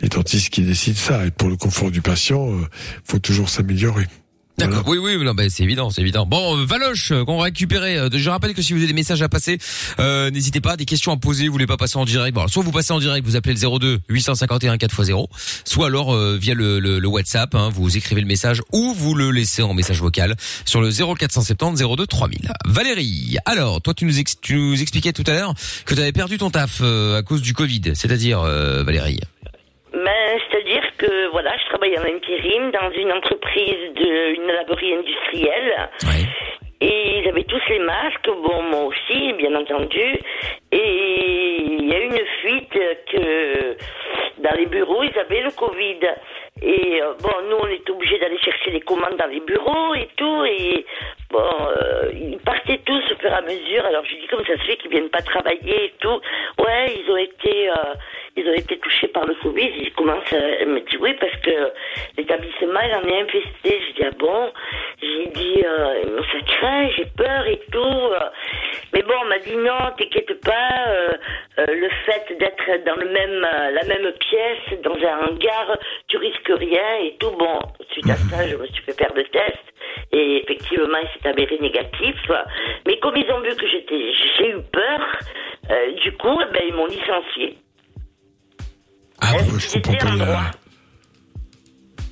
les, 0.02 0.08
dentistes 0.08 0.50
qui 0.50 0.62
décident 0.62 0.98
ça. 0.98 1.24
Et 1.24 1.30
pour 1.30 1.48
le 1.48 1.56
confort 1.56 1.90
du 1.90 2.02
patient, 2.02 2.50
euh, 2.52 2.66
faut 3.04 3.18
toujours 3.20 3.48
s'améliorer. 3.48 4.06
D'accord. 4.58 4.82
Oui, 4.88 4.98
oui, 4.98 5.16
non, 5.24 5.32
bah, 5.32 5.44
c'est 5.48 5.62
évident, 5.62 5.88
c'est 5.88 6.02
évident. 6.02 6.26
Bon, 6.26 6.58
euh, 6.58 6.64
Valoche, 6.66 7.12
euh, 7.12 7.24
qu'on 7.24 7.38
va 7.38 7.44
récupérer. 7.44 7.96
euh, 7.96 8.10
je 8.12 8.28
rappelle 8.28 8.52
que 8.52 8.60
si 8.60 8.74
vous 8.74 8.78
avez 8.80 8.88
des 8.88 8.92
messages 8.92 9.22
à 9.22 9.28
passer, 9.30 9.56
euh, 10.00 10.30
n'hésitez 10.30 10.60
pas, 10.60 10.76
des 10.76 10.84
questions 10.84 11.12
à 11.12 11.16
poser, 11.16 11.46
vous 11.46 11.52
voulez 11.52 11.66
pas 11.66 11.78
passer 11.78 11.96
en 11.96 12.04
direct. 12.04 12.34
Bon, 12.34 12.42
alors, 12.42 12.50
soit 12.50 12.62
vous 12.62 12.70
passez 12.70 12.92
en 12.92 12.98
direct, 12.98 13.26
vous 13.26 13.36
appelez 13.36 13.54
le 13.54 13.78
02 13.78 14.00
851 14.10 14.76
4x0, 14.76 15.28
soit 15.64 15.86
alors 15.86 16.14
euh, 16.14 16.36
via 16.38 16.52
le, 16.52 16.78
le, 16.78 16.98
le 16.98 17.08
WhatsApp, 17.08 17.54
hein, 17.54 17.70
vous 17.72 17.96
écrivez 17.96 18.20
le 18.20 18.26
message 18.26 18.60
ou 18.72 18.92
vous 18.92 19.14
le 19.14 19.30
laissez 19.30 19.62
en 19.62 19.72
message 19.72 20.00
vocal 20.00 20.34
sur 20.66 20.82
le 20.82 20.90
0470 20.90 21.82
02 21.96 22.06
3000. 22.06 22.52
Valérie, 22.66 23.38
alors 23.46 23.80
toi 23.80 23.94
tu 23.94 24.04
nous, 24.04 24.18
ex- 24.18 24.38
tu 24.42 24.56
nous 24.56 24.82
expliquais 24.82 25.14
tout 25.14 25.24
à 25.26 25.32
l'heure 25.32 25.54
que 25.86 25.94
tu 25.94 26.00
avais 26.00 26.12
perdu 26.12 26.36
ton 26.36 26.50
taf 26.50 26.80
euh, 26.82 27.16
à 27.18 27.22
cause 27.22 27.40
du 27.40 27.54
Covid, 27.54 27.92
c'est-à-dire 27.94 28.40
euh, 28.42 28.82
Valérie. 28.82 29.20
Ben, 29.92 30.00
c'est-à-dire 30.48 30.49
que 31.00 31.28
voilà, 31.28 31.56
je 31.56 31.64
travaille 31.70 31.98
en 31.98 32.04
intérim 32.04 32.70
dans 32.72 32.90
une 32.90 33.12
entreprise 33.12 33.94
d'une 33.94 34.46
laborie 34.48 34.94
industrielle. 34.94 35.88
Et 36.82 37.18
ils 37.18 37.28
avaient 37.28 37.44
tous 37.44 37.60
les 37.68 37.78
masques, 37.78 38.26
bon 38.26 38.62
moi 38.62 38.84
aussi, 38.84 39.32
bien 39.34 39.54
entendu. 39.54 40.18
Et 40.72 41.56
il 41.58 41.88
y 41.88 41.94
a 41.94 41.98
eu 42.00 42.04
une 42.04 42.26
fuite 42.40 42.78
que 43.12 43.76
dans 44.38 44.56
les 44.56 44.66
bureaux, 44.66 45.02
ils 45.02 45.18
avaient 45.18 45.42
le 45.42 45.50
Covid. 45.50 46.00
Et 46.62 47.02
euh, 47.02 47.14
bon, 47.22 47.32
nous, 47.48 47.56
on 47.56 47.68
était 47.68 47.90
obligés 47.90 48.18
d'aller 48.18 48.38
chercher 48.38 48.70
les 48.70 48.80
commandes 48.80 49.16
dans 49.16 49.26
les 49.26 49.40
bureaux 49.40 49.94
et 49.94 50.08
tout. 50.16 50.44
Et 50.44 50.84
bon, 51.30 51.38
euh, 51.38 52.10
ils 52.14 52.38
partaient 52.38 52.80
tous 52.84 53.02
au 53.12 53.16
fur 53.16 53.30
et 53.30 53.34
à 53.34 53.42
mesure. 53.42 53.84
Alors 53.84 54.04
je 54.04 54.14
dis 54.16 54.26
comment 54.28 54.44
ça 54.44 54.56
se 54.58 54.64
fait 54.64 54.76
qu'ils 54.76 54.90
viennent 54.90 55.10
pas 55.10 55.22
travailler 55.22 55.84
et 55.84 55.94
tout? 56.00 56.20
Ouais, 56.58 56.94
ils 56.96 57.10
ont 57.10 57.16
été, 57.16 57.70
euh, 57.70 57.94
ils 58.36 58.48
ont 58.48 58.54
été 58.54 58.78
touchés 58.78 59.08
par 59.08 59.26
le 59.26 59.34
Covid. 59.42 59.70
Ils 59.78 59.92
commencent, 59.92 60.32
à... 60.32 60.64
me 60.66 60.80
dit 60.80 60.96
oui 60.98 61.14
parce 61.20 61.36
que 61.42 61.72
l'établissement 62.16 62.80
il 62.80 62.94
en 62.94 63.08
est 63.08 63.22
infesté. 63.22 63.80
Je 63.88 63.94
dis 63.94 64.04
ah 64.04 64.10
bon? 64.18 64.52
J'ai 65.02 65.26
dit 65.26 65.62
euh, 65.64 66.20
ça 66.32 66.38
craint, 66.46 66.88
j'ai 66.96 67.06
peur 67.16 67.46
et 67.46 67.60
tout. 67.72 68.10
Mais 68.92 69.02
bon, 69.02 69.14
on 69.22 69.26
m'a 69.26 69.38
dit 69.38 69.56
non, 69.56 69.90
t'inquiète 69.96 70.40
pas. 70.44 70.88
euh, 70.88 71.12
euh, 71.58 71.66
le 71.68 71.88
fait 72.06 72.36
d'être 72.38 72.84
dans 72.86 72.96
le 72.96 73.08
même, 73.10 73.44
euh, 73.44 73.70
la 73.70 73.84
même 73.84 74.12
pièce, 74.12 74.80
dans 74.82 74.94
un 74.94 75.26
hangar, 75.26 75.76
tu 76.08 76.16
risques 76.16 76.48
rien 76.48 76.96
et 77.02 77.16
tout. 77.18 77.30
Bon, 77.32 77.58
suite 77.92 78.08
à 78.08 78.16
ça, 78.16 78.46
je 78.46 78.56
me 78.56 78.66
suis 78.66 78.82
fait 78.84 78.92
faire 78.96 79.12
le 79.14 79.24
test 79.24 79.58
et 80.12 80.42
effectivement, 80.42 80.98
il 81.02 81.08
s'est 81.22 81.28
avéré 81.28 81.58
négatif. 81.60 82.16
Mais 82.86 82.98
comme 82.98 83.16
ils 83.16 83.30
ont 83.32 83.40
vu 83.40 83.54
que 83.56 83.66
j'étais, 83.66 84.12
j'ai 84.38 84.50
eu 84.50 84.62
peur, 84.72 85.00
euh, 85.70 85.92
du 86.02 86.12
coup, 86.12 86.40
eh 86.40 86.52
ben, 86.52 86.62
ils 86.68 86.74
m'ont 86.74 86.86
licencié. 86.86 87.56
Ah, 89.20 89.32
moi, 89.32 89.58
je 89.58 89.68
comprends 89.72 89.96
pas 89.96 90.14
la... 90.16 90.50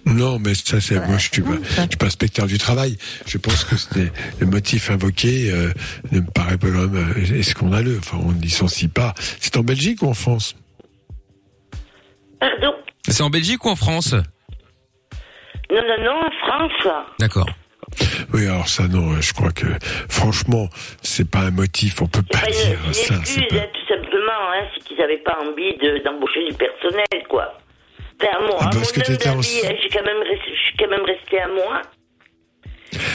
Non, 0.04 0.38
mais 0.38 0.54
ça, 0.54 0.80
c'est 0.80 0.98
moi, 1.06 1.18
je 1.18 1.30
suis 1.30 1.42
pas, 1.42 1.50
je 1.76 1.80
suis 1.80 1.96
pas 1.96 2.06
inspecteur 2.06 2.46
du 2.46 2.56
travail. 2.56 2.96
Je 3.26 3.36
pense 3.36 3.64
que 3.64 3.76
c'était 3.76 4.10
le 4.40 4.46
motif 4.46 4.90
invoqué 4.90 5.50
euh, 5.50 5.72
ne 6.12 6.20
me 6.20 6.30
paraît 6.30 6.56
pas 6.56 6.68
quand 6.68 6.88
même 6.88 7.14
euh, 7.18 7.42
scandaleux. 7.42 7.98
Enfin, 7.98 8.18
on 8.22 8.32
ne 8.32 8.40
licencie 8.40 8.88
pas. 8.88 9.14
C'est 9.40 9.56
en 9.58 9.62
Belgique 9.62 10.02
ou 10.02 10.08
en 10.08 10.14
France? 10.14 10.56
Pardon? 12.40 12.74
C'est 13.06 13.22
en 13.22 13.30
Belgique 13.30 13.64
ou 13.64 13.68
en 13.68 13.76
France? 13.76 14.14
Non, 15.70 15.82
non, 15.82 16.04
non, 16.04 16.26
en 16.26 16.30
France. 16.46 16.94
D'accord. 17.18 17.48
Oui, 18.32 18.46
alors 18.46 18.68
ça, 18.68 18.88
non. 18.88 19.20
Je 19.20 19.32
crois 19.32 19.52
que 19.52 19.66
franchement, 20.08 20.68
c'est 21.02 21.28
pas 21.30 21.40
un 21.40 21.50
motif. 21.50 22.00
On 22.00 22.06
peut 22.06 22.22
pas 22.22 22.46
dire 22.46 22.78
une 22.86 22.92
ça. 22.94 23.14
excuse, 23.16 23.44
hein, 23.52 23.66
tout 23.74 23.86
simplement, 23.88 23.97
hein, 24.58 24.64
c'est 24.74 24.84
qu'ils 24.84 24.98
n'avaient 24.98 25.18
pas 25.18 25.38
envie 25.40 25.74
de- 25.76 25.98
d'embaucher 25.98 26.44
du 26.44 26.54
personnel, 26.54 27.06
quoi. 27.28 27.54
Enfin, 28.20 28.38
moi, 28.40 28.56
Ah, 28.60 28.64
à 28.66 28.70
parce 28.70 28.74
mon 28.76 28.80
que 29.02 29.10
homme 29.10 29.16
t'étais 29.16 29.28
en- 29.30 29.34
d'avis, 29.36 29.60
hein, 29.64 29.74
j'ai 29.80 29.88
quand 29.90 30.04
même 30.04 30.22
resté, 30.22 30.50
je 30.54 30.60
suis 30.66 30.76
quand 30.76 30.88
même 30.88 31.04
resté 31.04 31.40
un 31.40 31.48
mois. 31.48 31.82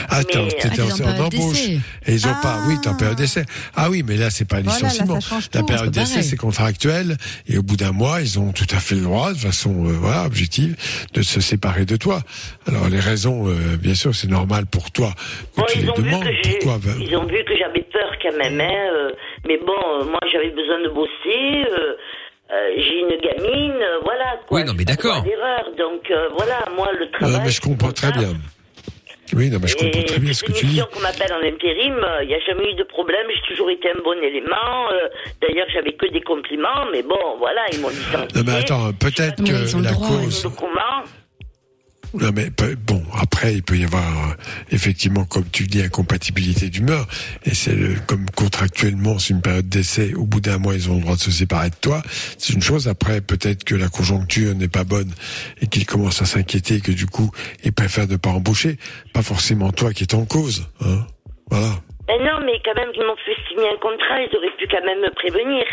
Attends, 0.08 0.44
Mais- 0.44 0.48
t'étais 0.50 0.80
Ah, 0.80 0.84
en, 0.84 0.96
t'es 0.96 1.04
en 1.04 1.24
embauche. 1.24 1.68
Et 1.68 2.12
ils 2.12 2.26
ont 2.26 2.34
pas, 2.42 2.58
oui, 2.68 2.74
t'es 2.82 2.88
en 2.88 2.94
période 2.96 3.16
d'essai. 3.18 3.44
Ah 3.74 3.90
oui, 3.90 4.02
mais 4.06 4.16
là, 4.16 4.30
c'est 4.30 4.44
pas 4.48 4.56
un 4.58 4.62
Voilà, 4.62 4.78
là, 4.80 4.88
licenciement. 4.88 5.20
ça 5.20 5.28
change 5.28 5.48
la 5.52 5.60
tout, 5.60 5.66
période 5.66 5.90
d'essai, 5.90 6.22
c'est 6.22 6.36
contractuel. 6.36 7.16
Et 7.48 7.58
au 7.58 7.62
bout 7.62 7.76
d'un 7.76 7.92
mois, 7.92 8.20
ils 8.20 8.38
ont 8.38 8.52
tout 8.52 8.66
à 8.70 8.78
fait 8.78 8.94
le 8.94 9.02
droit, 9.02 9.32
de 9.32 9.38
façon, 9.38 9.86
euh, 9.86 9.92
voilà, 9.92 10.24
objective, 10.24 10.76
de 11.12 11.22
se 11.22 11.40
séparer 11.40 11.84
de 11.84 11.96
toi. 11.96 12.20
Alors, 12.68 12.88
les 12.88 13.00
raisons, 13.00 13.48
euh, 13.48 13.76
bien 13.76 13.94
sûr, 13.94 14.14
c'est 14.14 14.28
normal 14.30 14.66
pour 14.66 14.90
toi 14.92 15.12
que 15.56 15.60
Bon, 15.60 15.66
tu 15.68 15.78
ils 15.78 15.82
les 15.84 15.90
ont, 15.90 15.94
vu 15.94 16.02
demandes. 16.04 16.24
Pourquoi 16.42 16.78
Ben, 16.78 16.96
ils 17.00 17.16
ont 17.16 17.26
vu 17.26 17.42
que 17.44 17.56
j'avais 17.58 17.82
peur 17.92 18.12
quand 18.22 18.36
même, 18.36 18.60
hein, 18.60 18.90
euh, 18.94 19.10
mais 19.48 19.58
bon, 19.58 19.72
euh, 19.72 20.04
moi 20.04 20.20
j'avais 20.32 20.50
besoin 20.50 20.80
de 20.82 20.88
bosser, 20.88 21.10
euh, 21.70 21.94
euh, 22.52 22.68
j'ai 22.76 23.00
une 23.00 23.20
gamine, 23.20 23.72
euh, 23.80 23.98
voilà. 24.04 24.36
Quoi, 24.46 24.60
Oui, 24.60 24.64
non, 24.66 24.74
mais 24.76 24.84
d'accord. 24.84 25.22
d'erreur, 25.22 25.64
donc 25.78 26.10
euh, 26.10 26.28
voilà, 26.36 26.64
moi 26.76 26.88
le 26.98 27.10
travail. 27.10 27.40
mais 27.44 27.50
je 27.50 27.60
comprends 27.60 27.92
très 27.92 28.12
bien. 28.12 28.34
Oui, 29.32 29.48
non, 29.50 29.58
mais 29.60 29.68
je 29.68 29.76
comprends 29.76 30.02
très 30.02 30.18
bien 30.18 30.32
ce 30.32 30.44
que 30.44 30.52
tu 30.52 30.66
dis. 30.66 30.80
qu'on 30.92 31.00
m'appelle 31.00 31.32
en 31.32 31.42
intérim, 31.46 31.94
euh, 32.02 32.22
il 32.22 32.28
n'y 32.28 32.34
a 32.34 32.40
jamais 32.40 32.70
eu 32.70 32.74
de 32.74 32.82
problème, 32.84 33.26
j'ai 33.34 33.42
toujours 33.48 33.70
été 33.70 33.88
un 33.90 34.00
bon 34.04 34.20
élément. 34.22 34.90
euh, 34.92 35.08
D'ailleurs, 35.40 35.66
j'avais 35.72 35.92
que 35.94 36.06
des 36.12 36.20
compliments, 36.20 36.86
mais 36.92 37.02
bon, 37.02 37.18
voilà, 37.38 37.62
ils 37.72 37.80
m'ont 37.80 37.88
licencié. 37.88 38.28
Non, 38.36 38.42
mais 38.46 38.56
attends, 38.58 38.92
peut-être 38.92 39.42
que 39.42 39.82
la 39.82 39.92
cause. 39.94 40.46
Non 42.14 42.30
mais 42.34 42.48
bon 42.86 43.02
après 43.18 43.54
il 43.54 43.62
peut 43.62 43.76
y 43.76 43.84
avoir 43.84 44.30
euh, 44.30 44.34
effectivement 44.70 45.24
comme 45.24 45.48
tu 45.50 45.66
dis 45.66 45.82
incompatibilité 45.82 46.68
d'humeur. 46.68 47.06
Et 47.44 47.54
c'est 47.54 47.76
comme 48.06 48.26
contractuellement 48.30 49.18
c'est 49.18 49.34
une 49.34 49.42
période 49.42 49.68
d'essai 49.68 50.14
au 50.14 50.24
bout 50.24 50.40
d'un 50.40 50.58
mois 50.58 50.74
ils 50.74 50.90
ont 50.90 50.96
le 50.96 51.00
droit 51.00 51.16
de 51.16 51.20
se 51.20 51.30
séparer 51.30 51.70
de 51.70 51.76
toi. 51.80 52.02
C'est 52.38 52.52
une 52.52 52.62
chose. 52.62 52.88
Après 52.88 53.20
peut-être 53.20 53.64
que 53.64 53.74
la 53.74 53.88
conjoncture 53.88 54.54
n'est 54.54 54.68
pas 54.68 54.84
bonne 54.84 55.12
et 55.60 55.66
qu'ils 55.66 55.86
commencent 55.86 56.22
à 56.22 56.26
s'inquiéter 56.26 56.76
et 56.76 56.80
que 56.80 56.92
du 56.92 57.06
coup 57.06 57.30
ils 57.64 57.72
préfèrent 57.72 58.08
ne 58.08 58.16
pas 58.16 58.30
embaucher. 58.30 58.78
Pas 59.12 59.22
forcément 59.22 59.72
toi 59.72 59.92
qui 59.92 60.04
est 60.04 60.14
en 60.14 60.24
cause 60.24 60.68
hein. 60.80 61.06
Voilà. 61.50 61.74
Ben 62.06 62.18
non, 62.20 62.44
mais 62.44 62.60
quand 62.64 62.74
même, 62.74 62.90
ils 62.94 63.04
m'ont 63.04 63.16
fait 63.24 63.36
signer 63.48 63.68
un 63.68 63.76
contrat, 63.76 64.20
ils 64.20 64.36
auraient 64.36 64.54
pu 64.58 64.66
quand 64.68 64.84
même 64.84 65.00
me 65.00 65.10
prévenir. 65.10 65.64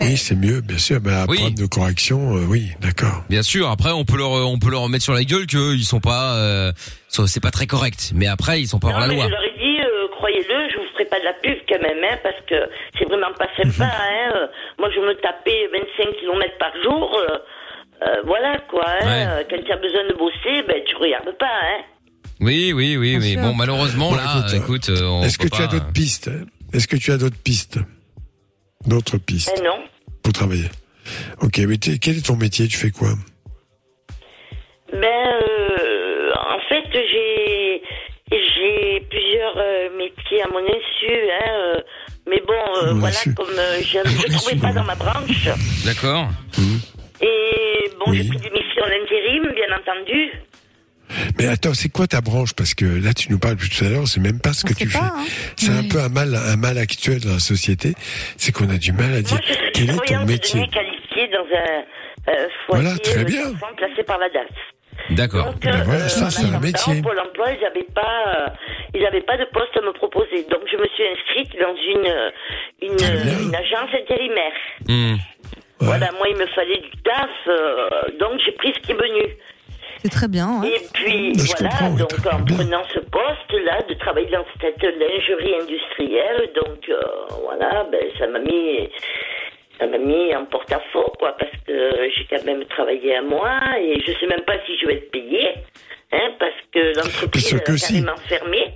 Oui 0.00 0.16
c'est 0.16 0.34
mieux 0.34 0.60
bien 0.60 0.78
sûr 0.78 0.98
mais 1.04 1.12
à 1.12 1.26
prendre 1.26 1.54
de 1.54 1.66
correction 1.66 2.36
euh, 2.36 2.44
oui 2.48 2.68
d'accord 2.80 3.24
Bien 3.28 3.42
sûr. 3.42 3.68
Après, 3.70 3.90
on 3.92 4.04
peut 4.04 4.16
leur, 4.16 4.30
on 4.32 4.58
peut 4.58 4.70
leur 4.70 4.82
remettre 4.82 5.04
sur 5.04 5.12
la 5.14 5.22
gueule 5.24 5.46
qu'ils 5.46 5.84
sont 5.84 6.00
pas, 6.00 6.34
euh, 6.36 6.72
c'est 7.08 7.40
pas 7.42 7.50
très 7.52 7.66
correct. 7.66 8.10
Mais 8.14 8.26
après, 8.26 8.60
ils 8.60 8.66
sont 8.66 8.80
pas 8.80 8.88
hors 8.88 8.98
la 9.00 9.06
loi. 9.06 9.24
je 9.26 9.30
leur 9.30 9.44
ai 9.44 9.52
dit, 9.58 9.78
euh, 9.80 10.08
croyez-le, 10.16 10.68
je 10.72 10.76
vous 10.78 10.88
ferai 10.94 11.04
pas 11.04 11.20
de 11.20 11.24
la 11.24 11.32
pub 11.34 11.56
quand 11.68 11.80
même, 11.80 11.98
hein, 12.02 12.16
parce 12.24 12.40
que 12.48 12.54
c'est 12.98 13.04
vraiment 13.04 13.32
pas 13.38 13.46
Mhm. 13.62 13.70
sympa. 13.72 13.84
hein, 13.92 14.32
euh, 14.34 14.46
moi, 14.78 14.88
je 14.94 15.00
me 15.00 15.14
tapais 15.20 15.68
25 15.72 16.12
km 16.20 16.58
par 16.58 16.72
jour. 16.82 17.14
euh, 17.16 17.38
euh, 18.06 18.22
voilà, 18.26 18.58
quoi. 18.68 18.84
Hein, 19.02 19.06
Ouais. 19.36 19.46
Quand 19.48 19.62
tu 19.64 19.72
as 19.72 19.76
besoin 19.76 20.04
de 20.08 20.14
bosser, 20.18 20.62
ben, 20.66 20.82
tu 20.86 20.96
regardes 20.96 21.36
pas. 21.38 21.46
Hein. 21.46 21.82
Oui, 22.40 22.72
oui, 22.72 22.96
oui, 22.96 23.18
mais 23.20 23.36
bon, 23.36 23.54
malheureusement, 23.54 24.10
Bon, 24.10 24.16
là, 24.16 24.24
écoute, 24.38 24.54
écoute, 24.54 24.88
euh, 24.88 25.22
est-ce 25.22 25.38
que 25.38 25.44
peut 25.48 25.56
tu 25.56 25.62
as 25.62 25.66
d'autres 25.68 25.92
pistes 25.92 26.28
hein? 26.28 26.44
Est-ce 26.72 26.88
que 26.88 26.96
tu 26.96 27.12
as 27.12 27.18
d'autres 27.18 27.36
pistes? 27.42 27.78
D'autres 28.86 29.18
pistes? 29.18 29.52
Ben 29.56 29.64
non. 29.64 29.78
Pour 30.22 30.32
travailler. 30.32 30.68
Ok 31.42 31.58
mais 31.58 31.78
quel 31.78 32.18
est 32.18 32.26
ton 32.26 32.36
métier? 32.36 32.68
Tu 32.68 32.76
fais 32.76 32.90
quoi? 32.90 33.10
Ben, 34.92 34.98
euh, 35.02 36.32
en 36.34 36.58
fait, 36.68 36.84
j'ai 36.92 37.82
j'ai 38.30 39.00
plusieurs 39.08 39.56
euh, 39.56 39.88
métiers 39.96 40.42
à 40.42 40.48
mon 40.48 40.58
insu, 40.58 41.12
hein, 41.12 41.50
euh, 41.50 41.80
mais 42.28 42.40
bon, 42.46 42.54
euh, 42.82 42.92
voilà, 42.94 43.16
insu. 43.16 43.34
comme 43.34 43.56
euh, 43.56 43.80
je 43.82 43.98
ne 43.98 44.36
trouvais 44.36 44.56
pas 44.56 44.72
dans 44.72 44.84
ma 44.84 44.94
branche, 44.94 45.48
D'accord. 45.84 46.28
et 47.20 47.90
bon, 47.98 48.12
j'ai 48.12 48.24
pris 48.28 48.38
des 48.38 48.50
missions 48.50 48.84
d'intérim, 48.86 49.52
bien 49.54 49.76
entendu. 49.76 50.30
Mais 51.38 51.46
attends, 51.46 51.74
c'est 51.74 51.88
quoi 51.88 52.06
ta 52.06 52.20
branche? 52.20 52.54
Parce 52.54 52.74
que 52.74 52.84
là, 52.84 53.12
tu 53.14 53.30
nous 53.30 53.38
parles 53.38 53.56
depuis 53.56 53.70
tout 53.70 53.84
à 53.84 53.88
l'heure, 53.88 54.06
c'est 54.06 54.20
même 54.20 54.40
pas 54.40 54.52
ce 54.52 54.64
que 54.64 54.74
tu 54.74 54.88
fais. 54.88 54.98
hein. 54.98 55.12
C'est 55.56 55.72
un 55.72 55.88
peu 55.88 56.00
un 56.00 56.08
mal, 56.08 56.34
un 56.34 56.56
mal 56.56 56.78
actuel 56.78 57.20
dans 57.20 57.32
la 57.34 57.38
société, 57.38 57.94
c'est 58.36 58.52
qu'on 58.52 58.68
a 58.70 58.76
du 58.78 58.92
mal 58.92 59.12
à 59.14 59.22
dire 59.22 59.40
quel 59.74 59.90
est 59.90 60.04
ton 60.06 60.24
métier. 60.26 60.66
qualifiée 60.68 61.28
dans 61.28 61.46
un 61.56 62.32
euh, 62.34 62.46
foyer 62.66 62.82
Voilà, 62.84 62.98
très 62.98 63.20
euh, 63.20 63.24
bien. 63.24 63.52
placé 63.76 64.02
par 64.04 64.18
la 64.18 64.28
DAS. 64.28 64.46
D'accord. 65.10 65.46
Donc, 65.46 65.60
Ben 65.62 65.82
voilà, 65.84 66.04
euh, 66.04 66.08
ça, 66.08 66.26
en 66.26 66.30
c'est 66.30 66.44
un 66.46 66.60
métier. 66.60 67.00
Pôle 67.02 67.18
emploi, 67.18 67.46
ils 67.52 67.60
n'avaient 67.62 67.86
pas, 67.94 68.24
euh, 68.36 68.48
ils 68.94 69.04
avaient 69.06 69.22
pas 69.22 69.36
de 69.38 69.46
poste 69.46 69.74
à 69.76 69.80
me 69.80 69.92
proposer. 69.92 70.44
Donc, 70.50 70.60
je 70.70 70.76
me 70.76 70.86
suis 70.94 71.04
inscrite 71.08 71.58
dans 71.58 71.74
une, 71.74 72.06
euh, 72.06 72.30
une, 72.82 73.02
euh, 73.02 73.42
une 73.48 73.54
agence 73.54 73.90
intérimaire. 73.94 74.52
Hmm. 74.86 75.16
Voilà, 75.80 76.12
moi, 76.12 76.26
il 76.28 76.36
me 76.36 76.46
fallait 76.48 76.76
du 76.78 76.90
taf, 77.02 77.30
euh, 77.48 77.88
donc 78.20 78.38
j'ai 78.44 78.52
pris 78.52 78.70
ce 78.74 78.80
qui 78.86 78.92
est 78.92 78.94
venu. 78.94 79.22
C'est 80.02 80.08
très 80.10 80.28
bien. 80.28 80.62
Et 80.62 80.80
puis, 80.94 81.34
je 81.34 81.52
voilà, 81.58 81.90
oui, 81.90 81.98
donc 81.98 82.26
en 82.32 82.38
bien. 82.40 82.56
prenant 82.56 82.82
ce 82.94 83.00
poste-là, 83.00 83.82
de 83.88 83.94
travailler 83.94 84.30
dans 84.30 84.44
cette 84.60 84.82
lingerie 84.82 85.54
industrielle, 85.60 86.50
donc 86.54 86.88
euh, 86.88 87.00
voilà, 87.44 87.86
ben, 87.92 88.00
ça 88.18 88.26
m'a 88.26 88.38
mis, 88.38 88.88
ça 89.78 89.86
m'a 89.86 89.98
mis 89.98 90.34
en 90.34 90.46
porte-à-faux, 90.46 91.12
quoi, 91.18 91.36
parce 91.38 91.52
que 91.66 92.10
j'ai 92.16 92.26
quand 92.30 92.44
même 92.46 92.64
travaillé 92.66 93.16
à 93.16 93.22
moi 93.22 93.60
et 93.78 94.00
je 94.00 94.12
sais 94.18 94.26
même 94.26 94.44
pas 94.46 94.56
si 94.66 94.78
je 94.80 94.86
vais 94.86 94.94
être 94.94 95.10
payé, 95.10 95.54
hein, 96.12 96.30
parce 96.38 96.60
que 96.72 96.96
l'entreprise 96.96 97.54
est 97.54 97.76
si. 97.76 97.92
carrément 97.92 98.16
fermée. 98.26 98.74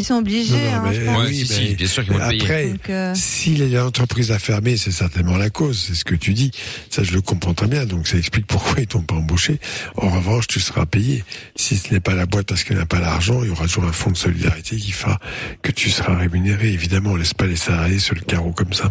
Ils 0.00 0.04
sont 0.04 0.14
obligés. 0.14 0.54
hein, 0.72 0.82
je 0.94 1.00
pense. 1.04 1.28
oui, 1.28 1.44
si, 1.44 1.60
mais 1.60 1.68
si, 1.68 1.74
bien 1.74 1.86
sûr 1.86 2.04
qu'ils 2.04 2.12
vont 2.14 2.28
payer. 2.28 2.42
Après, 2.42 2.66
Donc, 2.68 2.88
euh, 2.88 3.12
si 3.14 3.54
l'entreprise 3.56 4.32
a 4.32 4.38
fermé, 4.38 4.78
c'est 4.78 4.90
certainement 4.92 5.36
la 5.36 5.50
cause. 5.50 5.78
C'est 5.88 5.94
ce 5.94 6.06
que 6.06 6.14
tu 6.14 6.32
dis. 6.32 6.50
Ça, 6.88 7.02
je 7.02 7.12
le 7.12 7.20
comprends 7.20 7.52
très 7.52 7.66
bien. 7.66 7.84
Donc, 7.84 8.06
ça 8.08 8.16
explique 8.16 8.46
pourquoi 8.46 8.80
ils 8.80 8.86
t'ont 8.86 9.02
pas 9.02 9.16
embauché. 9.16 9.58
En 9.96 10.08
revanche, 10.08 10.46
tu 10.46 10.58
seras 10.58 10.86
payé. 10.86 11.22
Si 11.54 11.76
ce 11.76 11.92
n'est 11.92 12.00
pas 12.00 12.14
la 12.14 12.24
boîte 12.24 12.46
parce 12.46 12.64
qu'elle 12.64 12.78
n'a 12.78 12.86
pas 12.86 12.98
l'argent, 12.98 13.42
il 13.42 13.48
y 13.48 13.50
aura 13.50 13.64
toujours 13.66 13.84
un 13.84 13.92
fonds 13.92 14.10
de 14.10 14.16
solidarité 14.16 14.76
qui 14.76 14.92
fera 14.92 15.18
que 15.60 15.70
tu 15.70 15.90
seras 15.90 16.16
rémunéré. 16.16 16.68
Évidemment, 16.72 17.10
on 17.10 17.16
laisse 17.16 17.34
pas 17.34 17.46
les 17.46 17.56
salariés 17.56 17.98
sur 17.98 18.14
le 18.14 18.22
carreau 18.22 18.52
comme 18.52 18.72
ça. 18.72 18.90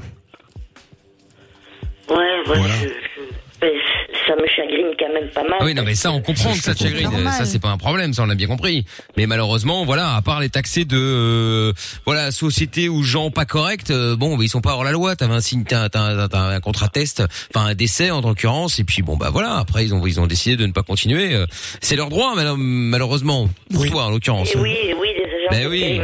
Ouais, 2.10 2.16
voilà. 2.46 2.62
Voilà. 2.62 2.76
je- 2.82 2.88
je- 2.88 4.19
ça 4.30 4.36
me 4.36 4.48
chagrine 4.48 4.92
quand 5.00 5.12
même 5.12 5.30
pas 5.32 5.42
mal. 5.42 5.56
Ah 5.60 5.66
oui, 5.66 5.74
non, 5.74 5.82
mais 5.84 5.96
ça, 5.96 6.12
on 6.12 6.22
comprend 6.22 6.52
que 6.52 6.58
ça 6.60 6.76
te 6.76 6.84
chagrine. 6.84 7.10
normal. 7.10 7.34
Ça, 7.34 7.46
c'est 7.46 7.60
pas 7.62 7.70
un 7.70 7.78
problème, 7.78 8.14
ça, 8.14 8.22
on 8.24 8.28
l'a 8.28 8.36
bien 8.36 8.48
compris. 8.48 8.86
Mais 9.18 9.26
malheureusement, 9.26 9.86
voilà, 9.86 10.16
à 10.16 10.22
part 10.22 10.40
les 10.40 10.50
taxés 10.50 10.86
de, 10.86 10.96
euh, 10.98 11.74
voilà, 12.06 12.30
sociétés 12.32 12.90
ou 12.90 13.02
gens 13.02 13.32
pas 13.32 13.46
corrects, 13.46 13.90
euh, 13.90 14.16
bon, 14.16 14.38
bah, 14.38 14.44
ils 14.44 14.50
sont 14.50 14.62
pas 14.62 14.74
hors 14.74 14.84
la 14.84 14.92
loi. 14.92 15.16
T'avais 15.16 15.34
un 15.34 15.40
signe, 15.42 15.64
t'as, 15.64 15.90
t'as, 15.90 16.28
t'as 16.28 16.40
un 16.40 16.60
contrat 16.60 16.90
test, 16.90 17.24
enfin, 17.56 17.66
un 17.68 17.74
décès, 17.74 18.12
en 18.12 18.22
l'occurrence, 18.22 18.78
et 18.80 18.84
puis 18.84 19.02
bon, 19.02 19.18
bah, 19.18 19.30
voilà. 19.32 19.56
Après, 19.58 19.84
ils 19.84 19.94
ont, 19.96 20.06
ils 20.06 20.20
ont 20.20 20.28
décidé 20.28 20.56
de 20.56 20.66
ne 20.68 20.72
pas 20.74 20.84
continuer. 20.84 21.34
euh, 21.34 21.46
C'est 21.82 21.96
leur 21.96 22.10
droit, 22.10 22.36
mal- 22.36 22.54
malheureusement. 22.58 23.48
Pour 23.74 23.86
toi, 23.88 24.04
en 24.04 24.10
l'occurrence. 24.12 24.54
Et 24.54 24.58
oui, 24.60 24.76
et 24.84 24.94
oui, 24.94 25.08
les 25.18 25.24
agents 25.26 25.50
Ben 25.52 25.68
oui. 25.68 26.00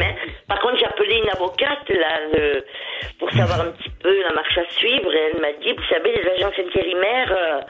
Par 0.47 0.59
contre, 0.61 0.77
j'ai 0.79 0.85
appelé 0.85 1.15
une 1.23 1.29
avocate 1.29 1.89
là 1.89 2.19
le- 2.33 2.63
pour 3.19 3.29
savoir 3.31 3.61
un 3.61 3.71
petit 3.71 3.89
peu 4.01 4.13
la 4.27 4.33
marche 4.33 4.57
à 4.57 4.65
suivre 4.77 5.11
et 5.13 5.31
elle 5.33 5.41
m'a 5.41 5.51
dit, 5.63 5.71
vous 5.73 5.83
savez, 5.89 6.11
les 6.15 6.29
agences 6.37 6.53
intérimaires, 6.59 7.31
euh, 7.31 7.61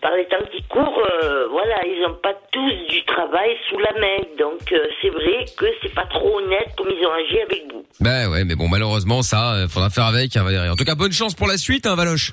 par 0.00 0.12
les 0.16 0.26
temps 0.26 0.44
qui 0.52 0.62
courent, 0.64 1.02
euh, 1.22 1.48
voilà, 1.50 1.84
ils 1.86 2.02
n'ont 2.02 2.18
pas 2.22 2.34
tous 2.52 2.72
du 2.88 3.04
travail 3.04 3.50
sous 3.68 3.78
la 3.78 3.92
main. 4.00 4.18
Donc 4.38 4.72
euh, 4.72 4.86
c'est 5.02 5.10
vrai 5.10 5.44
que 5.56 5.66
c'est 5.82 5.94
pas 5.94 6.06
trop 6.06 6.38
honnête 6.38 6.68
comme 6.76 6.88
ils 6.88 7.04
ont 7.04 7.12
agi 7.12 7.40
avec 7.40 7.64
vous. 7.72 7.84
Ben 8.00 8.28
ouais, 8.30 8.44
mais 8.44 8.54
bon, 8.54 8.68
malheureusement, 8.68 9.22
ça, 9.22 9.54
euh, 9.54 9.68
faudra 9.68 9.90
faire 9.90 10.06
avec, 10.06 10.36
hein, 10.36 10.44
Valérie. 10.44 10.68
En 10.68 10.76
tout 10.76 10.84
cas, 10.84 10.94
bonne 10.94 11.12
chance 11.12 11.34
pour 11.34 11.48
la 11.48 11.56
suite, 11.56 11.86
hein, 11.86 11.96
Valoche. 11.96 12.32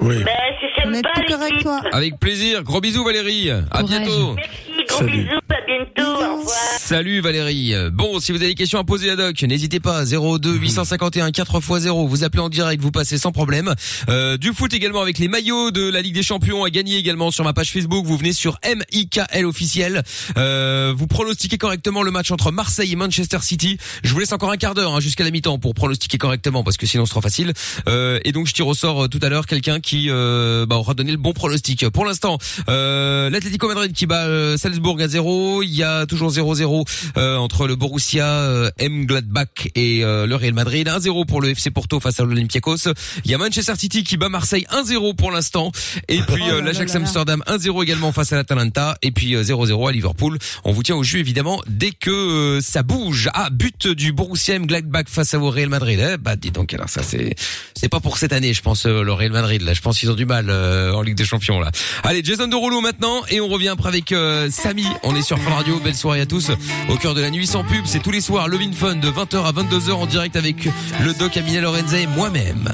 Oui. 0.00 0.22
Ben 0.24 0.32
c'est 0.60 0.82
sympa 0.82 1.10
l'équipe. 1.20 1.68
Avec 1.92 2.18
plaisir. 2.20 2.62
Gros 2.62 2.80
bisous, 2.80 3.04
Valérie. 3.04 3.50
À 3.50 3.82
bientôt. 3.82 4.34
Merci, 4.34 4.84
gros 4.88 5.04
bisous, 5.04 5.40
à 5.50 5.60
bientôt, 5.66 6.22
au 6.22 6.33
Salut 6.78 7.20
Valérie. 7.20 7.74
Bon, 7.92 8.20
si 8.20 8.32
vous 8.32 8.38
avez 8.38 8.48
des 8.48 8.54
questions 8.54 8.78
à 8.78 8.84
poser 8.84 9.10
à 9.10 9.16
Doc, 9.16 9.42
n'hésitez 9.42 9.80
pas. 9.80 10.04
02 10.04 10.54
851 10.54 11.30
4x0. 11.30 12.06
Vous 12.08 12.24
appelez 12.24 12.42
en 12.42 12.48
direct, 12.48 12.82
vous 12.82 12.90
passez 12.90 13.18
sans 13.18 13.32
problème. 13.32 13.74
Euh, 14.08 14.36
du 14.36 14.52
foot 14.52 14.72
également 14.74 15.00
avec 15.00 15.18
les 15.18 15.28
maillots 15.28 15.70
de 15.70 15.88
la 15.88 16.02
Ligue 16.02 16.14
des 16.14 16.22
Champions 16.22 16.64
à 16.64 16.70
gagner 16.70 16.96
également 16.96 17.30
sur 17.30 17.44
ma 17.44 17.52
page 17.52 17.72
Facebook. 17.72 18.04
Vous 18.04 18.16
venez 18.16 18.32
sur 18.32 18.58
MIKL 18.64 19.46
officiel. 19.46 20.02
Euh, 20.36 20.92
vous 20.96 21.06
pronostiquez 21.06 21.56
correctement 21.56 22.02
le 22.02 22.10
match 22.10 22.30
entre 22.30 22.50
Marseille 22.50 22.92
et 22.92 22.96
Manchester 22.96 23.38
City. 23.40 23.78
Je 24.02 24.12
vous 24.12 24.18
laisse 24.18 24.32
encore 24.32 24.50
un 24.50 24.56
quart 24.56 24.74
d'heure 24.74 24.94
hein, 24.94 25.00
jusqu'à 25.00 25.24
la 25.24 25.30
mi-temps 25.30 25.58
pour 25.58 25.74
pronostiquer 25.74 26.18
correctement 26.18 26.62
parce 26.62 26.76
que 26.76 26.86
sinon 26.86 27.06
ce 27.06 27.10
sera 27.10 27.22
facile. 27.22 27.52
Euh, 27.88 28.20
et 28.24 28.32
donc 28.32 28.46
je 28.46 28.52
tire 28.52 28.66
au 28.66 28.74
sort 28.74 29.08
tout 29.08 29.20
à 29.22 29.28
l'heure 29.28 29.46
quelqu'un 29.46 29.80
qui 29.80 30.08
bah, 30.08 30.76
aura 30.76 30.94
donné 30.94 31.12
le 31.12 31.18
bon 31.18 31.32
pronostic. 31.32 31.88
Pour 31.88 32.04
l'instant, 32.04 32.38
l'Atlético 32.68 33.68
Madrid 33.68 33.92
qui 33.92 34.06
bat 34.06 34.58
Salzbourg 34.58 35.00
à 35.00 35.08
0. 35.08 35.62
Il 35.62 35.74
y 35.74 35.82
a 35.82 36.06
toujours 36.06 36.33
0-0 36.40 36.86
euh, 37.16 37.36
entre 37.36 37.66
le 37.66 37.76
Borussia 37.76 38.26
euh, 38.26 38.70
Mönchengladbach 38.80 39.68
et 39.74 40.04
euh, 40.04 40.26
le 40.26 40.36
Real 40.36 40.54
Madrid. 40.54 40.88
1-0 40.88 41.26
pour 41.26 41.40
le 41.40 41.50
FC 41.50 41.70
Porto 41.70 42.00
face 42.00 42.20
à 42.20 42.24
l'Olympiakos. 42.24 42.88
Il 43.24 43.30
y 43.30 43.34
a 43.34 43.38
Manchester 43.38 43.74
City 43.76 44.04
qui 44.04 44.16
bat 44.16 44.28
Marseille 44.28 44.66
1-0 44.70 45.14
pour 45.16 45.30
l'instant. 45.30 45.72
Et 46.08 46.20
puis 46.20 46.42
euh, 46.50 46.60
l'Ajax 46.60 46.94
Amsterdam 46.94 47.42
1-0 47.46 47.82
également 47.82 48.12
face 48.12 48.32
à 48.32 48.36
l'Atalanta. 48.36 48.96
Et 49.02 49.10
puis 49.10 49.34
euh, 49.34 49.42
0-0 49.42 49.88
à 49.88 49.92
Liverpool. 49.92 50.38
On 50.64 50.72
vous 50.72 50.82
tient 50.82 50.96
au 50.96 51.02
jus 51.02 51.20
évidemment 51.20 51.62
dès 51.66 51.90
que 51.92 52.10
euh, 52.10 52.60
ça 52.60 52.82
bouge. 52.82 53.28
Ah, 53.34 53.48
but 53.50 53.86
du 53.88 54.12
Borussia 54.12 54.54
Mönchengladbach 54.58 55.08
face 55.08 55.34
au 55.34 55.50
Real 55.50 55.68
Madrid. 55.68 56.00
Eh, 56.00 56.16
bah 56.16 56.36
dis 56.36 56.50
donc 56.50 56.72
alors 56.74 56.88
ça 56.88 57.02
c'est 57.02 57.34
c'est 57.74 57.88
pas 57.88 58.00
pour 58.00 58.18
cette 58.18 58.32
année 58.32 58.52
je 58.54 58.62
pense 58.62 58.86
euh, 58.86 59.02
le 59.02 59.12
Real 59.12 59.32
Madrid 59.32 59.62
là. 59.62 59.74
Je 59.74 59.80
pense 59.80 59.98
qu'ils 59.98 60.10
ont 60.10 60.14
du 60.14 60.26
mal 60.26 60.46
euh, 60.48 60.92
en 60.92 61.02
Ligue 61.02 61.16
des 61.16 61.24
Champions 61.24 61.60
là. 61.60 61.70
Allez 62.02 62.22
Jason 62.24 62.46
Derulo 62.46 62.80
maintenant 62.80 63.22
et 63.28 63.40
on 63.40 63.48
revient 63.48 63.68
après 63.68 63.88
avec 63.88 64.12
euh, 64.12 64.48
Samy. 64.50 64.86
On 65.02 65.14
est 65.14 65.22
sur 65.22 65.38
Fun 65.38 65.50
Radio. 65.50 65.78
Belle 65.80 65.94
soirée 65.94 66.20
tous 66.26 66.50
au 66.88 66.96
cœur 66.96 67.14
de 67.14 67.20
la 67.20 67.30
nuit 67.30 67.46
sans 67.46 67.64
pub. 67.64 67.84
C'est 67.86 68.02
tous 68.02 68.10
les 68.10 68.20
soirs 68.20 68.48
Levin 68.48 68.72
Fun 68.72 68.96
de 68.96 69.10
20h 69.10 69.44
à 69.44 69.52
22h 69.52 69.92
en 69.92 70.06
direct 70.06 70.36
avec 70.36 70.64
le 70.64 71.18
doc 71.18 71.36
Amina 71.36 71.60
Lorenza 71.60 71.98
et 71.98 72.06
moi-même. 72.06 72.68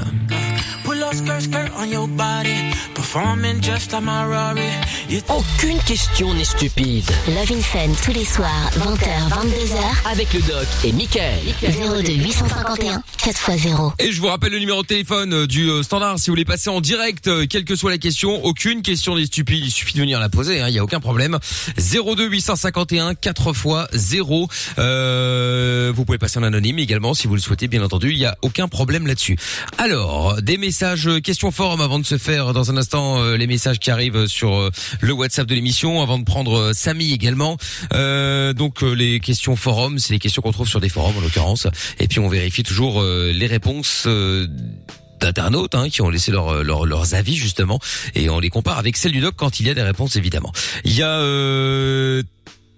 Pull 1.11 1.18
up 1.18 1.26
skirt, 1.26 1.42
skirt 1.42 1.70
on 1.76 1.90
your 1.90 2.06
body. 2.06 2.72
Performing 2.94 3.61
just 3.61 3.92
like 3.92 4.02
my 4.02 4.24
Rari. 4.24 4.70
You 5.08 5.20
Aucune 5.28 5.78
question 5.84 6.32
n'est 6.34 6.44
stupide. 6.44 7.04
Love 7.28 7.50
in 7.50 7.61
Fun 7.61 7.92
tous 8.04 8.12
les 8.12 8.24
soirs, 8.24 8.70
20h, 8.78 9.28
22h. 9.28 10.11
Avec 10.12 10.32
le 10.32 10.40
doc 10.40 10.66
et 10.84 10.92
Mickaël. 10.92 11.40
02 11.62 12.12
851 12.12 13.02
4x0. 13.18 13.92
Et 13.98 14.12
je 14.12 14.20
vous 14.20 14.28
rappelle 14.28 14.52
le 14.52 14.61
numéro 14.61 14.82
de 14.82 14.86
téléphone 14.86 15.32
euh, 15.32 15.46
du 15.46 15.68
euh, 15.68 15.82
standard 15.82 16.18
si 16.18 16.26
vous 16.26 16.32
voulez 16.32 16.44
passer 16.44 16.70
en 16.70 16.80
direct, 16.80 17.26
euh, 17.26 17.46
quelle 17.48 17.64
que 17.64 17.74
soit 17.74 17.90
la 17.90 17.98
question, 17.98 18.44
aucune 18.44 18.82
question 18.82 19.16
n'est 19.16 19.26
stupide, 19.26 19.64
il 19.64 19.70
suffit 19.70 19.94
de 19.94 20.00
venir 20.00 20.20
la 20.20 20.28
poser, 20.28 20.61
hein, 20.61 20.68
il 20.68 20.74
y 20.74 20.78
a 20.78 20.84
aucun 20.84 21.00
problème. 21.00 21.38
02 21.76 22.28
851 22.28 23.14
4 23.14 23.48
x 23.50 23.66
0. 23.92 24.48
Euh, 24.78 25.92
vous 25.94 26.04
pouvez 26.04 26.18
passer 26.18 26.38
en 26.38 26.44
anonyme 26.44 26.78
également 26.78 27.14
si 27.14 27.26
vous 27.26 27.34
le 27.34 27.40
souhaitez, 27.40 27.66
bien 27.66 27.82
entendu, 27.82 28.12
il 28.12 28.18
y 28.18 28.26
a 28.26 28.36
aucun 28.42 28.68
problème 28.68 29.06
là-dessus. 29.06 29.36
Alors, 29.78 30.40
des 30.40 30.56
messages 30.56 30.99
euh, 31.07 31.20
questions 31.20 31.51
forum 31.51 31.80
avant 31.80 31.98
de 31.98 32.05
se 32.07 32.18
faire 32.18 32.53
dans 32.53 32.70
un 32.70 32.76
instant 32.76 33.22
euh, 33.22 33.36
les 33.36 33.46
messages 33.46 33.78
qui 33.78 33.90
arrivent 33.90 34.26
sur 34.26 34.55
euh, 34.55 34.70
le 35.01 35.12
WhatsApp 35.12 35.46
de 35.46 35.55
l'émission, 35.55 36.03
avant 36.03 36.18
de 36.18 36.24
prendre 36.24 36.72
Samy 36.74 37.12
également. 37.12 37.57
Euh, 37.92 38.53
donc 38.53 38.82
les 38.82 39.20
questions 39.20 39.57
forum, 39.57 39.98
c'est 39.98 40.12
les 40.12 40.18
questions 40.18 40.42
qu'on 40.42 40.53
trouve 40.53 40.68
sur 40.68 40.80
des 40.80 40.88
forums 40.88 41.16
en 41.16 41.20
l'occurrence, 41.20 41.66
et 41.98 42.09
puis 42.09 42.18
on 42.18 42.28
vérifie 42.28 42.62
toujours 42.62 43.03
les 43.03 43.46
réponses. 43.46 44.07
d'internautes 45.20 45.74
hein, 45.74 45.90
qui 45.90 46.01
ont 46.01 46.09
laissé 46.09 46.30
leur, 46.32 46.64
leur- 46.64 46.86
leurs 46.86 47.14
avis 47.14 47.36
justement 47.36 47.78
et 48.14 48.30
on 48.30 48.40
les 48.40 48.48
compare 48.48 48.78
avec 48.78 48.96
celles 48.96 49.12
du 49.12 49.20
doc 49.20 49.34
quand 49.36 49.61
il 49.61 49.66
y 49.66 49.70
a 49.70 49.74
des 49.74 49.82
réponses 49.82 50.16
évidemment. 50.16 50.51
Il 50.84 50.94
y 50.96 51.03
a 51.03 51.11
euh, 51.20 52.22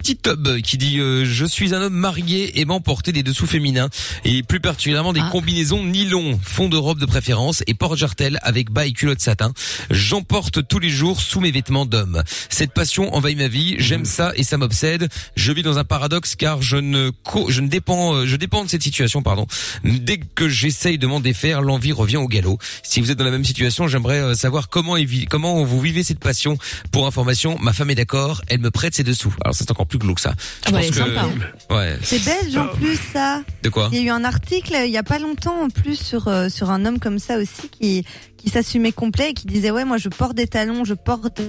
Titub 0.03 0.61
qui 0.63 0.79
dit 0.79 0.99
euh, 0.99 1.25
je 1.25 1.45
suis 1.47 1.75
un 1.75 1.81
homme 1.83 1.95
marié 1.95 2.61
aimant 2.61 2.81
porter 2.81 3.13
des 3.13 3.23
dessous 3.23 3.47
féminins 3.47 3.89
et 4.25 4.43
plus 4.43 4.61
particulièrement 4.61 5.13
des 5.13 5.23
combinaisons 5.31 5.85
nylon, 5.85 6.39
fond 6.43 6.69
de 6.69 6.77
robe 6.77 6.99
de 6.99 7.07
préférence 7.07 7.63
et 7.67 7.75
porte-jartel 7.75 8.39
avec 8.43 8.71
bas 8.71 8.87
et 8.87 8.93
culotte 8.93 9.21
satin. 9.21 9.53
J'en 9.91 10.23
porte 10.23 10.67
tous 10.67 10.79
les 10.79 10.91
jours 10.91 11.21
sous 11.21 11.41
mes 11.41 11.51
vêtements 11.51 11.87
d'homme. 11.87 12.23
Cette 12.49 12.73
passion 12.73 13.15
envahit 13.15 13.39
ma 13.39 13.49
vie, 13.49 13.77
j'aime 13.79 14.05
ça 14.05 14.33
et 14.37 14.43
ça 14.43 14.57
m'obsède. 14.59 15.09
Je 15.37 15.53
vis 15.53 15.63
dans 15.63 15.79
un 15.79 15.85
paradoxe 15.85 16.35
car 16.37 16.61
je 16.63 16.77
ne 16.77 17.11
co- 17.25 17.51
je 17.51 17.61
ne 17.61 17.69
dépends 17.69 18.15
euh, 18.15 18.27
je 18.27 18.37
dépends 18.37 18.65
de 18.65 18.71
cette 18.71 18.83
situation 18.83 19.23
pardon. 19.23 19.47
Dès 19.85 20.19
que 20.19 20.49
j'essaye 20.49 20.99
de 20.99 21.07
m'en 21.07 21.21
défaire, 21.21 21.63
l'envie 21.63 21.93
revient 21.93 22.17
au 22.17 22.29
galop. 22.29 22.59
Si 22.83 23.01
vous 23.01 23.11
êtes 23.11 23.19
dans 23.19 23.25
la 23.25 23.31
même 23.31 23.45
situation, 23.45 23.89
j'aimerais 23.89 24.19
euh, 24.21 24.35
savoir 24.35 24.69
comment 24.69 24.97
comment 25.31 25.63
vous 25.65 25.81
vivez 25.81 26.03
cette 26.03 26.19
passion. 26.21 26.59
Pour 26.91 27.07
information, 27.07 27.59
ma 27.61 27.73
femme 27.73 27.91
est 27.91 27.95
d'accord, 27.95 28.43
elle 28.49 28.61
me 28.61 28.71
prête 28.71 28.95
ses 28.95 29.05
dessous. 29.05 29.35
Alors 29.45 29.55
c'est 29.55 29.71
encore 29.71 29.87
plus 29.99 30.07
glauque 30.07 30.21
ça. 30.21 30.33
Je 30.39 30.45
Ah 30.67 30.71
bah, 30.73 30.79
pense 30.79 30.81
elle 30.81 30.87
est 30.87 30.91
que 30.91 30.97
sympa. 30.97 31.75
ouais. 31.75 31.99
C'est 32.03 32.25
belge 32.25 32.57
en 32.57 32.69
plus 32.69 32.99
ça. 33.13 33.43
De 33.63 33.69
quoi 33.69 33.89
Il 33.93 33.99
y 33.99 34.01
a 34.01 34.05
eu 34.05 34.11
un 34.11 34.25
article 34.25 34.77
il 34.85 34.91
y 34.91 34.97
a 34.99 35.03
pas 35.03 35.19
longtemps 35.19 35.63
en 35.63 35.69
plus 35.69 35.97
sur 35.97 36.29
euh, 36.29 36.49
sur 36.49 36.71
un 36.71 36.85
homme 36.85 36.99
comme 36.99 37.19
ça 37.19 37.37
aussi 37.39 37.69
qui 37.69 38.05
qui 38.37 38.49
s'assumait 38.51 38.93
complet 38.93 39.31
et 39.31 39.35
qui 39.35 39.47
disait 39.47 39.71
ouais 39.71 39.85
moi 39.85 39.99
je 39.99 40.09
porte 40.09 40.35
des 40.35 40.47
talons, 40.47 40.85
je 40.85 40.95
porte 40.95 41.41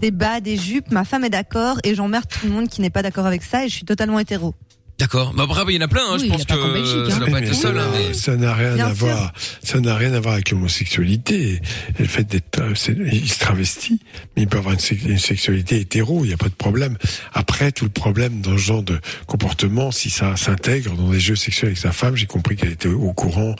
des 0.00 0.10
bas, 0.10 0.40
des 0.40 0.56
jupes, 0.58 0.90
ma 0.90 1.04
femme 1.04 1.24
est 1.24 1.30
d'accord 1.30 1.78
et 1.84 1.94
j'emmerde 1.94 2.26
tout 2.28 2.46
le 2.46 2.52
monde 2.52 2.68
qui 2.68 2.80
n'est 2.82 2.90
pas 2.90 3.02
d'accord 3.02 3.24
avec 3.26 3.42
ça 3.42 3.64
et 3.64 3.68
je 3.68 3.74
suis 3.74 3.84
totalement 3.86 4.18
hétéro. 4.18 4.54
D'accord. 4.98 5.34
Bah 5.34 5.42
après, 5.44 5.62
il 5.68 5.74
y 5.74 5.78
en 5.78 5.82
a 5.82 5.88
plein. 5.88 6.00
Hein. 6.08 6.16
Oui, 6.18 6.24
je 6.24 6.30
pense 6.32 6.44
que 6.46 6.54
qu'en 6.54 6.72
Belgique, 6.72 7.10
ça 7.10 7.16
hein. 7.16 7.18
doit 7.18 7.26
pas 7.28 7.32
Oui, 7.32 7.38
être 7.38 7.40
le 7.44 7.48
mais 7.50 7.54
seul. 7.54 7.76
ça, 7.76 7.82
hein, 7.82 7.90
mais- 8.08 8.14
ça 8.14 8.36
n'a 8.36 8.54
rien 8.54 8.74
Bien 8.76 8.86
à 8.86 8.94
sûr. 8.94 9.06
voir. 9.06 9.32
Ça 9.62 9.80
n'a 9.80 9.94
rien 9.94 10.14
à 10.14 10.20
voir 10.20 10.34
avec 10.34 10.50
l'homosexualité. 10.50 11.60
Et 11.98 12.02
le 12.02 12.08
fait 12.08 12.24
d'être, 12.24 12.60
euh, 12.60 12.74
c'est- 12.74 12.96
il 13.12 13.28
se 13.30 13.38
travestit, 13.38 14.00
mais 14.34 14.42
il 14.44 14.48
peut 14.48 14.56
avoir 14.56 14.72
une, 14.72 14.80
sex- 14.80 15.02
une 15.04 15.18
sexualité 15.18 15.80
hétéro. 15.80 16.24
Il 16.24 16.28
n'y 16.28 16.32
a 16.34 16.38
pas 16.38 16.48
de 16.48 16.54
problème. 16.54 16.96
Après, 17.34 17.72
tout 17.72 17.84
le 17.84 17.90
problème 17.90 18.40
dans 18.40 18.52
ce 18.52 18.56
genre 18.62 18.82
de 18.82 18.98
comportement, 19.26 19.90
si 19.90 20.08
ça 20.08 20.34
s'intègre 20.36 20.96
dans 20.96 21.10
des 21.10 21.20
jeux 21.20 21.36
sexuels 21.36 21.68
avec 21.68 21.78
sa 21.78 21.92
femme, 21.92 22.16
j'ai 22.16 22.24
compris 22.26 22.56
qu'elle 22.56 22.72
était 22.72 22.88
au 22.88 23.12
courant 23.12 23.54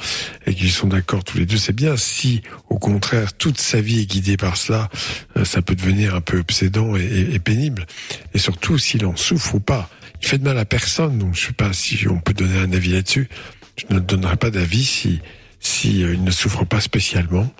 et 0.46 0.54
qu'ils 0.54 0.72
sont 0.72 0.86
d'accord 0.86 1.22
tous 1.22 1.36
les 1.36 1.44
deux. 1.44 1.58
C'est 1.58 1.74
bien. 1.76 1.98
Si, 1.98 2.40
au 2.70 2.78
contraire, 2.78 3.34
toute 3.34 3.58
sa 3.60 3.82
vie 3.82 4.00
est 4.00 4.06
guidée 4.06 4.38
par 4.38 4.56
cela, 4.56 4.88
euh, 5.36 5.44
ça 5.44 5.60
peut 5.60 5.74
devenir 5.74 6.14
un 6.14 6.22
peu 6.22 6.38
obsédant 6.38 6.96
et, 6.96 7.02
et- 7.02 7.34
et 7.34 7.38
pénible. 7.40 7.86
Et 8.32 8.38
surtout, 8.38 8.78
s'il 8.78 9.04
en 9.04 9.16
souffre 9.16 9.56
ou 9.56 9.60
pas. 9.60 9.90
Il 10.22 10.28
fait 10.28 10.38
de 10.38 10.44
mal 10.44 10.58
à 10.58 10.64
personne, 10.64 11.18
donc 11.18 11.34
je 11.34 11.46
sais 11.46 11.52
pas 11.52 11.72
si 11.72 12.06
on 12.08 12.18
peut 12.20 12.34
donner 12.34 12.58
un 12.58 12.72
avis 12.72 12.90
là-dessus. 12.92 13.28
Je 13.76 13.94
ne 13.94 14.00
donnerai 14.00 14.36
pas 14.36 14.50
d'avis 14.50 14.84
si 14.84 15.20
si 15.60 16.02
euh, 16.04 16.14
il 16.14 16.22
ne 16.24 16.30
souffre 16.30 16.64
pas 16.64 16.80
spécialement. 16.80 17.50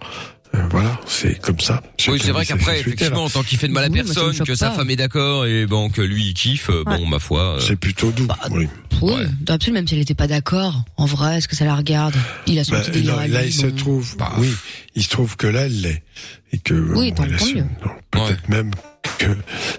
Euh, 0.55 0.63
voilà, 0.71 0.99
c'est 1.07 1.39
comme 1.41 1.59
ça. 1.61 1.83
Oui, 2.09 2.21
c'est 2.23 2.31
vrai 2.31 2.47
qu'après, 2.47 2.81
effectivement, 2.81 3.29
tant 3.29 3.43
qu'il 3.43 3.59
fait 3.59 3.67
de 3.69 3.73
mal 3.73 3.85
à 3.85 3.89
Oui, 3.89 3.95
personne, 3.95 4.33
que 4.39 4.55
sa 4.55 4.71
femme 4.71 4.89
est 4.91 4.97
d'accord 4.97 5.45
et 5.45 5.67
bon 5.67 5.91
que 5.91 6.01
lui 6.01 6.29
il 6.29 6.35
kiffe, 6.35 6.71
euh, 6.71 6.85
bon 6.85 7.05
ma 7.07 7.19
foi. 7.19 7.59
C'est 7.61 7.77
plutôt 7.77 8.11
doux. 8.13 8.29
oui. 8.51 8.69
Oui, 9.03 9.13
absolument, 9.49 9.81
même 9.81 9.89
si 9.89 9.93
elle 9.95 10.01
n'était 10.01 10.15
pas 10.15 10.27
d'accord. 10.29 10.83
En 10.97 11.05
vrai, 11.05 11.37
est-ce 11.39 11.49
que 11.49 11.57
ça 11.57 11.67
la 11.67 11.75
regarde? 11.75 12.15
Il 12.47 12.59
a 12.59 12.65
son 12.65 12.73
Bah, 12.73 12.81
petit 12.81 12.93
délire 12.93 13.13
non, 13.17 13.19
à 13.19 13.27
là, 13.29 13.43
lui, 13.43 13.49
il 13.49 13.53
se 13.53 13.67
trouve, 13.67 14.17
oui, 14.39 14.49
il 14.95 15.03
se 15.03 15.11
trouve 15.11 15.37
que 15.37 15.47
là, 15.47 15.67
elle 15.67 15.81
l'est. 15.83 16.03
Et 16.53 16.59
que, 16.59 16.73
Oui, 16.73 17.11
bon, 17.13 17.25
tant- 17.25 17.47
mieux. 17.47 17.65
non, 17.85 17.91
Peut-être 18.11 18.49
même 18.49 18.71
que 19.19 19.27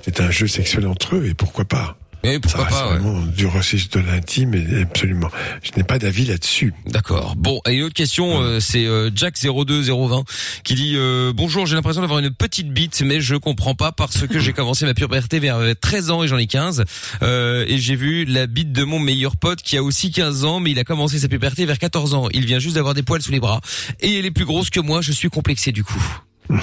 c'est 0.06 0.22
un 0.22 0.30
jeu 0.30 0.46
sexuel 0.48 0.86
entre 0.86 1.16
eux, 1.16 1.26
et 1.26 1.34
pourquoi 1.34 1.66
pas. 1.66 1.98
Oui, 2.24 2.40
pourquoi 2.40 2.70
ça 2.70 2.88
reste 2.88 3.04
pas, 3.04 3.10
ouais. 3.10 3.32
du 3.36 3.46
registre 3.46 4.00
de 4.00 4.06
l'intime, 4.06 4.54
et 4.54 4.82
absolument. 4.82 5.30
Je 5.62 5.72
n'ai 5.78 5.84
pas 5.84 6.00
d'avis 6.00 6.26
là-dessus. 6.26 6.74
D'accord. 6.88 7.36
Bon, 7.38 7.62
et 7.68 7.74
une 7.74 7.84
autre 7.84 7.94
question, 7.94 8.42
euh, 8.42 8.60
c'est 8.60 8.86
euh, 8.86 9.10
Jack02020 9.10 10.24
qui 10.64 10.76
dit 10.76 10.94
euh, 10.96 11.32
bonjour, 11.34 11.66
j'ai 11.66 11.76
l'impression 11.76 12.02
d'avoir 12.02 12.20
une 12.20 12.32
petite 12.32 12.72
bite, 12.72 13.02
mais 13.02 13.22
je 13.22 13.36
comprends 13.36 13.76
pas 13.76 13.92
parce 13.92 14.28
que 14.28 14.40
j'ai 14.40 14.54
commencé 14.58 14.86
ma 14.86 14.94
puberté 14.94 15.40
vers 15.40 15.58
euh, 15.58 15.74
13 15.80 16.12
ans 16.12 16.24
et 16.24 16.28
j'en 16.28 16.38
ai 16.38 16.48
15, 16.48 16.84
euh, 17.24 17.66
et 17.68 17.78
j'ai 17.78 17.96
vu 17.96 18.26
la 18.26 18.48
bite 18.48 18.72
de 18.72 18.84
mon 18.84 19.00
meilleur 19.00 19.38
pote 19.38 19.62
qui 19.62 19.78
a 19.78 19.84
aussi 19.84 20.12
15 20.12 20.46
ans, 20.46 20.60
mais 20.60 20.72
il 20.72 20.80
a 20.80 20.84
commencé 20.84 21.20
sa 21.20 21.28
puberté 21.28 21.66
vers 21.66 21.80
14 21.80 22.14
ans. 22.14 22.28
Il 22.34 22.46
vient 22.46 22.60
juste 22.60 22.76
d'avoir 22.76 22.94
des 22.94 23.04
poils 23.04 23.22
sous 23.22 23.32
les 23.32 23.40
bras 23.40 23.62
et 24.02 24.20
elle 24.20 24.26
est 24.26 24.32
plus 24.32 24.46
grosse 24.46 24.70
que 24.70 24.80
moi. 24.80 25.02
Je 25.02 25.12
suis 25.12 25.30
complexé 25.30 25.72
du 25.72 25.84
coup. 25.84 26.04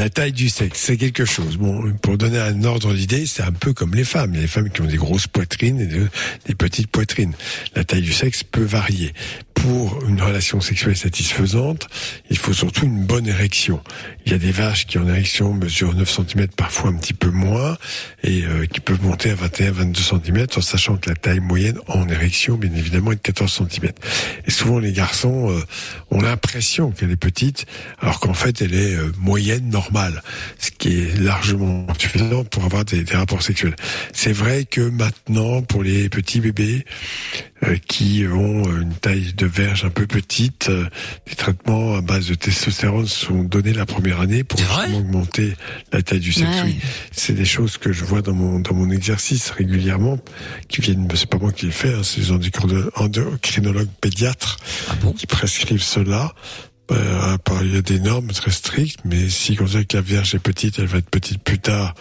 La 0.00 0.08
taille 0.08 0.32
du 0.32 0.48
sexe, 0.48 0.80
c'est 0.80 0.96
quelque 0.96 1.26
chose. 1.26 1.58
Bon, 1.58 1.92
pour 2.00 2.16
donner 2.16 2.38
un 2.38 2.64
ordre 2.64 2.94
d'idée, 2.94 3.26
c'est 3.26 3.42
un 3.42 3.52
peu 3.52 3.74
comme 3.74 3.94
les 3.94 4.04
femmes. 4.04 4.30
Il 4.32 4.36
y 4.36 4.38
a 4.38 4.42
des 4.44 4.48
femmes 4.48 4.70
qui 4.70 4.80
ont 4.80 4.86
des 4.86 4.96
grosses 4.96 5.26
poitrines 5.26 5.78
et 5.78 5.84
de- 5.84 6.08
des 6.46 6.54
petites 6.54 6.86
poitrines. 6.86 7.34
La 7.76 7.84
taille 7.84 8.00
du 8.00 8.14
sexe 8.14 8.42
peut 8.42 8.64
varier. 8.64 9.12
Pour 9.52 10.02
une 10.08 10.22
relation 10.22 10.62
sexuelle 10.62 10.96
satisfaisante, 10.96 11.86
il 12.30 12.38
faut 12.38 12.54
surtout 12.54 12.86
une 12.86 13.04
bonne 13.04 13.26
érection. 13.26 13.82
Il 14.30 14.34
y 14.34 14.36
a 14.36 14.38
des 14.38 14.52
vaches 14.52 14.86
qui 14.86 14.96
en 14.96 15.08
érection 15.08 15.52
mesurent 15.52 15.96
9 15.96 16.08
cm, 16.08 16.46
parfois 16.56 16.90
un 16.90 16.92
petit 16.92 17.14
peu 17.14 17.30
moins, 17.30 17.76
et 18.22 18.44
euh, 18.44 18.64
qui 18.64 18.78
peuvent 18.78 19.02
monter 19.02 19.32
à 19.32 19.34
21-22 19.34 19.96
cm, 19.96 20.46
en 20.56 20.60
sachant 20.60 20.96
que 20.98 21.08
la 21.08 21.16
taille 21.16 21.40
moyenne 21.40 21.80
en 21.88 22.08
érection, 22.08 22.54
bien 22.54 22.72
évidemment, 22.72 23.10
est 23.10 23.16
de 23.16 23.22
14 23.22 23.66
cm. 23.68 23.90
Et 24.46 24.52
souvent, 24.52 24.78
les 24.78 24.92
garçons 24.92 25.50
euh, 25.50 25.60
ont 26.12 26.20
l'impression 26.20 26.92
qu'elle 26.92 27.10
est 27.10 27.16
petite, 27.16 27.66
alors 27.98 28.20
qu'en 28.20 28.32
fait, 28.32 28.62
elle 28.62 28.74
est 28.74 28.94
euh, 28.94 29.10
moyenne, 29.18 29.68
normale, 29.68 30.22
ce 30.60 30.70
qui 30.70 31.00
est 31.00 31.18
largement 31.18 31.88
suffisant 31.98 32.44
pour 32.44 32.64
avoir 32.64 32.84
des, 32.84 33.02
des 33.02 33.16
rapports 33.16 33.42
sexuels. 33.42 33.74
C'est 34.12 34.32
vrai 34.32 34.64
que 34.64 34.80
maintenant, 34.80 35.62
pour 35.62 35.82
les 35.82 36.08
petits 36.08 36.38
bébés 36.38 36.84
euh, 37.64 37.76
qui 37.88 38.24
ont 38.26 38.66
euh, 38.66 38.80
une 38.80 38.94
taille 38.94 39.34
de 39.36 39.44
verge 39.44 39.84
un 39.84 39.90
peu 39.90 40.06
petite, 40.06 40.70
euh, 40.70 40.86
des 41.28 41.34
traitements 41.34 41.94
à 41.94 42.00
base 42.00 42.28
de 42.28 42.34
testostérone 42.34 43.06
sont 43.06 43.44
donnés 43.44 43.74
la 43.74 43.84
première 43.84 44.19
année 44.20 44.44
pour 44.44 44.60
augmenter 44.94 45.54
la 45.92 46.02
taille 46.02 46.20
du 46.20 46.32
sexe. 46.32 46.48
Ouais. 46.48 46.62
Oui. 46.64 46.76
C'est 47.12 47.32
des 47.32 47.44
choses 47.44 47.78
que 47.78 47.92
je 47.92 48.04
vois 48.04 48.22
dans 48.22 48.34
mon 48.34 48.60
dans 48.60 48.74
mon 48.74 48.90
exercice 48.90 49.50
régulièrement, 49.50 50.18
qui 50.68 50.80
viennent. 50.80 51.08
C'est 51.14 51.28
pas 51.28 51.38
moi 51.38 51.52
qui 51.52 51.66
le 51.66 51.72
fais, 51.72 51.92
hein, 51.92 52.02
c'est 52.02 52.20
les 52.20 52.30
endocrino- 52.30 52.90
endocrinologues 52.96 53.88
pédiatres 54.00 54.58
qui 55.16 55.26
prescrivent 55.26 55.82
cela. 55.82 56.34
Euh, 56.92 57.36
il 57.62 57.74
y 57.74 57.78
a 57.78 57.82
des 57.82 58.00
normes 58.00 58.32
très 58.32 58.50
strictes, 58.50 58.98
mais 59.04 59.28
si 59.28 59.56
on 59.60 59.64
dit 59.64 59.86
que 59.86 59.96
la 59.96 60.02
vierge 60.02 60.34
est 60.34 60.40
petite, 60.40 60.80
elle 60.80 60.86
va 60.86 60.98
être 60.98 61.08
petite 61.08 61.40
plus 61.40 61.60
tard, 61.60 61.94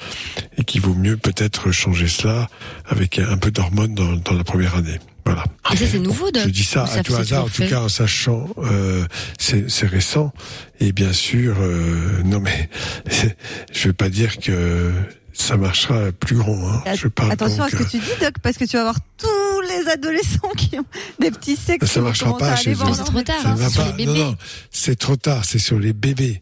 et 0.58 0.64
qu'il 0.64 0.82
vaut 0.82 0.96
mieux 0.96 1.16
peut-être 1.16 1.72
changer 1.72 2.08
cela 2.08 2.50
avec 2.88 3.20
un 3.20 3.38
peu 3.38 3.52
d'hormones 3.52 3.94
dans, 3.94 4.16
dans 4.16 4.34
la 4.34 4.44
première 4.44 4.76
année. 4.76 4.98
Voilà. 5.32 5.46
Et 5.74 5.78
ça, 5.78 5.86
c'est 5.92 6.00
nouveau, 6.00 6.32
Doc 6.32 6.44
Je 6.46 6.50
dis 6.50 6.64
ça 6.64 6.84
à 6.86 7.04
tout 7.04 7.16
hasard, 7.16 7.46
en 7.46 7.50
tout 7.50 7.68
cas 7.68 7.82
en 7.82 7.90
sachant, 7.90 8.48
euh, 8.58 9.06
c'est 9.38 9.70
c'est 9.70 9.86
récent, 9.88 10.32
et 10.80 10.92
bien 10.92 11.14
sûr, 11.14 11.56
euh, 11.60 12.22
non 12.26 12.40
mais 12.40 12.70
je 13.72 13.88
veux 13.88 13.94
pas 13.94 14.10
dire 14.10 14.38
que 14.40 14.92
ça 15.34 15.56
marchera 15.58 16.12
plus 16.12 16.36
grand. 16.36 16.58
Hein. 16.68 16.84
Je 16.96 17.08
parle 17.08 17.32
Attention 17.32 17.64
donc, 17.64 17.74
à 17.74 17.78
ce 17.78 17.84
que 17.84 17.90
tu 17.90 17.98
dis, 18.00 18.12
Doc, 18.20 18.34
parce 18.42 18.58
que 18.58 18.66
tu 18.66 18.74
vas 18.76 18.82
avoir 18.82 18.98
tous 19.18 19.62
les 19.70 19.90
adolescents 19.92 20.52
qui 20.58 20.78
ont 20.80 20.86
des 21.20 21.32
petits 21.32 21.56
sexes. 21.56 21.92
ça 21.92 22.02
marchera 22.02 22.36
pas 22.38 22.52
à 22.52 22.56
chez 22.56 22.74
eux. 22.74 22.78
C'est 22.96 23.04
trop 23.04 23.22
tard, 23.22 23.36
hein, 23.46 23.56
c'est 23.58 23.70
sur 23.70 23.84
pas. 23.84 23.96
les 23.98 24.06
Non, 24.06 24.14
bébés. 24.14 24.24
non, 24.26 24.36
c'est 24.72 24.98
trop 24.98 25.16
tard. 25.16 25.46
C'est 25.46 25.60
sur 25.60 25.80
les 25.80 25.94
bébés. 25.94 26.42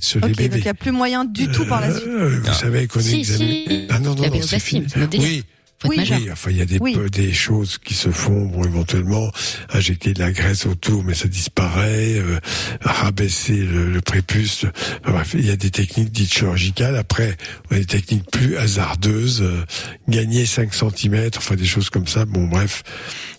Sur 0.00 0.20
les 0.20 0.26
Ok, 0.26 0.30
donc 0.30 0.38
bébés. 0.38 0.58
il 0.58 0.62
n'y 0.62 0.68
a 0.68 0.74
plus 0.74 0.92
moyen 0.92 1.24
du 1.24 1.48
tout 1.48 1.64
par 1.66 1.80
la 1.80 1.92
suite. 1.92 2.06
Euh, 2.06 2.40
vous 2.44 2.52
savez 2.54 2.86
qu'on 2.86 3.00
Si, 3.00 3.20
examine. 3.20 3.64
si. 3.66 3.86
Ah 3.90 3.98
non, 3.98 4.14
non, 4.14 4.28
non, 4.28 4.42
c'est 4.42 4.58
fini. 4.60 4.86
c'est 4.88 5.44
Oui, 5.84 5.88
Faut 5.88 5.92
être 5.92 5.98
majeur. 6.10 6.18
Oui, 6.20 6.30
enfin, 6.32 6.50
il 6.50 6.56
y 6.56 6.60
a 6.60 6.64
des, 6.64 6.78
peu- 6.78 7.08
des 7.10 7.32
choses 7.32 7.78
qui 7.78 7.94
se 7.94 8.10
font, 8.10 8.46
bon, 8.46 8.64
éventuellement, 8.64 9.30
injecter 9.72 10.12
de 10.12 10.18
la 10.18 10.32
graisse 10.32 10.66
autour, 10.66 11.04
mais 11.04 11.14
ça 11.14 11.28
disparaît, 11.28 12.14
euh, 12.18 12.38
rabaisser 12.80 13.56
le, 13.56 13.90
le 13.90 14.00
prépuce. 14.00 14.64
Enfin, 15.04 15.12
bref, 15.12 15.30
il 15.34 15.46
y 15.46 15.50
a 15.50 15.56
des 15.56 15.70
techniques 15.70 16.10
dites 16.10 16.32
chirurgicales. 16.32 16.96
Après, 16.96 17.36
on 17.70 17.76
a 17.76 17.78
des 17.78 17.84
techniques 17.86 18.30
plus 18.30 18.56
hasardeuses, 18.56 19.42
euh, 19.42 19.64
gagner 20.08 20.46
5 20.46 20.72
cm, 20.74 21.30
enfin, 21.36 21.54
des 21.54 21.66
choses 21.66 21.90
comme 21.90 22.06
ça. 22.08 22.24
Bon, 22.24 22.46
bref, 22.46 22.82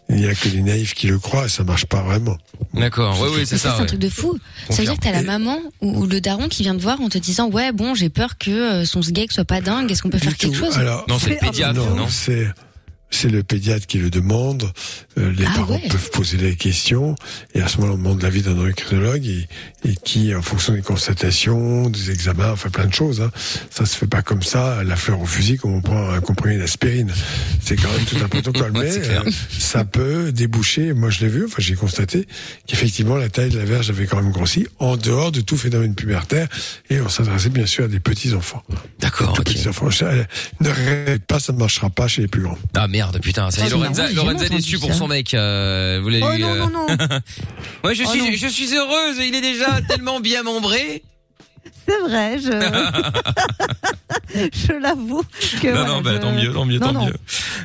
il 0.10 0.16
n'y 0.18 0.26
a 0.28 0.34
que 0.34 0.50
les 0.50 0.62
naïfs 0.62 0.94
qui 0.96 1.08
le 1.08 1.20
croient, 1.20 1.46
et 1.46 1.50
ça 1.50 1.64
marche 1.64 1.86
pas 1.86 2.02
vraiment. 2.02 2.38
D'accord, 2.74 3.20
oui, 3.22 3.30
oui, 3.36 3.42
c'est 3.46 3.58
ça. 3.58 3.76
c'est 3.78 3.84
un 3.84 3.86
truc 3.86 4.00
de 4.00 4.10
fou. 4.10 4.38
Ça 4.70 4.78
veut 4.78 4.86
dire 4.86 4.96
que 4.96 5.02
t'as 5.02 5.12
la 5.12 5.22
maman 5.24 5.60
ou, 5.82 6.02
ou 6.02 6.06
le 6.08 6.20
daron 6.20 6.48
qui 6.48 6.64
vient 6.64 6.76
te 6.76 6.82
voir 6.82 7.00
en 7.02 7.10
te 7.10 7.18
disant 7.18 7.50
ouais 7.50 7.72
bon 7.72 7.96
j'ai 7.96 8.10
peur 8.10 8.38
que 8.38 8.52
euh, 8.52 8.86
son 8.86 9.02
sgeg 9.02 9.32
soit 9.32 9.46
pas 9.46 9.62
dingue. 9.62 9.92
Est-ce 9.92 10.02
qu'on 10.02 10.10
peut 10.10 10.18
faire 10.18 10.36
quelque 10.36 10.58
chose? 10.58 10.78
Alors, 10.78 11.06
Non, 11.08 11.20
c'est 11.20 11.30
le 11.32 11.38
pédiatre, 11.38 11.96
non 11.96 12.08
c'est 12.10 12.48
c'est 13.12 13.30
le 13.30 13.42
pédiatre 13.42 13.88
qui 13.88 13.98
le 13.98 14.12
demande. 14.12 14.72
Euh, 15.18 15.32
les 15.32 15.46
Ah 15.46 15.54
parents 15.56 15.74
ouais. 15.74 15.88
peuvent 15.90 16.12
poser 16.12 16.38
des 16.38 16.56
questions 16.56 17.16
et 17.56 17.62
à 17.62 17.68
ce 17.68 17.78
moment-là, 17.78 17.96
on 17.96 17.98
demande 17.98 18.22
l'avis 18.22 18.44
d'un 18.44 18.52
endocrinologue 18.52 19.26
et, 19.26 19.48
et 19.86 19.96
qui, 19.96 20.36
en 20.36 20.42
fonction 20.42 20.74
des 20.74 20.82
constatations, 20.82 21.90
des 21.90 22.12
examens, 22.12 22.52
enfin 22.52 22.70
plein 22.70 22.86
de 22.86 22.94
choses. 22.94 23.22
Hein, 23.22 23.32
ça 23.70 23.86
se 23.86 23.96
fait 23.96 24.08
pas 24.08 24.22
comme 24.22 24.42
ça, 24.44 24.84
la 24.84 24.96
fleur 24.96 25.22
au 25.22 25.26
fusil, 25.26 25.58
comme 25.58 25.74
on 25.76 25.82
prend 25.82 26.10
un 26.12 26.20
comprimé 26.20 26.58
d'aspirine. 26.58 27.12
C'est 27.62 27.76
quand 27.76 27.92
même 27.92 28.06
tout 28.06 28.18
un 28.24 28.28
protocole, 28.28 28.72
Ouais, 28.78 28.92
mais 29.00 29.08
euh, 29.10 29.32
ça 29.58 29.86
peut 29.86 30.32
déboucher. 30.32 30.94
Moi, 30.94 31.10
je 31.10 31.22
l'ai 31.22 31.28
vu. 31.30 31.46
Enfin, 31.46 31.58
j'ai 31.60 31.76
constaté 31.76 32.28
qu'effectivement, 32.68 33.16
la 33.16 33.30
taille 33.30 33.50
de 33.50 33.58
la 33.58 33.66
verge 33.66 33.90
avait 33.90 34.06
quand 34.06 34.22
même 34.22 34.32
grossi 34.32 34.68
en 34.80 34.98
dehors 34.98 35.32
de 35.32 35.42
tout 35.42 35.58
phénomène 35.58 35.96
pubertaire 35.96 36.48
et 36.90 37.00
on 37.02 37.10
s'adressait 37.10 37.50
bien 37.50 37.66
sûr 37.66 37.86
à 37.86 37.88
des 37.88 38.00
petits 38.00 38.34
enfants. 38.34 38.64
D'accord, 39.00 39.32
ok. 39.40 39.46
Petits 39.46 39.68
enfants. 39.68 39.88
Ne 40.60 40.70
rêvez 40.70 41.20
pas, 41.20 41.40
ça 41.40 41.54
ne 41.54 41.58
marchera 41.58 41.90
pas 41.90 42.08
chez 42.08 42.22
les 42.24 42.28
plus 42.28 42.42
grands. 42.42 42.58
Ah 42.76 42.88
merde, 42.88 43.20
putain, 43.22 43.50
ça 43.52 43.62
y 43.62 43.64
est, 43.64 43.68
Ah, 43.68 43.76
Lorenza, 43.76 44.12
jamais 44.12 44.50
déçue 44.50 44.78
pour 44.78 44.94
son 44.94 45.08
mec. 45.08 45.34
Euh, 45.34 46.00
vous 46.04 46.10
l'avez 46.10 46.24
Oh 46.24 46.32
vu, 46.36 46.42
non, 46.42 46.54
euh, 46.54 46.60
non, 46.60 46.70
non. 46.70 46.88
Ouais, 47.84 47.96
je 47.96 48.04
Oh 48.06 48.12
suis, 48.12 48.20
non. 48.20 48.30
je 48.36 48.48
suis 48.48 48.74
heureuse. 48.76 49.18
Il 49.26 49.36
est 49.36 49.42
déjà 49.42 49.69
tellement 49.88 50.20
bien 50.20 50.44
membré. 50.44 51.04
C'est 51.88 52.00
vrai, 52.00 52.38
je, 52.40 52.52
je 54.54 54.74
l'avoue. 54.74 55.24
Que 55.62 55.68
non, 55.68 55.74
voilà, 55.74 55.88
non, 55.90 56.02
bah, 56.02 56.12
je- 56.14 56.18
tant 56.20 56.32
mieux, 56.32 56.54
tant 56.54 56.66
mieux, 56.66 56.80
Non, 56.80 56.88
tant 56.88 56.94
non. 56.94 57.06
mieux. 57.08 57.16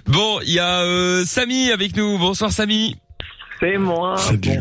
Bon, 0.06 0.40
il 0.42 0.52
y 0.52 0.58
a 0.58 0.80
euh, 0.80 1.24
Samy 1.24 1.70
avec 1.70 1.96
nous. 1.96 2.18
Bonsoir, 2.18 2.50
Samy. 2.52 2.96
C'est 3.60 3.78
moi. 3.78 4.16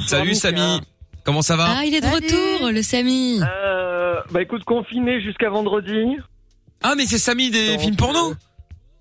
Salut, 0.08 0.36
Samy. 0.36 0.82
Comment 1.24 1.42
ça 1.42 1.56
va 1.56 1.68
Ah 1.80 1.86
il 1.86 1.96
est 1.96 2.02
de 2.02 2.08
retour 2.08 2.70
le 2.70 2.82
Samy. 2.82 3.40
Euh, 3.42 4.16
bah 4.32 4.42
écoute, 4.42 4.64
confiné 4.66 5.22
jusqu'à 5.22 5.50
vendredi. 5.50 6.18
Ah, 6.82 6.96
mais 6.98 7.06
c'est 7.06 7.18
Samy 7.18 7.50
des 7.50 7.78
films 7.80 7.96
porno 7.96 8.34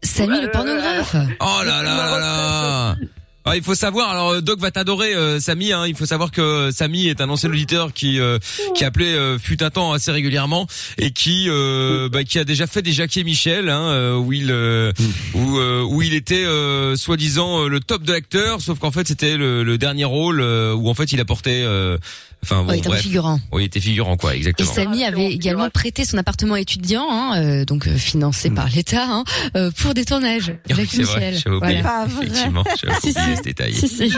Samy 0.04 0.40
le 0.40 0.50
pornographe. 0.50 1.16
Oh 1.40 1.60
là 1.64 1.82
là 1.82 1.96
là 1.96 2.18
là 2.20 2.96
ah, 3.44 3.56
il 3.56 3.62
faut 3.62 3.74
savoir, 3.74 4.10
alors 4.10 4.30
euh, 4.30 4.40
Doc 4.40 4.60
va 4.60 4.70
t'adorer, 4.70 5.14
euh, 5.14 5.40
Samy. 5.40 5.72
Hein, 5.72 5.86
il 5.88 5.96
faut 5.96 6.06
savoir 6.06 6.30
que 6.30 6.70
Samy 6.72 7.08
est 7.08 7.20
un 7.20 7.28
ancien 7.28 7.50
auditeur 7.50 7.92
qui 7.92 8.20
euh, 8.20 8.38
qui 8.74 8.84
appelait 8.84 9.14
euh, 9.14 9.38
fut 9.38 9.62
un 9.62 9.70
temps 9.70 9.92
assez 9.92 10.12
régulièrement 10.12 10.66
et 10.98 11.10
qui 11.10 11.46
euh, 11.48 12.08
bah, 12.08 12.22
qui 12.22 12.38
a 12.38 12.44
déjà 12.44 12.66
fait 12.66 12.82
des 12.82 12.92
Jackie 12.92 13.20
et 13.20 13.24
Michel, 13.24 13.68
hein, 13.68 13.82
euh, 13.88 14.16
où 14.16 14.32
il 14.32 14.50
euh, 14.52 14.92
où 15.34 15.58
euh, 15.58 15.82
où 15.82 16.02
il 16.02 16.14
était 16.14 16.44
euh, 16.44 16.94
soi-disant 16.96 17.64
euh, 17.64 17.68
le 17.68 17.80
top 17.80 18.02
de 18.04 18.12
l'acteur, 18.12 18.60
sauf 18.60 18.78
qu'en 18.78 18.92
fait 18.92 19.08
c'était 19.08 19.36
le, 19.36 19.64
le 19.64 19.78
dernier 19.78 20.04
rôle 20.04 20.40
euh, 20.40 20.72
où 20.74 20.88
en 20.88 20.94
fait 20.94 21.12
il 21.12 21.20
apportait, 21.20 21.62
euh, 21.64 21.98
enfin 22.42 22.62
bon 22.62 22.68
Ouais, 22.70 22.76
il 22.76 22.78
était 22.80 22.88
bref, 22.88 23.02
figurant. 23.02 23.40
Oui, 23.52 23.62
il 23.62 23.66
était 23.66 23.80
figurant 23.80 24.16
quoi, 24.16 24.34
Et 24.34 24.38
exactement. 24.38 24.72
Samy 24.72 25.04
avait 25.04 25.32
également 25.32 25.70
prêté 25.70 26.04
son 26.04 26.18
appartement 26.18 26.56
étudiant, 26.56 27.06
hein, 27.10 27.40
euh, 27.42 27.64
donc 27.64 27.86
euh, 27.86 27.96
financé 27.96 28.50
par 28.50 28.68
l'État, 28.68 29.04
hein, 29.08 29.24
euh, 29.56 29.70
pour 29.70 29.94
des 29.94 30.04
tournages. 30.04 30.48
Oui, 30.70 30.74
Jacques 30.76 30.86
c'est 30.90 31.02
vrai, 31.02 31.32
j'avais 31.34 31.56
oublié. 31.56 31.80
Voilà. 31.82 32.06
Effectivement, 32.06 32.64
j'avais 32.82 32.96
oublié 32.98 33.12
si. 33.12 33.36
ce 33.36 33.42
détail. 33.42 33.72
Si, 33.74 33.88
si. 33.88 34.12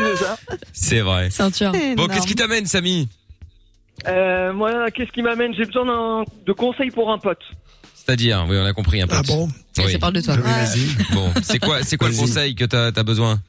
C'est 0.73 1.01
vrai. 1.01 1.29
C'est 1.31 1.43
un 1.43 1.51
tueur. 1.51 1.73
Bon, 1.97 2.07
qu'est-ce 2.07 2.27
qui 2.27 2.35
t'amène, 2.35 2.67
Samy? 2.67 3.09
Euh, 4.09 4.53
moi, 4.53 4.91
qu'est-ce 4.91 5.13
qui 5.13 5.23
m'amène? 5.23 5.55
J'ai 5.55 5.65
besoin 5.65 5.85
d'un- 5.87 6.25
de 6.47 6.53
conseils 6.53 6.91
pour 6.91 7.11
un 7.13 7.19
pote. 7.19 7.39
C'est-à-dire, 7.95 8.45
oui, 8.49 8.57
on 8.59 8.65
a 8.67 8.73
compris 8.75 9.01
un 9.01 9.07
peu. 9.07 9.15
Ah 9.17 9.23
bon? 9.23 9.49
Oui. 9.79 9.97
parle 9.99 10.13
de 10.15 10.21
toi. 10.21 10.37
Bon, 11.13 11.33
c'est 11.43 11.59
quoi, 11.59 11.83
c'est 11.83 11.97
quoi 11.97 12.09
le 12.11 12.17
conseil 12.17 12.55
que 12.55 12.65
t'as 12.65 12.89
as 12.89 13.03
besoin? 13.03 13.41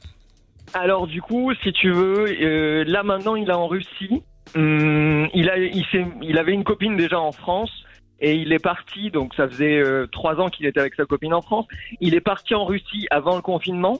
Alors 0.72 1.06
du 1.06 1.20
coup, 1.22 1.52
si 1.62 1.72
tu 1.72 1.92
veux, 1.92 2.26
euh, 2.42 2.84
là 2.86 3.02
maintenant, 3.02 3.36
il 3.36 3.48
est 3.48 3.52
en 3.52 3.66
Russie. 3.68 4.22
Hum, 4.56 5.28
il 5.34 5.50
a, 5.50 5.58
il, 5.58 5.84
s'est- 5.92 6.06
il 6.22 6.38
avait 6.38 6.52
une 6.52 6.64
copine 6.64 6.96
déjà 6.96 7.20
en 7.20 7.32
France 7.32 7.70
et 8.20 8.34
il 8.34 8.52
est 8.52 8.58
parti. 8.62 9.10
Donc 9.10 9.34
ça 9.34 9.46
faisait 9.48 9.76
euh, 9.78 10.06
trois 10.06 10.36
ans 10.40 10.48
qu'il 10.48 10.66
était 10.66 10.80
avec 10.80 10.94
sa 10.94 11.04
copine 11.04 11.34
en 11.34 11.42
France. 11.42 11.66
Il 12.00 12.14
est 12.14 12.20
parti 12.20 12.54
en 12.54 12.64
Russie 12.64 13.06
avant 13.10 13.36
le 13.36 13.42
confinement. 13.42 13.98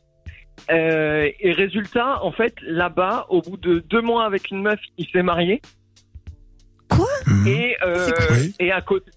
Euh, 0.71 1.29
et 1.41 1.53
résultat, 1.53 2.25
en 2.25 2.33
fait, 2.33 2.55
là-bas, 2.63 3.27
au 3.29 3.43
bout 3.43 3.59
de 3.59 3.81
deux 3.81 4.01
mois 4.01 4.25
avec 4.25 4.51
une 4.51 4.63
meuf, 4.63 4.81
il 4.97 5.07
s'est 5.11 5.23
marié. 5.23 5.61
Quoi? 6.89 7.07
Et 7.47 7.77
euh, 7.85 8.11
et 8.59 8.73
à 8.73 8.81
côté 8.81 9.11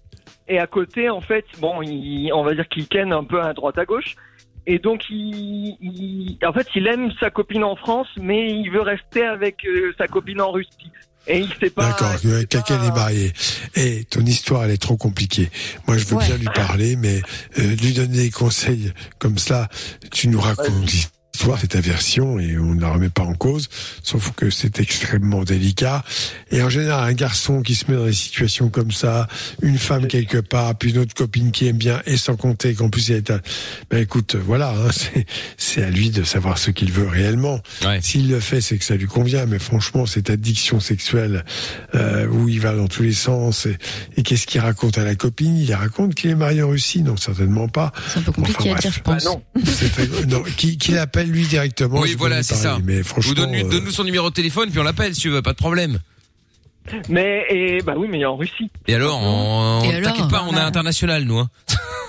et 0.48 0.58
à 0.58 0.66
côté, 0.66 1.08
en 1.08 1.20
fait, 1.20 1.46
bon, 1.60 1.80
il, 1.80 2.30
on 2.34 2.42
va 2.42 2.54
dire 2.54 2.68
qu'il 2.68 2.86
ken 2.88 3.12
un 3.12 3.24
peu 3.24 3.40
à 3.40 3.54
droite 3.54 3.78
à 3.78 3.84
gauche. 3.86 4.16
Et 4.66 4.78
donc, 4.78 5.08
il, 5.08 5.76
il- 5.80 6.38
en 6.44 6.52
fait, 6.52 6.66
il 6.74 6.86
aime 6.88 7.10
sa 7.20 7.30
copine 7.30 7.64
en 7.64 7.76
France, 7.76 8.08
mais 8.20 8.50
il 8.50 8.68
veut 8.70 8.82
rester 8.82 9.24
avec 9.24 9.64
euh, 9.64 9.94
sa 9.96 10.06
copine 10.08 10.40
en 10.42 10.50
Russie. 10.50 10.90
Et 11.26 11.40
il 11.40 11.48
sait 11.60 11.70
pas. 11.70 11.86
D'accord, 11.86 12.20
que 12.20 12.42
quelqu'un 12.44 12.82
est 12.82 12.94
marié. 12.94 13.32
Et 13.76 14.04
ton 14.04 14.24
histoire, 14.24 14.64
elle 14.64 14.72
est 14.72 14.82
trop 14.82 14.96
compliquée. 14.96 15.50
Moi, 15.86 15.96
je 15.98 16.04
veux 16.06 16.16
bien 16.16 16.36
lui 16.36 16.48
parler, 16.54 16.96
mais 16.96 17.20
euh, 17.58 17.76
lui 17.76 17.92
donner 17.92 18.24
des 18.24 18.30
conseils 18.30 18.92
comme 19.18 19.38
ça, 19.38 19.68
tu 20.10 20.28
nous 20.28 20.40
racontes 20.40 21.10
c'est 21.60 21.68
ta 21.68 21.80
version, 21.80 22.38
et 22.38 22.58
on 22.58 22.74
ne 22.74 22.80
la 22.80 22.90
remet 22.90 23.08
pas 23.08 23.22
en 23.22 23.34
cause, 23.34 23.68
sauf 24.02 24.32
que 24.36 24.50
c'est 24.50 24.80
extrêmement 24.80 25.42
délicat. 25.44 26.04
Et 26.50 26.62
en 26.62 26.68
général, 26.68 27.08
un 27.08 27.12
garçon 27.12 27.62
qui 27.62 27.74
se 27.74 27.90
met 27.90 27.96
dans 27.96 28.04
des 28.06 28.12
situations 28.12 28.68
comme 28.68 28.90
ça, 28.92 29.28
une 29.62 29.78
femme 29.78 30.06
quelque 30.06 30.38
part, 30.38 30.74
puis 30.76 30.90
une 30.90 30.98
autre 30.98 31.14
copine 31.14 31.50
qui 31.52 31.66
aime 31.66 31.76
bien, 31.78 32.00
et 32.06 32.16
sans 32.16 32.36
compter 32.36 32.74
qu'en 32.74 32.90
plus 32.90 33.08
il 33.08 33.14
est 33.16 33.30
à... 33.30 33.40
Ben 33.90 33.98
écoute, 34.02 34.36
voilà, 34.36 34.70
hein, 34.70 34.90
c'est- 34.92 35.26
c'est 35.56 35.82
à 35.82 35.90
lui 35.90 36.10
de 36.10 36.22
savoir 36.24 36.58
ce 36.58 36.70
qu'il 36.70 36.92
veut 36.92 37.06
réellement. 37.08 37.60
S'il 38.02 38.28
le 38.30 38.40
fait, 38.40 38.60
c'est 38.60 38.78
que 38.78 38.84
ça 38.84 38.96
lui 38.96 39.06
convient, 39.06 39.46
mais 39.46 39.58
franchement, 39.58 40.06
cette 40.06 40.30
addiction 40.30 40.80
sexuelle 40.80 41.44
euh, 41.94 42.26
où 42.28 42.48
il 42.48 42.60
va 42.60 42.74
dans 42.74 42.88
tous 42.88 43.02
les 43.02 43.12
sens, 43.12 43.66
et, 43.66 43.76
et 44.16 44.22
qu'est-ce 44.22 44.46
qu'il 44.46 44.60
raconte 44.60 44.98
à 44.98 45.04
la 45.04 45.14
copine? 45.14 45.56
Il 45.56 45.72
raconte 45.74 46.14
qu'il 46.14 46.30
est 46.30 46.34
marié 46.34 46.62
en 46.62 46.68
Russie? 46.70 47.02
Non, 47.02 47.16
certainement 47.16 47.68
pas. 47.68 47.92
C'est 48.08 48.18
un 48.18 48.22
peu 48.22 48.32
compliqué 48.32 48.70
à 48.70 48.74
dire, 48.78 48.92
je 48.92 49.00
pense. 49.00 49.24
Très- 49.92 50.26
non, 50.26 50.42
qui, 50.56 50.76
qui 50.78 50.92
l'appelle 50.92 51.29
lui 51.30 51.46
directement. 51.46 52.00
Oui, 52.00 52.14
voilà, 52.18 52.42
c'est 52.42 52.54
ça. 52.54 52.78
Mais 52.84 53.00
Ou 53.00 53.04
franchement, 53.04 53.34
donne-lui- 53.34 53.64
euh, 53.64 53.68
donne-nous 53.70 53.90
son 53.90 54.04
numéro 54.04 54.28
de 54.30 54.34
téléphone, 54.34 54.70
puis 54.70 54.78
on 54.78 54.82
l'appelle 54.84 55.14
si 55.14 55.22
tu 55.22 55.30
veux, 55.30 55.42
pas 55.42 55.52
de 55.52 55.56
problème. 55.58 55.98
Mais 57.08 57.44
et 57.50 57.82
bah 57.82 57.94
oui, 57.96 58.08
mais 58.10 58.24
en 58.24 58.36
Russie. 58.36 58.70
Et 58.88 58.94
alors, 58.94 59.20
on... 59.22 59.82
Et 59.84 59.94
alors, 59.94 60.12
t'inquiète 60.12 60.30
pas, 60.30 60.42
on 60.42 60.48
est 60.48 60.52
voilà. 60.52 60.66
international, 60.66 61.24
nous. 61.24 61.38
Hein. 61.38 61.48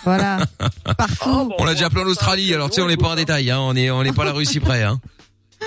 Voilà. 0.03 0.39
Partout. 0.97 1.53
On 1.59 1.65
l'a 1.65 1.74
déjà 1.74 1.88
appelé 1.88 2.01
en 2.03 2.07
Australie, 2.07 2.53
alors 2.53 2.69
tu 2.69 2.76
sais, 2.76 2.82
on 2.82 2.88
n'est 2.88 2.97
pas 2.97 3.09
en 3.09 3.15
détail, 3.15 3.51
hein. 3.51 3.59
on 3.59 3.76
est, 3.76 3.91
on 3.91 4.01
n'est 4.01 4.13
pas 4.13 4.24
à 4.24 4.26
la 4.26 4.32
Russie 4.34 4.59
près. 4.59 4.84
Hein. 4.84 4.99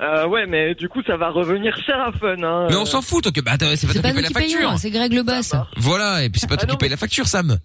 Euh, 0.00 0.26
ouais, 0.26 0.46
mais 0.46 0.74
du 0.74 0.88
coup, 0.88 1.00
ça 1.06 1.16
va 1.16 1.30
revenir 1.30 1.76
cher 1.86 1.94
à 2.00 2.10
fun. 2.10 2.34
Hein. 2.42 2.66
Mais 2.68 2.74
on 2.74 2.84
s'en 2.86 3.02
fout, 3.02 3.22
toi, 3.22 3.30
que 3.30 3.40
bah, 3.40 3.52
c'est 3.60 3.66
pas 3.68 3.76
C'est 3.76 3.86
toi 3.86 4.02
pas 4.02 4.08
qui 4.10 4.14
nous 4.16 4.22
paye 4.22 4.26
qui 4.26 4.32
la 4.32 4.40
payons, 4.40 4.58
facture. 4.70 4.78
c'est 4.80 4.90
Greg 4.90 5.12
le 5.12 5.22
boss. 5.22 5.52
Voilà, 5.76 6.24
et 6.24 6.28
puis 6.30 6.40
c'est 6.40 6.48
pas 6.48 6.56
toi 6.56 6.66
qui 6.66 6.76
paye 6.76 6.88
la 6.88 6.96
facture, 6.96 7.28
Sam. 7.28 7.58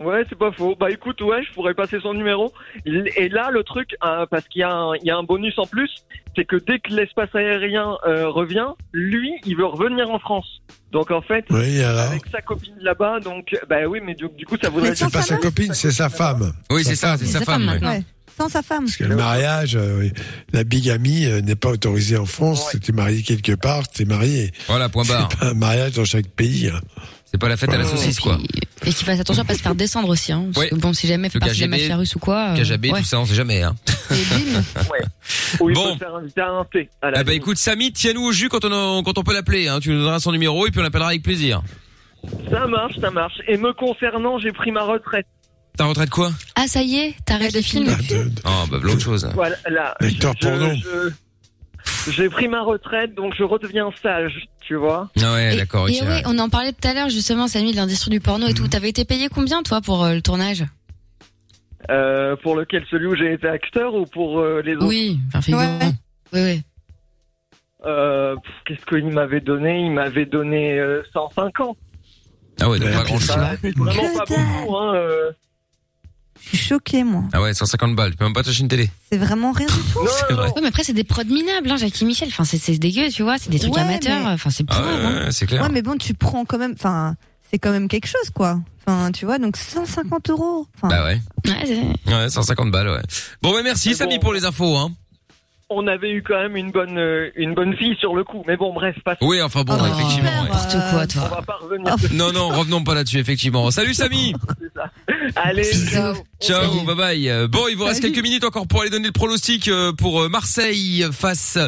Ouais, 0.00 0.24
c'est 0.28 0.38
pas 0.38 0.52
faux. 0.52 0.76
Bah 0.78 0.90
écoute, 0.90 1.20
ouais, 1.22 1.42
je 1.42 1.52
pourrais 1.52 1.74
passer 1.74 1.98
son 2.00 2.14
numéro. 2.14 2.52
Et 2.86 3.28
là, 3.28 3.50
le 3.50 3.62
truc, 3.64 3.96
euh, 4.04 4.26
parce 4.30 4.46
qu'il 4.48 4.60
y, 4.60 4.64
a 4.64 4.70
un- 4.72 4.94
il 4.96 5.04
y 5.04 5.10
a 5.10 5.16
un 5.16 5.24
bonus 5.24 5.58
en 5.58 5.66
plus, 5.66 5.90
c'est 6.36 6.44
que 6.44 6.56
dès 6.56 6.78
que 6.78 6.92
l'espace 6.92 7.34
aérien 7.34 7.96
euh, 8.06 8.28
revient, 8.28 8.68
lui, 8.92 9.32
il 9.44 9.56
veut 9.56 9.66
revenir 9.66 10.08
en 10.10 10.18
France. 10.20 10.46
Donc 10.92 11.10
en 11.10 11.20
fait, 11.20 11.44
Oui, 11.50 11.82
alors 11.82 12.00
avec 12.12 12.22
sa 12.30 12.40
copine 12.42 12.74
là-bas, 12.80 13.20
donc 13.20 13.56
bah 13.68 13.86
oui, 13.88 13.98
mais 14.04 14.14
du, 14.14 14.26
du 14.36 14.46
coup, 14.46 14.56
ça 14.62 14.70
voudrait 14.70 14.94
c'est 14.94 15.10
pas 15.12 15.22
sa 15.22 15.36
copine, 15.36 15.74
c'est 15.74 15.90
sa 15.90 16.08
femme. 16.08 16.52
Oui, 16.70 16.84
c'est 16.84 16.94
ça, 16.94 17.08
femme. 17.08 17.18
c'est 17.18 17.26
sa 17.26 17.40
femme. 17.40 17.68
ouais. 17.68 17.86
Ouais. 17.86 18.02
Sans 18.36 18.48
sa 18.48 18.62
femme. 18.62 18.84
Parce 18.84 18.96
que 18.96 19.02
le 19.02 19.16
mariage, 19.16 19.74
euh, 19.74 19.98
oui, 19.98 20.12
la 20.52 20.62
bigamie 20.62 21.26
euh, 21.26 21.40
n'est 21.40 21.56
pas 21.56 21.70
autorisée 21.70 22.16
en 22.16 22.24
France. 22.24 22.70
Si 22.70 22.78
t'es 22.78 22.92
marié 22.92 23.22
quelque 23.22 23.52
part, 23.56 23.88
t'es 23.88 24.04
marié. 24.04 24.52
Voilà, 24.68 24.88
point 24.88 25.02
barre. 25.04 25.28
C'est 25.32 25.38
pas 25.40 25.46
un 25.46 25.54
mariage 25.54 25.92
dans 25.94 26.04
chaque 26.04 26.28
pays. 26.28 26.68
hein. 26.72 26.78
C'est 27.30 27.38
pas 27.38 27.48
la 27.48 27.56
fête 27.58 27.70
à 27.70 27.76
la 27.76 27.84
saucisse, 27.84 28.20
quoi. 28.20 28.38
Et 28.86 28.92
qu'il 28.92 29.04
fasse 29.04 29.20
attention 29.20 29.42
à 29.42 29.44
pas 29.44 29.54
se 29.54 29.60
faire 29.60 29.74
descendre 29.74 30.08
aussi. 30.08 30.32
Hein, 30.32 30.46
parce 30.54 30.64
Ouais. 30.66 30.70
que 30.70 30.76
bon, 30.76 30.92
si 30.94 31.06
jamais 31.06 31.28
fait 31.28 31.34
Le 31.34 31.40
partie 31.40 31.56
de 31.56 31.60
la 31.62 31.68
mafia 31.76 31.96
russe 31.96 32.14
ou 32.14 32.18
quoi. 32.18 32.50
euh, 32.50 32.56
KGB, 32.56 32.90
ouais. 32.90 33.00
tout 33.00 33.04
ça, 33.06 33.20
on 33.20 33.26
sait 33.26 33.34
jamais. 33.34 33.62
Hein. 33.62 33.74
ouais. 34.90 35.00
Ou 35.60 35.68
il 35.70 35.74
Bon. 35.74 35.92
peut 35.92 35.98
faire 36.04 36.14
inviter 36.14 36.40
à 36.40 36.48
un 36.50 36.64
thé. 36.64 36.88
À 37.02 37.10
la 37.10 37.18
Ah 37.18 37.24
bah 37.24 37.30
limite. 37.32 37.42
écoute, 37.42 37.58
Samy, 37.58 37.92
tiens-nous 37.92 38.22
au 38.22 38.32
jus 38.32 38.48
quand 38.48 38.64
on, 38.64 39.02
quand 39.02 39.18
on 39.18 39.22
peut 39.22 39.34
l'appeler. 39.34 39.68
Hein. 39.68 39.78
Tu 39.80 39.90
nous 39.90 39.98
donneras 40.00 40.20
son 40.20 40.32
numéro 40.32 40.66
et 40.66 40.70
puis 40.70 40.80
on 40.80 40.82
l'appellera 40.82 41.08
avec 41.08 41.22
plaisir. 41.22 41.62
Ça 42.50 42.66
marche, 42.66 42.98
ça 43.00 43.10
marche. 43.10 43.34
Et 43.46 43.56
me 43.58 43.72
concernant, 43.74 44.38
j'ai 44.38 44.52
pris 44.52 44.70
ma 44.72 44.82
retraite. 44.84 45.26
Ta 45.76 45.84
retraite 45.84 46.10
quoi? 46.10 46.32
Ah, 46.56 46.66
ça 46.66 46.82
y 46.82 46.96
est, 46.96 47.14
t'arrêtes 47.24 47.52
les 47.52 47.62
films. 47.62 47.94
Oh, 48.46 48.64
bah 48.70 48.78
l'autre 48.82 49.00
chose. 49.00 49.28
Voilà, 49.34 49.56
là. 49.70 49.94
Lecteur 50.00 50.34
je- 50.40 50.48
porno. 50.48 50.70
je- 50.74 51.10
J'ai 52.10 52.28
pris 52.28 52.48
ma 52.48 52.62
retraite, 52.62 53.14
donc 53.14 53.34
je 53.36 53.42
redeviens 53.44 53.90
sage, 54.02 54.48
tu 54.60 54.74
vois. 54.76 55.10
Ah 55.22 55.34
ouais, 55.34 55.56
d'accord, 55.56 55.84
ok. 55.84 55.90
Et 55.90 56.02
ouais, 56.02 56.22
on 56.26 56.38
en 56.38 56.48
parlait 56.48 56.72
tout 56.72 56.88
à 56.88 56.94
l'heure 56.94 57.08
justement, 57.08 57.48
Samy, 57.48 57.72
de 57.72 57.76
l'industrie 57.76 58.10
du 58.10 58.20
porno 58.20 58.46
et 58.46 58.54
tout. 58.54 58.66
T'avais 58.68 58.88
été 58.88 59.04
payé 59.04 59.28
combien 59.28 59.62
toi 59.62 59.80
pour 59.80 60.04
euh, 60.04 60.14
le 60.14 60.22
tournage? 60.22 60.64
Euh, 61.90 62.36
pour 62.36 62.56
lequel 62.56 62.84
celui 62.90 63.06
où 63.06 63.14
j'ai 63.14 63.32
été 63.34 63.48
acteur 63.48 63.94
ou 63.94 64.04
pour 64.04 64.40
euh, 64.40 64.62
les 64.64 64.74
autres? 64.76 64.86
Oui, 64.86 65.18
enfin, 65.28 65.40
figurant. 65.42 65.78
Oui, 66.32 66.40
oui. 66.40 66.62
Euh, 67.86 68.36
Qu'est-ce 68.66 68.84
qu'il 68.86 69.06
m'avait 69.06 69.40
donné? 69.40 69.80
Il 69.86 69.92
m'avait 69.92 70.26
donné 70.26 70.78
euh, 70.78 71.02
105 71.12 71.60
ans. 71.60 71.76
Ah 72.60 72.68
ouais, 72.68 72.78
donc 72.78 72.90
pas 72.90 73.04
grand 73.04 73.18
chose. 73.18 73.26
Ça, 73.26 73.52
c'est 73.62 73.76
vraiment 73.76 74.18
pas 74.18 74.24
beaucoup. 74.26 74.76
Hein, 74.76 74.94
euh. 74.96 75.30
Je 76.52 76.56
suis 76.56 76.66
choquée, 76.68 77.04
moi. 77.04 77.24
Ah 77.32 77.40
ouais, 77.42 77.52
150 77.54 77.94
balles. 77.96 78.12
Tu 78.12 78.16
peux 78.16 78.24
même 78.24 78.32
pas 78.32 78.42
t'acheter 78.42 78.62
une 78.62 78.68
télé. 78.68 78.90
C'est 79.10 79.18
vraiment 79.18 79.52
rien 79.52 79.66
du 79.66 79.72
tout. 79.92 80.06
C'est 80.28 80.34
vrai. 80.34 80.46
Ouais, 80.48 80.60
mais 80.62 80.68
après, 80.68 80.84
c'est 80.84 80.92
des 80.92 81.04
prods 81.04 81.24
minables, 81.24 81.70
hein, 81.70 81.76
Jackie 81.76 82.04
Michel. 82.04 82.28
Enfin, 82.28 82.44
c'est, 82.44 82.58
c'est 82.58 82.78
dégueu, 82.78 83.08
tu 83.10 83.22
vois. 83.22 83.36
C'est 83.38 83.50
des 83.50 83.58
trucs 83.58 83.74
Ouais, 83.74 83.80
amateurs. 83.82 84.20
mais- 84.24 84.32
Enfin, 84.32 84.50
c'est 84.50 84.64
Ah 84.68 84.80
ouais, 84.82 84.88
hein. 84.88 85.24
ouais, 85.26 85.32
c'est 85.32 85.46
clair. 85.46 85.62
Ouais, 85.62 85.68
mais 85.70 85.82
bon, 85.82 85.96
tu 85.98 86.14
prends 86.14 86.44
quand 86.44 86.58
même. 86.58 86.72
Enfin, 86.74 87.16
c'est 87.50 87.58
quand 87.58 87.70
même 87.70 87.88
quelque 87.88 88.06
chose, 88.06 88.30
quoi. 88.34 88.60
Enfin, 88.86 89.12
tu 89.12 89.26
vois, 89.26 89.38
donc 89.38 89.56
150 89.56 90.30
euros. 90.30 90.66
Enfin, 90.76 90.88
Bah 90.88 91.04
ouais. 91.04 91.20
Ouais, 91.46 91.64
c'est- 92.06 92.12
Ouais, 92.14 92.30
150 92.30 92.70
balles, 92.70 92.88
ouais. 92.88 93.02
Bon, 93.42 93.52
bah 93.52 93.60
merci, 93.62 93.94
Samy, 93.94 94.14
bon. 94.16 94.20
pour 94.22 94.32
les 94.32 94.44
infos, 94.44 94.76
hein. 94.76 94.92
On 95.70 95.86
avait 95.86 96.10
eu 96.10 96.22
quand 96.22 96.38
même 96.40 96.56
une 96.56 96.70
bonne, 96.70 96.96
euh, 96.96 97.28
une 97.36 97.52
bonne 97.54 97.76
fille 97.76 97.94
sur 98.00 98.14
le 98.16 98.24
coup. 98.24 98.42
Mais 98.46 98.56
bon, 98.56 98.72
bref, 98.72 98.96
pas 99.04 99.16
Oui, 99.20 99.42
enfin 99.42 99.64
bon, 99.64 99.76
Oh, 99.78 99.84
effectivement. 99.84 100.30
ouais. 100.42 100.48
N'importe 100.48 100.70
quoi, 100.90 101.02
On 101.02 101.06
toi. 101.06 101.28
va 101.28 101.42
pas 101.42 101.58
revenir. 101.60 101.94
Non, 102.14 102.32
non, 102.32 102.48
revenons 102.48 102.82
pas 102.82 102.94
là-dessus, 102.94 103.18
effectivement. 103.18 103.70
Salut, 103.70 103.92
Samy! 103.92 104.32
Allez, 105.36 105.64
ciao. 105.64 106.14
Ciao, 106.40 106.80
bye 106.86 106.96
bye. 106.96 107.28
Euh, 107.28 107.48
Bon, 107.48 107.68
il 107.68 107.76
vous 107.76 107.84
reste 107.84 108.00
Salut. 108.00 108.14
quelques 108.14 108.24
minutes 108.24 108.44
encore 108.44 108.66
pour 108.66 108.80
aller 108.80 108.88
donner 108.90 109.08
le 109.08 109.12
pronostic 109.12 109.68
euh, 109.68 109.92
pour 109.92 110.30
Marseille 110.30 111.04
face 111.12 111.58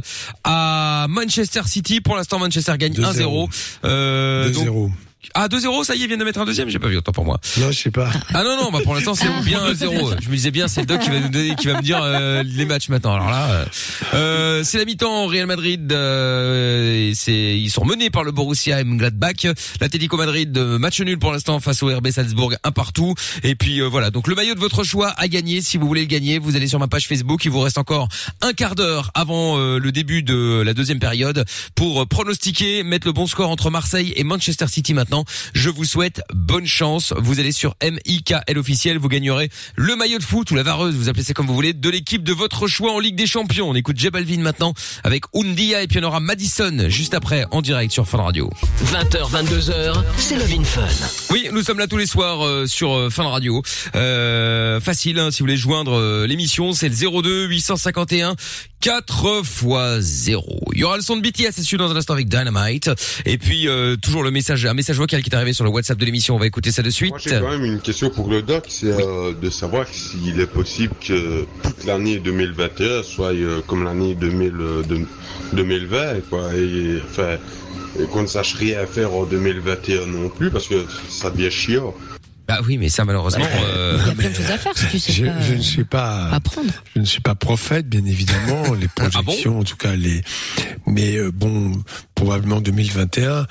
à 0.44 1.06
Manchester 1.10 1.62
City. 1.66 2.00
Pour 2.00 2.16
l'instant, 2.16 2.38
Manchester 2.38 2.78
gagne 2.78 2.94
1-0. 2.94 3.48
Euh, 3.84 4.48
donc- 4.50 4.64
2-0. 4.64 4.90
Ah, 5.34 5.48
2-0, 5.48 5.84
ça 5.84 5.94
y 5.94 5.98
est, 6.00 6.04
ils 6.04 6.06
viennent 6.08 6.18
de 6.18 6.24
mettre 6.24 6.40
un 6.40 6.44
deuxième, 6.44 6.68
j'ai 6.68 6.78
pas 6.78 6.88
vu, 6.88 6.96
autant 6.96 7.12
pour 7.12 7.24
moi. 7.24 7.38
Non, 7.58 7.70
je 7.70 7.78
sais 7.78 7.90
pas. 7.90 8.10
Ah 8.32 8.42
non, 8.42 8.56
non, 8.56 8.70
bah 8.70 8.78
pour 8.82 8.94
l'instant, 8.94 9.14
c'est 9.14 9.28
bien 9.44 9.60
1-0. 9.72 10.16
Je 10.22 10.28
me 10.28 10.34
disais 10.34 10.50
bien, 10.50 10.66
c'est 10.66 10.80
le 10.80 10.86
doc 10.86 11.00
qui 11.00 11.10
va 11.10 11.20
nous 11.20 11.28
donner, 11.28 11.54
qui 11.56 11.66
va 11.66 11.74
me 11.74 11.82
dire 11.82 12.00
euh, 12.02 12.42
les 12.42 12.64
matchs 12.64 12.88
maintenant. 12.88 13.14
Alors 13.14 13.30
là, 13.30 13.50
euh, 13.50 13.64
euh, 14.14 14.64
c'est 14.64 14.78
la 14.78 14.84
mi-temps, 14.84 15.26
Real 15.26 15.46
Madrid, 15.46 15.92
euh, 15.92 17.12
c'est, 17.14 17.58
ils 17.58 17.70
sont 17.70 17.84
menés 17.84 18.10
par 18.10 18.24
le 18.24 18.32
Borussia 18.32 18.82
Mönchengladbach. 18.84 19.46
L'Atlético 19.80 20.16
Madrid, 20.16 20.56
euh, 20.56 20.78
match 20.78 21.00
nul 21.00 21.18
pour 21.18 21.32
l'instant 21.32 21.60
face 21.60 21.82
au 21.82 21.94
RB 21.94 22.10
Salzbourg, 22.10 22.54
un 22.64 22.72
partout. 22.72 23.14
Et 23.42 23.54
puis 23.54 23.80
euh, 23.80 23.88
voilà, 23.88 24.10
donc 24.10 24.26
le 24.26 24.34
maillot 24.34 24.54
de 24.54 24.60
votre 24.60 24.84
choix 24.84 25.12
à 25.16 25.28
gagner. 25.28 25.60
Si 25.60 25.76
vous 25.76 25.86
voulez 25.86 26.02
le 26.02 26.06
gagner, 26.06 26.38
vous 26.38 26.56
allez 26.56 26.66
sur 26.66 26.78
ma 26.78 26.88
page 26.88 27.06
Facebook. 27.06 27.44
Il 27.44 27.50
vous 27.50 27.60
reste 27.60 27.78
encore 27.78 28.08
un 28.40 28.52
quart 28.52 28.74
d'heure 28.74 29.10
avant 29.14 29.58
euh, 29.58 29.78
le 29.78 29.92
début 29.92 30.22
de 30.22 30.62
la 30.64 30.72
deuxième 30.74 30.98
période 30.98 31.44
pour 31.74 32.06
pronostiquer, 32.08 32.82
mettre 32.84 33.06
le 33.06 33.12
bon 33.12 33.26
score 33.26 33.50
entre 33.50 33.70
Marseille 33.70 34.12
et 34.16 34.24
Manchester 34.24 34.66
City 34.66 34.94
maintenant. 34.94 35.09
Je 35.54 35.70
vous 35.70 35.84
souhaite 35.84 36.22
bonne 36.32 36.66
chance. 36.66 37.12
Vous 37.16 37.40
allez 37.40 37.52
sur 37.52 37.74
MIKL 37.82 38.58
officiel, 38.58 38.98
vous 38.98 39.08
gagnerez 39.08 39.50
le 39.76 39.96
maillot 39.96 40.18
de 40.18 40.24
foot 40.24 40.50
ou 40.50 40.54
la 40.54 40.62
vareuse, 40.62 40.94
vous 40.94 41.08
appelez 41.08 41.24
ça 41.24 41.34
comme 41.34 41.46
vous 41.46 41.54
voulez, 41.54 41.72
de 41.72 41.90
l'équipe 41.90 42.22
de 42.22 42.32
votre 42.32 42.66
choix 42.66 42.92
en 42.92 42.98
Ligue 42.98 43.16
des 43.16 43.26
Champions. 43.26 43.70
On 43.70 43.74
écoute 43.74 43.98
J 43.98 44.10
Balvin 44.10 44.40
maintenant 44.40 44.74
avec 45.04 45.24
Undia 45.34 45.82
et 45.82 45.86
puis 45.86 45.98
on 46.00 46.04
aura 46.04 46.20
Madison 46.20 46.88
juste 46.88 47.14
après 47.14 47.44
en 47.50 47.62
direct 47.62 47.92
sur 47.92 48.06
Fun 48.06 48.22
Radio. 48.22 48.50
20h, 48.84 49.30
22h, 49.30 50.04
c'est 50.16 50.36
Love 50.36 50.64
Fun. 50.64 50.86
Oui, 51.30 51.48
nous 51.52 51.62
sommes 51.62 51.78
là 51.78 51.86
tous 51.86 51.96
les 51.96 52.06
soirs 52.06 52.44
euh, 52.44 52.66
sur 52.66 52.92
euh, 52.92 53.10
Fun 53.10 53.28
Radio. 53.28 53.62
Euh, 53.94 54.80
facile, 54.80 55.18
hein, 55.18 55.30
si 55.30 55.40
vous 55.40 55.44
voulez 55.44 55.56
joindre 55.56 56.24
l'émission, 56.26 56.72
c'est 56.72 56.88
le 56.88 56.94
02 57.22 57.46
851 57.46 58.36
4 58.80 59.42
x 59.42 59.64
0. 60.00 60.44
Il 60.74 60.80
y 60.80 60.84
aura 60.84 60.96
le 60.96 61.02
son 61.02 61.16
de 61.16 61.20
BTS, 61.22 61.50
c'est 61.52 61.62
sûr, 61.62 61.78
dans 61.78 61.90
un 61.90 61.96
instant 61.96 62.14
avec 62.14 62.28
Dynamite. 62.28 62.90
Et 63.26 63.36
puis, 63.38 63.68
euh, 63.68 63.96
toujours 63.96 64.22
le 64.22 64.30
message, 64.30 64.64
un 64.66 64.74
message 64.74 64.96
vocal 64.96 65.22
qui 65.22 65.30
est 65.30 65.34
arrivé 65.34 65.52
sur 65.52 65.64
le 65.64 65.70
WhatsApp 65.70 65.98
de 65.98 66.04
l'émission. 66.04 66.34
On 66.34 66.38
va 66.38 66.46
écouter 66.46 66.70
ça 66.70 66.82
de 66.82 66.90
suite. 66.90 67.10
Moi, 67.10 67.18
j'ai 67.22 67.30
quand 67.40 67.50
même 67.50 67.64
une 67.64 67.80
question 67.80 68.10
pour 68.10 68.28
le 68.28 68.42
doc, 68.42 68.64
c'est 68.68 68.86
euh, 68.86 69.34
de 69.34 69.50
savoir 69.50 69.86
s'il 69.88 70.40
est 70.40 70.46
possible 70.46 70.94
que 71.06 71.44
toute 71.62 71.84
l'année 71.84 72.18
2021 72.18 73.02
soit 73.02 73.32
euh, 73.34 73.60
comme 73.66 73.84
l'année 73.84 74.14
2000, 74.14 74.52
euh, 74.58 74.82
de- 74.82 75.06
2020, 75.52 76.20
quoi, 76.30 76.54
et, 76.54 77.00
enfin, 77.04 77.36
et 78.00 78.04
qu'on 78.04 78.22
ne 78.22 78.26
sache 78.28 78.54
rien 78.54 78.86
faire 78.86 79.12
en 79.14 79.24
2021 79.24 80.06
non 80.06 80.28
plus, 80.28 80.50
parce 80.50 80.68
que 80.68 80.86
ça 81.08 81.30
devient 81.30 81.50
chiant. 81.50 81.94
Bah 82.50 82.60
oui, 82.66 82.78
mais 82.78 82.88
ça 82.88 83.04
malheureusement. 83.04 83.44
euh, 83.64 83.96
Il 84.02 84.08
y 84.08 84.10
a 84.10 84.14
plein 84.14 84.28
de 84.30 84.34
choses 84.34 84.50
à 84.50 84.58
faire 84.58 84.76
si 84.76 84.86
tu 84.88 84.98
sais 84.98 85.12
Je, 85.12 85.24
pas. 85.26 85.40
je 85.40 85.54
ne 85.54 85.60
suis 85.62 85.84
pas. 85.84 86.30
Apprendre. 86.30 86.72
Je 86.96 87.00
ne 87.00 87.04
suis 87.04 87.20
pas 87.20 87.36
prophète, 87.36 87.88
bien 87.88 88.04
évidemment. 88.04 88.74
Les 88.80 88.88
Ah 88.98 89.08
projections, 89.10 89.60
en 89.60 89.62
tout 89.64 89.76
cas 89.76 89.94
les. 89.94 90.22
Mais 90.86 91.16
euh, 91.16 91.30
bon, 91.32 91.80
probablement 92.16 92.60
2021. 92.60 93.46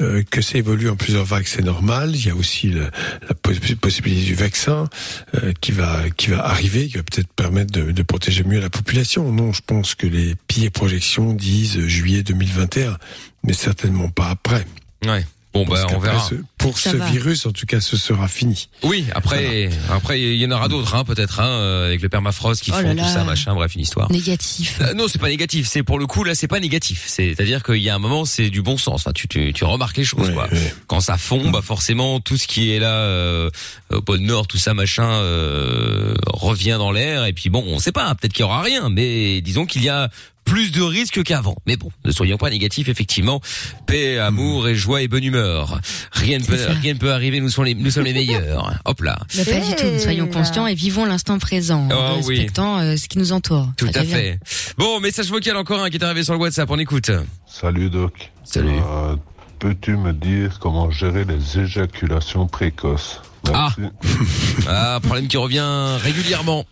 euh, 0.00 0.22
que 0.30 0.40
ça 0.40 0.58
évolue 0.58 0.88
en 0.88 0.94
plusieurs 0.96 1.24
vagues, 1.24 1.46
c'est 1.46 1.62
normal. 1.64 2.12
Il 2.14 2.26
y 2.26 2.30
a 2.30 2.34
aussi 2.36 2.68
le- 2.68 2.90
la 3.28 3.34
poss- 3.42 3.74
possibilité 3.76 4.24
du 4.24 4.34
vaccin 4.36 4.88
euh, 5.34 5.52
qui 5.60 5.72
va 5.72 6.08
qui 6.16 6.28
va 6.30 6.44
arriver, 6.46 6.86
qui 6.88 6.96
va 6.96 7.02
peut-être 7.02 7.32
permettre 7.34 7.72
de, 7.72 7.90
de 7.90 8.02
protéger 8.04 8.44
mieux 8.44 8.60
la 8.60 8.70
population. 8.70 9.32
Non, 9.32 9.52
je 9.52 9.62
pense 9.66 9.94
que 9.96 10.06
les 10.06 10.34
pires 10.46 10.70
projections 10.70 11.32
disent 11.32 11.80
juillet 11.86 12.22
2021, 12.22 12.98
mais 13.42 13.52
certainement 13.52 14.10
pas 14.10 14.28
après. 14.30 14.64
Ouais. 15.04 15.24
Bon, 15.54 15.64
bah, 15.64 15.76
Parce 15.82 15.94
on 15.94 15.98
verra. 16.00 16.20
ce- 16.28 16.34
pour 16.58 16.78
Ça 16.78 16.90
ce 16.90 16.96
va. 16.96 17.06
virus, 17.10 17.46
en 17.46 17.52
tout 17.52 17.64
cas, 17.66 17.80
ce 17.80 17.96
sera 17.96 18.26
fini. 18.26 18.68
Oui, 18.82 19.04
après, 19.14 19.68
après, 19.90 20.20
il 20.20 20.36
y 20.36 20.46
en 20.46 20.50
aura 20.50 20.66
d'autres, 20.68 20.94
hein, 20.94 21.04
peut-être, 21.04 21.38
hein, 21.40 21.46
euh, 21.46 21.86
avec 21.86 22.02
le 22.02 22.08
permafrost 22.08 22.62
qui 22.62 22.70
Oh 22.72 22.76
font 22.76 22.82
là 22.82 22.90
tout 22.92 22.96
là. 22.96 23.08
ça, 23.12 23.22
machin, 23.24 23.54
bref, 23.54 23.74
une 23.74 23.82
histoire. 23.82 24.10
Négatif. 24.10 24.78
Euh, 24.80 24.94
non, 24.94 25.06
c'est 25.06 25.18
pas 25.20 25.28
négatif. 25.28 25.68
C'est 25.68 25.82
pour 25.82 25.98
le 25.98 26.06
coup 26.06 26.24
là, 26.24 26.34
c'est 26.34 26.48
pas 26.48 26.58
négatif. 26.60 27.04
C'est-à-dire 27.06 27.62
qu'il 27.62 27.76
y 27.82 27.88
a 27.90 27.94
un 27.94 27.98
moment, 27.98 28.24
c'est 28.24 28.50
du 28.50 28.62
bon 28.62 28.76
sens. 28.78 29.02
Enfin, 29.02 29.12
tu, 29.12 29.28
tu, 29.28 29.52
tu 29.52 29.64
remarques 29.64 29.96
les 29.96 30.04
choses. 30.04 30.28
Ouais, 30.28 30.34
quoi. 30.34 30.48
ouais. 30.50 30.74
Quand 30.86 31.00
ça 31.00 31.18
fond, 31.18 31.50
bah 31.50 31.60
forcément, 31.62 32.18
tout 32.20 32.36
ce 32.38 32.46
qui 32.48 32.72
est 32.72 32.78
là 32.80 32.94
euh, 32.96 33.50
au 33.92 34.00
pôle 34.00 34.20
Nord, 34.20 34.46
tout 34.46 34.58
ça, 34.58 34.74
machin, 34.74 35.04
euh, 35.08 36.14
revient 36.26 36.76
dans 36.78 36.90
l'air. 36.90 37.26
Et 37.26 37.32
puis 37.32 37.50
bon, 37.50 37.62
on 37.68 37.78
sait 37.78 37.92
pas. 37.92 38.14
Peut-être 38.14 38.32
qu'il 38.32 38.42
y 38.42 38.44
aura 38.46 38.62
rien, 38.62 38.88
mais 38.88 39.40
disons 39.40 39.66
qu'il 39.66 39.82
y 39.84 39.88
a 39.88 40.08
plus 40.44 40.72
de 40.72 40.82
risques 40.82 41.22
qu'avant. 41.22 41.56
Mais 41.66 41.76
bon, 41.76 41.90
ne 42.04 42.10
soyons 42.12 42.36
pas 42.36 42.50
négatifs, 42.50 42.88
effectivement. 42.88 43.40
Paix, 43.86 44.18
amour 44.18 44.68
et 44.68 44.74
joie 44.74 45.02
et 45.02 45.08
bonne 45.08 45.24
humeur. 45.24 45.80
Rien 46.12 46.38
ne 46.38 46.44
peut, 46.44 46.56
ça. 46.56 46.72
rien 46.72 46.94
ne 46.94 46.98
peut 46.98 47.12
arriver. 47.12 47.40
Nous 47.40 47.48
sommes 47.50 47.64
les, 47.64 47.74
nous 47.74 47.90
sommes 47.90 48.04
les 48.04 48.12
meilleurs. 48.12 48.74
Hop 48.84 49.00
là. 49.02 49.18
Mais 49.36 49.44
pas 49.44 49.60
du 49.60 49.74
tout. 49.74 49.98
Soyons 50.02 50.26
conscients 50.28 50.66
et 50.66 50.74
vivons 50.74 51.04
l'instant 51.04 51.38
présent, 51.38 51.88
Oh 51.90 51.94
en 51.94 52.20
oui. 52.22 52.36
respectant 52.36 52.78
euh, 52.80 52.96
ce 52.96 53.08
qui 53.08 53.18
nous 53.18 53.32
entoure. 53.32 53.68
Tout 53.76 53.90
Ça 53.92 54.00
à 54.00 54.04
bien. 54.04 54.14
fait. 54.16 54.38
Bon, 54.78 55.00
message 55.00 55.28
vocal 55.28 55.56
encore 55.56 55.82
un 55.82 55.90
qui 55.90 55.96
est 55.96 56.04
arrivé 56.04 56.22
sur 56.24 56.34
le 56.34 56.38
WhatsApp. 56.40 56.70
On 56.70 56.78
écoute. 56.78 57.10
Salut 57.46 57.90
Doc. 57.90 58.30
Salut. 58.44 58.68
Euh, 58.70 59.16
Peux-tu 59.60 59.96
me 59.96 60.12
dire 60.12 60.58
comment 60.60 60.90
gérer 60.90 61.24
les 61.24 61.58
éjaculations 61.58 62.46
précoces? 62.46 63.22
Ah. 63.52 63.72
Merci. 63.78 63.92
Ah, 64.68 64.98
problème 65.02 65.28
qui 65.28 65.36
revient 65.36 65.96
régulièrement. 66.02 66.64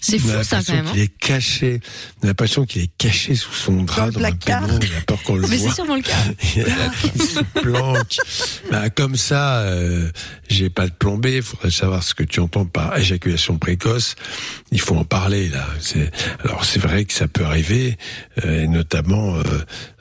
C'est 0.00 0.16
On 0.16 0.18
fou 0.20 0.42
ça 0.42 0.60
quand 0.64 0.72
même. 0.72 0.86
hein. 0.86 0.90
qu'il 0.92 1.00
est 1.02 1.18
caché. 1.18 1.80
On 2.20 2.24
a 2.24 2.26
l'impression 2.28 2.64
qu'il 2.64 2.82
est 2.82 2.90
caché 2.98 3.34
sous 3.34 3.52
son 3.52 3.82
drap 3.82 4.10
dans, 4.10 4.24
un 4.24 4.32
pénombre. 4.32 4.78
Il 4.82 4.96
a 4.96 5.00
peur 5.02 5.22
qu'on 5.22 5.36
le 5.36 5.46
Mais 5.46 5.56
voit. 5.56 5.68
c'est 5.68 5.74
sûrement 5.74 5.96
le 5.96 6.02
cas. 6.02 6.16
il 7.14 7.22
se 7.22 7.40
planque. 7.60 8.16
Bah, 8.70 8.88
comme 8.90 9.16
ça, 9.16 9.58
euh, 9.60 10.10
j'ai 10.48 10.70
pas 10.70 10.86
de 10.86 10.92
plombé. 10.92 11.36
Il 11.36 11.42
faudrait 11.42 11.70
savoir 11.70 12.02
ce 12.02 12.14
que 12.14 12.22
tu 12.24 12.40
entends 12.40 12.64
par 12.64 12.96
éjaculation 12.96 13.58
précoce. 13.58 14.14
Il 14.72 14.80
faut 14.80 14.96
en 14.96 15.04
parler 15.04 15.48
là. 15.48 15.66
Alors 16.44 16.64
c'est 16.64 16.80
vrai 16.80 17.04
que 17.04 17.12
ça 17.12 17.28
peut 17.28 17.44
arriver, 17.44 17.98
euh, 18.44 18.62
et 18.64 18.68
notamment 18.68 19.36
euh, 19.36 19.42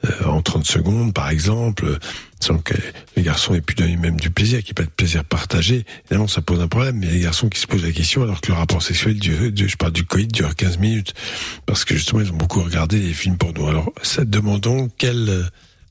euh, 0.06 0.26
en 0.26 0.42
30 0.42 0.66
secondes, 0.66 1.14
par 1.14 1.30
exemple, 1.30 1.98
sans 2.40 2.58
que 2.60 2.74
les 3.16 3.24
garçons 3.24 3.54
aient 3.54 3.62
pu 3.62 3.76
donner 3.76 3.98
même 3.98 4.20
du 4.20 4.30
plaisir, 4.30 4.60
qu'il 4.60 4.68
n'y 4.68 4.72
ait 4.72 4.86
pas 4.86 4.86
de 4.86 4.90
plaisir 4.96 5.24
partagé. 5.26 5.86
Évidemment, 6.06 6.28
ça 6.28 6.42
pose 6.42 6.62
un 6.62 6.68
problème. 6.68 6.98
Mais 6.98 7.08
il 7.08 7.10
y 7.10 7.14
a 7.14 7.16
les 7.18 7.24
garçons 7.24 7.50
qui 7.50 7.60
se 7.60 7.68
posent 7.68 7.84
la 7.84 7.92
question 7.92 8.24
alors 8.24 8.42
que 8.42 8.48
le 8.52 8.58
rapport 8.58 8.82
sexuel, 8.82 9.20
dure, 9.20 9.52
dure- 9.52 9.68
je 9.68 9.78
parle 9.78 9.92
du 9.92 10.06
coït, 10.06 10.32
dure 10.32 10.56
15 10.56 10.78
minutes, 10.78 11.14
parce 11.66 11.86
que 11.86 11.96
justement 11.96 12.22
ils 12.22 12.32
ont 12.32 12.38
beaucoup 12.38 12.62
regardé 12.62 13.00
les 13.00 13.14
films 13.14 13.38
porno. 13.38 13.68
Alors, 13.68 13.92
ça 14.02 14.24
demandons 14.26 14.90
quel 14.98 15.30
euh, 15.30 15.44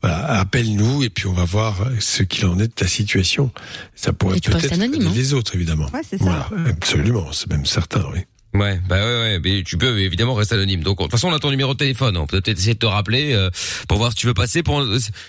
voilà, 0.03 0.39
appelle-nous 0.41 1.03
et 1.03 1.11
puis 1.11 1.27
on 1.27 1.33
va 1.33 1.45
voir 1.45 1.89
ce 1.99 2.23
qu'il 2.23 2.47
en 2.47 2.59
est 2.59 2.69
de 2.69 2.73
ta 2.73 2.87
situation. 2.87 3.51
Ça 3.95 4.12
pourrait 4.12 4.39
peut-être 4.41 4.73
hein. 4.81 5.12
les 5.15 5.35
autres, 5.35 5.55
évidemment. 5.57 5.87
Ouais, 5.93 6.03
c'est 6.09 6.19
ça. 6.19 6.25
Voilà, 6.25 6.49
absolument, 6.69 7.33
c'est 7.33 7.51
même 7.51 7.66
certain, 7.66 8.05
oui. 8.15 8.20
Ouais, 8.55 8.81
bah 8.89 8.97
ouais, 8.97 9.03
ouais, 9.20 9.41
mais 9.45 9.62
tu 9.62 9.77
peux 9.77 9.99
évidemment 10.01 10.33
rester 10.35 10.55
anonyme. 10.55 10.83
Donc 10.83 10.97
de 10.99 11.03
toute 11.03 11.11
façon, 11.12 11.29
on 11.29 11.35
a 11.35 11.39
ton 11.39 11.51
numéro 11.51 11.75
de 11.75 11.79
téléphone. 11.79 12.16
On 12.16 12.27
peut 12.27 12.41
peut-être 12.41 12.59
essayer 12.59 12.73
de 12.75 12.79
te 12.79 12.87
rappeler 12.87 13.35
euh, 13.35 13.51
pour 13.89 13.99
voir 13.99 14.11
si 14.12 14.16
tu 14.16 14.27
veux 14.27 14.33
passer, 14.35 14.62
pour 14.62 14.83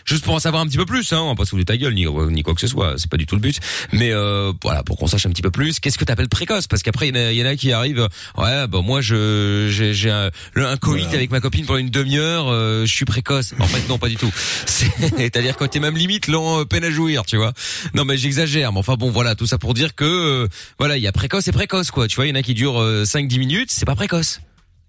juste 0.06 0.24
pour 0.24 0.36
en 0.36 0.40
savoir 0.40 0.62
un 0.64 0.68
petit 0.68 0.78
peu 0.78 0.86
plus. 0.86 1.12
Hein. 1.12 1.20
On 1.20 1.30
va 1.30 1.36
pas 1.36 1.46
se 1.46 1.56
ta 1.64 1.76
gueule 1.76 1.94
ni, 1.94 2.06
ni 2.32 2.44
quoi 2.44 2.54
que 2.56 2.62
ce 2.62 2.68
soit. 2.68 2.94
C'est 2.98 3.10
pas 3.12 3.18
du 3.18 3.26
tout 3.26 3.36
le 3.36 3.42
but. 3.42 3.60
Mais 3.92 4.12
euh, 4.14 4.54
voilà, 4.64 4.84
pour 4.84 4.98
qu'on 4.98 5.08
sache 5.08 5.26
un 5.26 5.30
petit 5.32 5.42
peu 5.42 5.52
plus. 5.52 5.80
Qu'est-ce 5.82 5.98
que 5.98 6.06
t'appelles 6.06 6.30
précoce? 6.30 6.68
Parce 6.68 6.82
qu'après, 6.82 7.10
il 7.10 7.16
y, 7.16 7.20
en 7.20 7.22
a- 7.22 7.32
il 7.34 7.38
y 7.38 7.44
en 7.44 7.46
a 7.46 7.56
qui 7.58 7.74
arrivent. 7.74 8.08
Ouais, 8.38 8.68
bah 8.68 8.82
moi, 8.82 9.02
je 9.02 9.68
j'ai 9.70 10.10
un, 10.10 10.30
un 10.56 10.78
coït 10.78 11.14
avec 11.14 11.30
ma 11.30 11.42
copine 11.42 11.66
pendant 11.66 11.80
une 11.80 11.90
demi-heure. 11.90 12.48
euh, 12.48 12.86
je 12.86 12.94
suis 12.94 13.06
précoce. 13.06 13.54
En 13.60 13.68
fait, 13.68 13.88
non, 13.90 13.98
pas 13.98 14.08
du 14.08 14.16
tout. 14.16 14.32
C'est- 14.66 14.90
C'est-à-dire 15.18 15.58
quand 15.58 15.68
t'es 15.68 15.80
même 15.82 15.98
limite 15.98 16.28
lent, 16.28 16.62
euh, 16.62 16.66
peine 16.66 16.86
à 16.86 16.90
jouir, 16.92 17.26
tu 17.26 17.36
vois. 17.36 17.52
Non, 17.94 18.06
mais 18.06 18.16
j'exagère. 18.16 18.72
Mais 18.72 18.80
enfin 18.80 18.96
bon, 18.96 19.12
voilà, 19.12 19.36
tout 19.36 19.46
ça 19.46 19.58
pour 19.58 19.74
dire 19.74 19.94
que 19.94 20.06
euh, 20.06 20.48
voilà, 20.80 20.96
il 20.96 21.04
y 21.04 21.08
a 21.08 21.12
précoce 21.12 21.48
et 21.50 21.52
précoce, 21.52 21.92
quoi. 21.92 22.08
Tu 22.08 22.16
vois, 22.16 22.26
il 22.26 22.30
y 22.30 22.32
en 22.32 22.36
a 22.36 22.42
qui 22.44 22.54
durent 22.54 22.80
5-10 23.10 23.40
minutes, 23.40 23.72
c'est 23.72 23.86
pas 23.86 23.96
précoce. 23.96 24.40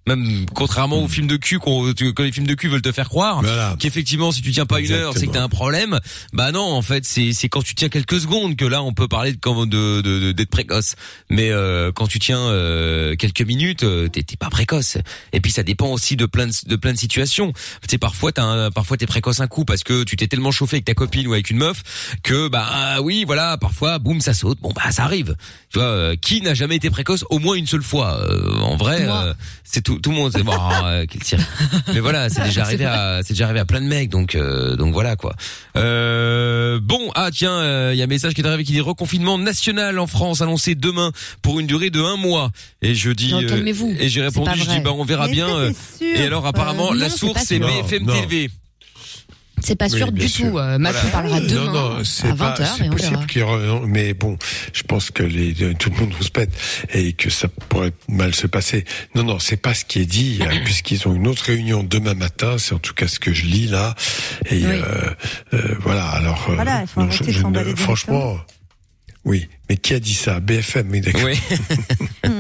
Même 0.06 0.46
contrairement 0.54 1.04
aux 1.04 1.08
films 1.08 1.26
de 1.26 1.36
cul 1.36 1.58
qu'on, 1.58 1.92
que 1.92 2.22
les 2.22 2.32
films 2.32 2.46
de 2.46 2.54
cul 2.54 2.68
veulent 2.68 2.80
te 2.82 2.90
faire 2.90 3.08
croire 3.08 3.42
qu'effectivement 3.78 4.32
si 4.32 4.40
tu 4.40 4.50
tiens 4.50 4.64
pas 4.66 4.80
une 4.80 4.86
heure 4.92 5.12
c'est 5.20 5.26
que 5.26 5.32
t'as 5.32 5.42
un 5.42 5.48
problème. 5.50 6.00
Bah 6.32 6.52
non 6.52 6.62
en 6.62 6.80
fait 6.82 7.04
c'est 7.04 7.32
c'est 7.32 7.48
quand 7.50 7.62
tu 7.62 7.74
tiens 7.74 7.90
quelques 7.90 8.18
secondes 8.18 8.56
que 8.56 8.64
là 8.64 8.82
on 8.82 8.94
peut 8.94 9.08
parler 9.08 9.32
de 9.32 9.36
comme 9.38 9.68
de 9.68 10.00
de- 10.00 10.18
de- 10.20 10.32
d'être 10.32 10.48
précoce. 10.50 10.94
Mais 11.28 11.50
euh, 11.50 11.92
quand 11.92 12.06
tu 12.06 12.18
tiens 12.18 12.38
euh, 12.40 13.14
quelques 13.16 13.42
minutes 13.42 13.82
euh, 13.84 14.08
t'es 14.08 14.24
pas 14.38 14.48
précoce. 14.48 14.96
Et 15.34 15.40
puis 15.40 15.52
ça 15.52 15.62
dépend 15.62 15.88
aussi 15.88 16.16
de 16.16 16.24
plein 16.26 16.46
de, 16.46 16.52
de 16.66 16.76
plein 16.76 16.92
de 16.94 16.98
situations. 16.98 17.52
Tu 17.52 17.88
sais 17.90 17.98
parfois 17.98 18.32
t'as 18.32 18.42
un- 18.44 18.70
parfois 18.70 18.96
t'es 18.96 19.06
précoce 19.06 19.40
un 19.40 19.48
coup 19.48 19.66
parce 19.66 19.84
que 19.84 20.02
tu 20.04 20.16
t'es 20.16 20.28
tellement 20.28 20.50
chauffé 20.50 20.76
avec 20.76 20.86
ta 20.86 20.94
copine 20.94 21.26
ou 21.26 21.34
avec 21.34 21.50
une 21.50 21.58
meuf 21.58 21.82
que 22.22 22.48
bah 22.48 22.66
ah, 22.70 23.02
oui 23.02 23.24
voilà 23.26 23.58
parfois 23.58 23.98
boum 23.98 24.20
ça 24.22 24.32
saute. 24.32 24.58
Bon 24.62 24.72
bah 24.74 24.90
ça 24.92 25.04
arrive. 25.04 25.36
Tu 25.70 25.78
vois 25.78 25.88
euh, 25.88 26.16
qui 26.16 26.40
n'a 26.40 26.54
jamais 26.54 26.76
été 26.76 26.88
précoce 26.88 27.24
au 27.28 27.38
moins 27.38 27.54
une 27.54 27.66
seule 27.66 27.82
fois. 27.82 28.18
Euh, 28.28 28.58
en 28.60 28.76
vrai 28.76 29.06
euh, 29.06 29.34
c'est 29.62 29.89
tout 29.94 29.98
tout 30.00 30.10
le 30.10 30.16
monde 30.16 30.32
c'est 30.34 30.42
bon 30.42 30.52
euh, 30.84 31.04
quel 31.08 31.20
tir. 31.22 31.38
Mais 31.92 32.00
voilà 32.00 32.28
c'est 32.28 32.42
déjà 32.44 32.62
arrivé 32.62 32.84
à 32.84 33.20
c'est 33.22 33.32
déjà 33.34 33.44
arrivé 33.46 33.60
à 33.60 33.64
plein 33.64 33.80
de 33.80 33.86
mecs 33.86 34.08
donc 34.08 34.34
euh, 34.34 34.76
donc 34.76 34.92
voilà 34.92 35.16
quoi. 35.16 35.34
Euh, 35.76 36.78
bon 36.80 37.10
ah 37.14 37.30
tiens 37.32 37.52
euh, 37.52 37.90
il 37.92 37.98
y 37.98 38.00
a 38.00 38.04
un 38.04 38.08
message 38.08 38.34
qui 38.34 38.40
est 38.40 38.46
arrivé 38.46 38.64
qui 38.64 38.72
dit 38.72 38.80
reconfinement 38.80 39.38
national 39.38 39.98
en 39.98 40.06
France 40.06 40.40
annoncé 40.42 40.74
demain 40.74 41.10
pour 41.42 41.58
une 41.60 41.66
durée 41.66 41.90
de 41.90 42.00
un 42.00 42.16
mois 42.16 42.50
et 42.82 42.94
je 42.94 43.10
dis 43.10 43.32
Non, 43.32 43.42
euh, 43.42 43.48
calmez-vous. 43.48 43.94
et 43.98 44.08
j'ai 44.08 44.22
répondu 44.22 44.48
pas 44.50 44.56
je 44.56 44.64
vrai. 44.64 44.76
dis 44.76 44.80
bah 44.84 44.92
on 44.94 45.04
verra 45.04 45.26
Mais 45.26 45.32
bien 45.32 45.48
euh, 45.48 45.72
sûr 45.98 46.06
et 46.16 46.24
alors 46.24 46.46
apparemment 46.46 46.92
Euh, 46.92 46.96
la 46.96 47.10
source 47.10 47.42
c'est. 47.44 47.58
BFM. 47.58 48.06
TV. 48.06 48.50
C'est 49.62 49.76
pas 49.76 49.88
sûr 49.88 50.08
Oui, 50.12 50.20
du 50.20 50.28
sûr. 50.28 50.50
tout. 50.50 50.58
Euh, 50.58 50.78
Macron 50.78 51.08
parlera 51.10 51.40
demain 51.40 51.64
Non, 51.66 51.72
non, 51.72 51.96
à 51.98 52.04
c'est 52.04 52.34
pas, 52.36 52.54
20h 52.54 52.66
c'est 52.78 52.90
possible 52.90 53.26
qu'il 53.26 53.42
re- 53.42 53.84
mais 53.86 54.14
bon, 54.14 54.36
je 54.72 54.82
pense 54.82 55.10
que 55.10 55.22
les, 55.22 55.54
tout 55.74 55.90
le 55.90 55.96
monde 56.00 56.12
vous 56.16 56.24
se 56.24 56.30
pète 56.30 56.50
et 56.92 57.12
que 57.12 57.30
ça 57.30 57.48
pourrait 57.68 57.92
mal 58.08 58.34
se 58.34 58.46
passer. 58.46 58.84
Non, 59.14 59.22
non, 59.24 59.38
c'est 59.38 59.56
pas 59.56 59.74
ce 59.74 59.84
qui 59.84 60.00
est 60.00 60.06
dit, 60.06 60.38
euh, 60.40 60.46
puisqu'ils 60.64 61.06
ont 61.08 61.14
une 61.14 61.26
autre 61.28 61.44
réunion 61.44 61.82
demain 61.82 62.14
matin, 62.14 62.56
c'est 62.58 62.74
en 62.74 62.78
tout 62.78 62.94
cas 62.94 63.08
ce 63.08 63.18
que 63.18 63.32
je 63.32 63.44
lis 63.46 63.66
là. 63.66 63.94
Et 64.50 64.64
euh, 64.64 64.82
euh, 65.54 65.74
voilà, 65.80 66.06
alors, 66.08 66.46
euh, 66.50 66.54
Voilà, 66.54 66.82
il 66.82 66.86
faut 66.86 67.02
non, 67.02 67.10
je- 67.10 67.30
je 67.30 67.42
ne- 67.46 67.74
franchement, 67.76 68.36
oui, 69.24 69.48
mais 69.68 69.76
qui 69.76 69.92
a 69.94 70.00
dit 70.00 70.14
ça? 70.14 70.40
BFM, 70.40 70.88
mais 70.88 71.00
d'accord. 71.00 71.22
Oui. 71.24 71.38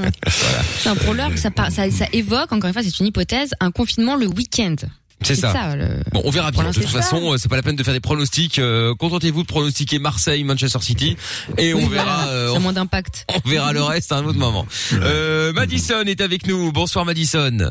L'heure, 1.14 1.36
ça, 1.36 1.50
par- 1.50 1.70
ça, 1.72 1.90
ça 1.90 2.06
évoque, 2.12 2.52
encore 2.52 2.68
une 2.68 2.72
fois, 2.72 2.82
c'est 2.82 3.00
une 3.00 3.06
hypothèse, 3.06 3.50
un 3.60 3.70
confinement 3.70 4.16
le 4.16 4.26
week-end. 4.26 4.76
C'est 5.22 5.34
ça. 5.34 5.76
le- 5.76 6.02
Bon, 6.12 6.22
on 6.24 6.30
verra 6.30 6.50
bien. 6.50 6.64
De 6.64 6.72
toute 6.72 6.84
façon, 6.86 7.32
euh, 7.32 7.36
c'est 7.36 7.48
pas 7.48 7.56
la 7.56 7.62
peine 7.62 7.76
de 7.76 7.82
faire 7.82 7.92
des 7.94 8.00
pronostics. 8.00 8.58
Euh, 8.58 8.94
Contentez-vous 8.94 9.42
de 9.42 9.46
pronostiquer 9.46 9.98
Marseille, 9.98 10.42
Manchester 10.44 10.80
City, 10.80 11.16
et 11.58 11.74
Oui, 11.74 11.82
on 11.84 11.88
verra. 11.88 12.26
euh, 12.28 12.48
ça 12.52 12.54
on, 12.54 12.60
moins 12.60 12.72
d'impact. 12.72 13.26
on 13.44 13.48
verra 13.48 13.72
le 13.72 13.82
reste 13.82 14.12
à 14.12 14.16
un 14.16 14.24
autre 14.24 14.38
moment. 14.38 14.66
Euh, 14.94 15.52
Madison 15.52 16.00
est 16.06 16.20
avec 16.20 16.46
nous. 16.46 16.72
Bonsoir 16.72 17.04
Madison. 17.04 17.70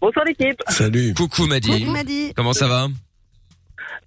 Bonsoir 0.00 0.24
l'équipe. 0.24 0.60
Salut. 0.68 1.14
Coucou 1.14 1.46
Madi. 1.46 1.70
Coucou, 1.80 1.90
Madi. 1.92 2.32
Comment 2.36 2.52
ça 2.52 2.66
va 2.68 2.88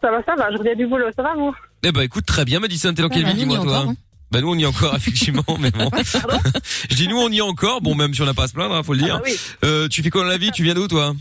Ça 0.01 0.11
va, 0.11 0.21
ça 0.25 0.35
va, 0.37 0.51
je 0.51 0.57
reviens 0.57 0.75
du 0.75 0.85
boulot, 0.87 1.05
ça 1.15 1.23
va 1.23 1.33
vous 1.35 1.53
Eh 1.83 1.91
ben 1.91 2.01
écoute 2.01 2.25
très 2.25 2.45
bien 2.45 2.59
Madison. 2.59 2.93
T'es 2.93 3.01
dans 3.01 3.07
Ça 3.09 3.13
quelle 3.15 3.23
va, 3.23 3.29
ville 3.31 3.39
dis-moi 3.39 3.57
toi 3.57 3.65
encore, 3.79 3.89
hein. 3.91 3.95
Bah 4.29 4.41
nous 4.41 4.49
on 4.51 4.55
y 4.57 4.63
est 4.63 4.65
encore 4.65 4.93
effectivement, 4.97 5.43
mais 5.59 5.71
bon. 5.71 5.89
je 6.89 6.95
dis 6.95 7.07
nous 7.07 7.17
on 7.17 7.29
y 7.29 7.37
est 7.37 7.41
encore. 7.41 7.81
Bon 7.81 7.95
même 7.95 8.13
si 8.13 8.21
on 8.21 8.25
n'a 8.25 8.33
pas 8.33 8.43
à 8.43 8.47
se 8.47 8.53
plaindre, 8.53 8.75
hein, 8.75 8.83
faut 8.83 8.93
le 8.93 8.99
dire. 8.99 9.15
Ah 9.15 9.19
bah 9.19 9.23
oui. 9.29 9.37
euh, 9.63 9.87
tu 9.87 10.03
fais 10.03 10.09
quoi 10.09 10.21
dans 10.23 10.27
la 10.29 10.37
vie? 10.37 10.51
Tu 10.51 10.63
viens 10.63 10.73
d'où 10.73 10.87
toi? 10.87 11.15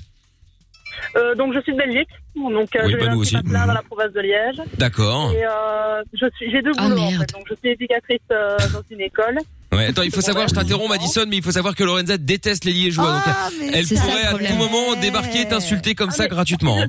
Euh, 1.16 1.35
Donc 1.35 1.55
je 1.55 1.60
suis 1.60 1.73
de 1.73 1.78
Belgique, 1.78 2.09
donc 2.35 2.74
euh, 2.77 2.81
Oui, 2.85 2.93
je 2.93 2.97
bah, 2.97 3.02
viens 3.05 3.14
nous 3.14 3.20
aussi. 3.20 3.35
patelin 3.35 3.66
dans 3.66 3.73
la 3.74 3.82
province 3.82 4.12
de 4.12 4.20
Liège. 4.20 4.60
D'accord. 4.78 5.32
Et 5.32 5.44
euh, 5.44 6.02
je 6.12 6.27
suis, 6.36 6.51
j'ai 6.51 6.62
deux 6.62 6.73
Ah, 6.78 6.89
boulots 6.89 7.01
en 7.02 7.10
fait, 7.10 7.32
donc 7.32 7.47
je 7.48 7.55
suis 7.55 7.68
éducatrice 7.70 8.18
euh, 8.31 8.56
dans 8.73 8.82
une 8.90 9.01
école. 9.01 9.39
Ouais, 9.73 9.86
attends, 9.86 10.02
il 10.02 10.12
faut 10.12 10.20
savoir, 10.20 10.47
je 10.48 10.55
t'interromps 10.55 10.89
Madison, 10.89 11.24
mais 11.28 11.36
il 11.39 11.43
faut 11.43 11.51
savoir 11.51 11.74
que 11.74 11.82
Lorenza 11.85 12.16
déteste 12.18 12.64
les 12.64 12.73
Liégeois. 12.73 13.12
donc 13.12 13.23
Ah, 13.27 13.48
elle- 13.51 13.70
mais 13.70 13.78
elle 13.78 13.86
pourrait 13.86 14.24
à 14.24 14.32
tout 14.48 14.55
moment 14.56 14.94
débarquer 15.01 15.40
et 15.43 15.48
t'insulter 15.48 15.94
comme 15.94 16.10
Ah, 16.12 16.16
ça 16.16 16.23
mais- 16.24 16.28
gratuitement. 16.28 16.81
hein. 16.81 16.86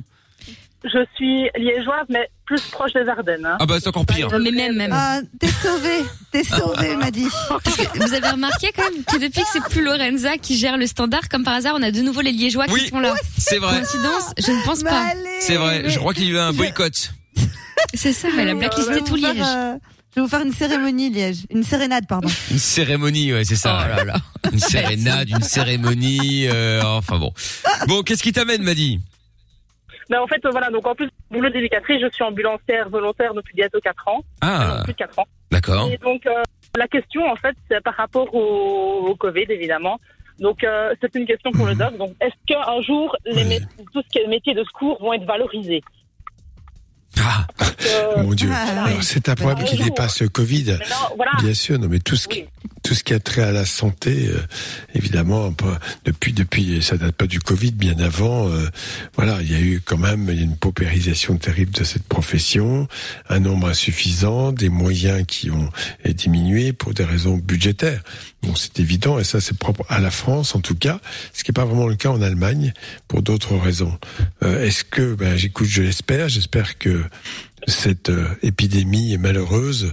Je 0.84 1.04
suis 1.16 1.50
liégeoise, 1.56 2.06
mais 2.08 2.28
plus 2.48 2.62
proche 2.70 2.94
des 2.94 3.06
Ardennes. 3.06 3.44
hein. 3.44 3.56
Ah 3.60 3.66
bah 3.66 3.76
c'est 3.78 3.88
encore 3.88 4.06
pire. 4.06 4.28
Mais 4.40 4.50
même, 4.50 4.74
même. 4.74 4.90
Ah, 4.94 5.20
t'es 5.38 5.48
sauvé, 5.48 6.02
t'es 6.32 6.42
sauvé, 6.44 6.96
m'a 7.00 7.10
dit. 7.10 7.26
Parce 7.62 7.76
que 7.76 7.98
vous 7.98 8.14
avez 8.14 8.28
remarqué 8.30 8.68
quand 8.74 8.84
même 8.90 9.04
que 9.04 9.16
depuis 9.18 9.42
que 9.42 9.48
c'est 9.52 9.62
plus 9.64 9.82
Lorenza 9.84 10.38
qui 10.38 10.56
gère 10.56 10.78
le 10.78 10.86
standard, 10.86 11.28
comme 11.28 11.44
par 11.44 11.52
hasard, 11.54 11.74
on 11.78 11.82
a 11.82 11.90
de 11.90 12.00
nouveau 12.00 12.22
les 12.22 12.32
Liégeois 12.32 12.64
Oui, 12.70 12.84
qui 12.84 12.88
sont 12.88 13.00
là. 13.00 13.12
c'est 13.36 13.58
vrai. 13.58 13.74
Coïncidence 13.74 14.32
Je 14.38 14.50
ne 14.50 14.64
pense 14.64 14.80
Bah, 14.82 14.90
pas. 14.90 15.12
C'est 15.40 15.56
vrai, 15.56 15.84
je 15.90 15.98
crois 15.98 16.14
qu'il 16.14 16.24
y 16.24 16.28
a 16.28 16.30
eu 16.32 16.38
un 16.38 16.52
boycott. 16.54 17.12
C'est 17.94 18.12
ça, 18.14 18.28
elle 18.38 18.48
a 18.48 18.54
blacklisté 18.54 19.02
tout 19.04 19.16
faire, 19.18 19.34
Liège. 19.34 19.42
euh, 19.46 19.74
je 20.14 20.20
vais 20.20 20.22
vous 20.22 20.28
faire 20.28 20.40
une 20.40 20.52
cérémonie, 20.54 21.10
Liège. 21.10 21.40
Une 21.50 21.62
sérénade, 21.64 22.06
pardon. 22.08 22.28
Une 22.50 22.58
cérémonie, 22.58 23.32
ouais, 23.32 23.44
c'est 23.44 23.56
ça. 23.56 23.84
Oh 23.84 23.96
là 23.96 24.04
là. 24.04 24.14
Une 24.52 24.58
sérénade, 24.58 25.28
une 25.28 25.42
cérémonie, 25.42 26.46
euh, 26.48 26.80
enfin 26.82 27.18
bon. 27.18 27.32
Bon, 27.86 28.02
qu'est-ce 28.02 28.22
qui 28.22 28.32
t'amène, 28.32 28.62
Madi 28.62 29.00
Ben, 30.10 30.20
en 30.20 30.26
fait, 30.26 30.44
euh, 30.44 30.50
voilà, 30.50 30.70
donc 30.70 30.86
en 30.86 30.94
plus 30.94 31.06
du 31.06 31.12
boulot 31.30 31.50
d'éducatrice, 31.50 32.00
je 32.00 32.08
suis 32.10 32.24
ambulancière 32.24 32.88
volontaire 32.88 33.34
depuis 33.34 33.54
bientôt 33.54 33.78
4 33.80 34.08
ans. 34.08 34.20
Ah. 34.40 34.80
Plus 34.84 34.92
de 34.94 34.98
4 34.98 35.18
ans. 35.18 35.26
D'accord. 35.50 35.90
Et 35.92 35.98
donc, 35.98 36.24
euh, 36.26 36.42
la 36.76 36.88
question, 36.88 37.26
en 37.30 37.36
fait, 37.36 37.54
c'est 37.70 37.82
par 37.82 37.94
rapport 37.94 38.34
au, 38.34 39.06
au 39.08 39.14
Covid, 39.16 39.46
évidemment. 39.50 39.98
Donc, 40.38 40.62
euh, 40.64 40.94
c'est 41.00 41.14
une 41.16 41.26
question 41.26 41.50
pour 41.52 41.66
le 41.66 41.72
Mhm. 41.72 41.78
doc. 41.78 41.96
Donc, 41.98 42.12
est-ce 42.20 42.34
qu'un 42.46 42.80
jour, 42.82 43.16
les 43.26 43.44
mé- 43.44 43.60
tout 43.92 44.02
ce 44.02 44.08
qui 44.08 44.18
est 44.18 44.26
métier 44.28 44.54
de 44.54 44.62
secours 44.64 44.98
vont 45.00 45.12
être 45.12 45.24
valorisés? 45.24 45.82
Euh, 47.20 48.22
Mon 48.22 48.34
Dieu. 48.34 48.50
Alors, 48.52 49.02
c'est 49.02 49.28
un 49.28 49.34
problème 49.34 49.64
qui 49.66 49.76
dépasse 49.76 50.20
le 50.20 50.28
Covid. 50.28 50.64
Mais 50.64 50.72
non, 50.90 51.16
voilà. 51.16 51.32
Bien 51.42 51.54
sûr, 51.54 51.78
non, 51.78 51.88
mais 51.88 51.98
tout 51.98 52.16
ce 52.16 52.28
qui, 52.28 52.44
tout 52.82 52.94
ce 52.94 53.04
qui 53.04 53.14
a 53.14 53.20
trait 53.20 53.42
à 53.42 53.52
la 53.52 53.64
santé, 53.64 54.28
euh, 54.28 54.40
évidemment, 54.94 55.54
depuis, 56.04 56.32
depuis, 56.32 56.82
ça 56.82 56.96
date 56.96 57.14
pas 57.14 57.26
du 57.26 57.40
Covid, 57.40 57.72
bien 57.72 57.98
avant. 57.98 58.48
euh, 58.48 58.68
voilà, 59.16 59.38
il 59.42 59.50
y 59.50 59.54
a 59.54 59.60
eu 59.60 59.80
quand 59.84 59.98
même 59.98 60.28
une 60.30 60.56
paupérisation 60.56 61.36
terrible 61.36 61.72
de 61.72 61.84
cette 61.84 62.04
profession, 62.04 62.88
un 63.28 63.40
nombre 63.40 63.68
insuffisant, 63.68 64.52
des 64.52 64.68
moyens 64.68 65.24
qui 65.26 65.50
ont 65.50 65.70
diminué 66.04 66.72
pour 66.72 66.94
des 66.94 67.04
raisons 67.04 67.36
budgétaires. 67.36 68.02
Bon, 68.42 68.54
c'est 68.54 68.78
évident, 68.78 69.18
et 69.18 69.24
ça, 69.24 69.40
c'est 69.40 69.58
propre 69.58 69.84
à 69.88 69.98
la 69.98 70.10
France, 70.12 70.54
en 70.54 70.60
tout 70.60 70.76
cas, 70.76 71.00
ce 71.32 71.42
qui 71.42 71.50
n'est 71.50 71.54
pas 71.54 71.64
vraiment 71.64 71.88
le 71.88 71.96
cas 71.96 72.10
en 72.10 72.22
Allemagne, 72.22 72.72
pour 73.08 73.22
d'autres 73.22 73.56
raisons. 73.56 73.98
Euh, 74.44 74.64
Est-ce 74.64 74.84
que, 74.84 75.14
ben, 75.14 75.36
j'écoute, 75.36 75.66
je 75.68 75.82
l'espère, 75.82 76.28
j'espère 76.28 76.78
que 76.78 77.02
cette 77.66 78.08
euh, 78.10 78.28
épidémie 78.42 79.12
est 79.12 79.18
malheureuse. 79.18 79.92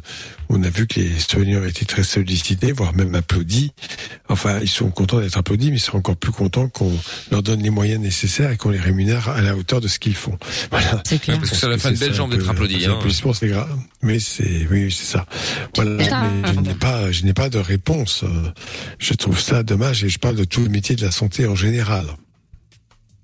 On 0.49 0.61
a 0.63 0.69
vu 0.69 0.85
que 0.87 0.99
les 0.99 1.19
soignants 1.19 1.61
ont 1.61 1.65
été 1.65 1.83
très 1.85 2.03
sollicités, 2.03 2.71
voire 2.71 2.93
même 2.93 3.15
applaudis. 3.15 3.71
Enfin, 4.29 4.59
ils 4.61 4.69
sont 4.69 4.91
contents 4.91 5.19
d'être 5.19 5.37
applaudis, 5.37 5.71
mais 5.71 5.77
ils 5.77 5.81
sont 5.81 5.97
encore 5.97 6.15
plus 6.15 6.31
contents 6.31 6.69
qu'on 6.69 6.91
leur 7.31 7.41
donne 7.43 7.61
les 7.63 7.71
moyens 7.71 7.99
nécessaires 8.01 8.51
et 8.51 8.57
qu'on 8.57 8.69
les 8.69 8.79
rémunère 8.79 9.29
à 9.29 9.41
la 9.41 9.55
hauteur 9.55 9.81
de 9.81 9.87
ce 9.87 9.99
qu'ils 9.99 10.15
font. 10.15 10.37
Voilà. 10.71 11.01
C'est 11.05 11.19
clair. 11.21 11.37
Parce 11.39 11.51
que 11.51 11.55
ça 11.55 11.67
leur 11.67 11.79
fait 11.79 11.89
une 11.89 11.97
belle 11.97 12.13
jambe 12.13 12.31
d'être 12.31 12.49
applaudi, 12.49 12.85
hein. 12.85 12.93
applaudissements, 12.93 13.33
c'est 13.33 13.47
grave. 13.47 13.75
Mais 14.01 14.19
c'est, 14.19 14.67
oui, 14.69 14.91
c'est 14.91 15.05
ça. 15.05 15.25
Voilà. 15.75 15.91
Mais 15.91 16.53
je 16.53 16.59
n'ai 16.59 16.75
pas, 16.75 17.11
je 17.11 17.23
n'ai 17.23 17.33
pas 17.33 17.49
de 17.49 17.57
réponse. 17.57 18.23
Je 18.99 19.13
trouve 19.13 19.39
ça 19.39 19.63
dommage 19.63 20.03
et 20.03 20.09
je 20.09 20.19
parle 20.19 20.35
de 20.35 20.43
tout 20.43 20.61
le 20.61 20.69
métier 20.69 20.95
de 20.95 21.01
la 21.03 21.11
santé 21.11 21.47
en 21.47 21.55
général. 21.55 22.05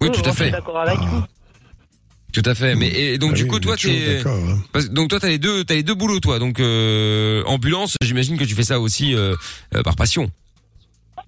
Oui, 0.02 0.10
tout 0.12 0.22
à 0.22 0.30
Je 0.32 0.36
suis 0.36 0.46
fait. 0.46 0.52
d'accord 0.52 0.80
avec 0.80 0.98
Ah. 1.00 1.28
Tout 2.34 2.42
à 2.46 2.56
fait. 2.56 2.76
Mais 2.76 2.88
et 2.90 3.18
donc 3.18 3.32
Ah 3.34 3.36
du 3.36 3.44
oui, 3.44 3.50
coup, 3.50 3.60
toi, 3.60 3.76
t'es 3.76 4.18
d'accord, 4.18 4.38
hein. 4.38 4.80
Donc 4.92 5.10
toi, 5.10 5.20
t'as 5.20 5.28
les 5.30 5.38
deux, 5.40 5.64
t'as 5.66 5.74
les 5.76 5.84
deux 5.84 5.96
boulots, 5.96 6.20
toi. 6.20 6.40
Donc 6.40 6.60
euh, 6.60 7.44
ambulance, 7.46 7.96
j'imagine 8.02 8.38
que 8.38 8.44
tu 8.46 8.56
fais 8.56 8.64
ça 8.64 8.80
aussi 8.80 9.14
euh, 9.16 9.36
euh, 9.76 9.84
par 9.84 9.96
passion. 9.96 10.30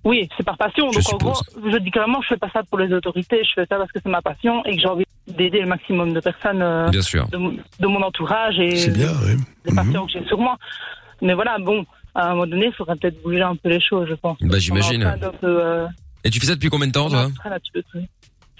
Oui, 0.05 0.27
c'est 0.38 0.43
par 0.45 0.57
passion. 0.57 0.91
Je 0.91 0.99
Donc, 0.99 1.13
en 1.13 1.17
gros, 1.17 1.41
je 1.71 1.77
dis 1.77 1.91
clairement, 1.91 2.21
je 2.21 2.27
fais 2.30 2.38
pas 2.38 2.49
ça 2.51 2.61
pour 2.63 2.77
les 2.77 2.91
autorités. 2.93 3.41
Je 3.43 3.51
fais 3.55 3.65
ça 3.69 3.77
parce 3.77 3.91
que 3.91 3.99
c'est 4.03 4.09
ma 4.09 4.21
passion 4.21 4.63
et 4.65 4.75
que 4.75 4.81
j'ai 4.81 4.88
envie 4.88 5.05
d'aider 5.27 5.61
le 5.61 5.67
maximum 5.67 6.11
de 6.13 6.19
personnes 6.19 6.61
euh, 6.61 6.89
Bien 6.89 7.01
sûr. 7.01 7.27
de, 7.30 7.38
mon- 7.38 7.51
de 7.80 7.88
mon 7.88 8.01
entourage 8.01 8.59
et 8.59 8.75
C'est 8.75 8.91
bien, 8.91 9.11
oui. 9.25 9.35
des 9.65 9.73
patients 9.73 10.05
que 10.05 10.11
j'ai 10.11 10.25
sur 10.27 10.38
moi. 10.38 10.57
Mais 11.21 11.34
voilà, 11.34 11.57
bon, 11.59 11.85
à 12.15 12.27
un 12.27 12.30
moment 12.31 12.47
donné, 12.47 12.65
il 12.67 12.73
faudrait 12.73 12.97
peut-être 12.97 13.21
bouger 13.23 13.41
un 13.41 13.55
peu 13.55 13.69
les 13.69 13.80
choses, 13.80 14.07
je 14.09 14.15
pense. 14.15 14.38
Bah, 14.41 14.59
j'imagine. 14.59 15.09
Euh, 15.45 15.88
Et 16.25 16.30
tu 16.30 16.41
fais 16.41 16.47
ça 16.47 16.55
depuis 16.55 16.69
combien 16.69 16.88
de 16.88 16.91
temps, 16.91 17.09
toi 17.09 17.30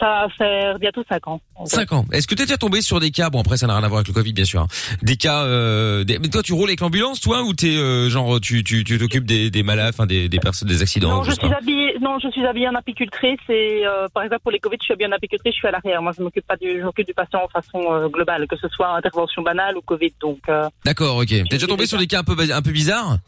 Ça 0.04 0.10
va 0.10 0.28
faire 0.38 0.80
bientôt 0.80 1.02
5 1.08 1.28
ans. 1.30 1.40
en 1.56 1.66
fait. 1.66 1.76
5 1.78 1.94
ans. 1.94 2.06
Est-ce 2.12 2.28
que 2.28 2.36
t'es 2.36 2.44
déjà 2.44 2.58
tombé 2.58 2.82
sur 2.82 3.00
des 3.00 3.10
cas 3.12 3.30
Bon 3.30 3.40
après 3.40 3.56
ça 3.56 3.68
n'a 3.68 3.76
rien 3.76 3.84
à 3.86 3.88
voir 3.88 4.00
avec 4.00 4.10
le 4.10 4.14
Covid 4.14 4.34
bien 4.34 4.44
sûr. 4.44 4.62
hein. 4.62 4.68
Des 5.02 5.16
cas. 5.16 5.44
Euh, 5.46 6.04
des- 6.04 6.20
Mais 6.20 6.28
toi 6.28 6.44
tu 6.44 6.52
roules 6.52 6.68
avec 6.70 6.82
l'ambulance 6.82 7.22
toi 7.22 7.42
ou 7.44 7.54
t'es 7.54 7.78
euh, 7.78 8.10
genre 8.10 8.42
tu 8.42 8.64
tu 8.66 8.84
tu 8.84 8.98
t'occupes 8.98 9.24
des 9.26 9.50
des 9.50 9.64
malades, 9.64 9.94
enfin 9.94 10.06
des 10.06 10.28
des 10.28 10.40
personnes 10.40 10.68
des 10.68 10.82
accidents. 10.82 11.08
Non, 11.10 11.24
je 11.24 11.32
suis 11.32 11.54
habillée, 11.54 11.98
non, 12.02 12.18
je 12.22 12.30
suis 12.32 12.46
habillée 12.46 12.68
en 12.68 12.76
apicultrice 12.76 13.40
et, 13.48 13.84
euh, 13.88 14.08
par 14.14 14.24
exemple, 14.24 14.42
pour 14.42 14.52
les 14.52 14.60
Covid, 14.60 14.76
je 14.82 14.86
suis 14.86 14.94
habillée 14.94 15.08
en 15.10 15.14
apicultrice, 15.16 15.54
je 15.54 15.60
suis 15.60 15.68
à 15.70 15.72
l'arrière. 15.72 16.02
Moi, 16.02 16.12
je 16.18 16.22
m'occupe 16.22 16.46
pas 16.46 16.58
du, 16.58 16.80
je 16.80 16.84
m'occupe 16.84 17.08
du 17.08 17.14
patient 17.14 17.40
en 17.42 17.48
façon 17.48 18.10
globale, 18.10 18.46
que 18.48 18.58
ce 18.58 18.68
soit 18.68 18.90
intervention 18.98 19.42
banale 19.42 19.78
ou 19.78 19.82
Covid, 19.82 20.12
donc, 20.22 20.40
D'accord, 20.84 21.16
ok. 21.18 21.28
T'es 21.30 21.44
déjà 21.44 21.68
tombé 21.68 21.86
sur 21.86 21.98
des 21.98 22.08
cas 22.08 22.20
un 22.20 22.24
peu 22.26 22.36
un 22.52 22.62
peu 22.62 22.72
bizarres? 22.72 23.20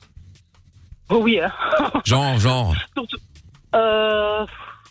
Oh 1.10 1.20
oui, 1.22 1.40
hein. 1.40 1.52
Genre 2.06 2.38
genre 2.40 2.74
Surtout- 2.98 3.18
euh, 3.76 4.46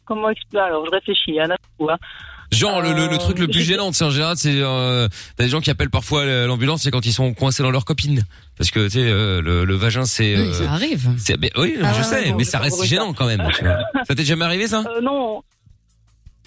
comment 0.05 0.31
expliquer 0.31 0.59
Alors, 0.59 0.85
je 0.87 0.91
réfléchis, 0.91 1.35
d'un 1.37 1.57
coup, 1.79 1.89
hein. 1.91 1.97
Genre 2.53 2.83
le, 2.83 2.93
le, 2.93 3.09
le 3.09 3.19
truc 3.19 3.39
le 3.41 3.49
plus 3.49 3.63
gênant, 3.63 3.91
c'est 3.91 4.05
en 4.05 4.11
général, 4.11 4.37
c'est 4.37 4.53
euh, 4.61 5.09
t'as 5.37 5.45
des 5.45 5.51
gens 5.51 5.61
qui 5.61 5.71
appellent 5.71 5.91
parfois 5.91 6.25
l'ambulance, 6.47 6.83
c'est 6.83 6.91
quand 6.93 7.05
ils 7.05 7.13
sont 7.13 7.35
coincés 7.35 7.63
dans 7.65 7.71
leur 7.73 7.85
copine, 7.85 8.23
parce 8.57 8.71
que 8.71 8.85
tu 8.85 8.91
sais 8.91 9.09
euh, 9.11 9.41
le, 9.43 9.65
le 9.65 9.75
vagin 9.75 10.05
c'est. 10.05 10.37
Oui, 10.37 10.53
ça 10.55 10.71
arrive. 10.71 11.09
c'est- 11.19 11.37
mais 11.41 11.51
oui, 11.57 11.77
Ah 11.83 11.93
je 11.95 11.99
ouais, 11.99 12.05
sais, 12.05 12.33
mais 12.35 12.45
ça 12.45 12.61
reste 12.61 12.85
gênant 12.85 13.13
quand 13.13 13.27
même. 13.27 13.43
tu 13.57 13.65
vois. 13.65 13.79
Ça 14.07 14.15
t'est 14.15 14.25
jamais 14.25 14.45
arrivé 14.45 14.69
ça? 14.69 14.85
Euh, 14.89 15.01
non. 15.01 15.43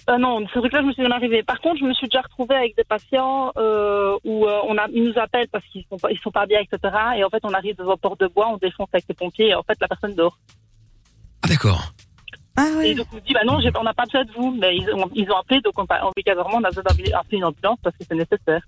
Euh, 0.08 0.16
non, 0.16 0.46
ce 0.54 0.58
truc-là, 0.60 0.80
je 0.80 0.86
me 0.86 0.92
suis 0.94 1.02
jamais 1.02 1.16
arrivé. 1.16 1.42
Par 1.42 1.60
contre, 1.60 1.80
je 1.80 1.84
me 1.84 1.92
suis 1.92 2.06
déjà 2.08 2.22
retrouvée 2.22 2.54
avec 2.54 2.74
des 2.76 2.84
patients 2.84 3.52
euh, 3.58 4.16
où 4.24 4.46
euh, 4.46 4.60
on 4.66 4.78
a, 4.78 4.86
ils 4.94 5.02
nous 5.04 5.18
appellent 5.20 5.48
parce 5.52 5.64
qu'ils 5.66 5.84
sont 5.90 5.98
pas, 5.98 6.10
ils 6.10 6.18
sont 6.20 6.30
pas 6.30 6.46
bien, 6.46 6.60
etc. 6.60 6.94
Et 7.18 7.24
en 7.24 7.28
fait, 7.28 7.40
on 7.42 7.52
arrive 7.52 7.76
devant 7.76 7.98
Porte 7.98 8.20
de 8.20 8.28
Bois, 8.28 8.48
on 8.50 8.56
défonce 8.56 8.88
avec 8.94 9.04
les 9.10 9.14
pompiers, 9.14 9.48
et 9.48 9.54
en 9.54 9.62
fait, 9.64 9.76
la 9.78 9.88
personne 9.88 10.14
dort. 10.14 10.38
Ah 11.42 11.48
d'accord. 11.48 11.92
Et 12.82 12.94
donc, 12.94 13.06
on 13.12 13.18
dit, 13.18 13.32
bah 13.32 13.40
non, 13.44 13.58
on 13.58 13.82
n'a 13.82 13.94
pas 13.94 14.04
besoin 14.04 14.24
de 14.24 14.32
vous. 14.32 14.56
Mais 14.60 14.76
ils 14.76 14.90
ont, 14.92 15.10
ils 15.14 15.30
ont 15.30 15.36
appelé, 15.36 15.60
donc 15.60 15.74
on, 15.78 15.86
obligatoirement, 16.06 16.58
on 16.58 16.64
a 16.64 16.68
besoin 16.68 16.84
d'appeler 16.84 17.12
une 17.32 17.44
ambulance 17.44 17.78
parce 17.82 17.96
que 17.96 18.04
c'est 18.08 18.14
nécessaire. 18.14 18.60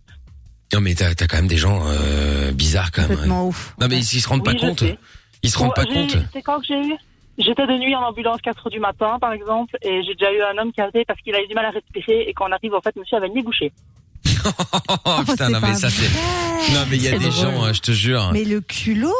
Non 0.72 0.80
mais 0.80 0.94
t'as 0.94 1.14
quand 1.14 1.36
même 1.36 1.48
des 1.48 1.56
gens 1.56 1.80
euh, 1.86 2.52
bizarres 2.52 2.92
quand 2.92 3.02
même. 3.02 3.10
Complètement 3.10 3.40
hein. 3.40 3.46
ouf. 3.46 3.74
Non 3.80 3.88
mais 3.88 3.96
ils, 3.96 4.02
ils 4.02 4.20
se 4.20 4.28
rendent 4.28 4.46
Oui, 4.46 4.54
pas 4.54 4.60
compte. 4.60 4.78
sais. 4.78 4.98
Ils 5.42 5.50
se 5.50 5.58
rendent 5.58 5.74
pas 5.74 5.84
compte. 5.84 6.16
C'est 6.32 6.42
quand 6.42 6.60
que 6.60 6.66
j'ai 6.66 6.80
eu? 6.80 6.94
J'étais 7.38 7.66
de 7.66 7.72
nuit 7.78 7.94
en 7.96 8.02
ambulance 8.02 8.40
4 8.42 8.66
heures 8.66 8.70
du 8.70 8.80
matin, 8.80 9.18
par 9.18 9.32
exemple, 9.32 9.76
et 9.82 10.02
j'ai 10.04 10.14
déjà 10.14 10.32
eu 10.32 10.42
un 10.42 10.58
homme 10.58 10.72
qui 10.72 10.80
avait 10.80 11.04
parce 11.06 11.18
qu'il 11.20 11.34
avait 11.34 11.46
du 11.46 11.54
mal 11.54 11.64
à 11.64 11.70
respirer, 11.70 12.28
et 12.28 12.34
quand 12.34 12.48
on 12.48 12.52
arrive, 12.52 12.74
en 12.74 12.80
fait, 12.82 12.94
monsieur 12.96 13.16
avait 13.16 13.28
le 13.28 13.34
nez 13.34 13.42
bouché. 13.42 13.72
Oh 15.04 15.22
putain, 15.26 15.48
non 15.50 15.58
mais 15.62 15.74
ça 15.74 15.88
c'est. 15.90 16.72
Non 16.74 16.80
mais 16.90 16.96
il 16.96 17.02
y 17.02 17.08
a 17.08 17.12
des 17.12 17.18
drôle. 17.18 17.32
gens, 17.32 17.62
hein, 17.64 17.72
je 17.72 17.80
te 17.80 17.92
jure. 17.92 18.30
Mais 18.32 18.44
le 18.44 18.60
culot 18.60 19.12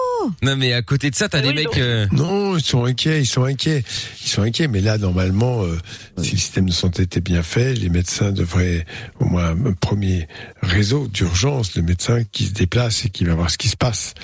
Non 0.42 0.56
mais 0.56 0.72
à 0.74 0.82
côté 0.82 1.10
de 1.10 1.14
ça, 1.16 1.28
t'as 1.28 1.40
des 1.40 1.52
mecs. 1.54 1.76
euh, 1.78 2.06
Non, 2.12 2.56
ils 2.56 2.62
sont 2.64 2.84
inquiets, 2.84 3.20
ils 3.22 3.26
sont 3.26 3.44
inquiets, 3.44 3.82
ils 4.22 4.28
sont 4.28 4.42
inquiets. 4.42 4.68
Mais 4.68 4.80
là, 4.80 4.98
normalement, 4.98 5.62
euh, 5.64 5.78
si 6.22 6.32
le 6.32 6.38
système 6.38 6.66
de 6.66 6.72
santé 6.72 7.02
était 7.02 7.20
bien 7.22 7.42
fait, 7.42 7.74
les 7.74 7.88
médecins 7.88 8.30
devraient 8.32 8.84
au 9.20 9.24
moins 9.26 9.50
un 9.50 9.72
premier 9.72 10.28
réseau 10.62 11.08
d'urgence, 11.08 11.74
le 11.76 11.82
médecin 11.82 12.22
qui 12.30 12.44
se 12.46 12.52
déplace 12.52 13.04
et 13.06 13.10
qui 13.10 13.24
va 13.24 13.34
voir 13.34 13.50
ce 13.50 13.58
qui 13.58 13.68
se 13.68 13.76
passe. 13.76 14.14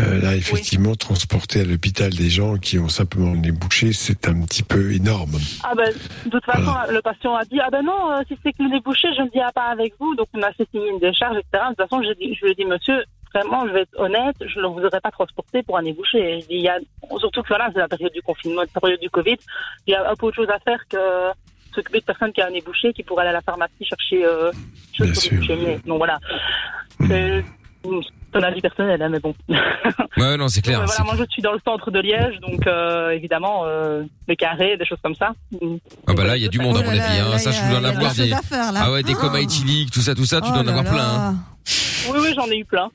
Euh, 0.00 0.20
là, 0.20 0.36
effectivement, 0.36 0.94
transporter 0.94 1.60
à 1.60 1.64
l'hôpital 1.64 2.10
des 2.10 2.30
gens 2.30 2.56
qui 2.56 2.78
ont 2.78 2.88
simplement 2.88 3.32
le 3.32 3.38
nez 3.38 3.50
bouché, 3.50 3.92
c'est 3.92 4.28
un 4.28 4.42
petit 4.42 4.62
peu 4.62 4.92
énorme. 4.92 5.38
Ah 5.64 5.74
ben, 5.74 5.92
de 6.24 6.30
toute 6.30 6.44
façon, 6.44 6.72
le 6.90 7.00
patient 7.02 7.34
a 7.34 7.44
dit, 7.44 7.58
ah 7.60 7.68
ben 7.70 7.82
non, 7.82 8.12
euh, 8.12 8.20
si 8.28 8.38
c'est 8.42 8.52
que 8.52 8.62
le 8.62 8.68
nez 8.68 8.80
bouché, 8.80 9.08
je 9.16 9.22
ne 9.22 9.30
viens 9.30 9.50
pas 9.52 9.66
avec 9.66 9.94
vous, 9.98 10.14
donc 10.14 10.28
on 10.34 10.42
a 10.42 10.52
fait 10.52 10.68
signer 10.70 10.90
une 10.90 11.00
décharge, 11.00 11.36
etc. 11.38 11.64
De 11.70 11.74
toute 11.74 11.88
façon, 11.88 12.02
je, 12.02 12.10
je 12.10 12.44
lui 12.44 12.52
ai 12.52 12.54
dit, 12.54 12.64
monsieur, 12.64 13.02
vraiment, 13.34 13.66
je 13.66 13.72
vais 13.72 13.80
être 13.82 13.98
honnête, 13.98 14.36
je 14.40 14.60
ne 14.60 14.66
vous 14.66 14.84
aurais 14.84 15.00
pas 15.00 15.10
transporté 15.10 15.64
pour 15.64 15.76
un 15.78 15.82
nez 15.82 15.92
bouché. 15.92 16.44
Il 16.48 16.60
y 16.60 16.68
a, 16.68 16.78
surtout 17.18 17.42
que 17.42 17.48
voilà, 17.48 17.68
c'est 17.72 17.80
la 17.80 17.88
période 17.88 18.12
du 18.12 18.22
confinement, 18.22 18.62
la 18.62 18.80
période 18.80 19.00
du 19.00 19.10
Covid, 19.10 19.36
il 19.86 19.90
y 19.90 19.94
a 19.94 20.10
un 20.10 20.14
peu 20.14 20.26
autre 20.26 20.36
chose 20.36 20.50
à 20.50 20.60
faire 20.60 20.86
que 20.88 20.98
s'occuper 21.74 22.00
de 22.00 22.04
personnes 22.04 22.32
qui 22.32 22.42
ont 22.42 22.46
un 22.46 22.50
nez 22.50 22.62
bouché, 22.62 22.92
qui 22.92 23.02
pourraient 23.02 23.22
aller 23.22 23.30
à 23.30 23.34
la 23.34 23.42
pharmacie 23.42 23.84
chercher 23.84 24.24
euh, 24.24 24.52
choses 24.92 25.28
pour. 25.28 25.56
Donc 25.86 25.98
voilà. 25.98 26.18
C'est 27.06 27.44
ton 27.82 28.42
avis 28.42 28.60
personnel, 28.60 29.00
hein, 29.02 29.08
mais 29.08 29.20
bon. 29.20 29.34
Ouais 30.16 30.36
non 30.36 30.48
c'est 30.48 30.60
clair. 30.62 30.82
Voilà, 30.86 31.04
moi 31.04 31.14
je 31.18 31.24
suis 31.30 31.42
dans 31.42 31.52
le 31.52 31.60
centre 31.64 31.90
de 31.90 32.00
Liège, 32.00 32.38
donc 32.40 32.66
euh, 32.66 33.10
évidemment 33.10 33.62
euh, 33.64 34.02
le 34.26 34.34
carré, 34.34 34.76
des 34.76 34.84
choses 34.84 34.98
comme 35.02 35.14
ça. 35.14 35.32
Ah 36.06 36.12
bah 36.14 36.24
là 36.24 36.36
il 36.36 36.42
y 36.42 36.46
a 36.46 36.48
du 36.48 36.58
monde 36.58 36.76
à 36.76 36.80
Oh 36.80 36.84
mon 36.84 36.90
avis. 36.90 36.98
là, 36.98 37.26
Hein. 37.26 37.30
là, 37.30 37.38
Ça 37.38 37.50
je 37.52 37.70
dois 37.70 37.78
en 37.80 37.84
avoir 37.84 38.14
des 38.14 38.28
faire. 38.28 38.72
Ah 38.76 38.92
ouais 38.92 39.02
des 39.02 39.14
Oh. 39.14 39.20
comas 39.20 39.38
éthyliques, 39.40 39.90
tout 39.90 40.00
ça 40.00 40.14
tout 40.14 40.26
ça, 40.26 40.40
tu 40.40 40.48
Oh 40.50 40.52
dois 40.54 40.62
en 40.62 40.66
avoir 40.66 40.84
là. 40.84 40.90
plein. 40.90 41.04
hein. 41.04 41.36
Oui, 42.10 42.18
oui, 42.22 42.32
j'en 42.34 42.46
ai 42.46 42.58
eu 42.58 42.64
plein. 42.64 42.90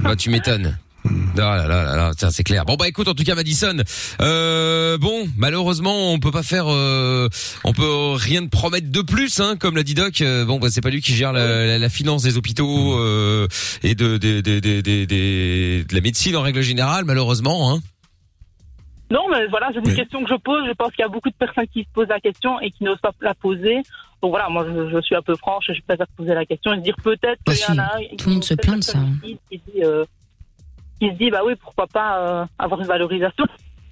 Bah 0.00 0.16
tu 0.16 0.30
m'étonnes. 0.30 0.76
Ah 1.06 1.56
là 1.56 1.66
là 1.68 1.84
là 1.84 1.96
là, 1.96 2.10
tiens, 2.16 2.30
c'est 2.30 2.44
clair. 2.44 2.64
Bon 2.64 2.76
bah 2.76 2.88
écoute, 2.88 3.08
en 3.08 3.14
tout 3.14 3.24
cas 3.24 3.34
Madison, 3.34 3.76
euh, 4.22 4.96
bon 4.98 5.26
malheureusement 5.36 6.12
on 6.12 6.18
peut 6.18 6.30
pas 6.30 6.42
faire, 6.42 6.66
euh, 6.68 7.28
on 7.64 7.72
peut 7.72 8.12
rien 8.14 8.40
de 8.42 8.48
promettre 8.48 8.90
de 8.90 9.02
plus, 9.02 9.40
hein, 9.40 9.56
comme 9.58 9.76
l'a 9.76 9.82
dit 9.82 9.94
Doc. 9.94 10.20
Euh, 10.22 10.44
bon 10.46 10.58
bah 10.58 10.68
c'est 10.70 10.80
pas 10.80 10.90
lui 10.90 11.02
qui 11.02 11.12
gère 11.14 11.32
la, 11.32 11.66
la- 11.66 11.78
la 11.78 11.88
finance 11.90 12.22
des 12.22 12.38
hôpitaux 12.38 12.98
euh, 12.98 13.46
et 13.82 13.94
de, 13.94 14.16
de, 14.16 14.40
de, 14.40 14.60
de, 14.60 14.80
de- 14.80 15.04
de- 15.04 15.82
de 15.86 15.94
la 15.94 16.00
médecine 16.00 16.36
en 16.36 16.42
règle 16.42 16.62
générale, 16.62 17.04
malheureusement. 17.04 17.72
Hein. 17.72 17.80
Non, 19.10 19.22
mais 19.30 19.46
voilà, 19.48 19.68
c'est 19.74 19.80
une 19.80 19.94
question 19.94 20.22
que 20.24 20.30
je 20.30 20.36
pose. 20.36 20.62
Je 20.66 20.72
pense 20.72 20.90
qu'il 20.92 21.02
y 21.02 21.04
a 21.04 21.08
beaucoup 21.08 21.28
de 21.28 21.34
personnes 21.34 21.66
qui 21.72 21.80
se 21.82 21.88
posent 21.92 22.08
la 22.08 22.20
question 22.20 22.58
et 22.60 22.70
qui 22.70 22.84
n'osent 22.84 23.00
pas 23.02 23.12
la 23.20 23.34
poser. 23.34 23.76
Donc 24.22 24.30
voilà, 24.30 24.48
moi 24.48 24.64
je, 24.66 24.90
je 24.90 25.02
suis 25.02 25.14
un 25.14 25.20
peu 25.20 25.36
franche 25.36 25.66
je 25.68 25.80
préfère 25.86 26.06
poser 26.16 26.32
la 26.32 26.46
question 26.46 26.72
et 26.72 26.78
se 26.78 26.82
dire 26.82 26.96
peut-être 27.04 27.38
qu'il 27.44 27.58
y 27.58 27.70
en 27.70 27.78
a 27.78 27.82
un. 27.98 28.16
Tout 28.16 28.28
le 28.28 28.34
monde 28.36 28.44
se 28.44 28.54
plaint 28.54 28.78
de 28.78 28.84
ça. 28.84 28.98
Qui, 29.22 29.36
qui 29.50 29.60
dit, 29.74 29.84
euh, 29.84 30.04
qui 31.04 31.14
se 31.14 31.18
dit, 31.18 31.30
bah 31.30 31.40
oui, 31.44 31.54
pourquoi 31.60 31.86
pas 31.86 32.18
euh, 32.18 32.44
avoir 32.58 32.80
une 32.80 32.86
valorisation. 32.86 33.44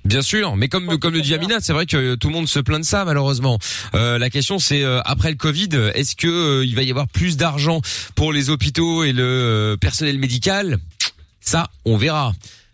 Bien 0.05 0.23
sûr, 0.23 0.57
mais 0.57 0.69
comme 0.69 0.99
comme 0.99 1.15
le 1.15 1.21
dit 1.21 1.33
Amina, 1.33 1.61
c'est 1.61 1.73
vrai 1.73 1.87
que 1.87 2.17
tout 2.17 2.27
le 2.27 2.35
monde 2.35 2.49
se 2.49 2.59
plaint 2.59 2.81
de 2.81 2.85
ça 2.85 3.05
malheureusement. 3.05 3.59
Euh, 3.95 4.19
la 4.19 4.31
question 4.31 4.59
c'est 4.59 4.83
euh, 4.83 5.01
après 5.05 5.31
le 5.31 5.37
Covid, 5.37 5.69
est-ce 5.95 6.17
que 6.17 6.27
euh, 6.27 6.65
il 6.65 6.75
va 6.75 6.83
y 6.83 6.91
avoir 6.91 7.07
plus 7.07 7.37
d'argent 7.37 7.81
pour 8.17 8.33
les 8.33 8.51
hôpitaux 8.51 9.05
et 9.05 9.13
le 9.13 9.77
personnel 9.81 10.19
médical? 10.19 10.79
Ça, 11.41 11.69
on 11.85 11.97
verra. 11.97 12.33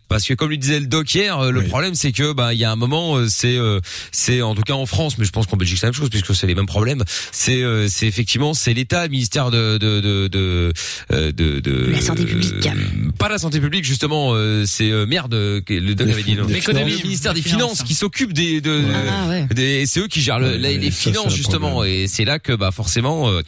Parce 0.09 0.24
que 0.24 0.35
comme 0.35 0.51
le 0.51 0.56
disait 0.56 0.80
le 0.80 0.86
doc 0.86 1.14
hier, 1.14 1.39
euh, 1.39 1.51
le 1.51 1.62
problème 1.64 1.94
c'est 1.94 2.12
que 2.12 2.32
bah 2.32 2.55
il 2.55 2.59
y 2.60 2.64
a 2.64 2.70
un 2.72 2.76
moment 2.76 3.16
euh, 3.16 3.26
c'est 3.28 3.56
euh, 3.59 3.80
c'est 4.10 4.40
en 4.43 4.55
tout 4.55 4.62
cas 4.62 4.72
en 4.74 4.86
France, 4.86 5.18
mais 5.18 5.24
je 5.24 5.30
pense 5.30 5.47
qu'en 5.47 5.56
Belgique 5.56 5.78
c'est 5.78 5.86
la 5.86 5.90
même 5.93 5.98
chose 6.01 6.10
puisque 6.10 6.35
c'est 6.35 6.47
les 6.47 6.55
mêmes 6.55 6.66
problèmes. 6.66 7.05
C'est 7.32 7.62
euh, 7.62 7.89
c'est 7.89 8.06
effectivement 8.06 8.55
c'est 8.55 8.72
l'État, 8.74 9.05
le 9.05 9.10
ministère 9.10 9.51
de 9.51 9.76
de 9.78 10.01
de 10.01 10.28
de, 10.28 10.72
euh, 11.12 11.32
de, 11.32 11.60
de- 11.60 11.86
La 11.90 12.01
santé 12.01 12.24
publique. 12.24 12.66
euh, 12.66 13.10
pas 13.18 13.28
la 13.28 13.39
santé 13.39 13.60
publique 13.60 13.85
justement, 13.85 14.30
euh, 14.35 14.64
c'est 14.66 14.90
euh, 14.90 15.05
merde 15.06 15.35
euh, 15.35 15.60
le 15.68 15.94
doc 15.94 16.09
avait 16.09 16.22
dit. 16.22 16.35
non. 16.36 16.47
L'économie, 16.47 16.86
finances. 16.86 17.02
le 17.02 17.06
ministère 17.09 17.35
des 17.35 17.40
Des 17.43 17.48
finances, 17.48 17.72
finances. 17.72 17.82
qui 17.89 17.94
s'occupe 17.94 18.32
des 18.32 18.60
de 18.60 18.82
Ah, 18.94 19.28
ouais. 19.28 19.47
des 19.55 19.85
c'est 19.86 20.01
eux 20.01 20.06
qui 20.09 20.20
gèrent 20.22 20.39
le- 20.39 20.56
les, 20.56 20.90
ça, 20.90 20.97
finances 20.97 21.35
justement 21.35 21.85
et 21.85 22.06
c'est 22.09 22.24
là 22.24 22.39
que 22.39 22.52
bah 22.52 22.70
forcément 22.70 23.28
euh, 23.28 23.43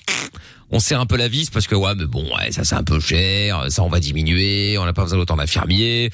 on 0.70 0.78
serre 0.78 1.00
un 1.00 1.06
peu 1.06 1.16
la 1.16 1.28
vis 1.28 1.50
parce 1.50 1.66
que 1.66 1.74
ouais 1.74 1.94
mais 1.96 2.06
bon 2.06 2.24
ouais 2.36 2.52
ça 2.52 2.64
c'est 2.64 2.76
un 2.76 2.84
peu 2.84 3.00
cher 3.00 3.66
ça 3.70 3.82
on 3.82 3.88
va 3.88 4.00
diminuer 4.00 4.78
on 4.78 4.84
n'a 4.84 4.92
pas 4.92 5.02
besoin 5.02 5.18
d'autant 5.18 5.36
d'infirmiers 5.36 6.10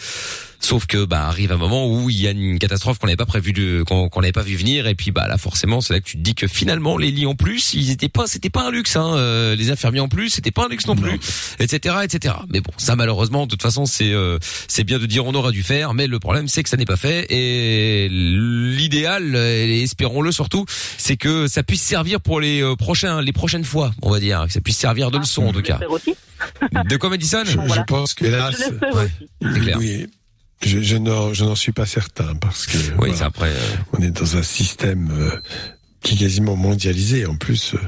sauf 0.67 0.87
que 0.87 1.05
bah 1.05 1.27
arrive 1.29 1.53
un 1.53 1.57
moment 1.57 1.87
où 1.87 2.11
il 2.11 2.21
y 2.21 2.27
a 2.27 2.33
une 2.33 2.59
catastrophe 2.59 2.99
qu'on 2.99 3.07
n'avait 3.07 3.17
pas 3.17 3.25
prévu 3.27 3.53
de 3.53 3.85
qu'on 3.85 4.09
qu'on 4.09 4.21
n'avait 4.21 4.33
pas 4.33 4.43
vu 4.43 4.57
venir. 4.57 4.89
Et 4.89 4.97
puis 4.97 5.13
bah 5.13 5.29
là 5.29 5.39
forcément 5.39 5.81
c'est 5.81 5.93
là 5.93 6.01
que 6.01 6.07
tu 6.07 6.17
te 6.17 6.23
dis 6.23 6.35
que 6.35 6.49
finalement 6.49 6.99
les 6.99 7.13
lits 7.13 7.27
en 7.27 7.37
plus 7.37 7.75
ils 7.75 7.91
étaient 7.91 8.09
pas 8.09 8.27
c'était 8.27 8.51
pas 8.51 8.67
un 8.67 8.71
luxe 8.73 8.97
hein. 8.97 9.15
Euh, 9.17 9.55
les 9.55 9.71
infirmiers 9.71 10.01
en 10.01 10.09
plus 10.09 10.31
c'était 10.31 10.51
pas 10.51 10.65
un 10.65 10.69
luxe 10.69 10.87
non 10.89 10.97
plus 10.97 11.21
etc 11.61 11.99
etc 12.03 12.35
mais 12.49 12.61
bon 12.61 12.73
ça 12.79 12.97
malheureusement 12.97 13.45
de 13.45 13.51
toute 13.51 13.63
façon 13.63 13.87
c'est 13.87 14.13
euh, 14.13 14.39
c'est 14.67 14.83
bien 14.83 14.99
de 14.99 15.07
dire 15.07 15.25
on 15.25 15.35
aurait 15.35 15.53
dû 15.53 15.63
faire 15.63 15.95
mais 15.95 16.09
le 16.09 16.19
problème 16.19 16.49
c'est 16.49 16.65
que 16.65 16.69
ça 16.69 16.77
n'est 16.77 16.85
pas 16.85 16.97
fait. 16.97 17.27
Et 17.31 18.09
l'idéal 18.11 19.37
et 19.37 19.83
espérons-le 19.83 20.33
surtout 20.33 20.65
c'est 20.99 21.17
que 21.17 21.47
ça 21.47 21.63
puisse 21.63 21.83
servir 21.83 22.21
pour 22.21 22.41
les 22.41 22.61
euh, 22.61 22.75
prochains 22.75 23.23
les 23.23 23.33
prochaines 23.33 23.65
fois 23.65 23.93
on 24.03 24.11
va 24.11 24.19
dire. 24.19 24.47
Que 24.47 24.53
ça 24.53 24.61
puisse 24.61 24.79
servir 24.79 25.13
de 25.13 25.19
leçon 25.19 25.47
en 25.47 25.53
tout 25.53 25.63
cas. 25.63 25.79
aussi. 25.89 26.15
de 26.91 26.97
quoi 26.97 27.09
Madison? 27.09 27.45
Je, 27.45 27.53
je 27.53 27.83
pense 27.87 28.15
que 28.15 28.27
là, 28.27 28.51
clair. 29.41 29.79
oui, 29.79 30.07
je, 30.63 30.81
je 30.81 30.97
n'en 30.97 31.33
je 31.35 31.45
n'en 31.45 31.55
suis 31.55 31.73
pas 31.73 31.87
certain 31.87 32.35
parce 32.37 32.67
que 32.67 32.77
oui 32.79 32.93
voilà, 32.97 33.15
c'est 33.17 33.25
après 33.25 33.51
euh, 33.51 33.77
on 33.93 34.03
est 34.03 34.11
dans 34.11 34.37
un 34.37 34.43
système 34.43 35.11
euh, 35.13 35.31
qui 36.03 36.15
est 36.15 36.19
quasiment 36.19 36.57
mondialisé 36.57 37.27
en 37.27 37.37
plus, 37.37 37.75
euh, 37.75 37.79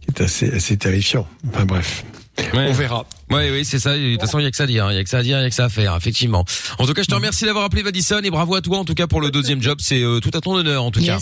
qui 0.00 0.06
est 0.08 0.20
assez 0.24 0.52
assez 0.54 0.76
terrifiant. 0.76 1.26
Enfin 1.48 1.64
bref, 1.64 2.04
Ouais. 2.52 2.66
on 2.68 2.72
verra. 2.72 3.06
Oui, 3.30 3.42
oui, 3.52 3.64
c'est 3.64 3.78
ça. 3.78 3.96
De 3.96 4.12
toute 4.12 4.20
façon, 4.22 4.40
il 4.40 4.42
y 4.42 4.46
a 4.46 4.50
que 4.50 4.56
ça 4.56 4.64
à 4.64 4.66
dire. 4.66 4.90
Il 4.90 4.96
y 4.96 4.98
a 4.98 5.04
que 5.04 5.08
ça 5.08 5.18
à 5.18 5.22
dire, 5.22 5.38
il 5.38 5.42
y 5.42 5.44
a 5.44 5.48
que 5.48 5.54
ça 5.54 5.66
à 5.66 5.68
faire, 5.68 5.94
effectivement. 5.96 6.44
En 6.78 6.86
tout 6.86 6.92
cas, 6.92 7.02
je 7.02 7.06
te 7.06 7.14
remercie 7.14 7.44
d'avoir 7.44 7.64
appelé 7.64 7.84
Madison 7.84 8.20
et 8.24 8.30
bravo 8.30 8.56
à 8.56 8.60
toi, 8.60 8.78
en 8.78 8.84
tout 8.84 8.94
cas, 8.94 9.06
pour 9.06 9.20
le 9.20 9.30
deuxième 9.30 9.62
job. 9.62 9.78
C'est 9.80 10.02
euh, 10.02 10.18
tout 10.18 10.32
à 10.34 10.40
ton 10.40 10.54
honneur, 10.56 10.82
en 10.82 10.90
tout 10.90 11.00
cas. 11.04 11.18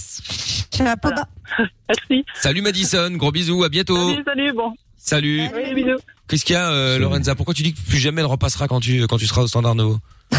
Chapeau 0.75 1.11
bas. 1.11 1.29
Merci. 1.89 2.25
Salut 2.41 2.63
Madison, 2.63 3.11
gros 3.13 3.31
bisous, 3.31 3.63
à 3.63 3.69
bientôt. 3.69 4.09
Salut, 4.11 4.23
salut, 4.25 4.53
bon. 4.55 4.73
Salut. 4.97 5.43
Oui, 5.55 5.75
bisous. 5.75 5.99
Qu'est-ce 6.33 6.47
qu'il 6.47 6.55
y 6.55 6.57
a, 6.57 6.71
euh, 6.71 6.99
Lorenza 6.99 7.35
Pourquoi 7.35 7.53
tu 7.53 7.63
dis 7.63 7.75
que 7.75 7.81
plus 7.83 7.99
jamais 7.99 8.23
elle 8.23 8.27
repassera 8.27 8.67
quand 8.67 8.81
tu 8.81 9.07
quand 9.07 9.19
tu 9.19 9.27
seras 9.27 9.43
au 9.43 9.47
Standard 9.49 9.75
Nouveau 9.75 9.99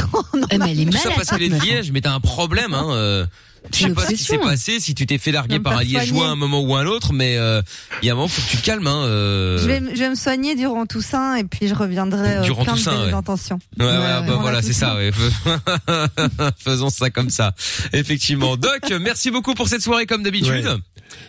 Eh, 0.49 0.57
mais 0.57 0.71
elle 0.71 0.79
est 0.79 0.85
Tout 0.85 0.93
ça 0.93 1.09
malade. 1.09 1.13
parce 1.17 1.29
qu'elle 1.29 1.43
est 1.43 1.49
de 1.49 1.63
Liège, 1.63 1.91
mais 1.91 2.01
t'as 2.01 2.13
un 2.13 2.19
problème, 2.19 2.73
hein. 2.73 3.27
Euh, 3.65 3.69
je 3.73 3.77
sais 3.87 3.93
pas 3.93 4.05
ce 4.05 4.11
qui 4.13 4.23
s'est 4.23 4.37
passé, 4.37 4.79
si 4.79 4.93
tu 4.93 5.05
t'es 5.05 5.17
fait 5.17 5.31
larguer 5.31 5.59
par 5.59 5.77
un 5.77 5.83
Liégeois 5.83 6.27
à 6.27 6.29
un 6.31 6.35
moment 6.35 6.61
ou 6.61 6.75
un 6.75 6.85
autre, 6.85 7.13
mais 7.13 7.37
euh, 7.37 7.61
il 8.01 8.05
y 8.05 8.09
a 8.09 8.13
un 8.13 8.15
moment, 8.15 8.27
faut 8.27 8.41
que 8.41 8.49
tu 8.49 8.57
te 8.57 8.65
calmes, 8.65 8.85
hein. 8.87 9.03
euh. 9.05 9.57
Je 9.57 9.65
vais, 9.65 9.79
me- 9.79 9.95
je 9.95 9.99
vais 9.99 10.09
me 10.09 10.15
soigner 10.15 10.55
durant 10.55 10.85
Toussaint 10.85 11.35
et 11.37 11.43
puis 11.43 11.67
je 11.67 11.73
reviendrai 11.73 12.37
euh, 12.37 12.41
Durant 12.43 12.63
plein 12.65 12.73
Toussaint, 12.73 12.99
de 12.99 13.05
ouais. 13.07 13.13
intentions. 13.13 13.59
Ouais, 13.79 13.85
ouais, 13.85 13.91
Ouais, 13.91 13.97
bah 13.97 14.19
ouais. 14.21 14.25
voilà, 14.27 14.41
Voilà, 14.41 14.61
c'est 14.61 14.73
ça, 14.73 14.95
ouais. 14.95 15.11
Faisons 16.57 16.89
ça 16.89 17.09
comme 17.09 17.29
ça. 17.29 17.53
Effectivement. 17.93 18.57
Doc, 18.57 18.91
merci 19.01 19.31
beaucoup 19.31 19.53
pour 19.53 19.67
cette 19.67 19.81
soirée 19.81 20.05
comme 20.05 20.23
d'habitude. 20.23 20.51
Ouais. 20.65 20.75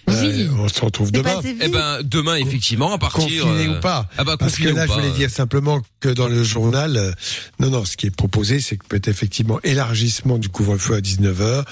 Euh, 0.09 0.48
on 0.59 0.69
se 0.69 0.81
retrouve 0.81 1.12
demain. 1.12 1.40
Eh 1.61 1.69
ben, 1.69 1.98
demain, 2.02 2.36
effectivement, 2.36 2.93
à 2.93 2.98
partir. 2.98 3.23
Confiné 3.44 3.66
euh, 3.69 3.77
ou 3.77 3.81
pas 3.81 4.09
Ah 4.16 4.24
bah, 4.24 4.36
Parce 4.39 4.56
que 4.56 4.69
là, 4.69 4.86
je 4.86 4.93
voulais 4.93 5.09
euh. 5.09 5.16
dire 5.16 5.31
simplement 5.31 5.81
que 6.01 6.09
dans 6.09 6.28
le 6.28 6.43
journal, 6.43 6.97
euh, 6.97 7.12
non, 7.59 7.70
non, 7.70 7.85
ce 7.85 7.97
qui 7.97 8.06
est 8.06 8.11
proposé, 8.11 8.61
c'est 8.61 8.77
que 8.77 8.86
peut-être 8.86 9.09
effectivement 9.09 9.61
élargissement 9.62 10.39
du 10.39 10.48
couvre-feu 10.48 10.94
à 10.94 11.01
19h, 11.01 11.65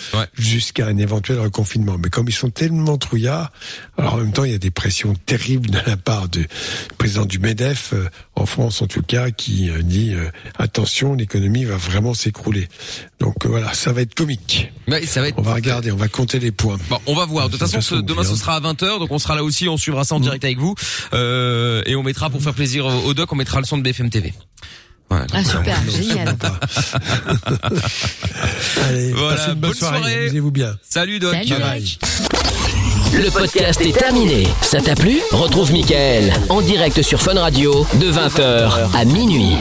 jusqu'à 0.53 0.87
un 0.87 0.97
éventuel 0.99 1.39
reconfinement. 1.41 1.97
Mais 1.99 2.11
comme 2.11 2.29
ils 2.29 2.33
sont 2.35 2.51
tellement 2.51 2.99
trouillards, 2.99 3.51
alors 3.97 4.15
en 4.15 4.17
même 4.19 4.33
temps, 4.33 4.45
il 4.45 4.53
y 4.53 4.55
a 4.55 4.59
des 4.59 4.71
pressions 4.71 5.15
terribles 5.27 5.71
de 5.71 5.79
la 5.87 5.97
part 5.97 6.29
du 6.29 6.47
président 6.99 7.25
du 7.25 7.39
MEDEF, 7.39 7.93
euh, 7.95 8.09
en 8.37 8.47
France 8.47 8.83
en 8.83 8.87
tout 8.87 9.03
cas, 9.03 9.31
qui 9.31 9.71
euh, 9.71 9.83
dit 9.83 10.13
euh, 10.15 10.31
attention, 10.59 11.15
l'économie 11.15 11.65
va 11.65 11.77
vraiment 11.77 12.15
s'écrouler. 12.15 12.69
Donc 13.19 13.45
euh, 13.45 13.49
voilà, 13.49 13.73
ça 13.75 13.93
va 13.93 14.03
être 14.03 14.15
comique. 14.15 14.71
Ouais, 14.89 15.07
ça 15.07 15.21
va 15.21 15.29
être... 15.29 15.39
On 15.39 15.43
va 15.43 15.55
regarder, 15.55 15.91
on 15.93 15.97
va 15.97 16.09
compter 16.09 16.39
les 16.39 16.53
points. 16.53 16.79
Bon, 16.91 16.99
on 17.07 17.15
va 17.15 17.25
voir. 17.25 17.47
De 17.49 17.53
toute 17.57 17.61
façon, 17.61 17.81
ce- 17.81 17.95
demain 17.95 18.25
ce 18.25 18.37
sera 18.37 18.57
à 18.57 18.61
20h, 18.61 18.99
donc 18.99 19.11
on 19.11 19.19
sera 19.19 19.35
là 19.37 19.43
aussi, 19.45 19.69
on 19.69 19.77
suivra 19.77 20.05
ça 20.05 20.15
en 20.15 20.21
direct 20.21 20.45
avec 20.45 20.59
vous. 20.59 20.75
Euh, 21.15 21.83
et 21.87 21.97
on 21.97 22.03
mettra, 22.03 22.31
pour 22.31 22.43
faire 22.43 22.55
plaisir 22.55 22.85
au 22.87 23.15
doc, 23.15 23.33
on 23.33 23.37
mettra 23.37 23.61
le 23.61 23.67
son 23.67 23.79
de 23.79 23.83
BFM 23.83 24.11
TV. 24.11 24.35
Voilà, 25.13 25.27
Ah 25.35 25.45
super, 25.45 25.77
génial. 25.95 26.29
Allez, 28.89 29.13
Voilà, 29.13 29.37
passez 29.37 29.49
une 29.49 29.55
bonne, 29.55 29.71
bonne 29.71 29.75
soirée, 29.75 29.99
soirée. 29.99 30.15
amusez-vous 30.23 30.51
bien. 30.51 30.75
Salut 30.89 31.19
Doc. 31.19 31.35
Salut, 31.35 31.51
Bye 31.51 31.61
bye. 31.61 31.99
Le 33.23 33.31
podcast 33.31 33.81
est 33.83 33.93
terminé. 33.93 34.49
Ça 34.63 34.81
t'a 34.81 34.95
plu? 34.95 35.21
Retrouve 35.33 35.71
Mickaël 35.73 36.33
en 36.49 36.63
direct 36.63 37.03
sur 37.03 37.21
Fun 37.21 37.39
Radio 37.39 37.87
de 38.01 38.11
20h 38.11 38.97
à 38.97 39.05
minuit. 39.05 39.57